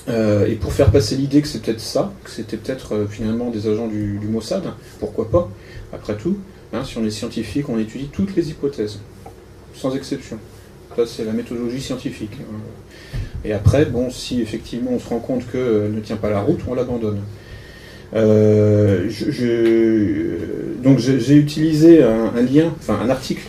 euh, 0.08 0.46
et 0.46 0.56
pour 0.56 0.72
faire 0.72 0.90
passer 0.90 1.16
l'idée 1.16 1.40
que 1.40 1.48
c'est 1.48 1.62
peut-être 1.62 1.80
ça, 1.80 2.12
que 2.24 2.30
c'était 2.30 2.58
peut-être 2.58 3.06
finalement 3.08 3.50
des 3.50 3.68
agents 3.68 3.86
du, 3.86 4.18
du 4.18 4.26
Mossad, 4.26 4.64
pourquoi 5.00 5.30
pas, 5.30 5.50
après 5.92 6.16
tout, 6.16 6.36
hein, 6.72 6.82
si 6.84 6.98
on 6.98 7.04
est 7.04 7.10
scientifique, 7.10 7.68
on 7.68 7.78
étudie 7.78 8.08
toutes 8.12 8.36
les 8.36 8.50
hypothèses, 8.50 8.98
sans 9.74 9.96
exception. 9.96 10.38
Ça, 10.96 11.06
c'est 11.06 11.24
la 11.24 11.32
méthodologie 11.32 11.80
scientifique. 11.80 12.32
Et 13.44 13.52
après, 13.52 13.84
bon, 13.84 14.10
si 14.10 14.40
effectivement 14.40 14.92
on 14.92 14.98
se 14.98 15.08
rend 15.08 15.18
compte 15.18 15.50
qu'elle 15.50 15.92
ne 15.92 16.00
tient 16.00 16.16
pas 16.16 16.30
la 16.30 16.40
route, 16.40 16.60
on 16.68 16.74
l'abandonne. 16.74 17.20
Euh, 18.14 19.10
donc 20.82 20.98
j'ai 20.98 21.36
utilisé 21.36 22.02
un, 22.02 22.30
lien, 22.42 22.72
enfin 22.78 23.00
un 23.02 23.10
article 23.10 23.42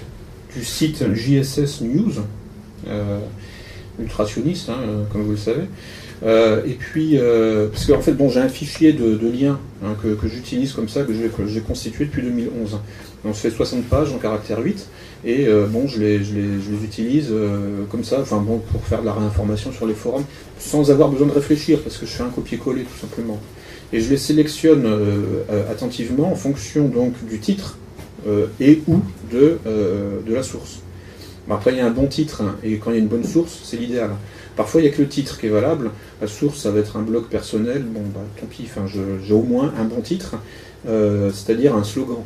du 0.55 0.63
site 0.63 1.13
JSS 1.13 1.81
News, 1.81 2.13
euh, 2.87 3.19
ultrationniste, 3.99 4.69
hein, 4.69 4.77
euh, 4.81 5.03
comme 5.11 5.23
vous 5.23 5.31
le 5.31 5.37
savez. 5.37 5.63
Euh, 6.23 6.63
et 6.65 6.73
puis, 6.73 7.17
euh, 7.17 7.67
parce 7.67 7.85
qu'en 7.85 8.01
fait, 8.01 8.13
bon, 8.13 8.29
j'ai 8.29 8.39
un 8.39 8.49
fichier 8.49 8.93
de, 8.93 9.19
liens 9.27 9.59
hein, 9.83 9.95
que, 10.01 10.15
que 10.15 10.27
j'utilise 10.27 10.73
comme 10.73 10.89
ça, 10.89 11.03
que 11.03 11.13
j'ai 11.47 11.61
constitué 11.61 12.05
depuis 12.05 12.21
2011. 12.21 12.79
Donc, 13.23 13.35
ça 13.35 13.41
fait 13.41 13.51
60 13.51 13.85
pages 13.85 14.11
en 14.13 14.17
caractère 14.17 14.59
8, 14.59 14.87
et 15.23 15.47
euh, 15.47 15.65
bon, 15.65 15.87
je 15.87 15.99
les, 15.99 16.17
utilise 16.83 17.29
euh, 17.31 17.83
comme 17.89 18.03
ça, 18.03 18.19
enfin 18.21 18.37
bon, 18.37 18.59
pour 18.59 18.81
faire 18.85 19.01
de 19.01 19.05
la 19.05 19.13
réinformation 19.13 19.71
sur 19.71 19.87
les 19.87 19.93
forums, 19.93 20.25
sans 20.59 20.91
avoir 20.91 21.09
besoin 21.09 21.27
de 21.27 21.31
réfléchir, 21.31 21.81
parce 21.81 21.97
que 21.97 22.05
je 22.05 22.11
fais 22.11 22.23
un 22.23 22.29
copier-coller 22.29 22.83
tout 22.83 22.99
simplement. 22.99 23.39
Et 23.93 24.01
je 24.01 24.09
les 24.09 24.17
sélectionne 24.17 24.83
euh, 24.85 25.71
attentivement 25.71 26.31
en 26.31 26.35
fonction 26.35 26.87
donc 26.87 27.13
du 27.27 27.39
titre 27.39 27.77
et 28.59 28.81
ou 28.87 29.01
de, 29.31 29.59
de 30.25 30.33
la 30.33 30.41
source. 30.41 30.79
Bon, 31.47 31.53
après, 31.53 31.73
il 31.73 31.77
y 31.77 31.79
a 31.79 31.85
un 31.85 31.91
bon 31.91 32.07
titre, 32.07 32.41
hein, 32.41 32.55
et 32.63 32.77
quand 32.77 32.89
il 32.89 32.95
y 32.95 32.97
a 32.97 32.99
une 32.99 33.07
bonne 33.07 33.23
source, 33.23 33.59
c'est 33.63 33.77
l'idéal. 33.77 34.09
Parfois, 34.55 34.81
il 34.81 34.85
n'y 34.85 34.89
a 34.89 34.93
que 34.95 35.01
le 35.03 35.07
titre 35.07 35.39
qui 35.39 35.45
est 35.45 35.49
valable. 35.49 35.91
La 36.19 36.25
source, 36.25 36.59
ça 36.59 36.71
va 36.71 36.79
être 36.79 36.97
un 36.97 37.03
blog 37.03 37.25
personnel. 37.25 37.83
Bon, 37.83 38.01
bah, 38.15 38.21
tant 38.41 38.47
pis, 38.47 38.63
enfin, 38.65 38.87
j'ai 38.87 39.33
au 39.33 39.43
moins 39.43 39.71
un 39.79 39.83
bon 39.83 40.01
titre, 40.01 40.37
c'est-à-dire 40.85 41.75
un 41.75 41.83
slogan. 41.83 42.23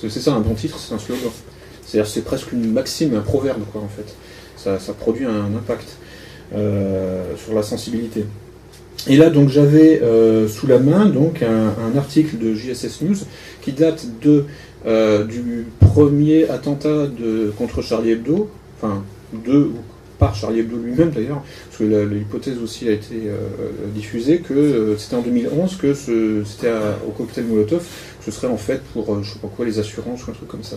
C'est 0.00 0.10
ça, 0.10 0.34
un 0.34 0.40
bon 0.40 0.54
titre, 0.54 0.78
c'est 0.78 0.94
un 0.94 0.98
slogan. 0.98 1.32
C'est-à-dire, 1.90 2.08
c'est 2.08 2.22
presque 2.22 2.52
une 2.52 2.72
maxime, 2.72 3.14
un 3.16 3.20
proverbe, 3.20 3.62
quoi, 3.72 3.80
en 3.80 3.88
fait. 3.88 4.14
Ça, 4.56 4.78
produit 4.92 5.24
un 5.24 5.56
impact 5.56 5.96
euh, 6.54 7.34
sur 7.36 7.54
la 7.54 7.62
sensibilité. 7.62 8.26
Et 9.08 9.16
là, 9.16 9.28
donc, 9.28 9.48
j'avais 9.48 10.00
euh, 10.00 10.46
sous 10.46 10.68
la 10.68 10.78
main 10.78 11.06
donc 11.06 11.42
un, 11.42 11.96
article 11.96 12.38
de 12.38 12.54
JSS 12.54 13.02
News 13.02 13.16
qui 13.62 13.72
date 13.72 14.06
de 14.22 14.44
euh, 14.86 15.24
du 15.24 15.66
premier 15.80 16.48
attentat 16.48 17.08
contre 17.58 17.82
Charlie 17.82 18.12
Hebdo, 18.12 18.50
enfin, 18.76 19.02
de 19.32 19.58
ou 19.58 19.78
par 20.18 20.34
Charlie 20.34 20.60
Hebdo 20.60 20.76
lui-même 20.76 21.10
d'ailleurs, 21.10 21.42
parce 21.68 21.78
que 21.78 22.04
l'hypothèse 22.04 22.58
aussi 22.62 22.88
a 22.88 22.92
été 22.92 23.14
diffusée 23.94 24.40
que 24.40 24.94
c'était 24.98 25.16
en 25.16 25.22
2011 25.22 25.76
que 25.78 25.94
c'était 25.94 26.70
au 27.08 27.10
cocktail 27.12 27.46
Molotov, 27.46 27.80
que 27.80 28.24
ce 28.24 28.30
serait 28.30 28.48
en 28.48 28.58
fait 28.58 28.82
pour 28.92 29.22
je 29.22 29.32
sais 29.32 29.38
pas 29.38 29.48
quoi 29.48 29.64
les 29.64 29.78
assurances 29.78 30.26
ou 30.26 30.30
un 30.30 30.34
truc 30.34 30.48
comme 30.48 30.62
ça. 30.62 30.76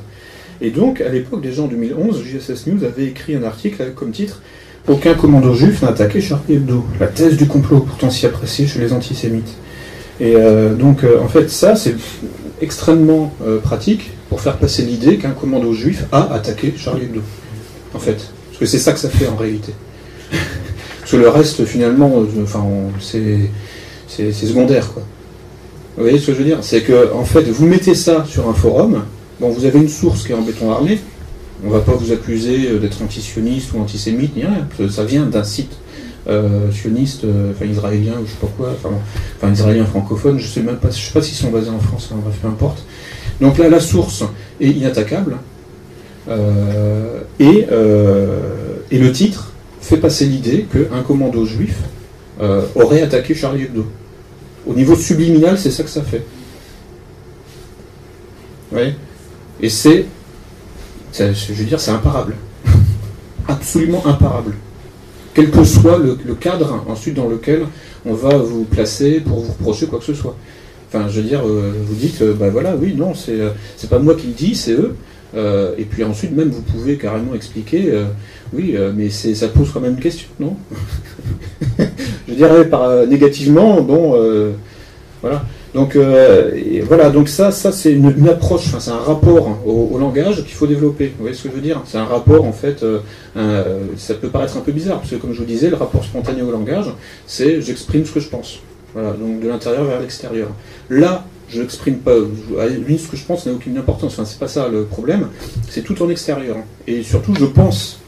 Et 0.62 0.70
donc 0.70 1.02
à 1.02 1.10
l'époque 1.10 1.42
déjà 1.42 1.64
en 1.64 1.68
2011, 1.68 2.24
JSS 2.24 2.68
News 2.68 2.84
avait 2.84 3.06
écrit 3.06 3.36
un 3.36 3.44
article 3.44 3.82
avec 3.82 3.96
comme 3.96 4.12
titre 4.12 4.42
Aucun 4.88 5.14
commando 5.14 5.54
juif 5.54 5.82
n'a 5.82 5.90
attaqué 5.90 6.20
Charlie 6.20 6.56
Hebdo. 6.56 6.84
La 7.00 7.08
thèse 7.08 7.38
du 7.38 7.48
complot 7.48 7.80
pourtant 7.80 8.10
si 8.10 8.26
appréciée 8.26 8.68
chez 8.68 8.80
les 8.80 8.92
antisémites. 8.92 9.56
Et 10.20 10.36
euh, 10.36 10.74
donc 10.74 11.04
euh, 11.04 11.20
en 11.22 11.28
fait 11.28 11.50
ça 11.50 11.76
c'est 11.76 11.96
extrêmement 12.62 13.34
euh, 13.46 13.60
pratique 13.60 14.12
pour 14.30 14.42
faire 14.42 14.58
passer 14.58 14.84
l'idée 14.84 15.18
qu'un 15.18 15.32
commando 15.32 15.74
juif 15.74 16.06
a 16.12 16.34
attaqué 16.34 16.74
Charlie 16.78 17.06
Hebdo. 17.06 17.22
En 17.94 18.00
fait. 18.00 18.30
Parce 18.50 18.60
que 18.60 18.66
c'est 18.66 18.80
ça 18.80 18.94
que 18.94 19.00
ça 19.00 19.10
fait 19.10 19.28
en 19.28 19.36
réalité. 19.36 19.74
Parce 21.00 21.12
que 21.12 21.18
le 21.18 21.28
reste, 21.28 21.66
finalement, 21.66 22.24
enfin, 22.44 22.64
c'est 23.00 24.32
secondaire, 24.32 24.94
quoi. 24.94 25.04
Vous 25.98 26.04
voyez 26.04 26.18
ce 26.18 26.28
que 26.28 26.34
je 26.34 26.38
veux 26.38 26.46
dire? 26.46 26.60
C'est 26.62 26.82
que, 26.82 27.12
en 27.14 27.26
fait, 27.26 27.42
vous 27.44 27.66
mettez 27.66 27.94
ça 27.94 28.26
sur 28.28 28.48
un 28.48 28.54
forum, 28.54 29.04
bon, 29.40 29.50
vous 29.50 29.66
avez 29.66 29.80
une 29.80 29.90
source 29.90 30.26
qui 30.26 30.32
est 30.32 30.36
en 30.36 30.42
béton 30.42 30.72
armé, 30.72 31.00
on 31.66 31.70
va 31.70 31.80
pas 31.80 31.94
vous 31.94 32.12
accuser 32.12 32.70
euh, 32.70 32.80
d'être 32.80 33.02
antisioniste 33.02 33.74
ou 33.74 33.80
antisémite, 33.80 34.36
ni 34.36 34.44
rien, 34.44 34.68
ça 34.90 35.06
vient 35.06 35.26
d'un 35.26 35.44
site 35.44 35.72
euh, 36.28 36.72
sioniste, 36.72 37.26
euh, 37.26 37.52
enfin 37.52 37.66
israélien 37.66 38.14
ou 38.22 38.26
je 38.26 38.32
sais 38.32 38.38
pas 38.40 38.52
quoi, 38.58 38.70
enfin, 38.76 39.52
israélien 39.52 39.86
francophone, 39.86 40.40
je 40.40 40.48
sais 40.48 40.62
même 40.62 40.78
pas, 40.78 40.90
je 40.90 41.00
sais 41.00 41.14
pas 41.14 41.22
s'ils 41.22 41.38
sont 41.38 41.52
basés 41.52 41.70
en 41.70 41.80
France, 41.80 42.10
hein, 42.12 42.18
bref, 42.24 42.36
peu 42.42 42.48
importe. 42.48 42.84
Donc 43.42 43.58
là, 43.58 43.70
la 43.70 43.80
source 43.80 44.24
est 44.62 44.70
inattaquable, 44.70 45.38
et, 47.40 47.68
et 48.92 48.98
le 48.98 49.12
titre 49.12 49.52
fait 49.82 49.98
passer 49.98 50.26
l'idée 50.26 50.66
qu'un 50.72 51.02
commando 51.02 51.44
juif 51.46 51.76
aurait 52.76 53.02
attaqué 53.02 53.36
Charlie 53.36 53.64
Hebdo. 53.64 53.86
Au 54.66 54.74
niveau 54.74 54.96
subliminal, 54.96 55.58
c'est 55.58 55.72
ça 55.72 55.84
que 55.84 55.90
ça 55.90 56.02
fait. 56.02 56.24
Voyez? 58.72 58.94
Et 59.64 59.70
c'est, 59.70 60.06
je 61.18 61.54
veux 61.54 61.64
dire, 61.64 61.80
c'est 61.80 61.92
imparable. 61.92 62.36
Absolument 63.48 64.06
imparable. 64.06 64.56
Quel 65.34 65.52
que 65.52 65.64
soit 65.64 65.98
le, 65.98 66.18
le 66.26 66.36
cadre 66.36 66.84
ensuite 66.88 67.16
dans 67.16 67.30
lequel 67.30 67.66
on 68.06 68.14
va 68.14 68.38
vous 68.38 68.66
placer 68.66 69.22
pour 69.22 69.40
vous 69.40 69.54
reprocher 69.54 69.88
quoi 69.88 70.00
que 70.00 70.06
ce 70.06 70.14
soit. 70.14 70.36
Enfin, 70.90 71.08
je 71.08 71.22
veux 71.22 71.28
dire, 71.28 71.48
euh, 71.48 71.72
vous 71.82 71.96
dites, 71.96 72.22
euh, 72.22 72.34
bah 72.34 72.50
voilà, 72.50 72.76
oui, 72.76 72.94
non, 72.94 73.16
c'est, 73.16 73.40
euh, 73.40 73.52
pas 73.90 74.00
moi 74.00 74.16
qui 74.16 74.28
le 74.28 74.34
dis, 74.34 74.54
c'est 74.54 74.74
eux. 74.74 74.96
Euh, 75.34 75.74
et 75.78 75.86
puis 75.86 76.04
ensuite, 76.04 76.34
même, 76.34 76.50
vous 76.50 76.62
pouvez 76.62 76.98
carrément 76.98 77.34
expliquer, 77.34 77.92
oui, 78.52 78.76
mais 78.96 79.10
ça 79.10 79.48
pose 79.48 79.72
quand 79.74 79.80
même 79.80 79.94
une 79.94 80.00
question, 80.00 80.28
non? 80.42 80.58
Je 82.28 82.34
dirais 82.34 82.70
par, 82.70 83.08
négativement, 83.08 83.82
bon, 83.82 84.22
voilà. 85.22 85.46
Donc, 85.74 85.96
euh, 85.96 86.52
voilà, 86.88 87.10
donc 87.10 87.30
ça, 87.30 87.52
ça 87.52 87.72
c'est 87.72 87.92
une, 87.92 88.30
approche, 88.30 88.68
enfin, 88.68 88.80
c'est 88.80 88.92
un 88.92 88.98
rapport 88.98 89.58
au, 89.66 89.98
langage 89.98 90.44
qu'il 90.44 90.54
faut 90.54 90.68
développer. 90.68 91.08
Vous 91.08 91.22
voyez 91.22 91.36
ce 91.36 91.44
que 91.44 91.50
je 91.50 91.56
veux 91.56 91.62
dire? 91.62 91.82
C'est 91.86 91.98
un 91.98 92.06
rapport, 92.06 92.46
en 92.46 92.54
fait, 92.54 92.84
euh, 92.84 93.00
ça 93.98 94.14
peut 94.14 94.30
paraître 94.30 94.56
un 94.58 94.62
peu 94.62 94.72
bizarre, 94.72 95.00
parce 95.00 95.10
que 95.10 95.16
comme 95.16 95.34
je 95.34 95.40
vous 95.40 95.46
disais, 95.46 95.70
le 95.70 95.76
rapport 95.76 96.04
spontané 96.04 96.44
au 96.44 96.52
langage, 96.52 96.86
c'est 97.26 97.62
j'exprime 97.62 98.06
ce 98.06 98.12
que 98.12 98.20
je 98.20 98.30
pense. 98.30 98.60
Voilà, 98.94 99.14
donc 99.14 99.40
de 99.40 99.48
l'intérieur 99.48 99.86
vers 99.86 100.00
l'extérieur. 100.00 100.50
Là, 100.92 101.26
je 101.50 101.62
n'exprime 101.62 101.98
pas, 101.98 102.16
limite, 102.70 103.00
ce 103.00 103.08
que 103.08 103.18
je 103.18 103.26
pense 103.26 103.46
n'a 103.46 103.54
aucune 103.54 103.78
importance. 103.78 104.14
Enfin, 104.14 104.26
c'est 104.26 104.40
pas 104.40 104.48
ça 104.48 104.68
le 104.68 104.84
problème. 104.84 105.28
C'est 105.70 105.82
tout 105.82 106.02
en 106.04 106.10
extérieur. 106.10 106.58
Et 106.88 107.04
surtout, 107.04 107.34
je 107.36 107.46
pense 107.46 108.00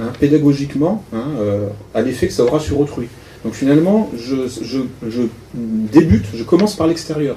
hein, 0.00 0.12
pédagogiquement 0.20 1.04
hein, 1.12 1.24
euh, 1.40 1.68
à 1.94 2.02
l'effet 2.02 2.28
que 2.28 2.32
ça 2.32 2.44
aura 2.44 2.60
sur 2.60 2.78
autrui. 2.80 3.08
Donc 3.44 3.54
finalement, 3.54 4.10
je, 4.16 4.48
je, 4.62 4.80
je 5.08 5.22
débute, 5.54 6.26
je 6.34 6.42
commence 6.42 6.74
par 6.76 6.86
l'extérieur 6.86 7.36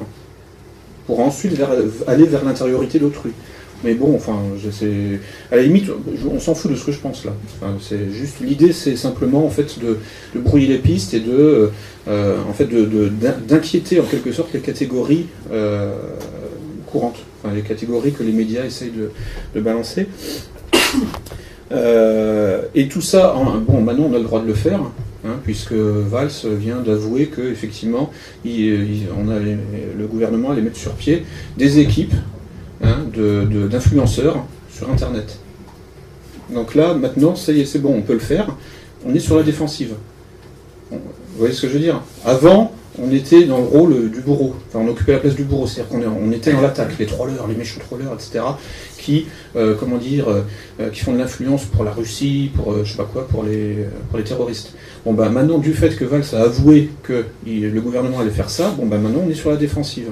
pour 1.05 1.19
ensuite 1.19 1.59
aller 2.07 2.25
vers 2.25 2.43
l'intériorité 2.43 2.99
d'autrui. 2.99 3.31
Mais 3.83 3.95
bon, 3.95 4.15
enfin, 4.15 4.37
à 5.51 5.55
la 5.55 5.61
limite, 5.63 5.85
on 6.31 6.39
s'en 6.39 6.53
fout 6.53 6.69
de 6.69 6.75
ce 6.75 6.85
que 6.85 6.91
je 6.91 6.99
pense 6.99 7.25
là. 7.25 7.31
Enfin, 7.55 7.73
c'est 7.81 8.11
juste 8.11 8.35
l'idée, 8.39 8.73
c'est 8.73 8.95
simplement 8.95 9.43
en 9.43 9.49
fait 9.49 9.79
de, 9.79 9.97
brouiller 10.39 10.67
les 10.67 10.77
pistes 10.77 11.15
et 11.15 11.19
de, 11.19 11.71
euh, 12.07 12.37
en 12.47 12.53
fait, 12.53 12.69
d'inquiéter 13.47 13.99
en 13.99 14.03
quelque 14.03 14.31
sorte 14.31 14.53
les 14.53 14.59
catégories 14.59 15.25
euh, 15.51 15.95
courantes, 16.91 17.19
enfin, 17.43 17.55
les 17.55 17.63
catégories 17.63 18.11
que 18.11 18.23
les 18.23 18.33
médias 18.33 18.65
essayent 18.65 18.93
de, 19.55 19.61
balancer. 19.61 20.07
Euh, 21.71 22.63
et 22.75 22.87
tout 22.87 23.01
ça, 23.01 23.35
bon, 23.67 23.81
maintenant 23.81 24.09
on 24.11 24.13
a 24.13 24.17
le 24.17 24.25
droit 24.25 24.41
de 24.41 24.47
le 24.47 24.53
faire, 24.53 24.81
hein, 25.25 25.35
puisque 25.43 25.73
Valls 25.73 26.31
vient 26.45 26.81
d'avouer 26.81 27.27
que 27.27 27.41
effectivement, 27.41 28.11
le 28.45 30.05
gouvernement 30.05 30.51
allait 30.51 30.61
mettre 30.61 30.77
sur 30.77 30.93
pied 30.93 31.25
des 31.57 31.79
équipes 31.79 32.13
hein, 32.83 32.97
d'influenceurs 33.69 34.45
sur 34.73 34.89
Internet. 34.89 35.39
Donc 36.53 36.75
là, 36.75 36.93
maintenant, 36.93 37.35
c'est 37.35 37.79
bon, 37.79 37.95
on 37.95 38.01
peut 38.01 38.13
le 38.13 38.19
faire. 38.19 38.55
on 39.05 39.13
est 39.13 39.19
sur 39.19 39.37
la 39.37 39.43
défensive. 39.43 39.93
Vous 40.91 40.99
voyez 41.37 41.53
ce 41.53 41.61
que 41.61 41.67
je 41.67 41.73
veux 41.73 41.79
dire? 41.79 42.01
Avant, 42.25 42.73
on 42.99 43.11
était 43.11 43.45
dans 43.45 43.57
le 43.57 43.63
rôle 43.63 44.11
du 44.11 44.21
bourreau. 44.21 44.55
Enfin, 44.67 44.79
on 44.85 44.89
occupait 44.89 45.13
la 45.13 45.19
place 45.19 45.35
du 45.35 45.43
bourreau, 45.43 45.67
c'est-à-dire 45.67 45.89
qu'on 45.89 46.03
on 46.03 46.31
était 46.31 46.51
dans 46.51 46.61
l'attaque, 46.61 46.97
les 46.99 47.05
trollers, 47.05 47.47
les 47.47 47.55
méchants 47.55 47.79
trollers, 47.79 48.13
etc., 48.13 48.43
qui, 48.97 49.27
euh, 49.55 49.75
comment 49.79 49.97
dire, 49.97 50.25
euh, 50.29 50.89
qui 50.89 50.99
font 51.01 51.13
de 51.13 51.17
l'influence 51.17 51.65
pour 51.65 51.83
la 51.83 51.91
Russie, 51.91 52.51
pour 52.55 52.71
euh, 52.71 52.83
je 52.83 52.91
sais 52.91 52.97
pas 52.97 53.09
quoi, 53.11 53.27
pour 53.27 53.43
les, 53.43 53.85
pour 54.09 54.17
les 54.17 54.23
terroristes. 54.23 54.73
Bon, 55.05 55.13
bah 55.13 55.29
maintenant, 55.29 55.57
du 55.57 55.73
fait 55.73 55.95
que 55.95 56.05
Valls 56.05 56.23
a 56.33 56.43
avoué 56.43 56.89
que 57.03 57.25
le 57.45 57.79
gouvernement 57.81 58.19
allait 58.19 58.29
faire 58.29 58.49
ça, 58.49 58.73
bon, 58.77 58.85
bah 58.85 58.97
maintenant, 58.97 59.23
on 59.25 59.29
est 59.29 59.35
sur 59.35 59.49
la 59.49 59.57
défensive. 59.57 60.11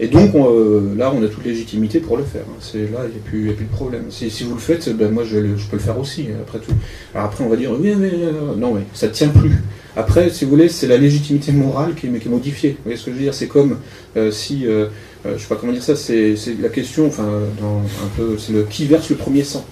Et 0.00 0.06
donc 0.06 0.34
on, 0.34 0.46
euh, 0.48 0.94
là, 0.96 1.12
on 1.14 1.22
a 1.24 1.28
toute 1.28 1.44
légitimité 1.44 1.98
pour 1.98 2.16
le 2.16 2.22
faire. 2.22 2.42
hein. 2.48 2.56
C'est 2.60 2.90
là, 2.90 3.00
il 3.04 3.10
n'y 3.10 3.48
a, 3.50 3.54
plus- 3.54 3.64
de 3.64 3.72
problème. 3.72 4.04
Si, 4.10 4.28
vous 4.44 4.54
le 4.54 4.60
faites, 4.60 4.88
ben, 4.96 5.10
moi, 5.10 5.24
je, 5.24 5.38
peux 5.38 5.76
le 5.76 5.78
faire 5.78 5.98
aussi. 5.98 6.28
hein, 6.30 6.36
Après 6.40 6.58
tout. 6.60 6.72
Alors 7.14 7.26
après, 7.26 7.42
on 7.42 7.48
va 7.48 7.56
dire 7.56 7.72
oui, 7.72 7.94
mais 7.98 8.10
euh, 8.12 8.54
non, 8.56 8.74
mais 8.74 8.82
ça 8.94 9.08
tient 9.08 9.28
plus. 9.28 9.52
Après, 9.96 10.30
si 10.30 10.44
vous 10.44 10.52
voulez, 10.52 10.68
c'est 10.68 10.86
la 10.86 10.98
légitimité 10.98 11.50
morale 11.50 11.94
qui 11.96 12.06
est, 12.06 12.26
modifiée. 12.26 12.70
Vous 12.70 12.84
voyez 12.84 12.96
ce 12.96 13.06
que 13.06 13.10
je 13.10 13.16
veux 13.16 13.22
dire? 13.22 13.34
C'est 13.34 13.48
comme 13.48 13.78
euh, 14.16 14.30
si, 14.30 14.64
je 14.64 15.38
sais 15.38 15.48
pas 15.48 15.56
comment 15.56 15.72
dire 15.72 15.82
ça, 15.82 15.96
c'est 15.96 16.36
la 16.60 16.68
question, 16.68 17.06
enfin, 17.08 17.28
dans 17.60 17.78
un 17.78 18.08
peu, 18.16 18.38
c'est 18.38 18.52
le 18.52 18.62
qui 18.62 18.86
verse 18.86 19.10
le 19.10 19.16
premier 19.16 19.42
sang. 19.42 19.64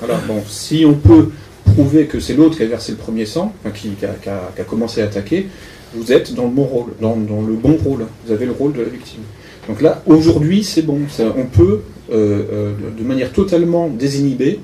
Voilà. 0.00 0.20
Bon, 0.26 0.42
si 0.48 0.84
on 0.84 0.94
peut 0.94 1.28
prouver 1.64 2.06
que 2.06 2.18
c'est 2.18 2.34
l'autre 2.34 2.56
qui 2.56 2.64
a 2.64 2.66
versé 2.66 2.90
le 2.92 2.98
premier 2.98 3.26
sang, 3.26 3.52
qui, 3.74 3.92
a, 4.04 4.64
commencé 4.64 5.00
à 5.02 5.04
attaquer, 5.04 5.46
vous 5.94 6.10
êtes 6.10 6.34
dans 6.34 6.44
le 6.44 6.50
bon 6.50 6.64
rôle, 6.64 6.92
dans 7.00 7.14
le 7.14 7.54
bon 7.54 7.76
rôle. 7.76 8.06
Vous 8.26 8.32
avez 8.32 8.46
le 8.46 8.52
rôle 8.52 8.72
de 8.72 8.80
la 8.82 8.88
victime. 8.88 9.20
Donc 9.68 9.80
là, 9.80 10.02
aujourd'hui, 10.06 10.64
c'est 10.64 10.82
bon. 10.82 11.00
On 11.20 11.46
peut, 11.46 11.80
euh, 12.10 12.42
euh, 12.52 12.72
de- 12.98 13.04
manière 13.04 13.32
totalement 13.32 13.88
désinhibée, 13.88 14.60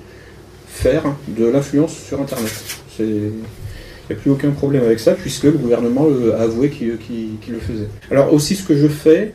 faire 0.67 1.05
de 1.29 1.47
l'influence 1.47 1.97
sur 1.97 2.21
Internet. 2.21 2.53
Il 2.99 3.07
n'y 3.07 4.17
a 4.17 4.21
plus 4.21 4.31
aucun 4.31 4.51
problème 4.51 4.83
avec 4.85 4.99
ça, 4.99 5.13
puisque 5.13 5.45
le 5.45 5.53
gouvernement 5.53 6.07
euh, 6.09 6.37
a 6.37 6.43
avoué 6.43 6.71
qu'il 6.71 6.89
le 6.89 7.61
faisait. 7.61 7.89
Alors 8.11 8.33
aussi, 8.33 8.57
ce 8.57 8.65
que 8.65 8.77
je 8.77 8.89
fais, 8.89 9.35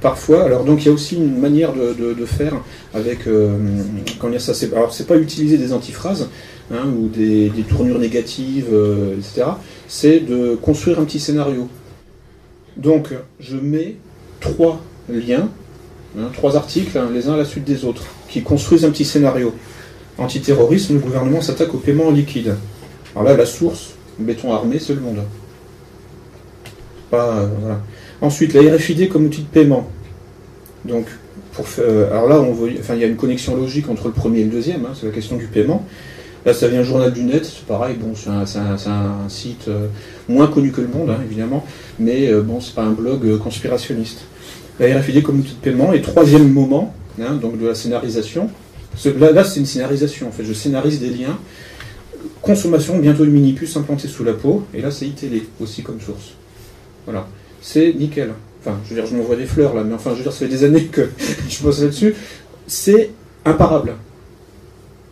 parfois, 0.00 0.44
alors 0.44 0.64
donc 0.64 0.84
il 0.84 0.88
y 0.88 0.90
a 0.90 0.94
aussi 0.94 1.16
une 1.16 1.38
manière 1.38 1.72
de, 1.72 2.14
faire 2.26 2.62
avec, 2.94 3.26
euh, 3.26 3.56
comment 4.18 4.30
dire 4.32 4.40
ça, 4.40 4.52
alors 4.74 4.92
c'est 4.92 5.06
pas 5.06 5.16
utiliser 5.16 5.56
des 5.56 5.72
antiphrases, 5.72 6.28
hein, 6.70 6.84
ou 6.96 7.08
des, 7.08 7.50
tournures 7.68 7.98
négatives, 7.98 8.68
etc. 9.18 9.48
C'est 9.88 10.20
de 10.20 10.54
construire 10.54 11.00
un 11.00 11.04
petit 11.04 11.20
scénario. 11.20 11.68
Donc, 12.76 13.08
je 13.40 13.56
mets 13.56 13.96
trois 14.40 14.80
liens, 15.08 15.48
hein, 16.18 16.28
trois 16.32 16.56
articles, 16.56 16.96
hein, 16.98 17.08
les 17.12 17.28
uns 17.28 17.34
à 17.34 17.36
la 17.38 17.44
suite 17.44 17.64
des 17.64 17.84
autres, 17.84 18.04
qui 18.28 18.42
construisent 18.42 18.84
un 18.84 18.90
petit 18.90 19.04
scénario. 19.04 19.54
Antiterrorisme, 20.18 20.94
le 20.94 21.00
gouvernement 21.00 21.40
s'attaque 21.40 21.74
au 21.74 21.78
paiement 21.78 22.06
en 22.06 22.10
liquide. 22.10 22.56
Alors 23.14 23.24
là, 23.28 23.36
la 23.36 23.46
source, 23.46 23.90
béton 24.18 24.52
armé, 24.52 24.78
c'est 24.78 24.94
le 24.94 25.00
monde. 25.00 25.22
Pas, 27.10 27.36
euh, 27.36 27.46
voilà. 27.60 27.80
Ensuite, 28.20 28.54
la 28.54 28.74
RFID 28.74 29.08
comme 29.08 29.26
outil 29.26 29.42
de 29.42 29.46
paiement. 29.46 29.88
Donc, 30.84 31.06
pour 31.52 31.68
fa- 31.68 31.82
euh, 31.82 32.10
alors 32.10 32.28
là, 32.28 32.44
il 32.94 32.98
y 33.00 33.04
a 33.04 33.06
une 33.06 33.16
connexion 33.16 33.56
logique 33.56 33.88
entre 33.88 34.06
le 34.06 34.12
premier 34.12 34.40
et 34.40 34.44
le 34.44 34.50
deuxième, 34.50 34.84
hein, 34.86 34.92
c'est 34.98 35.06
la 35.06 35.12
question 35.12 35.36
du 35.36 35.46
paiement. 35.46 35.84
Là, 36.46 36.54
ça 36.54 36.68
vient 36.68 36.84
Journal 36.84 37.12
du 37.12 37.24
Net, 37.24 37.44
c'est 37.44 37.66
pareil, 37.66 37.96
bon, 37.96 38.12
c'est 38.14 38.30
un, 38.30 39.28
site 39.28 39.66
euh, 39.66 39.88
moins 40.28 40.46
connu 40.46 40.70
que 40.70 40.80
le 40.80 40.86
monde, 40.86 41.10
hein, 41.10 41.18
évidemment, 41.24 41.66
mais 41.98 42.28
euh, 42.28 42.40
bon, 42.40 42.60
c'est 42.60 42.76
pas 42.76 42.84
un 42.84 42.92
blog 42.92 43.26
euh, 43.26 43.36
conspirationniste. 43.36 44.20
La 44.78 44.96
RFID 44.96 45.24
comme 45.24 45.40
outil 45.40 45.54
de 45.54 45.58
paiement. 45.58 45.92
Et 45.92 46.02
troisième 46.02 46.52
moment, 46.52 46.94
hein, 47.20 47.34
donc 47.34 47.58
de 47.58 47.66
la 47.66 47.74
scénarisation. 47.74 48.48
Là 49.18 49.42
c'est 49.42 49.58
une 49.58 49.66
scénarisation, 49.66 50.28
en 50.28 50.30
fait. 50.30 50.44
Je 50.44 50.52
scénarise 50.52 51.00
des 51.00 51.10
liens. 51.10 51.36
Consommation, 52.42 52.96
bientôt 52.98 53.24
une 53.24 53.32
mini-puce 53.32 53.76
implantée 53.76 54.06
sous 54.06 54.22
la 54.22 54.32
peau. 54.32 54.64
Et 54.72 54.80
là, 54.80 54.92
c'est 54.92 55.06
iTélé 55.06 55.48
aussi 55.60 55.82
comme 55.82 56.00
source. 56.00 56.34
Voilà. 57.06 57.26
C'est 57.60 57.92
nickel. 57.92 58.30
Enfin, 58.60 58.78
je 58.84 58.90
veux 58.90 59.00
dire, 59.00 59.06
je 59.10 59.16
m'envoie 59.16 59.36
des 59.36 59.46
fleurs 59.46 59.74
là, 59.74 59.82
mais 59.82 59.94
enfin, 59.94 60.10
je 60.12 60.18
veux 60.18 60.22
dire, 60.22 60.32
ça 60.32 60.40
fait 60.40 60.48
des 60.48 60.62
années 60.62 60.84
que 60.84 61.08
je 61.48 61.62
bosse 61.62 61.80
là-dessus. 61.80 62.14
C'est 62.66 63.10
imparable. 63.44 63.94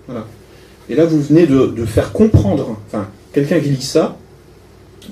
Voilà. 0.07 0.27
Et 0.91 0.95
là, 0.95 1.05
vous 1.07 1.21
venez 1.21 1.47
de, 1.47 1.85
faire 1.87 2.13
comprendre, 2.13 2.77
enfin, 2.87 3.09
quelqu'un 3.33 3.61
qui 3.61 3.71
lit 3.71 3.83
ça, 3.83 4.17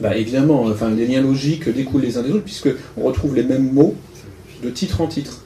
bah 0.01 0.17
évidemment, 0.17 0.63
enfin, 0.65 0.91
les 0.91 1.07
liens 1.07 1.23
logiques 1.23 1.69
découlent 1.69 2.03
les 2.03 2.17
uns 2.19 2.23
des 2.23 2.31
autres, 2.31 2.45
puisque 2.45 2.69
on 2.97 3.03
retrouve 3.05 3.35
les 3.35 3.43
mêmes 3.43 3.73
mots 3.73 3.95
de 4.63 4.71
titre 4.71 5.01
en 5.01 5.07
titre. 5.07 5.43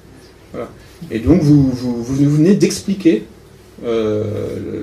Et 1.11 1.19
donc, 1.19 1.43
vous, 1.43 1.70
vous, 1.70 2.03
venez 2.05 2.55
d'expliquer 2.55 3.24
euh, 3.85 4.24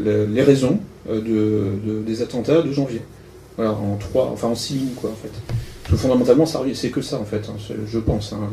le- 0.06 0.26
les 0.34 0.42
raisons 0.44 0.80
euh, 1.10 1.20
de, 1.22 1.92
de- 1.92 2.02
des 2.04 2.22
attentats 2.22 2.62
de 2.62 2.72
janvier. 2.72 3.02
Voilà, 3.58 3.72
en 3.72 3.98
trois, 3.98 4.30
enfin 4.32 4.48
en 4.48 4.56
six 4.56 4.76
lignes, 4.76 4.94
quoi, 4.96 5.10
en 5.12 5.16
fait. 5.16 5.32
Fondamentalement, 5.86 6.46
c'est 6.46 6.90
que 6.90 7.02
ça, 7.02 7.20
en 7.20 7.26
fait, 7.26 7.50
hein, 7.50 7.56
je 7.88 8.00
pense. 8.00 8.34
hein, 8.34 8.50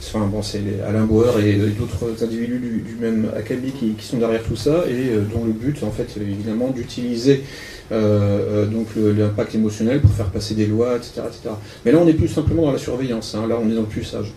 enfin, 0.00 0.26
bon, 0.26 0.42
c'est 0.42 0.60
Alain 0.86 1.04
Bauer 1.04 1.40
et, 1.40 1.50
et 1.50 1.70
d'autres 1.70 2.22
individus 2.22 2.58
du, 2.58 2.96
même 3.00 3.30
acabit 3.36 3.72
qui, 3.72 3.94
sont 4.06 4.18
derrière 4.18 4.42
tout 4.42 4.56
ça, 4.56 4.84
et 4.88 5.10
euh, 5.10 5.22
dont 5.22 5.44
le 5.44 5.52
but, 5.52 5.82
en 5.82 5.90
fait, 5.90 6.06
c'est 6.12 6.20
évidemment 6.20 6.68
d'utiliser 6.68 7.42
euh, 7.90 8.66
euh, 8.98 9.12
l'impact 9.14 9.54
émotionnel 9.54 10.00
pour 10.00 10.10
faire 10.10 10.30
passer 10.30 10.54
des 10.54 10.66
lois, 10.66 10.96
etc. 10.96 11.22
etc. 11.26 11.54
Mais 11.84 11.92
là, 11.92 11.98
on 12.00 12.04
n'est 12.04 12.14
plus 12.14 12.28
simplement 12.28 12.62
dans 12.62 12.72
la 12.72 12.78
surveillance, 12.78 13.34
hein, 13.34 13.46
là, 13.48 13.58
on 13.60 13.70
est 13.70 13.74
dans 13.74 13.80
le 13.80 13.86
puçage. 13.86 14.32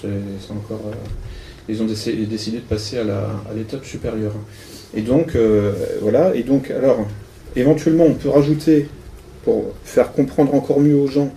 C'est 0.00 0.52
encore... 0.52 0.82
euh, 0.88 0.94
ils 1.68 1.82
ont 1.82 1.86
décidé, 1.86 2.58
de 2.58 2.62
passer 2.68 2.98
à 2.98 3.04
l'étape 3.56 3.84
supérieure. 3.84 4.34
Et 4.94 5.00
donc, 5.00 5.34
euh, 5.34 5.72
voilà, 6.02 6.34
et 6.34 6.42
donc, 6.42 6.70
alors, 6.70 7.06
éventuellement, 7.56 8.04
on 8.04 8.14
peut 8.14 8.28
rajouter, 8.28 8.88
pour 9.44 9.72
faire 9.84 10.12
comprendre 10.12 10.54
encore 10.54 10.80
mieux 10.80 10.96
aux 10.96 11.06
gens, 11.06 11.32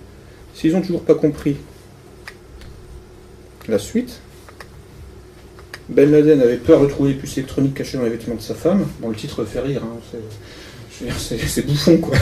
s'ils 0.54 0.74
n'ont 0.74 0.82
toujours 0.82 1.04
pas 1.04 1.16
compris 1.16 1.58
la 3.68 3.80
suite, 3.80 4.20
Ben 5.90 6.10
Laden 6.10 6.42
avait 6.42 6.58
peur 6.58 6.82
de 6.82 6.88
trouver 6.88 7.10
les 7.12 7.16
puces 7.18 7.38
électroniques 7.38 7.74
cachées 7.76 7.98
dans 7.98 8.04
les 8.04 8.10
vêtements 8.12 8.36
de 8.36 8.42
sa 8.42 8.54
femme. 8.56 8.86
Bon, 9.02 9.10
le 9.10 9.16
titre 9.16 9.44
fait 9.46 9.60
rire, 9.60 9.82
hein, 9.84 9.98
c'est- 11.18 11.66
bouffon, 11.66 11.98
quoi. 11.98 12.18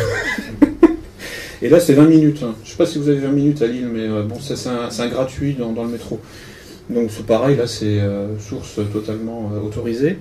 Et 1.62 1.70
là, 1.70 1.80
c'est 1.80 1.94
20 1.94 2.06
minutes. 2.07 2.44
hein. 2.44 2.53
Je 2.64 2.72
sais 2.72 2.76
pas 2.78 2.86
si 2.86 2.98
vous 2.99 3.07
avez 3.10 3.20
20 3.20 3.30
minutes 3.32 3.62
à 3.62 3.68
Lille, 3.68 3.88
mais 3.91 4.02
euh, 4.07 4.24
bon, 4.24 4.40
ça, 4.40 4.56
c'est 4.56 4.70
un, 4.70 4.90
un 5.06 5.07
gratuit 5.07 5.53
dans, 5.53 5.72
dans 5.72 5.84
le 5.84 5.90
métro. 5.91 6.20
Donc 6.90 7.10
c'est 7.10 7.26
pareil, 7.26 7.57
là 7.57 7.66
c'est 7.66 7.99
euh, 7.99 8.38
source 8.38 8.80
totalement 8.94 9.52
euh, 9.56 9.60
autorisée. 9.60 10.20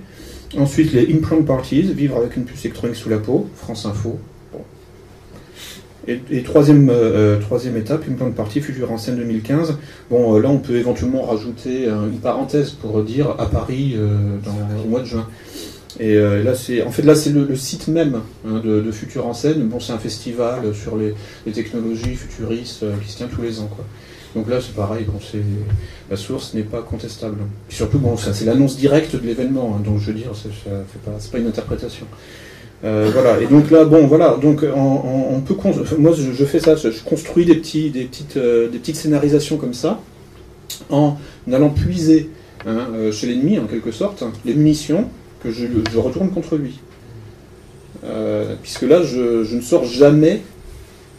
Ensuite 0.57 0.93
les 0.93 1.13
implant 1.13 1.43
parties, 1.43 1.83
vivre 1.83 2.17
avec 2.17 2.35
une 2.37 2.45
puce 2.45 2.65
électronique 2.65 2.95
sous 2.95 3.09
la 3.09 3.17
peau, 3.19 3.47
France 3.55 3.85
Info. 3.85 4.17
Et, 6.07 6.19
et 6.29 6.43
troisième, 6.43 6.89
euh, 6.89 6.93
euh, 6.93 7.39
troisième 7.39 7.77
étape, 7.77 8.03
implant 8.09 8.29
party, 8.31 8.61
futur 8.61 8.91
en 8.91 8.97
scène 8.97 9.17
2015. 9.17 9.77
Bon 10.09 10.35
euh, 10.35 10.41
là 10.41 10.49
on 10.49 10.59
peut 10.59 10.75
éventuellement 10.75 11.23
rajouter 11.23 11.85
une 11.85 12.19
parenthèse 12.19 12.71
pour 12.71 13.01
dire 13.03 13.35
à 13.39 13.47
Paris 13.47 13.95
dans, 14.43 14.83
au 14.83 14.87
mois 14.87 15.01
de 15.01 15.05
juin. 15.05 15.27
Et 15.99 16.15
là 16.15 16.53
c'est 16.55 16.83
en 16.83 16.91
fait 16.91 17.03
là 17.03 17.15
c'est 17.15 17.31
le, 17.31 17.45
le 17.45 17.55
site 17.55 17.87
même 17.87 18.21
hein, 18.47 18.61
de, 18.63 18.81
de 18.81 18.91
Futur 18.91 19.25
en 19.25 19.33
scène. 19.33 19.67
Bon 19.67 19.79
c'est 19.79 19.93
un 19.93 19.97
festival 19.97 20.75
sur 20.75 20.97
les, 20.97 21.13
technologies 21.51 22.15
futuristes 22.15 22.85
qui 23.03 23.11
se 23.11 23.17
tient 23.17 23.27
tous 23.27 23.41
les 23.41 23.59
ans. 23.59 23.69
Donc 24.35 24.49
là, 24.49 24.59
c'est 24.59 24.75
pareil, 24.75 25.05
bon, 25.05 25.17
c'est, 25.21 25.41
la 26.09 26.17
source 26.17 26.53
n'est 26.53 26.63
pas 26.63 26.81
contestable. 26.81 27.37
Puis 27.69 27.77
surtout, 27.77 27.99
bon, 27.99 28.17
c'est 28.17 28.43
l'annonce 28.43 28.75
directe 28.75 29.15
de 29.15 29.25
l'événement, 29.25 29.77
hein, 29.77 29.81
donc 29.81 30.01
je 30.01 30.07
veux 30.07 30.13
dire, 30.13 30.31
c'est, 30.33 30.49
pas, 31.05 31.11
pas 31.31 31.37
une 31.37 31.47
interprétation. 31.47 32.05
Euh, 32.85 33.09
voilà, 33.11 33.41
et 33.41 33.47
donc 33.47 33.71
là, 33.71 33.83
bon, 33.83 34.05
voilà, 34.05 34.37
donc 34.39 34.63
on, 34.63 35.35
on- 35.35 35.41
peut, 35.41 35.55
moi 35.97 36.11
je, 36.13 36.45
fais 36.45 36.59
ça, 36.59 36.75
je, 36.75 36.89
construis 37.03 37.43
des, 37.45 37.55
petits, 37.55 37.89
des, 37.89 38.03
petites, 38.05 38.37
euh, 38.37 38.69
des 38.69 38.77
petites 38.77 38.95
scénarisations 38.95 39.57
comme 39.57 39.73
ça, 39.73 39.99
en 40.91 41.17
allant 41.51 41.69
puiser 41.71 42.29
hein, 42.67 42.87
euh, 42.93 43.11
chez 43.11 43.27
l'ennemi, 43.27 43.57
en 43.57 43.65
quelque 43.65 43.91
sorte, 43.91 44.23
les 44.45 44.53
munitions 44.53 45.09
que 45.41 45.51
je, 45.51 45.65
retourne 45.97 46.29
contre 46.29 46.57
lui. 46.57 46.79
Euh, 48.03 48.55
puisque 48.61 48.83
là, 48.83 49.01
je, 49.01 49.55
ne 49.55 49.61
sors 49.61 49.85
jamais, 49.85 50.41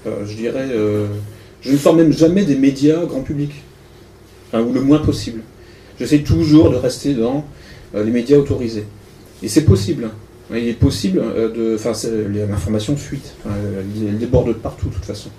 euh, 0.06 0.24
je 0.24 0.34
dirais, 0.36 0.68
euh, 0.70 1.06
je 1.62 1.72
ne 1.72 1.76
sors 1.76 1.94
même 1.94 2.12
jamais 2.12 2.44
des 2.44 2.56
médias 2.56 3.04
grand 3.06 3.22
public, 3.22 3.50
Enfin, 4.48 4.62
ou 4.62 4.72
le 4.72 4.80
moins 4.80 4.98
possible. 4.98 5.40
J'essaie 5.98 6.20
toujours 6.20 6.70
de 6.70 6.76
rester 6.76 7.14
dans 7.14 7.44
euh, 7.96 8.04
les 8.04 8.12
médias 8.12 8.38
autorisés. 8.38 8.84
Et 9.42 9.48
c'est 9.48 9.64
possible. 9.64 10.10
Il 10.50 10.68
est 10.68 10.74
possible 10.74 11.18
euh, 11.18 11.48
de. 11.52 11.74
Enfin, 11.74 11.92
l'information 12.48 12.96
fuite. 12.96 13.34
Elle, 13.44 14.18
déborde 14.18 14.48
de 14.48 14.52
partout, 14.52 14.88
de 14.88 14.94
toute 14.94 15.04
façon. 15.04 15.30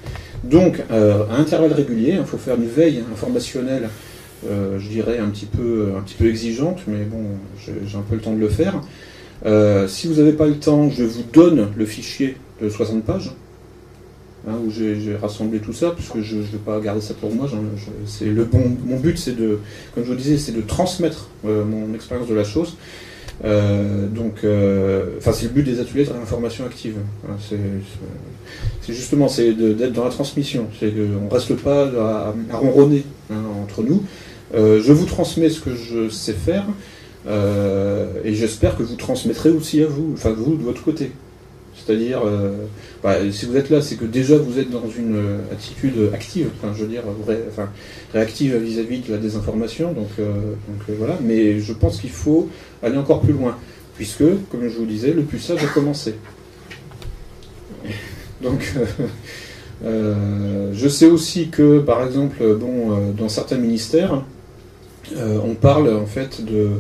Donc, 0.44 0.84
euh, 0.92 1.24
à 1.32 1.38
intervalles 1.38 1.74
réguliers, 1.74 2.18
il 2.20 2.26
faut 2.26 2.38
faire 2.38 2.56
une 2.56 2.68
veille 2.68 3.04
informationnelle, 3.12 3.90
euh, 4.48 4.78
je 4.80 4.90
dirais, 4.90 5.18
un 5.20 5.30
petit, 5.30 5.46
peu, 5.46 5.94
un 5.98 6.02
petit 6.02 6.16
peu 6.16 6.28
exigeante, 6.28 6.82
mais 6.88 7.06
bon, 7.06 7.24
j'ai 7.58 7.98
un 7.98 8.02
peu 8.02 8.16
le 8.16 8.22
temps 8.22 8.34
de 8.34 8.40
le 8.40 8.50
faire. 8.50 8.82
Si 9.88 10.08
vous 10.08 10.16
n'avez 10.16 10.34
pas 10.34 10.46
le 10.46 10.56
temps, 10.56 10.90
je 10.90 11.04
vous 11.04 11.24
donne 11.34 11.70
le 11.76 11.86
fichier 11.86 12.38
de 12.62 12.70
60 12.70 13.04
pages, 13.04 13.32
hein, 14.48 14.54
où 14.66 14.70
j'ai 14.70 15.16
rassemblé 15.20 15.60
tout 15.60 15.74
ça, 15.74 15.92
puisque 15.92 16.22
je 16.22 16.36
ne 16.36 16.42
vais 16.42 16.58
pas 16.64 16.80
garder 16.80 17.02
ça 17.02 17.14
pour 17.14 17.34
moi. 17.34 17.50
le 18.22 18.44
bon, 18.44 18.78
mon 18.86 19.00
but, 19.00 19.18
c'est 19.18 19.36
de, 19.36 19.60
comme 19.96 20.04
je 20.04 20.10
vous 20.10 20.16
disais, 20.16 20.38
c'est 20.38 20.56
de 20.56 20.62
transmettre 20.62 21.30
mon 21.44 21.94
expérience 21.96 22.28
de 22.28 22.36
la 22.36 22.44
chose. 22.44 22.76
Euh, 23.46 24.08
donc, 24.08 24.44
euh, 24.44 25.18
enfin, 25.18 25.32
c'est 25.32 25.46
le 25.46 25.52
but 25.52 25.64
des 25.64 25.80
ateliers 25.80 26.06
de 26.06 26.12
réinformation 26.12 26.66
active. 26.66 26.96
C'est, 27.40 28.94
justement 28.94 29.28
c'est 29.28 29.52
d'être 29.52 29.94
dans 29.94 30.06
la 30.06 30.12
transmission. 30.12 30.68
On 30.82 31.30
reste 31.30 31.56
pas 31.58 31.88
à, 31.88 32.34
ronronner 32.56 33.04
hein, 33.32 33.44
entre 33.62 33.84
nous. 33.84 34.04
Euh, 34.56 34.82
je 34.82 34.94
vous 34.94 35.06
transmets 35.06 35.50
ce 35.50 35.60
que 35.60 35.76
je 35.76 36.10
sais 36.10 36.34
faire 36.34 36.66
et 38.24 38.34
j'espère 38.34 38.78
que 38.78 38.84
vous 38.84 38.96
transmettrez 38.96 39.50
aussi 39.50 39.84
à 39.84 39.88
vous, 39.88 40.12
enfin 40.14 40.32
vous 40.32 40.56
de 40.56 40.64
votre 40.64 40.84
côté. 40.84 41.12
C'est-à-dire, 41.88 42.22
euh, 42.26 42.52
bah, 43.02 43.16
si 43.32 43.46
vous 43.46 43.56
êtes 43.56 43.70
là, 43.70 43.82
c'est 43.82 43.96
que 43.96 44.04
déjà 44.04 44.38
vous 44.38 44.60
êtes 44.60 44.70
dans 44.70 44.90
une 44.90 45.16
euh, 45.16 45.38
attitude 45.54 46.10
active, 46.14 46.50
enfin, 46.58 46.74
je 46.76 46.84
veux 46.84 46.90
dire, 46.90 47.04
réactive 48.14 48.58
vis-à-vis 48.58 49.00
de 49.00 49.14
la 49.14 49.18
désinformation. 49.18 49.94
Donc, 49.94 50.10
euh, 50.20 50.34
voilà. 50.98 51.18
Mais 51.22 51.62
je 51.62 51.72
pense 51.72 52.02
qu'il 52.02 52.10
faut 52.10 52.50
aller 52.84 52.98
encore 52.98 53.22
plus 53.22 53.32
loin, 53.32 53.58
puisque, 53.96 54.26
comme 54.52 54.68
je 54.68 54.78
vous 54.78 54.86
disais, 54.86 55.14
le 55.14 55.22
puçage 55.22 55.64
a 55.64 55.68
commencé. 55.68 56.16
Donc, 58.42 58.74
je 59.82 60.90
sais 60.90 61.06
aussi 61.06 61.48
que, 61.48 61.80
par 61.80 62.06
exemple, 62.06 62.56
bon, 62.56 63.14
dans 63.18 63.30
certains 63.30 63.58
ministères, 63.58 64.24
on 65.16 65.56
parle 65.56 65.96
en 65.96 66.06
fait 66.06 66.44
de, 66.44 66.72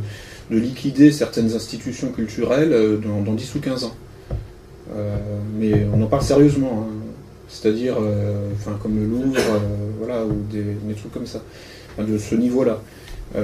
de 0.51 0.57
liquider 0.57 1.13
certaines 1.13 1.55
institutions 1.55 2.11
culturelles 2.11 2.99
dans, 3.01 3.21
dans 3.21 3.33
10 3.33 3.55
ou 3.55 3.59
15 3.59 3.85
ans. 3.85 3.95
Euh, 4.95 5.17
mais 5.57 5.85
on 5.93 6.01
en 6.01 6.07
parle 6.07 6.23
sérieusement, 6.23 6.85
hein. 6.87 6.93
c'est-à-dire, 7.49 7.97
euh, 7.99 8.49
comme 8.81 8.95
le 8.95 9.05
Louvre, 9.05 9.37
euh, 9.37 9.57
voilà, 9.99 10.25
ou 10.25 10.43
des, 10.51 10.93
trucs 10.93 11.11
comme 11.11 11.25
ça, 11.25 11.41
de 11.99 12.17
ce 12.17 12.35
niveau-là. 12.35 12.81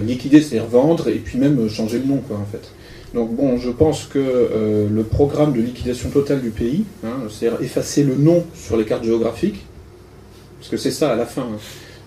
Liquider, 0.01 0.41
c'est-à-dire 0.41 0.69
vendre, 0.69 1.09
et 1.09 1.15
puis 1.15 1.37
même 1.37 1.67
changer 1.67 1.99
le 1.99 2.05
nom, 2.05 2.17
quoi, 2.25 2.37
en 2.37 2.45
fait. 2.45 2.71
Donc 3.13 3.35
bon, 3.35 3.57
je 3.57 3.69
pense 3.69 4.05
que 4.05 4.87
le 4.89 5.03
programme 5.03 5.51
de 5.51 5.59
liquidation 5.59 6.09
totale 6.09 6.41
du 6.41 6.51
pays, 6.51 6.85
hein, 7.03 7.09
c'est-à-dire 7.29 7.61
effacer 7.61 8.03
le 8.03 8.15
nom 8.15 8.45
sur 8.55 8.77
les 8.77 8.85
cartes 8.85 9.03
géographiques, 9.03 9.65
parce 10.57 10.69
que 10.71 10.77
c'est 10.77 10.89
ça 10.89 11.11
à 11.11 11.15
la 11.17 11.25
fin. 11.25 11.41
hein. 11.41 11.57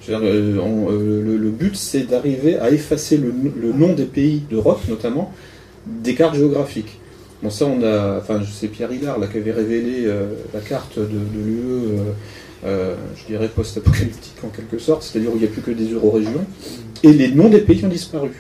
Le 0.09 1.51
but, 1.51 1.77
c'est 1.77 2.05
d'arriver 2.05 2.57
à 2.57 2.71
effacer 2.71 3.19
le, 3.19 3.35
le 3.61 3.73
nom 3.75 3.93
des 3.93 4.07
pays 4.07 4.43
d'Europe, 4.51 4.81
notamment, 4.89 5.31
des 5.87 6.15
cartes 6.15 6.37
géographiques. 6.37 6.99
Bon, 7.43 7.51
ça, 7.51 7.67
on 7.67 7.83
a. 7.83 8.19
Enfin, 8.19 8.41
c'est 8.51 8.69
Pierre 8.69 8.91
Hillard 8.93 9.19
là, 9.19 9.27
qui 9.27 9.37
avait 9.37 9.53
révélé 9.53 10.07
euh, 10.07 10.29
la 10.55 10.61
carte 10.61 10.99
de, 10.99 11.05
l'UE, 11.05 11.61
euh, 11.61 12.13
euh, 12.65 12.95
je 13.15 13.27
dirais 13.27 13.49
post-apocalyptique 13.49 14.39
en 14.43 14.49
quelque 14.49 14.79
sorte, 14.79 15.03
c'est-à-dire 15.03 15.31
où 15.33 15.37
il 15.37 15.41
n'y 15.41 15.45
a 15.45 15.49
plus 15.51 15.61
que 15.61 15.71
des 15.71 15.93
euro-régions, 15.93 16.47
et 17.03 17.13
les 17.13 17.29
noms 17.29 17.51
des 17.51 17.61
pays 17.61 17.85
ont 17.85 17.89
disparu. 17.89 18.31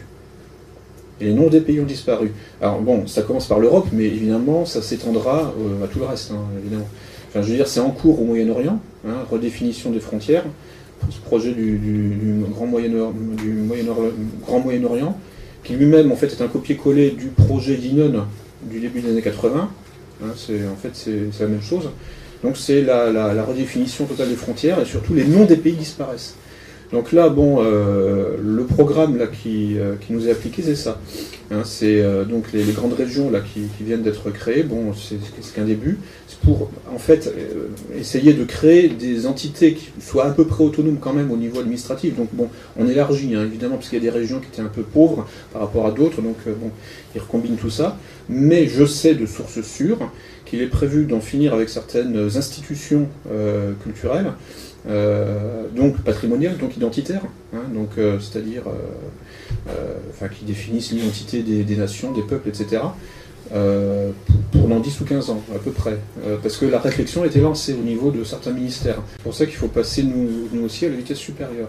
Les 1.20 1.32
noms 1.32 1.48
des 1.48 1.60
pays 1.60 1.78
ont 1.80 1.86
disparu. 1.86 2.32
Alors 2.60 2.80
bon, 2.80 3.06
ça 3.06 3.22
commence 3.22 3.46
par 3.46 3.58
l'Europe, 3.58 3.88
mais 3.92 4.04
évidemment, 4.04 4.64
ça 4.64 4.80
s'étendra 4.80 5.54
à 5.84 5.88
tout 5.88 5.98
le 5.98 6.06
reste, 6.06 6.30
hein, 6.30 6.44
évidemment. 6.58 6.88
Enfin, 7.28 7.42
je 7.42 7.48
veux 7.50 7.56
dire, 7.56 7.68
c'est 7.68 7.80
en 7.80 7.90
cours 7.90 8.20
au 8.20 8.24
Moyen-Orient, 8.24 8.80
hein, 9.06 9.14
redéfinition 9.30 9.90
des 9.90 10.00
frontières, 10.00 10.44
ce 11.10 11.20
projet 11.20 11.52
du, 11.52 12.44
Grand 12.50 12.66
Moyen-Orient, 12.66 13.12
qui 15.64 15.74
lui-même 15.74 16.12
en 16.12 16.16
fait 16.16 16.28
est 16.28 16.40
un 16.40 16.48
copier-coller 16.48 17.10
du 17.10 17.26
projet 17.26 17.76
d'Inon 17.76 18.24
du 18.66 18.80
début 18.80 19.00
des 19.00 19.10
années 19.10 19.22
80. 19.22 19.70
Hein, 20.22 20.26
c'est, 20.36 20.66
en 20.66 20.76
fait, 20.76 20.90
c'est, 20.94 21.40
la 21.40 21.48
même 21.48 21.62
chose. 21.62 21.90
Donc 22.42 22.56
c'est 22.56 22.82
la 22.82 23.44
redéfinition 23.44 24.04
totale 24.04 24.28
des 24.28 24.36
frontières 24.36 24.78
et 24.78 24.84
surtout 24.84 25.14
les 25.14 25.24
noms 25.24 25.46
des 25.46 25.56
pays 25.56 25.74
disparaissent. 25.74 26.36
Donc 26.92 27.12
là, 27.12 27.28
bon, 27.28 27.58
euh, 27.60 28.36
le 28.40 28.64
programme 28.64 29.16
là 29.16 29.26
qui, 29.26 29.78
euh, 29.78 29.94
qui 29.96 30.12
nous 30.12 30.28
est 30.28 30.30
appliqué, 30.30 30.62
c'est 30.62 30.76
ça. 30.76 30.98
Hein, 31.52 31.62
c'est 31.64 32.00
euh, 32.00 32.24
donc 32.24 32.52
les, 32.52 32.64
grandes 32.72 32.94
régions 32.94 33.30
là 33.30 33.38
qui, 33.38 33.68
qui 33.76 33.84
viennent 33.84 34.02
d'être 34.02 34.30
créées. 34.30 34.64
Bon, 34.64 34.92
c'est, 34.94 35.18
qu'un 35.54 35.64
début. 35.64 35.98
C'est 36.26 36.38
pour 36.40 36.70
en 36.92 36.98
fait 36.98 37.28
euh, 37.28 37.68
essayer 37.96 38.32
de 38.32 38.44
créer 38.44 38.88
des 38.88 39.26
entités 39.26 39.74
qui 39.74 39.90
soient 40.00 40.26
à 40.26 40.30
peu 40.30 40.44
près 40.44 40.64
autonomes 40.64 40.98
quand 41.00 41.12
même 41.12 41.30
au 41.30 41.36
niveau 41.36 41.60
administratif. 41.60 42.16
Donc 42.16 42.30
bon, 42.32 42.48
on 42.76 42.88
élargit 42.88 43.36
hein, 43.36 43.44
évidemment 43.44 43.76
parce 43.76 43.88
qu'il 43.90 44.02
y 44.02 44.06
a 44.08 44.10
des 44.10 44.16
régions 44.18 44.40
qui 44.40 44.48
étaient 44.48 44.62
un 44.62 44.72
peu 44.72 44.82
pauvres 44.82 45.28
par 45.52 45.62
rapport 45.62 45.86
à 45.86 45.92
d'autres. 45.92 46.20
Donc 46.20 46.36
euh, 46.48 46.54
bon, 46.60 46.70
ils 47.14 47.20
recombinent 47.20 47.56
tout 47.56 47.70
ça. 47.70 47.96
Mais 48.28 48.66
je 48.66 48.84
sais 48.84 49.14
de 49.14 49.24
sources 49.24 49.62
sûres 49.62 50.10
qu'il 50.46 50.60
est 50.62 50.66
prévu 50.66 51.04
d'en 51.04 51.20
finir 51.20 51.54
avec 51.54 51.68
certaines 51.68 52.16
institutions 52.36 53.08
euh, 53.30 53.72
culturelles, 53.82 54.32
donc 54.88 56.00
patrimoniales, 56.02 56.56
donc 56.58 56.76
identitaires, 56.76 57.22
hein, 57.54 57.62
donc 57.74 57.90
euh, 57.98 58.18
c'est-à-dire, 58.20 58.62
euh, 58.68 59.70
euh, 59.70 60.28
qui 60.28 60.44
définissent 60.44 60.92
l'identité 60.92 61.42
des, 61.42 61.76
nations, 61.76 62.12
des 62.12 62.22
peuples, 62.22 62.48
etc. 62.48 62.82
euh, 63.54 64.10
pour, 64.52 64.60
pour 64.60 64.68
dans 64.68 64.80
10 64.80 65.00
ou 65.00 65.04
15 65.04 65.30
ans 65.30 65.42
à 65.54 65.58
peu 65.58 65.70
près, 65.72 65.98
Euh, 66.24 66.36
parce 66.42 66.56
que 66.56 66.66
la 66.66 66.78
réflexion 66.78 67.24
été 67.24 67.40
lancée 67.40 67.74
au 67.74 67.82
niveau 67.84 68.10
de 68.10 68.24
certains 68.24 68.52
ministères. 68.52 68.98
C'est 69.16 69.22
pour 69.22 69.34
ça 69.34 69.46
qu'il 69.46 69.56
faut 69.56 69.68
passer 69.68 70.02
nous, 70.02 70.64
aussi 70.64 70.86
à 70.86 70.88
la 70.88 70.96
vitesse 70.96 71.18
supérieure. 71.18 71.68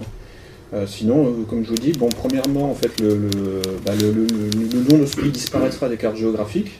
Euh, 0.74 0.86
sinon, 0.86 1.28
euh, 1.28 1.32
comme 1.50 1.64
je 1.64 1.70
vous 1.70 1.76
dis, 1.76 1.94
bon, 1.94 2.10
premièrement, 2.10 2.70
en 2.72 2.76
fait, 2.76 3.00
le, 3.00 3.10
le, 3.10 3.62
bah, 3.86 3.94
le, 4.00 4.12
le- 4.12 4.28
nom 4.92 4.98
de 5.04 5.30
disparaîtra 5.30 5.88
des 5.90 5.98
cartes 5.98 6.18
géographiques, 6.18 6.80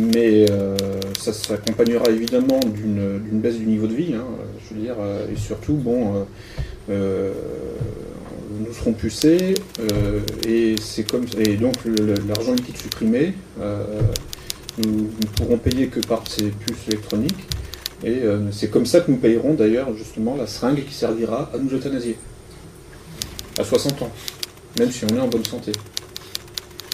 mais 0.00 0.50
euh, 0.50 0.76
ça 1.18 1.32
s'accompagnera 1.32 2.10
évidemment 2.10 2.60
d'une 2.60 3.40
baisse 3.40 3.56
du 3.56 3.66
niveau 3.66 3.86
de 3.86 3.94
vie, 3.94 4.14
hein, 4.14 4.24
je 4.64 4.74
veux 4.74 4.80
dire, 4.80 4.94
euh, 5.00 5.26
et 5.30 5.36
surtout, 5.36 5.74
bon, 5.74 6.26
euh, 6.90 7.32
nous 8.58 8.72
serons 8.72 8.92
pucés, 8.92 9.54
et 10.46 10.74
c'est 10.80 11.04
comme 11.04 11.24
et 11.38 11.56
donc 11.56 11.74
l'argent 12.28 12.52
liquide 12.52 12.76
supprimé, 12.76 13.34
nous 14.84 15.10
ne 15.20 15.26
pourrons 15.36 15.58
payer 15.58 15.88
que 15.88 16.00
par 16.00 16.24
ces 16.28 16.44
puces 16.44 16.88
électroniques, 16.88 17.48
et 18.04 18.22
c'est 18.50 18.70
comme 18.70 18.86
ça 18.86 19.00
que 19.00 19.10
nous 19.10 19.16
payerons 19.16 19.54
d'ailleurs 19.54 19.94
justement 19.96 20.36
la 20.36 20.46
seringue 20.46 20.84
qui 20.84 20.94
servira 20.94 21.50
à 21.54 21.58
nous 21.58 21.72
euthanasier 21.74 22.16
à 23.58 23.64
60 23.64 24.02
ans, 24.02 24.10
même 24.78 24.90
si 24.90 25.04
on 25.04 25.16
est 25.16 25.20
en 25.20 25.28
bonne 25.28 25.44
santé. 25.44 25.72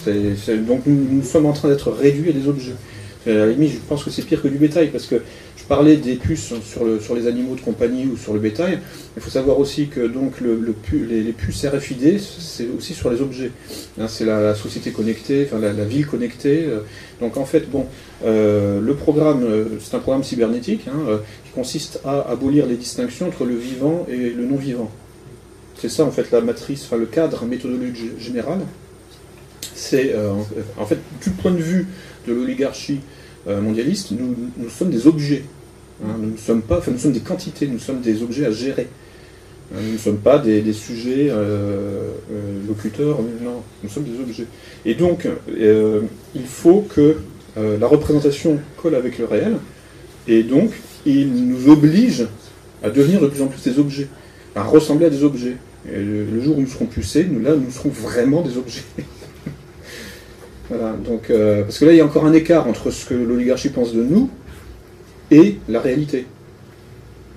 Donc 0.05 0.85
nous, 0.85 1.07
nous 1.11 1.23
sommes 1.23 1.45
en 1.45 1.53
train 1.53 1.67
d'être 1.67 1.91
réduits 1.91 2.29
à 2.29 2.33
des 2.33 2.47
objets. 2.47 2.75
Limite, 3.25 3.73
je 3.73 3.77
pense 3.87 4.03
que 4.03 4.09
c'est 4.11 4.21
pire 4.23 4.41
que 4.41 4.47
du 4.47 4.57
bétail, 4.57 4.87
parce 4.89 5.05
que 5.05 5.15
je 5.57 5.63
parlais 5.65 5.97
des 5.97 6.15
puces 6.15 6.53
sur, 6.63 6.83
le- 6.85 6.99
sur 6.99 7.15
les 7.15 7.27
animaux 7.27 7.53
de 7.55 7.61
compagnie 7.61 8.05
ou 8.07 8.17
sur 8.17 8.33
le 8.33 8.39
bétail. 8.39 8.79
Il 9.17 9.21
faut 9.21 9.29
savoir 9.29 9.59
aussi 9.59 9.87
que 9.87 9.99
donc 10.07 10.35
les, 10.41 11.33
puces 11.33 11.65
RFID, 11.65 12.19
c'est 12.19 12.67
aussi 12.75 12.93
sur 12.93 13.11
les 13.11 13.21
objets. 13.21 13.51
Hein, 13.99 14.07
c'est 14.07 14.25
la, 14.25 14.55
société 14.55 14.91
connectée, 14.91 15.47
la, 15.51 15.73
la 15.73 15.83
ville 15.85 16.07
connectée. 16.07 16.65
euh. 16.65 16.79
Donc 17.19 17.35
en 17.37 17.45
fait, 17.45 17.69
bon, 17.69 17.85
euh, 18.25 18.79
le 18.81 18.95
programme, 18.95 19.43
euh, 19.43 19.65
c'est 19.81 19.95
un 19.95 19.99
programme 19.99 20.23
cybernétique 20.23 20.87
hein, 20.87 20.97
euh, 21.07 21.17
qui 21.45 21.51
consiste 21.51 21.99
à 22.05 22.21
abolir 22.21 22.65
les 22.65 22.75
distinctions 22.77 23.27
entre 23.27 23.43
le 23.45 23.55
vivant 23.55 24.07
et 24.09 24.29
le 24.29 24.45
non-vivant. 24.45 24.89
C'est 25.77 25.89
ça 25.89 26.03
en 26.03 26.11
fait 26.11 26.31
la 26.31 26.41
matrice, 26.41 26.89
le 26.91 27.05
cadre 27.05 27.45
méthodologique 27.45 28.19
général. 28.19 28.59
C'est 29.89 30.13
euh, 30.13 30.33
en 30.77 30.85
fait 30.85 30.99
du 31.23 31.31
point 31.31 31.49
de 31.49 31.57
vue 31.57 31.87
de 32.27 32.33
l'oligarchie 32.33 32.99
euh, 33.47 33.59
mondialiste, 33.59 34.11
nous, 34.11 34.35
nous 34.57 34.69
sommes 34.69 34.91
des 34.91 35.07
objets. 35.07 35.43
hein. 36.03 36.09
nous 36.21 36.31
ne 36.33 36.37
sommes 36.37 36.61
pas, 36.61 36.77
enfin 36.77 36.91
nous 36.91 36.99
sommes 36.99 37.13
des 37.13 37.21
quantités, 37.21 37.65
nous 37.67 37.79
sommes 37.79 38.01
des 38.01 38.21
objets 38.21 38.45
à 38.45 38.51
gérer. 38.51 38.87
Hein, 39.73 39.79
nous 39.83 39.93
ne 39.93 39.97
sommes 39.97 40.17
pas 40.19 40.37
des, 40.37 40.61
des 40.61 40.73
sujets 40.73 41.29
euh, 41.31 42.11
euh, 42.31 42.59
locuteurs, 42.67 43.17
non, 43.43 43.63
nous 43.81 43.89
sommes 43.89 44.03
des 44.03 44.19
objets. 44.21 44.45
Et 44.85 44.93
donc, 44.93 45.27
euh, 45.59 46.01
il 46.35 46.45
faut 46.45 46.81
que 46.81 47.17
la 47.57 47.87
représentation 47.87 48.59
colle 48.81 48.95
avec 48.95 49.17
le 49.17 49.25
réel, 49.25 49.55
et 50.29 50.43
donc 50.43 50.71
il 51.05 51.27
nous 51.47 51.67
oblige 51.69 52.25
à 52.83 52.89
devenir 52.89 53.19
de 53.19 53.27
plus 53.27 53.41
en 53.41 53.47
plus 53.47 53.61
des 53.63 53.79
objets, 53.79 54.07
à 54.55 54.63
ressembler 54.63 55.07
à 55.07 55.09
des 55.09 55.23
objets. 55.23 55.57
Et 55.91 55.97
le, 55.97 56.23
le 56.25 56.41
jour 56.41 56.57
où 56.57 56.61
nous 56.61 56.67
serons 56.67 56.85
pucés, 56.85 57.25
nous 57.29 57.41
là, 57.41 57.55
nous 57.55 57.71
serons 57.71 57.89
vraiment 57.89 58.41
des 58.43 58.55
objets. 58.57 58.83
voilà, 60.69 60.93
donc, 61.03 61.29
euh, 61.29 61.63
parce 61.63 61.79
que 61.79 61.85
là, 61.85 61.93
il 61.93 61.97
y 61.97 62.01
a 62.01 62.05
encore 62.05 62.25
un 62.25 62.33
écart 62.33 62.67
entre 62.67 62.91
ce 62.91 63.05
que 63.05 63.15
l'oligarchie 63.15 63.69
pense 63.69 63.93
de 63.93 64.03
nous 64.03 64.29
et 65.31 65.57
la 65.67 65.79
réalité. 65.79 66.25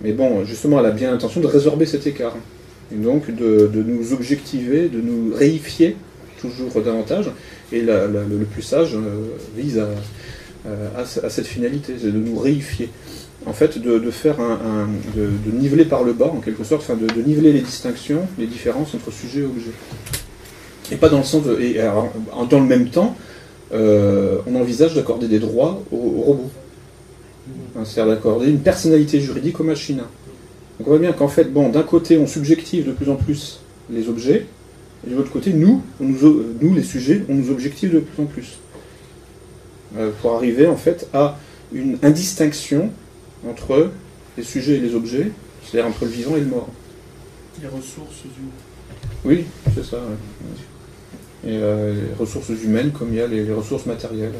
Mais 0.02 0.12
bon, 0.12 0.44
justement, 0.44 0.80
elle 0.80 0.86
a 0.86 0.90
bien 0.90 1.10
l'intention 1.12 1.40
de 1.40 1.46
résorber 1.46 1.86
cet 1.86 2.06
écart. 2.06 2.36
Et 2.92 2.96
donc, 2.96 3.34
de, 3.34 3.70
nous 3.86 4.12
objectiver, 4.12 4.88
de 4.88 5.00
nous 5.00 5.32
réifier 5.34 5.96
toujours 6.40 6.82
davantage. 6.82 7.30
Et 7.72 7.80
la- 7.82 8.06
le, 8.06 8.44
plus 8.44 8.62
sage 8.62 8.94
euh, 8.96 9.00
vise 9.56 9.78
à, 9.78 9.88
euh, 10.66 10.88
à, 10.98 11.04
ce- 11.06 11.20
à 11.24 11.30
cette 11.30 11.46
finalité, 11.46 11.94
c'est 11.98 12.12
de 12.12 12.18
nous 12.18 12.36
réifier. 12.38 12.90
En 13.46 13.52
fait, 13.54 13.78
de, 13.78 14.10
faire 14.10 14.40
un, 14.40 14.88
de, 15.16 15.28
niveler 15.58 15.84
par 15.84 16.04
le 16.04 16.12
bas, 16.12 16.26
en 16.26 16.40
quelque 16.40 16.64
sorte, 16.64 16.82
enfin, 16.82 16.96
de 17.00 17.22
niveler 17.22 17.52
les 17.52 17.60
distinctions, 17.60 18.22
les 18.38 18.46
différences 18.46 18.94
entre 18.94 19.10
sujet 19.10 19.40
et 19.40 19.44
objet. 19.44 19.72
Et 20.92 20.96
pas 20.96 21.08
dans 21.08 21.18
le 21.18 21.24
sens 21.24 21.42
de. 21.44 21.58
Et 21.60 21.80
alors, 21.80 22.12
en- 22.32 22.44
dans 22.44 22.60
le 22.60 22.66
même 22.66 22.88
temps, 22.90 23.16
euh, 23.72 24.38
on 24.46 24.54
envisage 24.56 24.94
d'accorder 24.94 25.26
des 25.26 25.38
droits 25.40 25.82
aux, 25.90 25.96
aux 25.96 26.22
robots. 26.22 26.50
Hein, 27.76 27.82
C'est-à-dire 27.84 28.14
d'accorder 28.14 28.48
une 28.50 28.60
personnalité 28.60 29.20
juridique 29.20 29.58
aux 29.58 29.64
machines. 29.64 29.96
Donc 30.78 30.86
on 30.86 30.90
voit 30.90 30.98
bien 30.98 31.12
qu'en 31.12 31.28
fait, 31.28 31.44
bon, 31.52 31.68
d'un 31.70 31.82
côté, 31.82 32.18
on 32.18 32.26
subjective 32.26 32.86
de 32.86 32.92
plus 32.92 33.08
en 33.10 33.16
plus 33.16 33.60
les 33.90 34.08
objets, 34.08 34.46
et 35.06 35.10
de 35.10 35.16
l'autre 35.16 35.32
côté, 35.32 35.52
nous, 35.52 35.82
on 36.00 36.04
nous, 36.04 36.42
nous, 36.60 36.74
les 36.74 36.82
sujets, 36.82 37.24
on 37.28 37.34
nous 37.34 37.50
objective 37.50 37.92
de 37.94 38.00
plus 38.00 38.22
en 38.22 38.26
plus. 38.26 38.58
euh, 39.98 40.10
pour 40.22 40.34
arriver 40.36 40.66
en 40.66 40.76
fait 40.76 41.06
à 41.12 41.36
une 41.72 41.98
indistinction 42.02 42.90
entre 43.48 43.90
les 44.38 44.42
sujets 44.44 44.76
et 44.76 44.80
les 44.80 44.94
objets, 44.94 45.30
c'est-à-dire 45.64 45.88
entre 45.90 46.04
le 46.04 46.10
vivant 46.10 46.36
et 46.36 46.40
le 46.40 46.46
mort. 46.46 46.68
Les 47.60 47.68
ressources 47.68 48.22
humaines. 48.24 48.50
Oui, 49.24 49.44
c'est 49.74 49.84
ça. 49.84 49.96
ouais. 49.96 50.16
Et 51.44 51.56
euh, 51.56 51.92
les 51.94 52.14
ressources 52.18 52.50
humaines 52.50 52.92
comme 52.96 53.08
il 53.10 53.16
y 53.16 53.20
a 53.20 53.26
les, 53.26 53.52
ressources 53.52 53.86
matérielles. 53.86 54.32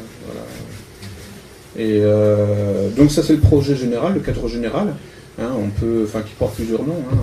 Et 1.77 1.99
euh, 2.01 2.89
donc 2.95 3.11
ça 3.11 3.23
c'est 3.23 3.33
le 3.33 3.39
projet 3.39 3.75
général, 3.75 4.13
le 4.13 4.19
cadre 4.19 4.47
général, 4.47 4.95
hein, 5.39 5.49
on 5.57 5.69
peut, 5.69 6.03
enfin 6.07 6.21
qui 6.21 6.33
porte 6.33 6.55
plusieurs 6.55 6.83
noms. 6.83 7.03
hein. 7.11 7.17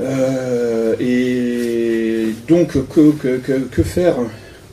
Euh, 0.00 0.94
et 1.00 2.32
donc 2.46 2.76
que, 2.88 3.82
faire 3.82 4.16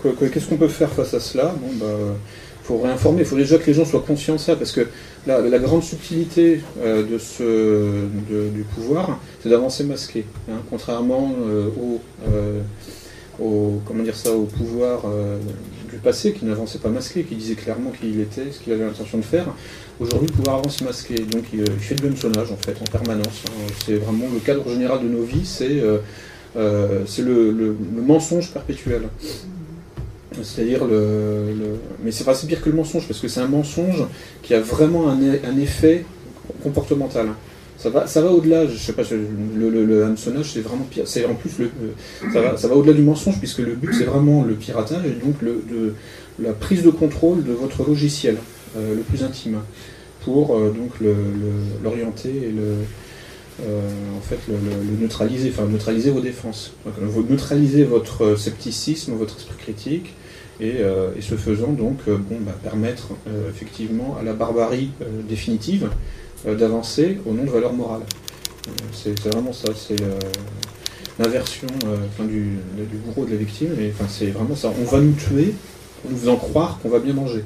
Que- 0.03 0.09
que- 0.09 0.25
Qu'est-ce 0.25 0.47
qu'on 0.47 0.57
peut 0.57 0.67
faire 0.67 0.91
face 0.91 1.15
à 1.15 1.19
cela? 1.19 1.55
Bon 1.59 1.73
bah 1.79 2.15
faut 2.63 2.79
réinformer, 2.79 3.19
il 3.21 3.25
faut 3.25 3.35
déjà 3.37 3.57
que 3.59 3.67
les 3.67 3.73
gens 3.75 3.85
soient 3.85 4.03
conscients 4.05 4.35
de 4.35 4.39
ça, 4.39 4.55
parce 4.55 4.71
que 4.71 4.87
la, 5.27 5.59
grande 5.59 5.83
subtilité 5.83 6.61
du 7.07 8.63
pouvoir, 8.75 9.19
c'est 9.41 9.49
d'avancer 9.49 9.83
masqué, 9.83 10.25
hein, 10.49 10.57
contrairement 10.69 11.31
euh, 11.47 11.67
au, 11.79 12.01
euh, 12.27 12.61
au, 13.39 13.81
comment 13.85 14.03
dire 14.03 14.15
ça, 14.15 14.31
au 14.31 14.43
pouvoir 14.43 15.03
euh, 15.05 15.37
du 15.91 15.97
passé 15.97 16.33
qui 16.33 16.45
n'avançait 16.45 16.79
pas 16.79 16.89
masqué, 16.89 17.23
qui 17.23 17.35
disait 17.35 17.55
clairement 17.55 17.91
qui 17.91 18.09
il 18.09 18.19
était, 18.19 18.51
ce 18.51 18.59
qu'il 18.59 18.73
avait 18.73 18.85
l'intention 18.85 19.17
de 19.17 19.23
faire. 19.23 19.47
Aujourd'hui, 19.99 20.27
le 20.27 20.33
pouvoir 20.33 20.57
avance 20.57 20.81
masqué, 20.81 21.15
donc 21.15 21.43
il, 21.53 21.65
fait 21.79 21.95
de 21.95 22.03
l'hameçonnage 22.03 22.51
en 22.51 22.57
fait 22.57 22.75
en 22.81 22.85
permanence. 22.85 23.43
hein. 23.47 23.73
C'est 23.85 23.95
vraiment 23.95 24.25
le 24.33 24.39
cadre 24.39 24.67
général 24.69 25.01
de 25.01 25.07
nos 25.07 25.23
vies, 25.23 25.45
c'est 25.45 25.79
euh, 25.79 25.97
euh, 26.57 27.03
le, 27.19 27.75
mensonge 28.01 28.51
perpétuel. 28.51 29.03
C'est-à-dire 30.41 30.83
le, 30.85 31.77
mais 32.03 32.11
c'est 32.11 32.25
pas 32.25 32.33
c'est 32.33 32.45
pire 32.45 32.61
que 32.61 32.69
le 32.69 32.75
mensonge 32.75 33.07
parce 33.07 33.21
que 33.21 33.29
c'est 33.29 33.39
un 33.39 33.47
mensonge 33.47 34.03
qui 34.43 34.53
a 34.53 34.59
vraiment 34.59 35.09
un 35.09 35.57
effet 35.57 36.03
comportemental. 36.61 37.27
Ça 37.77 37.89
va, 37.89 38.07
ça 38.07 38.21
va 38.21 38.31
au-delà. 38.31 38.65
Je 38.67 38.77
sais 38.77 38.93
pas, 38.93 39.03
le, 39.11 39.69
le, 39.69 39.85
le 39.85 40.03
hameçonnage 40.05 40.51
c'est 40.53 40.61
vraiment 40.61 40.85
pire. 40.89 41.07
C'est 41.07 41.25
en 41.25 41.35
plus 41.35 41.59
le, 41.59 41.65
le- 41.65 42.31
ça 42.33 42.41
va, 42.41 42.57
ça 42.57 42.67
va 42.67 42.75
au-delà 42.75 42.93
du 42.93 43.01
mensonge 43.01 43.37
puisque 43.39 43.59
le 43.59 43.75
but 43.75 43.93
c'est 43.93 44.05
vraiment 44.05 44.43
le 44.43 44.53
piratage 44.55 45.05
et 45.05 45.25
donc 45.25 45.41
le, 45.41 45.61
la 46.39 46.53
prise 46.53 46.83
de 46.83 46.89
contrôle 46.89 47.43
de 47.43 47.51
votre 47.53 47.85
logiciel 47.87 48.37
euh, 48.77 48.95
le 48.95 49.01
plus 49.01 49.23
intime 49.23 49.59
pour 50.23 50.55
euh, 50.55 50.71
donc 50.71 50.91
l'orienter 51.83 52.29
et 52.29 52.51
le 52.51 52.73
euh, 53.65 53.89
en 54.17 54.21
fait 54.21 54.39
le, 54.49 54.55
neutraliser, 55.01 55.49
enfin 55.53 55.65
neutraliser 55.67 56.11
vos 56.11 56.19
défenses. 56.19 56.73
Donc, 56.85 56.95
euh, 57.01 57.05
vous 57.07 57.23
neutralisez 57.29 57.83
votre 57.83 58.35
scepticisme, 58.37 59.13
votre 59.13 59.37
esprit 59.37 59.55
critique, 59.57 60.13
et, 60.59 60.73
euh, 60.79 61.09
et 61.17 61.21
ce 61.21 61.35
faisant 61.35 61.71
donc 61.71 61.99
euh, 62.07 62.17
bon, 62.17 62.37
bah, 62.41 62.55
permettre 62.63 63.09
euh, 63.27 63.49
effectivement 63.49 64.17
à 64.19 64.23
la 64.23 64.33
barbarie 64.33 64.89
euh, 65.01 65.21
définitive 65.27 65.85
euh, 65.85 65.87
d'avancer 66.53 67.19
au 67.25 67.33
nom 67.33 67.43
de 67.43 67.49
valeurs 67.49 67.73
morales. 67.73 68.01
Euh, 68.67 68.71
c'est 68.93 69.17
vraiment 69.27 69.53
ça, 69.53 69.69
c'est 69.75 69.99
euh, 70.01 70.19
l'inversion 71.19 71.67
euh, 71.85 71.97
du, 72.27 72.57
du 72.77 72.97
bourreau 72.97 73.25
de 73.25 73.31
la 73.31 73.37
victime, 73.37 73.71
et 73.79 73.93
c'est 74.07 74.27
vraiment 74.27 74.55
ça. 74.55 74.71
On 74.79 74.83
va 74.85 74.99
nous 74.99 75.13
tuer 75.13 75.53
en 76.05 76.11
nous 76.11 76.17
faisant 76.17 76.35
croire 76.35 76.77
qu'on 76.81 76.89
va 76.89 76.99
bien 76.99 77.13
manger. 77.13 77.43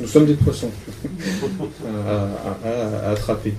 Nous 0.00 0.06
sommes 0.08 0.26
des 0.26 0.34
poissons 0.34 0.70
à- 2.08 3.10
attraper. 3.10 3.52